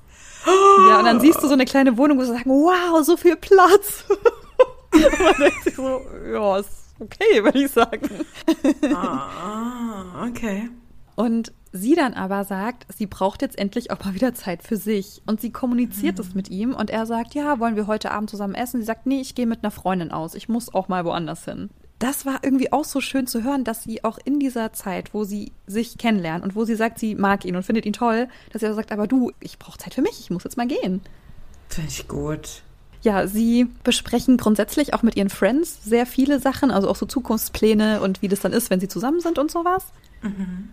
Ja, 0.46 0.98
und 0.98 1.04
dann 1.06 1.20
siehst 1.20 1.42
du 1.42 1.46
so 1.46 1.54
eine 1.54 1.64
kleine 1.64 1.96
Wohnung, 1.96 2.18
wo 2.18 2.22
sie 2.22 2.32
sagen, 2.32 2.50
wow, 2.50 3.02
so 3.02 3.16
viel 3.16 3.36
Platz. 3.36 4.04
und 4.92 5.20
man 5.20 5.34
denkt 5.38 5.64
sich 5.64 5.74
so, 5.74 6.02
ja, 6.30 6.58
ist 6.58 6.68
okay, 7.00 7.42
würde 7.42 7.64
ich 7.64 7.70
sagen. 7.70 8.08
Ah, 8.94 10.26
okay. 10.28 10.68
Und 11.16 11.52
sie 11.72 11.94
dann 11.94 12.14
aber 12.14 12.44
sagt, 12.44 12.86
sie 12.94 13.06
braucht 13.06 13.42
jetzt 13.42 13.58
endlich 13.58 13.90
auch 13.90 14.04
mal 14.04 14.14
wieder 14.14 14.34
Zeit 14.34 14.62
für 14.62 14.76
sich. 14.76 15.22
Und 15.26 15.40
sie 15.40 15.50
kommuniziert 15.50 16.18
es 16.18 16.34
mit 16.34 16.50
ihm 16.50 16.74
und 16.74 16.90
er 16.90 17.06
sagt, 17.06 17.34
ja, 17.34 17.58
wollen 17.58 17.76
wir 17.76 17.86
heute 17.86 18.10
Abend 18.10 18.30
zusammen 18.30 18.54
essen? 18.54 18.80
Sie 18.80 18.86
sagt, 18.86 19.06
nee, 19.06 19.20
ich 19.20 19.34
gehe 19.34 19.46
mit 19.46 19.62
einer 19.62 19.70
Freundin 19.70 20.12
aus. 20.12 20.34
Ich 20.34 20.48
muss 20.48 20.72
auch 20.72 20.88
mal 20.88 21.04
woanders 21.04 21.44
hin. 21.44 21.70
Das 21.98 22.26
war 22.26 22.40
irgendwie 22.42 22.72
auch 22.72 22.84
so 22.84 23.00
schön 23.00 23.26
zu 23.26 23.44
hören, 23.44 23.64
dass 23.64 23.84
sie 23.84 24.04
auch 24.04 24.18
in 24.24 24.38
dieser 24.38 24.72
Zeit, 24.72 25.14
wo 25.14 25.24
sie 25.24 25.52
sich 25.66 25.96
kennenlernen 25.96 26.42
und 26.42 26.56
wo 26.56 26.64
sie 26.64 26.74
sagt, 26.74 26.98
sie 26.98 27.14
mag 27.14 27.44
ihn 27.44 27.56
und 27.56 27.62
findet 27.62 27.86
ihn 27.86 27.92
toll, 27.92 28.28
dass 28.52 28.60
sie 28.60 28.66
aber 28.66 28.74
sagt, 28.74 28.92
aber 28.92 29.06
du, 29.06 29.30
ich 29.40 29.58
brauche 29.58 29.78
Zeit 29.78 29.94
für 29.94 30.02
mich, 30.02 30.20
ich 30.20 30.30
muss 30.30 30.44
jetzt 30.44 30.56
mal 30.56 30.66
gehen. 30.66 31.00
Finde 31.68 31.90
ich 31.90 32.08
gut. 32.08 32.62
Ja, 33.04 33.26
sie 33.26 33.68
besprechen 33.84 34.38
grundsätzlich 34.38 34.94
auch 34.94 35.02
mit 35.02 35.14
ihren 35.14 35.28
Friends 35.28 35.84
sehr 35.84 36.06
viele 36.06 36.40
Sachen, 36.40 36.70
also 36.70 36.88
auch 36.88 36.96
so 36.96 37.04
Zukunftspläne 37.04 38.00
und 38.00 38.22
wie 38.22 38.28
das 38.28 38.40
dann 38.40 38.52
ist, 38.52 38.70
wenn 38.70 38.80
sie 38.80 38.88
zusammen 38.88 39.20
sind 39.20 39.38
und 39.38 39.50
sowas. 39.50 39.84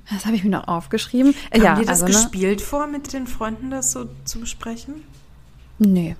Das 0.09 0.25
habe 0.25 0.35
ich 0.37 0.43
mir 0.43 0.49
noch 0.49 0.67
aufgeschrieben. 0.67 1.35
Haben 1.53 1.61
ja, 1.61 1.75
dir 1.75 1.85
das 1.85 2.01
also, 2.01 2.05
ne? 2.05 2.11
gespielt 2.11 2.61
vor, 2.61 2.87
mit 2.87 3.11
den 3.11 3.27
Freunden 3.27 3.69
das 3.69 3.91
so 3.91 4.07
zu 4.23 4.39
besprechen? 4.39 5.03
Nee. 5.77 6.15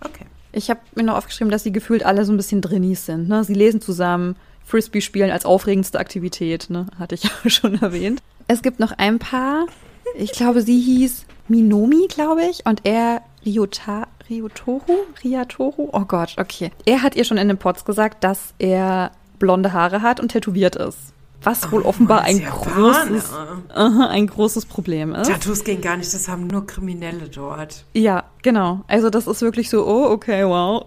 Okay. 0.00 0.26
Ich 0.52 0.70
habe 0.70 0.80
mir 0.94 1.02
noch 1.02 1.16
aufgeschrieben, 1.16 1.50
dass 1.50 1.64
sie 1.64 1.72
gefühlt 1.72 2.04
alle 2.04 2.24
so 2.24 2.32
ein 2.32 2.36
bisschen 2.36 2.60
Drinnies 2.60 3.06
sind. 3.06 3.28
Ne? 3.28 3.42
Sie 3.42 3.54
lesen 3.54 3.80
zusammen, 3.80 4.36
Frisbee 4.64 5.00
spielen 5.00 5.32
als 5.32 5.44
aufregendste 5.44 5.98
Aktivität, 5.98 6.70
ne? 6.70 6.86
hatte 6.98 7.16
ich 7.16 7.24
ja 7.44 7.50
schon 7.50 7.80
erwähnt. 7.82 8.22
Es 8.46 8.62
gibt 8.62 8.78
noch 8.78 8.92
ein 8.92 9.18
paar, 9.18 9.66
ich 10.14 10.30
glaube, 10.30 10.62
sie 10.62 10.80
hieß 10.80 11.24
Minomi, 11.48 12.06
glaube 12.08 12.42
ich, 12.44 12.66
und 12.66 12.82
er 12.84 13.22
Ryota, 13.44 14.06
Ryotoru, 14.30 15.06
Ryatoru, 15.24 15.88
oh 15.92 16.04
Gott, 16.06 16.36
okay. 16.38 16.70
Er 16.86 17.02
hat 17.02 17.16
ihr 17.16 17.24
schon 17.24 17.36
in 17.36 17.48
den 17.48 17.58
Pods 17.58 17.84
gesagt, 17.84 18.22
dass 18.22 18.54
er 18.58 19.10
blonde 19.38 19.72
Haare 19.72 20.02
hat 20.02 20.20
und 20.20 20.28
tätowiert 20.28 20.76
ist. 20.76 21.12
Was 21.42 21.72
wohl 21.72 21.82
offenbar 21.82 22.20
ein 22.22 22.44
großes, 22.44 23.32
aha, 23.74 24.08
ein 24.08 24.26
großes 24.26 24.66
Problem 24.66 25.14
ist. 25.14 25.28
Tattoos 25.28 25.64
gehen 25.64 25.80
gar 25.80 25.96
nicht, 25.96 26.12
das 26.12 26.28
haben 26.28 26.46
nur 26.46 26.66
Kriminelle 26.66 27.28
dort. 27.28 27.84
Ja, 27.94 28.24
genau. 28.42 28.82
Also 28.88 29.08
das 29.08 29.26
ist 29.26 29.40
wirklich 29.40 29.70
so, 29.70 29.86
oh, 29.86 30.10
okay, 30.10 30.44
wow. 30.44 30.84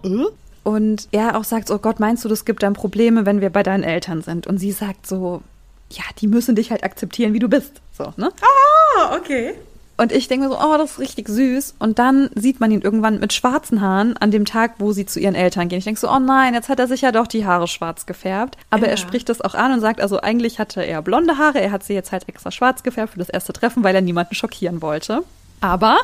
Und 0.62 1.08
er 1.10 1.36
auch 1.36 1.44
sagt, 1.44 1.72
oh 1.72 1.78
Gott, 1.78 1.98
meinst 1.98 2.24
du, 2.24 2.28
das 2.28 2.44
gibt 2.44 2.62
dann 2.62 2.72
Probleme, 2.72 3.26
wenn 3.26 3.40
wir 3.40 3.50
bei 3.50 3.64
deinen 3.64 3.82
Eltern 3.82 4.22
sind? 4.22 4.46
Und 4.46 4.58
sie 4.58 4.70
sagt 4.70 5.08
so, 5.08 5.42
ja, 5.90 6.04
die 6.20 6.28
müssen 6.28 6.54
dich 6.54 6.70
halt 6.70 6.84
akzeptieren, 6.84 7.32
wie 7.32 7.40
du 7.40 7.48
bist. 7.48 7.82
So, 7.92 8.12
ne? 8.16 8.30
Ah, 8.40 9.16
okay. 9.16 9.54
Und 9.96 10.10
ich 10.10 10.26
denke 10.26 10.48
mir 10.48 10.52
so, 10.54 10.60
oh, 10.60 10.76
das 10.76 10.92
ist 10.92 10.98
richtig 10.98 11.28
süß. 11.28 11.76
Und 11.78 11.98
dann 12.00 12.28
sieht 12.34 12.58
man 12.58 12.70
ihn 12.72 12.80
irgendwann 12.80 13.20
mit 13.20 13.32
schwarzen 13.32 13.80
Haaren 13.80 14.16
an 14.16 14.32
dem 14.32 14.44
Tag, 14.44 14.74
wo 14.78 14.92
sie 14.92 15.06
zu 15.06 15.20
ihren 15.20 15.36
Eltern 15.36 15.68
gehen. 15.68 15.78
Ich 15.78 15.84
denke 15.84 16.00
so, 16.00 16.10
oh 16.10 16.18
nein, 16.18 16.54
jetzt 16.54 16.68
hat 16.68 16.80
er 16.80 16.88
sich 16.88 17.02
ja 17.02 17.12
doch 17.12 17.28
die 17.28 17.46
Haare 17.46 17.68
schwarz 17.68 18.04
gefärbt. 18.04 18.56
Aber 18.70 18.86
Ja. 18.86 18.90
er 18.92 18.96
spricht 18.96 19.28
das 19.28 19.40
auch 19.40 19.54
an 19.54 19.72
und 19.72 19.80
sagt, 19.80 20.00
also 20.00 20.20
eigentlich 20.20 20.58
hatte 20.58 20.84
er 20.84 21.00
blonde 21.00 21.38
Haare, 21.38 21.60
er 21.60 21.70
hat 21.70 21.84
sie 21.84 21.94
jetzt 21.94 22.10
halt 22.10 22.28
extra 22.28 22.50
schwarz 22.50 22.82
gefärbt 22.82 23.12
für 23.12 23.20
das 23.20 23.28
erste 23.28 23.52
Treffen, 23.52 23.84
weil 23.84 23.94
er 23.94 24.00
niemanden 24.00 24.34
schockieren 24.34 24.82
wollte. 24.82 25.22
Aber, 25.60 25.98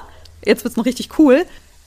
jetzt 0.45 0.63
wird's 0.65 0.77
noch 0.77 0.85
richtig 0.87 1.19
cool, 1.19 1.45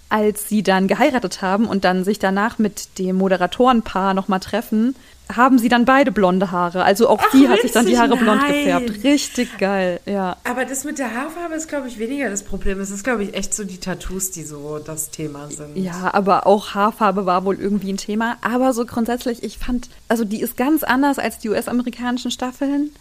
als 0.10 0.49
sie 0.49 0.62
dann 0.62 0.88
geheiratet 0.89 1.41
haben 1.41 1.66
und 1.66 1.86
dann 1.86 2.04
sich 2.04 2.20
danach 2.20 2.60
mit 2.60 2.99
dem 2.99 3.16
Moderatorenpaar 3.16 4.14
nochmal 4.14 4.41
treffen, 4.41 4.95
haben 5.32 5.57
sie 5.57 5.69
dann 5.69 5.86
beide 5.86 6.11
blonde 6.11 6.51
Haare. 6.51 6.84
Also 6.84 7.07
auch 7.07 7.21
Ach, 7.21 7.32
sie 7.32 7.47
hat 7.47 7.61
sich 7.61 7.71
dann 7.71 7.86
die 7.86 7.97
Haare 7.97 8.17
blond 8.17 8.41
nein. 8.41 8.53
gefärbt. 8.53 9.03
Richtig 9.03 9.57
geil, 9.57 9.99
ja. 10.05 10.38
Aber 10.43 10.65
das 10.65 10.84
mit 10.84 10.99
der 10.99 11.13
Haarfarbe 11.13 11.55
ist, 11.55 11.67
glaube 11.67 11.88
ich, 11.88 11.97
weniger 11.99 12.30
das 12.30 12.43
Problem. 12.43 12.80
Es 12.80 12.91
ist, 12.91 13.03
glaube 13.03 13.24
ich, 13.24 13.34
echt 13.34 13.53
so 13.53 13.63
die 13.63 13.78
Tattoos, 13.78 14.32
die 14.32 14.43
so 14.43 14.80
das 14.80 15.09
Thema 15.09 15.49
sind. 15.49 15.78
Ja, 15.78 16.13
aber 16.13 16.45
auch 16.45 16.74
Haarfarbe 16.74 17.26
war 17.26 17.45
wohl 17.45 17.59
irgendwie 17.59 17.93
ein 17.93 17.97
Thema. 17.97 18.38
Aber 18.41 18.74
so 18.74 18.86
grundsätzlich, 18.86 19.43
ich 19.43 19.57
fand, 19.57 19.89
also 20.07 20.26
die 20.26 20.41
ist 20.41 20.57
ganz 20.57 20.84
anders 20.84 21.19
als 21.19 21.39
die 21.39 21.49
US-amerikanischen 21.49 22.32
Staffeln. 22.32 22.91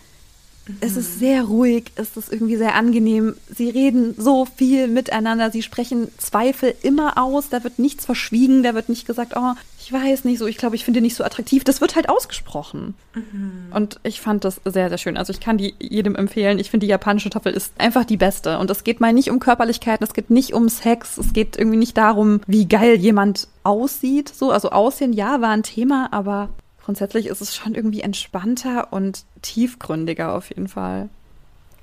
Es 0.81 0.97
ist 0.97 1.19
sehr 1.19 1.43
ruhig, 1.43 1.91
es 1.97 2.17
ist 2.17 2.33
irgendwie 2.33 2.57
sehr 2.57 2.77
angenehm. 2.77 3.35
Sie 3.53 3.69
reden 3.69 4.15
so 4.17 4.45
viel 4.45 4.87
miteinander, 4.87 5.51
sie 5.51 5.63
sprechen 5.63 6.09
Zweifel 6.19 6.73
immer 6.83 7.19
aus, 7.19 7.49
da 7.49 7.65
wird 7.65 7.81
nichts 7.81 8.05
verschwiegen, 8.05 8.63
da 8.63 8.73
wird 8.73 8.89
nicht 8.89 9.05
gesagt, 9.05 9.33
oh, 9.35 9.55
ich 9.93 10.03
weiß 10.03 10.25
nicht 10.25 10.39
so, 10.39 10.47
ich 10.47 10.57
glaube, 10.57 10.77
ich 10.77 10.85
finde 10.85 11.01
nicht 11.01 11.15
so 11.15 11.25
attraktiv. 11.25 11.65
Das 11.65 11.81
wird 11.81 11.97
halt 11.97 12.09
ausgesprochen. 12.09 12.95
Mhm. 13.15 13.73
Und 13.73 14.01
ich 14.03 14.21
fand 14.21 14.45
das 14.45 14.61
sehr, 14.65 14.89
sehr 14.89 14.99
schön. 14.99 15.17
Also 15.17 15.33
ich 15.33 15.41
kann 15.41 15.59
die 15.59 15.75
jedem 15.79 16.15
empfehlen. 16.17 16.59
Ich 16.59 16.71
finde, 16.71 16.87
die 16.87 16.91
japanische 16.91 17.29
Staffel 17.29 17.53
ist 17.53 17.73
einfach 17.79 18.05
die 18.05 18.17
beste. 18.17 18.59
Und 18.59 18.71
es 18.71 18.85
geht 18.85 19.01
mal 19.01 19.13
nicht 19.13 19.31
um 19.31 19.39
Körperlichkeiten, 19.39 20.05
es 20.07 20.15
geht 20.15 20.31
nicht 20.31 20.55
um 20.55 20.69
Sex, 20.69 21.19
es 21.19 21.33
geht 21.33 21.59
irgendwie 21.59 21.77
nicht 21.77 21.97
darum, 21.97 22.41
wie 22.47 22.67
geil 22.67 22.97
jemand 22.97 23.49
aussieht. 23.63 24.29
So, 24.35 24.51
also 24.51 24.71
Aussehen, 24.71 25.13
ja, 25.13 25.41
war 25.41 25.51
ein 25.51 25.63
Thema, 25.63 26.09
aber 26.13 26.49
grundsätzlich 26.85 27.27
ist 27.27 27.41
es 27.41 27.55
schon 27.55 27.75
irgendwie 27.75 28.01
entspannter 28.01 28.93
und 28.93 29.25
tiefgründiger 29.43 30.35
auf 30.35 30.49
jeden 30.49 30.69
Fall. 30.69 31.09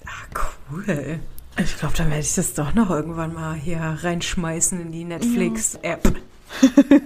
Ah, 0.06 0.42
cool. 0.72 1.20
Ich 1.62 1.78
glaube, 1.78 1.94
dann 1.98 2.10
werde 2.10 2.22
ich 2.22 2.36
das 2.36 2.54
doch 2.54 2.74
noch 2.74 2.90
irgendwann 2.90 3.34
mal 3.34 3.54
hier 3.54 3.80
reinschmeißen 3.80 4.80
in 4.80 4.92
die 4.92 5.04
Netflix-App. 5.04 6.16
Ja. 6.62 6.98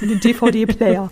in 0.00 0.08
den 0.08 0.20
DVD-Player. 0.20 1.08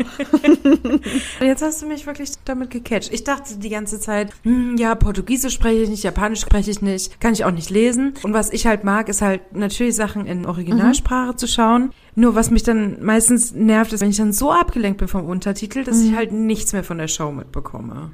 Jetzt 1.41 1.63
hast 1.63 1.83
du 1.83 1.87
mich 1.87 2.07
wirklich 2.07 2.31
damit 2.45 2.71
gecatcht. 2.71 3.13
Ich 3.13 3.25
dachte 3.25 3.57
die 3.57 3.69
ganze 3.69 4.01
Zeit, 4.01 4.33
hm, 4.43 4.77
ja, 4.77 4.95
Portugiesisch 4.95 5.55
spreche 5.55 5.83
ich 5.83 5.89
nicht, 5.89 6.03
Japanisch 6.03 6.41
spreche 6.41 6.71
ich 6.71 6.83
nicht, 6.83 7.21
kann 7.21 7.33
ich 7.33 7.45
auch 7.45 7.51
nicht 7.51 7.71
lesen. 7.71 8.15
Und 8.23 8.33
was 8.33 8.53
ich 8.53 8.67
halt 8.67 8.85
mag, 8.85 9.09
ist 9.09 9.23
halt 9.23 9.55
natürlich 9.55 9.95
Sachen 9.97 10.27
in 10.27 10.47
Originalsprache 10.47 11.33
mhm. 11.33 11.39
zu 11.39 11.47
schauen. 11.47 11.91
Nur 12.17 12.35
was 12.35 12.51
mich 12.51 12.63
dann 12.63 13.03
meistens 13.03 13.53
nervt, 13.53 13.93
ist, 13.93 14.01
wenn 14.01 14.11
ich 14.11 14.17
dann 14.17 14.33
so 14.33 14.53
abgelenkt 14.53 14.99
bin 14.99 15.09
vom 15.09 15.27
Untertitel, 15.27 15.85
dass 15.85 15.99
mhm. 15.99 16.11
ich 16.11 16.17
halt 16.17 16.33
nichts 16.33 16.73
mehr 16.73 16.85
von 16.85 16.99
der 16.99 17.09
Show 17.09 17.33
mitbekomme. 17.33 18.13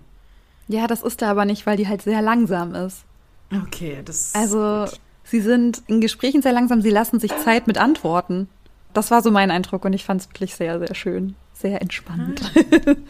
Ja, 0.69 0.87
das 0.87 1.03
ist 1.03 1.21
da 1.21 1.31
aber 1.31 1.45
nicht, 1.45 1.67
weil 1.67 1.77
die 1.77 1.89
halt 1.89 2.03
sehr 2.03 2.23
langsam 2.23 2.75
ist. 2.75 3.05
Okay, 3.53 3.99
das. 4.05 4.33
Also, 4.35 4.87
sie 5.25 5.41
sind 5.41 5.83
in 5.89 6.01
Gesprächen 6.01 6.43
sehr 6.43 6.53
langsam, 6.53 6.81
sie 6.81 6.91
lassen 6.91 7.19
sich 7.19 7.37
Zeit 7.39 7.67
mit 7.67 7.79
Antworten. 7.79 8.49
Das 8.93 9.11
war 9.11 9.23
so 9.23 9.31
mein 9.31 9.51
Eindruck 9.51 9.85
und 9.85 9.93
ich 9.93 10.05
fand 10.05 10.21
es 10.21 10.29
wirklich 10.29 10.55
sehr, 10.55 10.79
sehr 10.79 10.95
schön. 10.95 11.35
Sehr 11.53 11.81
entspannt. 11.81 12.43
Ah. 12.87 12.95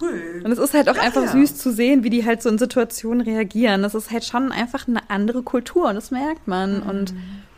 Cool. 0.00 0.42
Und 0.44 0.52
es 0.52 0.58
ist 0.58 0.74
halt 0.74 0.88
auch 0.88 0.96
ja, 0.96 1.02
einfach 1.02 1.22
ja. 1.22 1.32
süß 1.32 1.56
zu 1.56 1.72
sehen, 1.72 2.02
wie 2.02 2.10
die 2.10 2.24
halt 2.24 2.42
so 2.42 2.48
in 2.48 2.58
Situationen 2.58 3.20
reagieren. 3.20 3.82
Das 3.82 3.94
ist 3.94 4.10
halt 4.10 4.24
schon 4.24 4.52
einfach 4.52 4.88
eine 4.88 5.10
andere 5.10 5.42
Kultur 5.42 5.88
und 5.88 5.94
das 5.96 6.10
merkt 6.10 6.48
man. 6.48 6.80
Mhm. 6.80 6.88
Und 6.88 7.14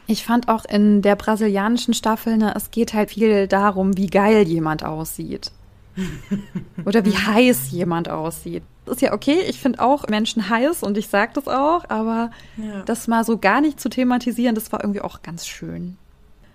ich 0.06 0.24
fand 0.24 0.48
auch 0.48 0.64
in 0.64 1.02
der 1.02 1.16
brasilianischen 1.16 1.94
Staffel, 1.94 2.36
ne, 2.36 2.54
es 2.56 2.70
geht 2.70 2.92
halt 2.92 3.10
viel 3.10 3.46
darum, 3.46 3.96
wie 3.96 4.08
geil 4.08 4.46
jemand 4.48 4.84
aussieht. 4.84 5.52
Oder 6.84 7.04
wie 7.04 7.16
heiß 7.16 7.70
jemand 7.70 8.08
aussieht. 8.08 8.62
Das 8.84 8.96
ist 8.96 9.02
ja 9.02 9.12
okay, 9.12 9.38
ich 9.48 9.60
finde 9.60 9.80
auch 9.80 10.08
Menschen 10.08 10.48
heiß 10.48 10.82
und 10.82 10.98
ich 10.98 11.06
sage 11.06 11.32
das 11.34 11.46
auch, 11.46 11.88
aber 11.88 12.30
ja. 12.56 12.82
das 12.82 13.06
mal 13.06 13.24
so 13.24 13.38
gar 13.38 13.60
nicht 13.60 13.78
zu 13.78 13.88
thematisieren, 13.88 14.56
das 14.56 14.72
war 14.72 14.82
irgendwie 14.82 15.02
auch 15.02 15.22
ganz 15.22 15.46
schön. 15.46 15.98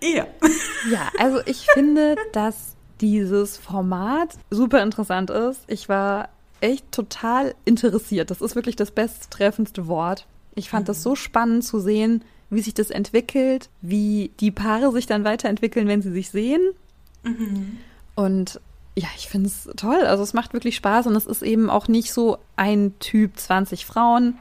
Ja. 0.01 0.27
Ja, 0.91 1.09
also 1.17 1.39
ich 1.45 1.65
finde, 1.73 2.15
dass 2.31 2.75
dieses 3.01 3.57
Format 3.57 4.35
super 4.49 4.81
interessant 4.81 5.29
ist. 5.29 5.61
Ich 5.67 5.89
war 5.89 6.29
echt 6.61 6.91
total 6.91 7.55
interessiert. 7.65 8.31
Das 8.31 8.41
ist 8.41 8.55
wirklich 8.55 8.75
das 8.75 8.91
besttreffendste 8.91 9.87
Wort. 9.87 10.27
Ich 10.55 10.69
fand 10.69 10.85
mhm. 10.85 10.87
das 10.87 11.03
so 11.03 11.15
spannend 11.15 11.65
zu 11.65 11.79
sehen, 11.79 12.23
wie 12.49 12.61
sich 12.61 12.73
das 12.73 12.89
entwickelt, 12.89 13.69
wie 13.81 14.31
die 14.39 14.51
Paare 14.51 14.91
sich 14.91 15.07
dann 15.07 15.23
weiterentwickeln, 15.25 15.87
wenn 15.87 16.01
sie 16.01 16.11
sich 16.11 16.29
sehen. 16.29 16.61
Mhm. 17.23 17.77
Und 18.15 18.61
ja, 18.95 19.07
ich 19.17 19.27
finde 19.27 19.49
es 19.49 19.69
toll. 19.75 20.01
Also 20.05 20.23
es 20.23 20.33
macht 20.33 20.53
wirklich 20.53 20.75
Spaß 20.75 21.07
und 21.07 21.15
es 21.15 21.25
ist 21.25 21.43
eben 21.43 21.69
auch 21.69 21.87
nicht 21.87 22.13
so 22.13 22.37
ein 22.55 22.97
Typ 22.99 23.37
20 23.37 23.85
Frauen, 23.85 24.37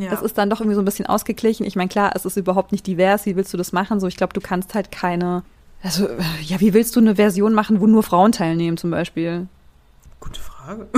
ja. 0.00 0.10
Das 0.10 0.22
ist 0.22 0.38
dann 0.38 0.50
doch 0.50 0.60
irgendwie 0.60 0.74
so 0.74 0.82
ein 0.82 0.84
bisschen 0.84 1.06
ausgeglichen. 1.06 1.66
Ich 1.66 1.76
meine, 1.76 1.88
klar, 1.88 2.12
es 2.14 2.24
ist 2.24 2.36
überhaupt 2.36 2.72
nicht 2.72 2.86
divers. 2.86 3.26
Wie 3.26 3.36
willst 3.36 3.52
du 3.52 3.56
das 3.56 3.72
machen? 3.72 4.00
So, 4.00 4.06
ich 4.06 4.16
glaube, 4.16 4.32
du 4.32 4.40
kannst 4.40 4.74
halt 4.74 4.90
keine. 4.90 5.42
Also, 5.82 6.08
ja, 6.42 6.60
wie 6.60 6.74
willst 6.74 6.96
du 6.96 7.00
eine 7.00 7.16
Version 7.16 7.54
machen, 7.54 7.80
wo 7.80 7.86
nur 7.86 8.02
Frauen 8.02 8.32
teilnehmen, 8.32 8.76
zum 8.76 8.90
Beispiel? 8.90 9.46
Gute 10.20 10.40
Frage. 10.40 10.88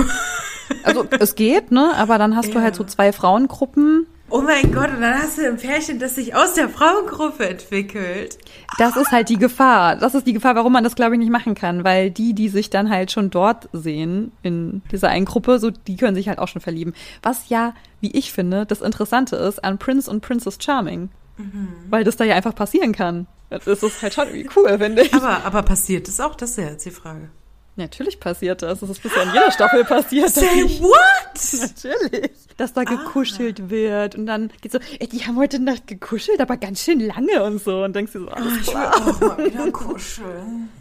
Also, 0.83 1.05
es 1.19 1.35
geht, 1.35 1.71
ne? 1.71 1.91
Aber 1.97 2.17
dann 2.17 2.35
hast 2.35 2.47
ja. 2.47 2.53
du 2.53 2.61
halt 2.61 2.75
so 2.75 2.83
zwei 2.83 3.11
Frauengruppen 3.11 4.07
Oh 4.33 4.41
mein 4.41 4.71
Gott, 4.71 4.89
und 4.89 5.01
dann 5.01 5.21
hast 5.21 5.37
du 5.37 5.45
ein 5.45 5.57
Pärchen, 5.57 5.99
das 5.99 6.15
sich 6.15 6.33
aus 6.33 6.53
der 6.53 6.69
Frauengruppe 6.69 7.49
entwickelt. 7.49 8.37
Das 8.77 8.95
ist 8.95 9.11
halt 9.11 9.27
die 9.27 9.37
Gefahr. 9.37 9.97
Das 9.97 10.15
ist 10.15 10.25
die 10.25 10.31
Gefahr, 10.31 10.55
warum 10.55 10.71
man 10.71 10.85
das, 10.85 10.95
glaube 10.95 11.15
ich, 11.15 11.19
nicht 11.19 11.31
machen 11.31 11.53
kann. 11.53 11.83
Weil 11.83 12.11
die, 12.11 12.33
die 12.33 12.47
sich 12.47 12.69
dann 12.69 12.89
halt 12.89 13.11
schon 13.11 13.29
dort 13.29 13.67
sehen, 13.73 14.31
in 14.41 14.83
dieser 14.89 15.09
einen 15.09 15.25
Gruppe, 15.25 15.59
so, 15.59 15.69
die 15.69 15.97
können 15.97 16.15
sich 16.15 16.29
halt 16.29 16.39
auch 16.39 16.47
schon 16.47 16.61
verlieben. 16.61 16.93
Was 17.21 17.49
ja, 17.49 17.73
wie 17.99 18.11
ich 18.11 18.31
finde, 18.31 18.65
das 18.65 18.79
Interessante 18.79 19.35
ist 19.35 19.61
an 19.65 19.77
Prince 19.77 20.09
und 20.09 20.21
Princess 20.21 20.57
Charming. 20.61 21.09
Mhm. 21.35 21.67
Weil 21.89 22.05
das 22.05 22.15
da 22.15 22.23
ja 22.23 22.35
einfach 22.35 22.55
passieren 22.55 22.93
kann. 22.93 23.27
Das 23.49 23.67
ist 23.67 24.01
halt 24.01 24.13
schon 24.13 24.27
irgendwie 24.29 24.49
cool, 24.55 24.77
finde 24.77 25.01
ich. 25.01 25.13
Aber, 25.13 25.43
aber 25.43 25.61
passiert 25.63 26.07
das 26.07 26.21
auch? 26.21 26.35
Das 26.35 26.51
ist 26.51 26.57
ja 26.57 26.69
jetzt 26.69 26.85
die 26.85 26.91
Frage. 26.91 27.29
Natürlich 27.77 28.19
passiert 28.19 28.61
das. 28.61 28.81
Das 28.81 28.89
ist 28.89 29.01
bisher 29.01 29.23
in 29.23 29.29
jeder 29.29 29.51
Staffel 29.51 29.85
passiert. 29.85 30.29
Say 30.29 30.63
what? 30.81 31.61
Natürlich. 31.61 32.31
Dass 32.57 32.73
da 32.73 32.83
gekuschelt 32.83 33.61
ah. 33.61 33.69
wird 33.69 34.15
und 34.15 34.25
dann 34.25 34.51
geht 34.61 34.73
so, 34.73 34.79
ey, 34.99 35.07
die 35.07 35.25
haben 35.25 35.37
heute 35.37 35.59
Nacht 35.59 35.87
gekuschelt, 35.87 36.41
aber 36.41 36.57
ganz 36.57 36.83
schön 36.83 36.99
lange 36.99 37.43
und 37.43 37.63
so. 37.63 37.83
Und 37.83 37.95
denkst 37.95 38.13
du 38.13 38.25
so, 38.25 38.29
alles 38.29 38.53
ah, 38.53 38.59
ich 38.61 38.67
will 38.67 38.75
auch 38.75 39.21
mal 39.21 39.45
wieder 39.45 39.71
kuscheln. 39.71 40.69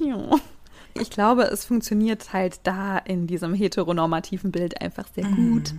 Ja. 0.00 0.38
Ich 0.94 1.10
glaube, 1.10 1.42
es 1.44 1.64
funktioniert 1.64 2.32
halt 2.32 2.60
da 2.62 2.98
in 2.98 3.26
diesem 3.26 3.52
heteronormativen 3.52 4.52
Bild 4.52 4.80
einfach 4.80 5.06
sehr 5.12 5.26
mm. 5.26 5.52
gut. 5.52 5.74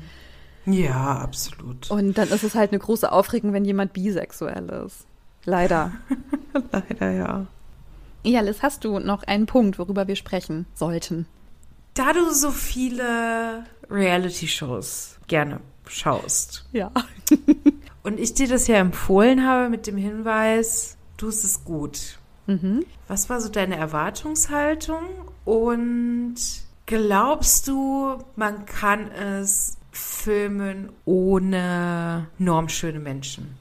Ja, 0.66 1.20
absolut. 1.20 1.90
Und 1.90 2.18
dann 2.18 2.30
ist 2.30 2.44
es 2.44 2.56
halt 2.56 2.72
eine 2.72 2.80
große 2.80 3.10
Aufregung, 3.12 3.54
wenn 3.54 3.64
jemand 3.64 3.94
bisexuell 3.94 4.70
ist. 4.86 5.06
Leider. 5.46 5.92
Leider, 6.72 7.12
ja. 7.12 7.48
Ja, 8.24 8.40
Liz, 8.40 8.62
hast 8.62 8.86
du 8.86 9.00
noch 9.00 9.24
einen 9.24 9.46
Punkt, 9.46 9.78
worüber 9.78 10.08
wir 10.08 10.16
sprechen 10.16 10.66
sollten? 10.74 11.26
Da 11.94 12.14
du 12.14 12.32
so 12.32 12.52
viele 12.52 13.66
Reality-Shows 13.90 15.20
gerne 15.28 15.60
schaust. 15.88 16.66
Ja. 16.72 16.92
und 18.04 18.20
ich 18.20 18.34
dir 18.34 18.48
das 18.48 18.68
ja 18.68 18.78
empfohlen 18.78 19.46
habe 19.46 19.70
mit 19.70 19.88
dem 19.88 19.98
Hinweis, 19.98 20.98
du 21.18 21.28
es 21.28 21.44
ist 21.44 21.66
gut. 21.66 22.18
Mhm. 22.48 22.86
Was 23.08 23.30
war 23.30 23.42
so 23.42 23.50
deine 23.50 23.76
Erwartungshaltung? 23.76 25.04
Und 25.44 26.36
glaubst 26.86 27.68
du, 27.68 28.18
man 28.36 28.66
kann 28.66 29.12
es 29.12 29.78
filmen 29.92 30.90
ohne 31.06 32.28
normschöne 32.38 33.00
Menschen? 33.00 33.58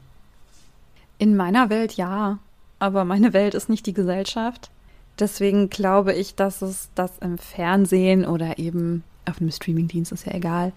In 1.19 1.37
meiner 1.37 1.69
Welt 1.69 1.95
ja 1.95 2.39
aber 2.83 3.05
meine 3.05 3.33
Welt 3.33 3.55
ist 3.55 3.68
nicht 3.68 3.87
die 3.87 3.93
Gesellschaft. 3.93 4.72
Deswegen 5.16 5.70
glaube 5.70 6.12
ich, 6.14 6.35
dass 6.35 6.62
es 6.62 6.89
das 6.97 7.12
im 7.20 7.39
Fernsehen 7.39 8.26
oder 8.26 8.59
eben 8.59 9.05
auf 9.24 9.41
einem 9.41 9.53
Streamingdienst 9.53 10.11
ist 10.11 10.26
ja 10.26 10.35
egal. 10.35 10.72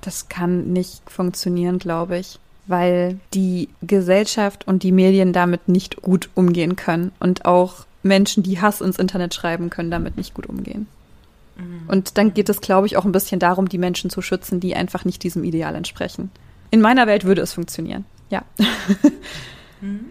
Das 0.00 0.28
kann 0.28 0.72
nicht 0.72 1.08
funktionieren, 1.08 1.78
glaube 1.78 2.18
ich, 2.18 2.40
weil 2.66 3.20
die 3.34 3.68
Gesellschaft 3.82 4.66
und 4.66 4.82
die 4.82 4.90
Medien 4.90 5.32
damit 5.32 5.68
nicht 5.68 6.02
gut 6.02 6.28
umgehen 6.34 6.74
können 6.74 7.12
und 7.20 7.44
auch 7.44 7.86
Menschen, 8.02 8.42
die 8.42 8.60
Hass 8.60 8.80
ins 8.80 8.98
Internet 8.98 9.32
schreiben, 9.32 9.70
können 9.70 9.92
damit 9.92 10.16
nicht 10.16 10.34
gut 10.34 10.46
umgehen. 10.46 10.88
Mhm. 11.56 11.82
Und 11.86 12.18
dann 12.18 12.34
geht 12.34 12.48
es, 12.48 12.60
glaube 12.60 12.88
ich, 12.88 12.96
auch 12.96 13.04
ein 13.04 13.12
bisschen 13.12 13.38
darum, 13.38 13.68
die 13.68 13.78
Menschen 13.78 14.10
zu 14.10 14.22
schützen, 14.22 14.58
die 14.58 14.74
einfach 14.74 15.04
nicht 15.04 15.22
diesem 15.22 15.44
Ideal 15.44 15.76
entsprechen. 15.76 16.32
In 16.72 16.80
meiner 16.80 17.06
Welt 17.06 17.22
würde 17.22 17.42
es 17.42 17.52
funktionieren, 17.52 18.06
ja. 18.28 18.42
Mhm. 19.80 20.06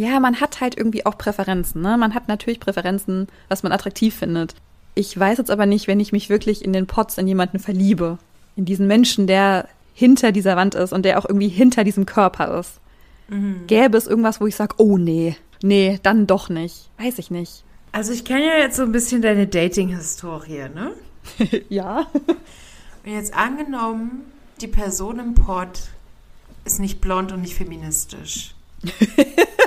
Ja, 0.00 0.18
man 0.18 0.40
hat 0.40 0.62
halt 0.62 0.78
irgendwie 0.78 1.04
auch 1.04 1.18
Präferenzen. 1.18 1.82
Ne? 1.82 1.98
Man 1.98 2.14
hat 2.14 2.26
natürlich 2.26 2.58
Präferenzen, 2.58 3.26
was 3.50 3.62
man 3.62 3.70
attraktiv 3.70 4.14
findet. 4.14 4.54
Ich 4.94 5.18
weiß 5.18 5.36
jetzt 5.36 5.50
aber 5.50 5.66
nicht, 5.66 5.88
wenn 5.88 6.00
ich 6.00 6.10
mich 6.10 6.30
wirklich 6.30 6.64
in 6.64 6.72
den 6.72 6.86
Pots 6.86 7.18
in 7.18 7.28
jemanden 7.28 7.58
verliebe. 7.58 8.16
In 8.56 8.64
diesen 8.64 8.86
Menschen, 8.86 9.26
der 9.26 9.68
hinter 9.92 10.32
dieser 10.32 10.56
Wand 10.56 10.74
ist 10.74 10.94
und 10.94 11.04
der 11.04 11.18
auch 11.18 11.26
irgendwie 11.26 11.48
hinter 11.48 11.84
diesem 11.84 12.06
Körper 12.06 12.58
ist. 12.58 12.80
Mhm. 13.28 13.66
Gäbe 13.66 13.98
es 13.98 14.06
irgendwas, 14.06 14.40
wo 14.40 14.46
ich 14.46 14.56
sage, 14.56 14.76
oh 14.78 14.96
nee, 14.96 15.36
nee, 15.62 16.00
dann 16.02 16.26
doch 16.26 16.48
nicht. 16.48 16.88
Weiß 16.96 17.18
ich 17.18 17.30
nicht. 17.30 17.62
Also 17.92 18.14
ich 18.14 18.24
kenne 18.24 18.46
ja 18.46 18.56
jetzt 18.56 18.76
so 18.76 18.84
ein 18.84 18.92
bisschen 18.92 19.20
deine 19.20 19.48
Dating-Historie, 19.48 20.70
ne? 20.74 20.92
ja. 21.68 22.06
Und 23.04 23.12
jetzt 23.12 23.34
angenommen, 23.34 24.22
die 24.62 24.68
Person 24.68 25.18
im 25.18 25.34
Pod 25.34 25.78
ist 26.64 26.80
nicht 26.80 27.02
blond 27.02 27.32
und 27.32 27.42
nicht 27.42 27.54
feministisch. 27.54 28.54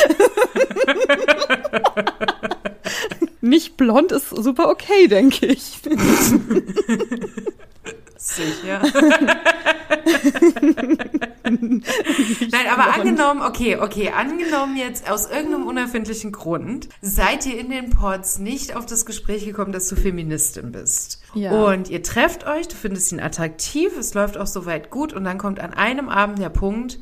Nicht 3.40 3.76
blond 3.76 4.12
ist 4.12 4.30
super 4.30 4.68
okay, 4.68 5.08
denke 5.08 5.46
ich. 5.46 5.80
Sicher. 8.16 8.82
Nein, 11.42 11.82
aber 12.70 12.94
angenommen, 12.94 13.40
okay, 13.40 13.76
okay, 13.76 14.10
angenommen 14.10 14.76
jetzt 14.76 15.10
aus 15.10 15.30
irgendeinem 15.30 15.66
unerfindlichen 15.66 16.30
Grund 16.30 16.90
seid 17.00 17.46
ihr 17.46 17.58
in 17.58 17.70
den 17.70 17.88
Pods 17.88 18.38
nicht 18.38 18.76
auf 18.76 18.84
das 18.84 19.06
Gespräch 19.06 19.46
gekommen, 19.46 19.72
dass 19.72 19.88
du 19.88 19.96
Feministin 19.96 20.70
bist. 20.70 21.22
Ja. 21.34 21.52
Und 21.52 21.88
ihr 21.88 22.02
trefft 22.02 22.46
euch, 22.46 22.68
du 22.68 22.76
findest 22.76 23.12
ihn 23.12 23.20
attraktiv, 23.20 23.96
es 23.98 24.12
läuft 24.12 24.36
auch 24.36 24.46
soweit 24.46 24.90
gut 24.90 25.14
und 25.14 25.24
dann 25.24 25.38
kommt 25.38 25.58
an 25.58 25.72
einem 25.72 26.10
Abend 26.10 26.40
der 26.40 26.50
Punkt, 26.50 26.98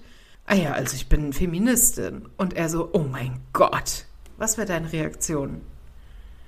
ah 0.49 0.55
ja, 0.55 0.73
also 0.73 0.97
ich 0.97 1.09
bin 1.09 1.33
Feministin. 1.33 2.23
Und 2.37 2.55
er 2.55 2.69
so, 2.69 2.91
oh 2.93 3.05
mein 3.11 3.39
Gott. 3.53 4.05
Was 4.37 4.57
wäre 4.59 4.67
deine 4.67 4.93
Reaktion? 4.93 5.61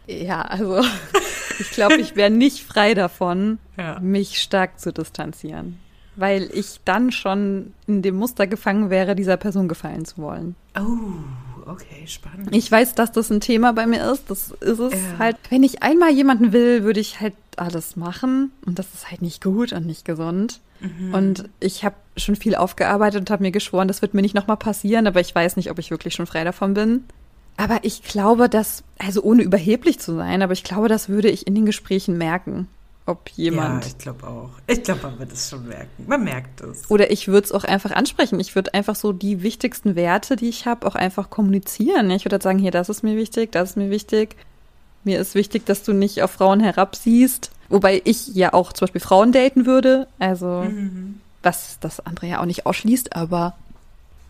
Ja, 0.07 0.43
also 0.43 0.81
ich 1.61 1.71
glaube, 1.71 1.97
ich 1.99 2.17
wäre 2.17 2.31
nicht 2.31 2.65
frei 2.65 2.95
davon, 2.95 3.59
Ja. 3.77 4.01
mich 4.01 4.41
stark 4.43 4.81
zu 4.81 4.93
distanzieren. 4.93 5.79
Weil 6.17 6.51
ich 6.53 6.81
dann 6.85 7.13
schon 7.13 7.73
in 7.87 8.03
dem 8.03 8.17
Muster 8.17 8.47
gefangen 8.47 8.91
wäre, 8.91 9.15
dieser 9.15 9.37
Person 9.37 9.69
gefallen 9.69 10.05
zu 10.05 10.19
wollen. 10.19 10.57
Oh, 10.77 11.71
okay, 11.71 12.07
spannend. 12.07 12.55
Ich 12.55 12.71
weiß, 12.71 12.95
dass 12.95 13.13
das 13.13 13.31
ein 13.31 13.41
Thema 13.41 13.73
bei 13.73 13.87
mir 13.87 14.11
ist. 14.13 14.29
Das 14.29 14.51
ist 14.51 14.79
es 14.81 14.93
Ja. 14.93 15.19
halt. 15.19 15.37
Wenn 15.51 15.63
ich 15.63 15.83
einmal 15.83 16.11
jemanden 16.11 16.53
will, 16.53 16.83
würde 16.83 17.01
ich 17.01 17.21
halt 17.21 17.35
alles 17.57 17.97
machen. 17.97 18.51
Und 18.67 18.79
das 18.79 18.93
ist 18.93 19.11
halt 19.11 19.23
nicht 19.23 19.43
gut 19.43 19.73
und 19.73 19.87
nicht 19.87 20.05
gesund. 20.05 20.61
Und 21.13 21.49
ich 21.61 21.85
habe 21.85 21.97
schon 22.17 22.37
viel 22.37 22.55
aufgearbeitet 22.55 23.21
und 23.21 23.31
habe 23.31 23.43
mir 23.43 23.51
geschworen, 23.51 23.89
das 23.89 24.03
wird 24.03 24.15
mir 24.15 24.23
nicht 24.23 24.35
nochmal 24.35 24.57
passieren. 24.57 25.07
Aber 25.07 25.21
ich 25.21 25.35
weiß 25.35 25.57
nicht, 25.57 25.71
ob 25.71 25.79
ich 25.79 25.91
wirklich 25.91 26.15
schon 26.15 26.27
frei 26.27 26.45
davon 26.45 26.75
bin. 26.75 27.05
Aber 27.57 27.81
ich 27.83 28.03
glaube, 28.03 28.49
dass, 28.49 28.85
also 28.99 29.23
ohne 29.23 29.43
überheblich 29.43 29.99
zu 29.99 30.15
sein, 30.15 30.41
aber 30.41 30.55
ich 30.55 30.65
glaube, 30.65 30.89
das 30.89 31.11
würde 31.11 31.29
ich 31.29 31.47
in 31.47 31.55
den 31.55 31.67
Gesprächen 31.67 32.17
merken, 32.17 32.69
ob 33.05 33.29
jemand. 33.31 33.85
Ja, 33.85 33.91
ich 33.91 33.99
glaube 33.99 34.27
auch. 34.27 34.51
Ich 34.67 34.83
glaube, 34.83 35.03
man 35.03 35.19
wird 35.19 35.33
es 35.33 35.51
schon 35.51 35.69
merken. 35.69 36.05
Man 36.07 36.25
merkt 36.25 36.63
es. 36.63 36.91
Oder 36.91 37.11
ich 37.11 37.29
würde 37.29 37.45
es 37.45 37.53
auch 37.53 37.65
einfach 37.65 37.91
ansprechen. 37.91 38.41
Ich 38.41 38.55
würde 38.55 38.73
einfach 38.73 38.95
so 38.95 39.13
die 39.13 39.43
wichtigsten 39.43 39.95
Werte, 39.95 40.37
die 40.37 40.49
ich 40.49 40.65
habe, 40.65 40.87
auch 40.87 40.95
einfach 40.95 41.29
kommunizieren. 41.29 42.11
Ich 42.11 42.25
würde 42.25 42.35
halt 42.35 42.43
sagen, 42.43 42.59
hier, 42.59 42.71
das 42.71 42.89
ist 42.89 43.03
mir 43.03 43.17
wichtig, 43.17 43.53
das 43.53 43.71
ist 43.71 43.77
mir 43.77 43.91
wichtig. 43.91 44.37
Mir 45.05 45.21
ist 45.21 45.35
wichtig, 45.35 45.67
dass 45.67 45.83
du 45.83 45.93
nicht 45.93 46.23
auf 46.23 46.31
Frauen 46.31 46.61
herabsiehst. 46.61 47.51
Wobei 47.71 48.03
ich 48.05 48.29
ja 48.35 48.53
auch 48.53 48.73
zum 48.73 48.87
Beispiel 48.87 49.01
Frauen 49.01 49.33
daten 49.33 49.65
würde. 49.65 50.09
Also, 50.19 50.67
was 51.43 51.79
das 51.81 52.05
andere 52.05 52.27
ja 52.27 52.41
auch 52.41 52.47
nicht 52.47 52.67
ausschließt. 52.67 53.17
Aber 53.17 53.55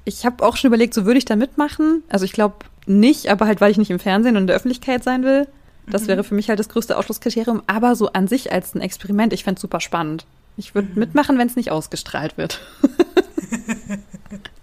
ich 0.05 0.25
habe 0.25 0.45
auch 0.45 0.57
schon 0.57 0.69
überlegt, 0.69 0.95
so 0.95 1.07
würde 1.07 1.19
ich 1.19 1.25
da 1.25 1.37
mitmachen. 1.37 2.05
Also 2.09 2.25
ich 2.25 2.33
glaube 2.33 2.57
nicht, 2.87 3.29
aber 3.29 3.47
halt, 3.47 3.61
weil 3.61 3.71
ich 3.71 3.79
nicht 3.79 3.91
im 3.91 3.99
Fernsehen 3.99 4.37
und 4.37 4.43
in 4.43 4.47
der 4.47 4.57
Öffentlichkeit 4.57 5.03
sein 5.03 5.25
will. 5.25 5.49
Das 5.87 6.07
wäre 6.07 6.23
für 6.23 6.37
mich 6.37 6.49
halt 6.49 6.61
das 6.61 6.69
größte 6.69 6.97
Ausschlusskriterium. 6.97 7.63
Aber 7.67 7.97
so 7.97 8.13
an 8.13 8.29
sich 8.29 8.53
als 8.53 8.75
ein 8.75 8.81
Experiment, 8.81 9.33
ich 9.33 9.43
fände 9.43 9.61
super 9.61 9.81
spannend. 9.81 10.25
Ich 10.57 10.75
würde 10.75 10.89
mitmachen, 10.95 11.37
wenn 11.39 11.49
es 11.49 11.57
nicht 11.57 11.73
ausgestrahlt 11.73 12.37
wird. 12.37 12.61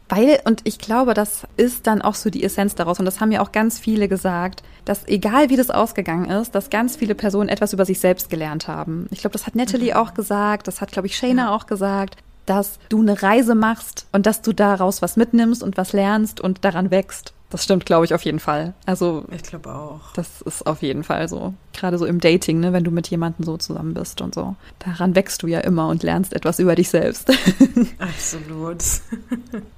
Weil, 0.08 0.40
und 0.44 0.62
ich 0.64 0.78
glaube, 0.78 1.14
das 1.14 1.46
ist 1.56 1.86
dann 1.86 2.02
auch 2.02 2.14
so 2.14 2.30
die 2.30 2.42
Essenz 2.42 2.74
daraus, 2.74 2.98
und 2.98 3.04
das 3.04 3.20
haben 3.20 3.32
ja 3.32 3.42
auch 3.42 3.52
ganz 3.52 3.78
viele 3.78 4.08
gesagt, 4.08 4.62
dass 4.84 5.06
egal 5.06 5.50
wie 5.50 5.56
das 5.56 5.70
ausgegangen 5.70 6.30
ist, 6.30 6.54
dass 6.54 6.70
ganz 6.70 6.96
viele 6.96 7.14
Personen 7.14 7.48
etwas 7.48 7.72
über 7.72 7.84
sich 7.84 8.00
selbst 8.00 8.30
gelernt 8.30 8.68
haben. 8.68 9.06
Ich 9.10 9.20
glaube, 9.20 9.32
das 9.32 9.46
hat 9.46 9.54
Natalie 9.54 9.98
auch 9.98 10.14
gesagt, 10.14 10.66
das 10.66 10.80
hat, 10.80 10.92
glaube 10.92 11.08
ich, 11.08 11.16
Shayna 11.16 11.54
auch 11.54 11.66
gesagt, 11.66 12.16
dass 12.46 12.78
du 12.88 13.02
eine 13.02 13.22
Reise 13.22 13.54
machst 13.54 14.06
und 14.12 14.24
dass 14.24 14.40
du 14.40 14.54
daraus 14.54 15.02
was 15.02 15.16
mitnimmst 15.16 15.62
und 15.62 15.76
was 15.76 15.92
lernst 15.92 16.40
und 16.40 16.64
daran 16.64 16.90
wächst. 16.90 17.34
Das 17.50 17.64
stimmt, 17.64 17.86
glaube 17.86 18.04
ich, 18.04 18.12
auf 18.12 18.24
jeden 18.24 18.40
Fall. 18.40 18.74
Also, 18.84 19.24
Ich 19.30 19.42
glaube 19.42 19.74
auch. 19.74 20.12
das 20.14 20.42
ist 20.42 20.66
auf 20.66 20.82
jeden 20.82 21.02
Fall 21.02 21.28
so. 21.28 21.54
Gerade 21.72 21.96
so 21.96 22.04
im 22.04 22.20
Dating, 22.20 22.60
ne, 22.60 22.74
wenn 22.74 22.84
du 22.84 22.90
mit 22.90 23.08
jemandem 23.08 23.44
so 23.44 23.56
zusammen 23.56 23.94
bist 23.94 24.20
und 24.20 24.34
so. 24.34 24.54
Daran 24.80 25.14
wächst 25.14 25.42
du 25.42 25.46
ja 25.46 25.60
immer 25.60 25.88
und 25.88 26.02
lernst 26.02 26.34
etwas 26.34 26.58
über 26.58 26.74
dich 26.74 26.90
selbst. 26.90 27.30
Absolut. 27.98 28.82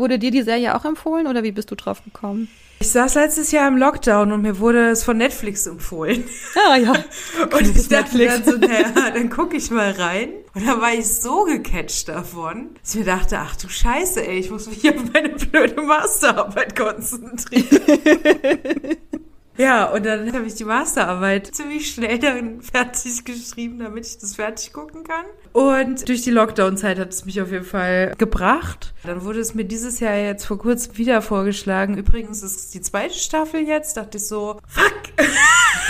Wurde 0.00 0.18
dir 0.18 0.30
die 0.30 0.40
Serie 0.40 0.74
auch 0.74 0.86
empfohlen 0.86 1.26
oder 1.26 1.42
wie 1.42 1.52
bist 1.52 1.70
du 1.70 1.74
drauf 1.74 2.02
gekommen? 2.02 2.48
Ich 2.78 2.88
saß 2.92 3.16
letztes 3.16 3.52
Jahr 3.52 3.68
im 3.68 3.76
Lockdown 3.76 4.32
und 4.32 4.40
mir 4.40 4.58
wurde 4.58 4.88
es 4.88 5.04
von 5.04 5.18
Netflix 5.18 5.66
empfohlen. 5.66 6.24
Ah 6.66 6.76
ja. 6.76 6.92
Und 7.52 7.76
ich 7.76 7.88
dachte 7.88 8.16
dann 8.24 8.42
so, 8.42 8.56
naja, 8.56 9.10
dann 9.12 9.28
gucke 9.28 9.58
ich 9.58 9.70
mal 9.70 9.90
rein. 9.90 10.30
Und 10.54 10.66
dann 10.66 10.80
war 10.80 10.94
ich 10.94 11.06
so 11.06 11.44
gecatcht 11.44 12.08
davon, 12.08 12.70
dass 12.80 12.94
ich 12.94 13.00
mir 13.00 13.04
dachte, 13.04 13.38
ach 13.38 13.56
du 13.56 13.68
Scheiße, 13.68 14.26
ey, 14.26 14.38
ich 14.38 14.50
muss 14.50 14.66
mich 14.66 14.80
hier 14.80 14.94
auf 14.94 15.04
meine 15.12 15.28
blöde 15.28 15.82
Masterarbeit 15.82 16.74
konzentrieren. 16.74 17.66
ja, 19.56 19.90
und 19.90 20.06
dann 20.06 20.32
habe 20.32 20.46
ich 20.46 20.54
die 20.54 20.64
Masterarbeit 20.64 21.54
ziemlich 21.54 21.92
schnell 21.92 22.18
dann 22.18 22.62
fertig 22.62 23.24
geschrieben, 23.24 23.78
damit 23.78 24.06
ich 24.06 24.18
das 24.18 24.36
fertig 24.36 24.72
gucken 24.72 25.04
kann. 25.04 25.24
Und 25.52 26.08
durch 26.08 26.22
die 26.22 26.30
Lockdown-Zeit 26.30 26.98
hat 26.98 27.12
es 27.12 27.24
mich 27.24 27.40
auf 27.40 27.50
jeden 27.50 27.64
Fall 27.64 28.14
gebracht. 28.16 28.94
Dann 29.02 29.24
wurde 29.24 29.40
es 29.40 29.54
mir 29.54 29.64
dieses 29.64 30.00
Jahr 30.00 30.16
jetzt 30.16 30.44
vor 30.46 30.58
kurzem 30.58 30.96
wieder 30.96 31.22
vorgeschlagen. 31.22 31.98
Übrigens 31.98 32.42
ist 32.42 32.56
es 32.56 32.70
die 32.70 32.80
zweite 32.80 33.14
Staffel 33.14 33.60
jetzt. 33.60 33.96
Dachte 33.96 34.18
ich 34.18 34.26
so, 34.26 34.58
fuck, 34.66 35.02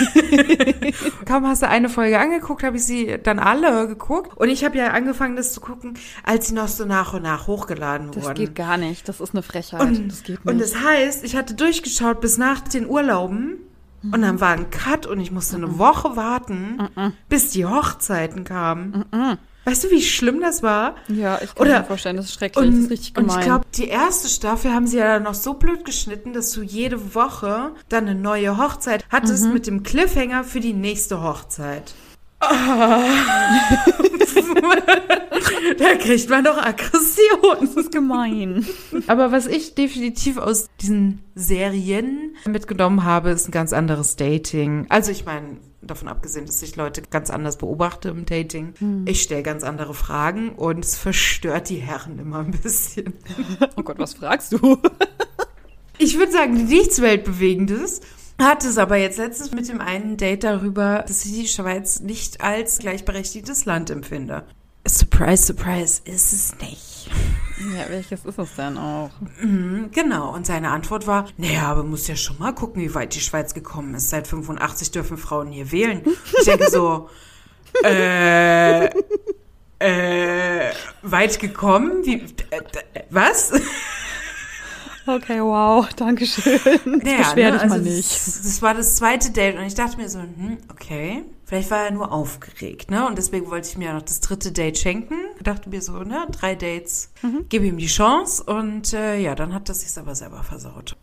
Kaum 1.25 1.47
hast 1.47 1.61
du 1.61 1.67
eine 1.67 1.89
Folge 1.89 2.19
angeguckt, 2.19 2.63
habe 2.63 2.77
ich 2.77 2.83
sie 2.85 3.17
dann 3.21 3.39
alle 3.39 3.87
geguckt. 3.87 4.37
Und 4.37 4.49
ich 4.49 4.63
habe 4.63 4.77
ja 4.77 4.87
angefangen, 4.91 5.35
das 5.35 5.53
zu 5.53 5.61
gucken, 5.61 5.95
als 6.23 6.47
sie 6.47 6.53
noch 6.53 6.67
so 6.67 6.85
nach 6.85 7.13
und 7.13 7.23
nach 7.23 7.47
hochgeladen 7.47 8.11
Das 8.11 8.23
wurden. 8.23 8.35
geht 8.35 8.55
gar 8.55 8.77
nicht. 8.77 9.07
Das 9.07 9.21
ist 9.21 9.33
eine 9.33 9.43
Frechheit. 9.43 9.81
und, 9.81 10.11
das 10.11 10.23
geht 10.23 10.43
nicht. 10.43 10.47
und 10.53 10.59
das 10.59 10.75
heißt, 10.75 11.23
ich 11.23 11.35
hatte 11.35 11.53
durchgeschaut 11.53 12.21
bis 12.21 12.37
nach 12.37 12.61
den 12.61 12.87
Urlauben. 12.87 13.57
Und 14.03 14.23
dann 14.23 14.41
war 14.41 14.49
ein 14.49 14.71
Cut 14.71 15.05
und 15.05 15.19
ich 15.19 15.29
musste 15.31 15.57
eine 15.57 15.77
Woche 15.77 16.15
warten, 16.15 16.89
bis 17.29 17.51
die 17.51 17.67
Hochzeiten 17.67 18.43
kamen. 18.45 19.05
Weißt 19.63 19.83
du, 19.83 19.91
wie 19.91 20.01
schlimm 20.01 20.41
das 20.41 20.63
war? 20.63 20.95
ja, 21.07 21.39
ich 21.41 21.53
kann 21.53 21.67
Oder- 21.67 21.79
mir 21.79 21.85
vorstellen, 21.85 22.17
das 22.17 22.25
ist 22.25 22.33
schrecklich. 22.33 22.65
Und, 22.65 22.75
das 22.75 22.83
ist 22.85 22.89
richtig 22.91 23.15
und 23.17 23.27
gemein. 23.27 23.39
ich 23.39 23.45
glaube, 23.45 23.65
die 23.75 23.87
erste 23.87 24.27
Staffel 24.27 24.73
haben 24.73 24.87
sie 24.87 24.97
ja 24.97 25.05
dann 25.05 25.23
noch 25.23 25.35
so 25.35 25.53
blöd 25.53 25.85
geschnitten, 25.85 26.33
dass 26.33 26.51
du 26.51 26.63
jede 26.63 27.13
Woche 27.13 27.71
dann 27.89 28.07
eine 28.07 28.19
neue 28.19 28.57
Hochzeit 28.57 29.05
hattest 29.11 29.45
Mhm. 29.45 29.53
mit 29.53 29.67
dem 29.67 29.83
Cliffhanger 29.83 30.43
für 30.43 30.61
die 30.61 30.73
nächste 30.73 31.21
Hochzeit. 31.21 31.93
da 35.77 35.95
kriegt 35.95 36.29
man 36.29 36.43
doch 36.43 36.57
Aggression. 36.57 37.57
das 37.61 37.75
ist 37.75 37.91
gemein. 37.91 38.65
Aber 39.07 39.31
was 39.31 39.47
ich 39.47 39.75
definitiv 39.75 40.37
aus 40.37 40.67
diesen 40.81 41.21
Serien 41.35 42.35
mitgenommen 42.47 43.03
habe, 43.03 43.29
ist 43.29 43.47
ein 43.47 43.51
ganz 43.51 43.73
anderes 43.73 44.15
Dating. 44.15 44.85
Also 44.89 45.11
ich 45.11 45.25
meine, 45.25 45.57
davon 45.81 46.07
abgesehen, 46.07 46.45
dass 46.45 46.61
ich 46.61 46.75
Leute 46.75 47.01
ganz 47.09 47.29
anders 47.29 47.57
beobachte 47.57 48.09
im 48.09 48.25
Dating. 48.25 48.73
Ich 49.05 49.21
stelle 49.21 49.43
ganz 49.43 49.63
andere 49.63 49.93
Fragen 49.93 50.49
und 50.49 50.85
es 50.85 50.95
verstört 50.97 51.69
die 51.69 51.77
Herren 51.77 52.19
immer 52.19 52.39
ein 52.39 52.51
bisschen. 52.51 53.13
Oh 53.77 53.83
Gott, 53.83 53.99
was 53.99 54.15
fragst 54.15 54.53
du? 54.53 54.77
Ich 55.97 56.17
würde 56.17 56.31
sagen, 56.31 56.65
nichts 56.65 56.99
Weltbewegendes. 56.99 58.01
Hatte 58.39 58.69
es 58.69 58.79
aber 58.79 58.97
jetzt 58.97 59.19
letztens 59.19 59.51
mit 59.51 59.69
dem 59.69 59.79
einen 59.79 60.17
Date 60.17 60.43
darüber, 60.43 61.03
dass 61.07 61.23
ich 61.25 61.33
die 61.33 61.47
Schweiz 61.47 61.99
nicht 61.99 62.41
als 62.41 62.79
gleichberechtigtes 62.79 63.65
Land 63.65 63.91
empfinde. 63.91 64.43
Surprise, 64.87 65.45
surprise, 65.45 66.01
ist 66.05 66.33
es 66.33 66.53
nicht. 66.59 67.09
Ja, 67.75 67.87
welches 67.89 68.25
ist 68.25 68.39
es 68.39 68.55
denn 68.55 68.77
auch? 68.77 69.11
Mhm, 69.39 69.89
Genau, 69.91 70.33
und 70.33 70.47
seine 70.47 70.69
Antwort 70.71 71.05
war, 71.05 71.27
naja, 71.37 71.63
aber 71.63 71.83
muss 71.83 72.07
ja 72.07 72.15
schon 72.15 72.39
mal 72.39 72.53
gucken, 72.53 72.81
wie 72.81 72.93
weit 72.95 73.13
die 73.13 73.19
Schweiz 73.19 73.53
gekommen 73.53 73.93
ist. 73.93 74.09
Seit 74.09 74.27
85 74.27 74.89
dürfen 74.91 75.17
Frauen 75.17 75.51
hier 75.51 75.71
wählen. 75.71 76.01
Ich 76.39 76.45
denke 76.45 76.69
so, 76.71 77.09
äh, 77.83 78.85
äh, 79.79 80.71
weit 81.03 81.39
gekommen? 81.39 82.03
Wie, 82.03 82.23
äh, 82.49 82.61
was? 83.11 83.51
Okay, 85.05 85.41
wow, 85.41 85.87
danke 85.95 86.25
schön. 86.25 86.59
Beschwer 86.99 87.51
dich 87.51 87.61
also 87.61 87.67
mal 87.75 87.83
das- 87.83 87.93
nicht. 87.93 88.11
Das 88.27 88.61
war 88.63 88.73
das 88.73 88.95
zweite 88.95 89.31
Date 89.31 89.57
und 89.57 89.63
ich 89.63 89.75
dachte 89.75 89.97
mir 89.97 90.09
so, 90.09 90.19
hm, 90.19 90.57
okay. 90.71 91.23
Vielleicht 91.51 91.69
war 91.69 91.83
er 91.83 91.91
nur 91.91 92.13
aufgeregt, 92.13 92.89
ne? 92.91 93.05
Und 93.05 93.17
deswegen 93.17 93.49
wollte 93.51 93.67
ich 93.67 93.77
mir 93.77 93.91
noch 93.93 94.03
das 94.03 94.21
dritte 94.21 94.53
Date 94.53 94.77
schenken. 94.77 95.15
Dachte 95.43 95.67
mir 95.69 95.81
so, 95.81 95.91
ne, 96.01 96.25
drei 96.31 96.55
Dates, 96.55 97.09
Mhm. 97.23 97.45
gebe 97.49 97.65
ihm 97.65 97.75
die 97.77 97.87
Chance 97.87 98.41
und 98.45 98.93
äh, 98.93 99.17
ja, 99.19 99.35
dann 99.35 99.53
hat 99.53 99.67
das 99.67 99.81
sich 99.81 99.97
aber 100.01 100.15
selber 100.15 100.43
versaut. 100.43 100.95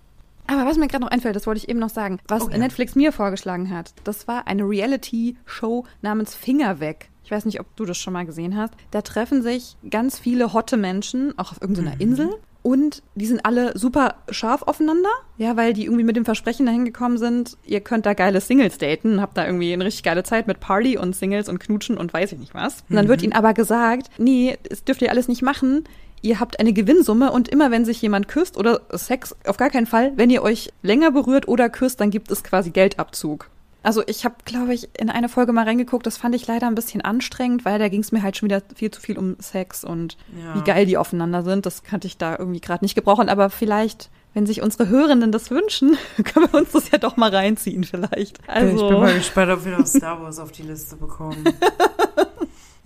Aber 0.47 0.65
was 0.65 0.79
mir 0.79 0.89
gerade 0.89 1.05
noch 1.05 1.11
einfällt, 1.11 1.37
das 1.37 1.47
wollte 1.47 1.59
ich 1.59 1.69
eben 1.69 1.79
noch 1.79 1.91
sagen, 1.91 2.19
was 2.29 2.45
Oh 2.45 2.49
ja. 2.49 2.57
Netflix 2.57 2.95
mir 2.95 3.13
vorgeschlagen 3.13 3.69
hat, 3.69 3.93
das 4.05 4.27
war 4.27 4.47
eine 4.47 4.63
Reality-Show 4.67 5.85
namens 6.01 6.35
Finger 6.35 6.81
weg. 6.81 7.11
Ich 7.25 7.31
weiß 7.31 7.45
nicht, 7.45 7.61
ob 7.61 7.67
du 7.77 7.85
das 7.85 7.99
schon 7.99 8.15
mal 8.15 8.25
gesehen 8.25 8.57
hast. 8.57 8.73
Da 8.91 9.03
treffen 9.03 9.43
sich 9.43 9.77
ganz 9.91 10.19
viele 10.19 10.55
hotte 10.55 10.79
Menschen, 10.79 11.39
auch 11.39 11.53
auf 11.53 11.61
irgendeiner 11.61 11.95
Mhm. 11.97 12.01
Insel. 12.01 12.31
Und 12.69 13.03
die 13.15 13.25
sind 13.25 13.47
alle 13.47 13.79
super 13.79 14.17
scharf 14.29 14.61
aufeinander, 14.63 15.09
ja, 15.39 15.57
weil 15.57 15.73
die 15.73 15.87
irgendwie 15.87 16.05
mit 16.05 16.17
dem 16.17 16.27
Versprechen 16.27 16.67
dahin 16.67 16.85
gekommen 16.85 17.17
sind, 17.17 17.57
ihr 17.65 17.81
könnt 17.81 18.05
da 18.05 18.13
geile 18.13 18.43
Singles 18.43 18.77
daten, 18.77 19.23
habt 19.23 19.39
da 19.39 19.47
irgendwie 19.47 19.73
eine 19.73 19.87
richtig 19.87 20.03
geile 20.03 20.23
Zeit 20.23 20.47
mit 20.47 20.61
Party 20.61 20.99
und 20.99 21.17
Singles 21.17 21.49
und 21.49 21.61
Knutschen 21.61 21.97
und 21.97 22.13
weiß 22.13 22.33
ich 22.33 22.39
nicht 22.39 22.53
was. 22.55 22.85
Und 22.91 22.97
dann 22.97 23.07
Mhm. 23.07 23.09
wird 23.09 23.23
ihnen 23.23 23.33
aber 23.33 23.55
gesagt, 23.55 24.11
nee, 24.19 24.59
das 24.69 24.85
dürft 24.85 25.01
ihr 25.01 25.11
alles 25.11 25.29
nicht 25.29 25.41
machen. 25.41 25.85
Ihr 26.21 26.41
habt 26.41 26.61
eine 26.61 26.75
Gewinnsumme 26.75 27.33
und 27.33 27.49
immer 27.49 27.71
wenn 27.71 27.87
sich 27.87 28.03
jemand 28.03 28.29
küsst 28.29 28.59
oder 28.59 28.83
Sex, 28.93 29.35
auf 29.47 29.57
gar 29.57 29.71
keinen 29.71 29.87
Fall, 29.87 30.13
wenn 30.17 30.29
ihr 30.29 30.43
euch 30.43 30.71
länger 30.83 31.11
berührt 31.11 31.49
oder 31.49 31.71
küsst, 31.71 32.03
dann 32.03 32.11
gibt 32.11 32.31
es 32.31 32.45
quasi 32.45 32.69
Geldabzug. 32.69 33.49
Also 33.83 34.03
ich 34.07 34.25
habe, 34.25 34.35
glaube 34.45 34.75
ich, 34.75 34.89
in 34.99 35.09
eine 35.09 35.29
Folge 35.29 35.53
mal 35.53 35.65
reingeguckt, 35.65 36.07
das 36.07 36.17
fand 36.19 36.35
ich 36.35 36.47
leider 36.47 36.67
ein 36.67 36.75
bisschen 36.75 37.01
anstrengend, 37.01 37.65
weil 37.65 37.79
da 37.79 37.89
ging 37.89 38.01
es 38.01 38.13
mir 38.13 38.23
halt 38.23 38.37
schon 38.37 38.49
wieder 38.49 38.61
viel 38.75 38.91
zu 38.91 39.01
viel 39.01 39.17
um 39.17 39.37
Sex 39.41 39.85
und 39.85 40.17
Ja. 40.37 40.55
wie 40.57 40.65
geil 40.65 40.85
die 40.87 40.97
aufeinander 40.99 41.43
sind. 41.43 41.65
Das 41.65 41.83
kannte 41.85 42.07
ich 42.07 42.17
da 42.19 42.37
irgendwie 42.39 42.61
gerade 42.61 42.85
nicht 42.85 42.95
gebrauchen, 42.97 43.29
aber 43.29 43.51
vielleicht, 43.51 44.11
wenn 44.35 44.47
sich 44.47 44.63
unsere 44.63 44.89
Hörenden 44.89 45.31
das 45.33 45.51
wünschen, 45.51 45.97
können 46.25 46.49
wir 46.53 46.59
uns 46.59 46.73
das 46.73 46.91
ja 46.91 46.99
doch 46.99 47.17
mal 47.17 47.31
reinziehen 47.35 47.85
vielleicht. 47.85 48.39
Also, 48.49 48.75
Ich 48.85 48.89
bin 48.91 49.01
mal 49.01 49.15
gespannt, 49.15 49.53
ob 49.53 49.65
wir 49.65 49.79
noch 49.79 49.87
Star 49.87 50.21
Wars 50.23 50.39
auf 50.41 50.51
die 50.53 50.63
Liste 50.65 50.97
bekommen. 50.97 51.45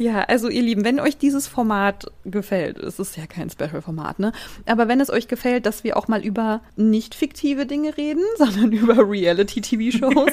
Ja, 0.02 0.22
also 0.22 0.48
ihr 0.48 0.62
Lieben, 0.62 0.84
wenn 0.84 0.98
euch 0.98 1.16
dieses 1.16 1.46
Format 1.46 2.06
gefällt, 2.24 2.76
es 2.78 2.98
ist 2.98 3.16
ja 3.16 3.26
kein 3.26 3.50
Special-Format, 3.50 4.18
ne? 4.18 4.32
Aber 4.66 4.88
wenn 4.88 5.00
es 5.00 5.10
euch 5.10 5.28
gefällt, 5.28 5.64
dass 5.64 5.84
wir 5.84 5.96
auch 5.96 6.08
mal 6.08 6.24
über 6.24 6.60
nicht 6.74 7.14
fiktive 7.14 7.66
Dinge 7.66 7.96
reden, 7.96 8.24
sondern 8.36 8.72
über 8.72 9.08
Reality-TV-Shows. 9.08 10.32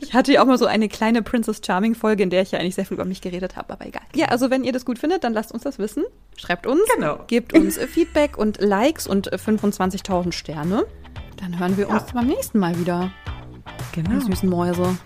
ich 0.00 0.14
hatte 0.14 0.32
ja 0.32 0.42
auch 0.42 0.46
mal 0.46 0.56
so 0.56 0.66
eine 0.66 0.88
kleine 0.88 1.22
Princess 1.22 1.60
Charming-Folge, 1.66 2.22
in 2.22 2.30
der 2.30 2.42
ich 2.42 2.52
ja 2.52 2.60
eigentlich 2.60 2.76
sehr 2.76 2.86
viel 2.86 2.94
über 2.94 3.04
mich 3.04 3.20
geredet 3.20 3.56
habe, 3.56 3.72
aber 3.72 3.84
egal. 3.86 4.02
Ja, 4.14 4.26
also 4.26 4.50
wenn 4.50 4.62
ihr 4.62 4.72
das 4.72 4.84
gut 4.84 5.00
findet, 5.00 5.24
dann 5.24 5.32
lasst 5.32 5.50
uns 5.50 5.64
das 5.64 5.80
wissen. 5.80 6.04
Schreibt 6.36 6.68
uns, 6.68 6.80
Genau. 6.94 7.18
gebt 7.26 7.54
uns 7.54 7.78
Feedback 7.78 8.38
und 8.38 8.60
Likes 8.60 9.08
und 9.08 9.32
äh, 9.32 9.36
25.000 9.36 10.30
Sterne. 10.30 10.84
Dann 11.38 11.58
hören 11.58 11.76
wir 11.76 11.88
uns 11.88 12.12
beim 12.12 12.28
nächsten 12.28 12.60
Mal 12.60 12.78
wieder. 12.78 13.10
Genau. 13.92 14.10
Die 14.10 14.20
süßen 14.26 14.48
Mäuse. 14.48 14.96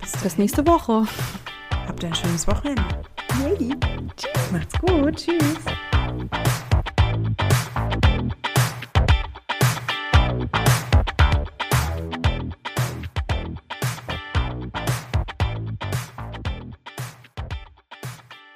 Bis 0.00 0.12
Bis 0.22 0.38
nächste 0.38 0.64
Woche. 0.64 1.06
Habt 1.88 2.04
ein 2.04 2.14
schönes 2.14 2.46
Wochenende. 2.46 2.84
Yay. 3.42 3.74
Tschüss. 4.16 4.52
Macht's 4.52 4.78
gut. 4.78 5.16
Tschüss. 5.16 6.65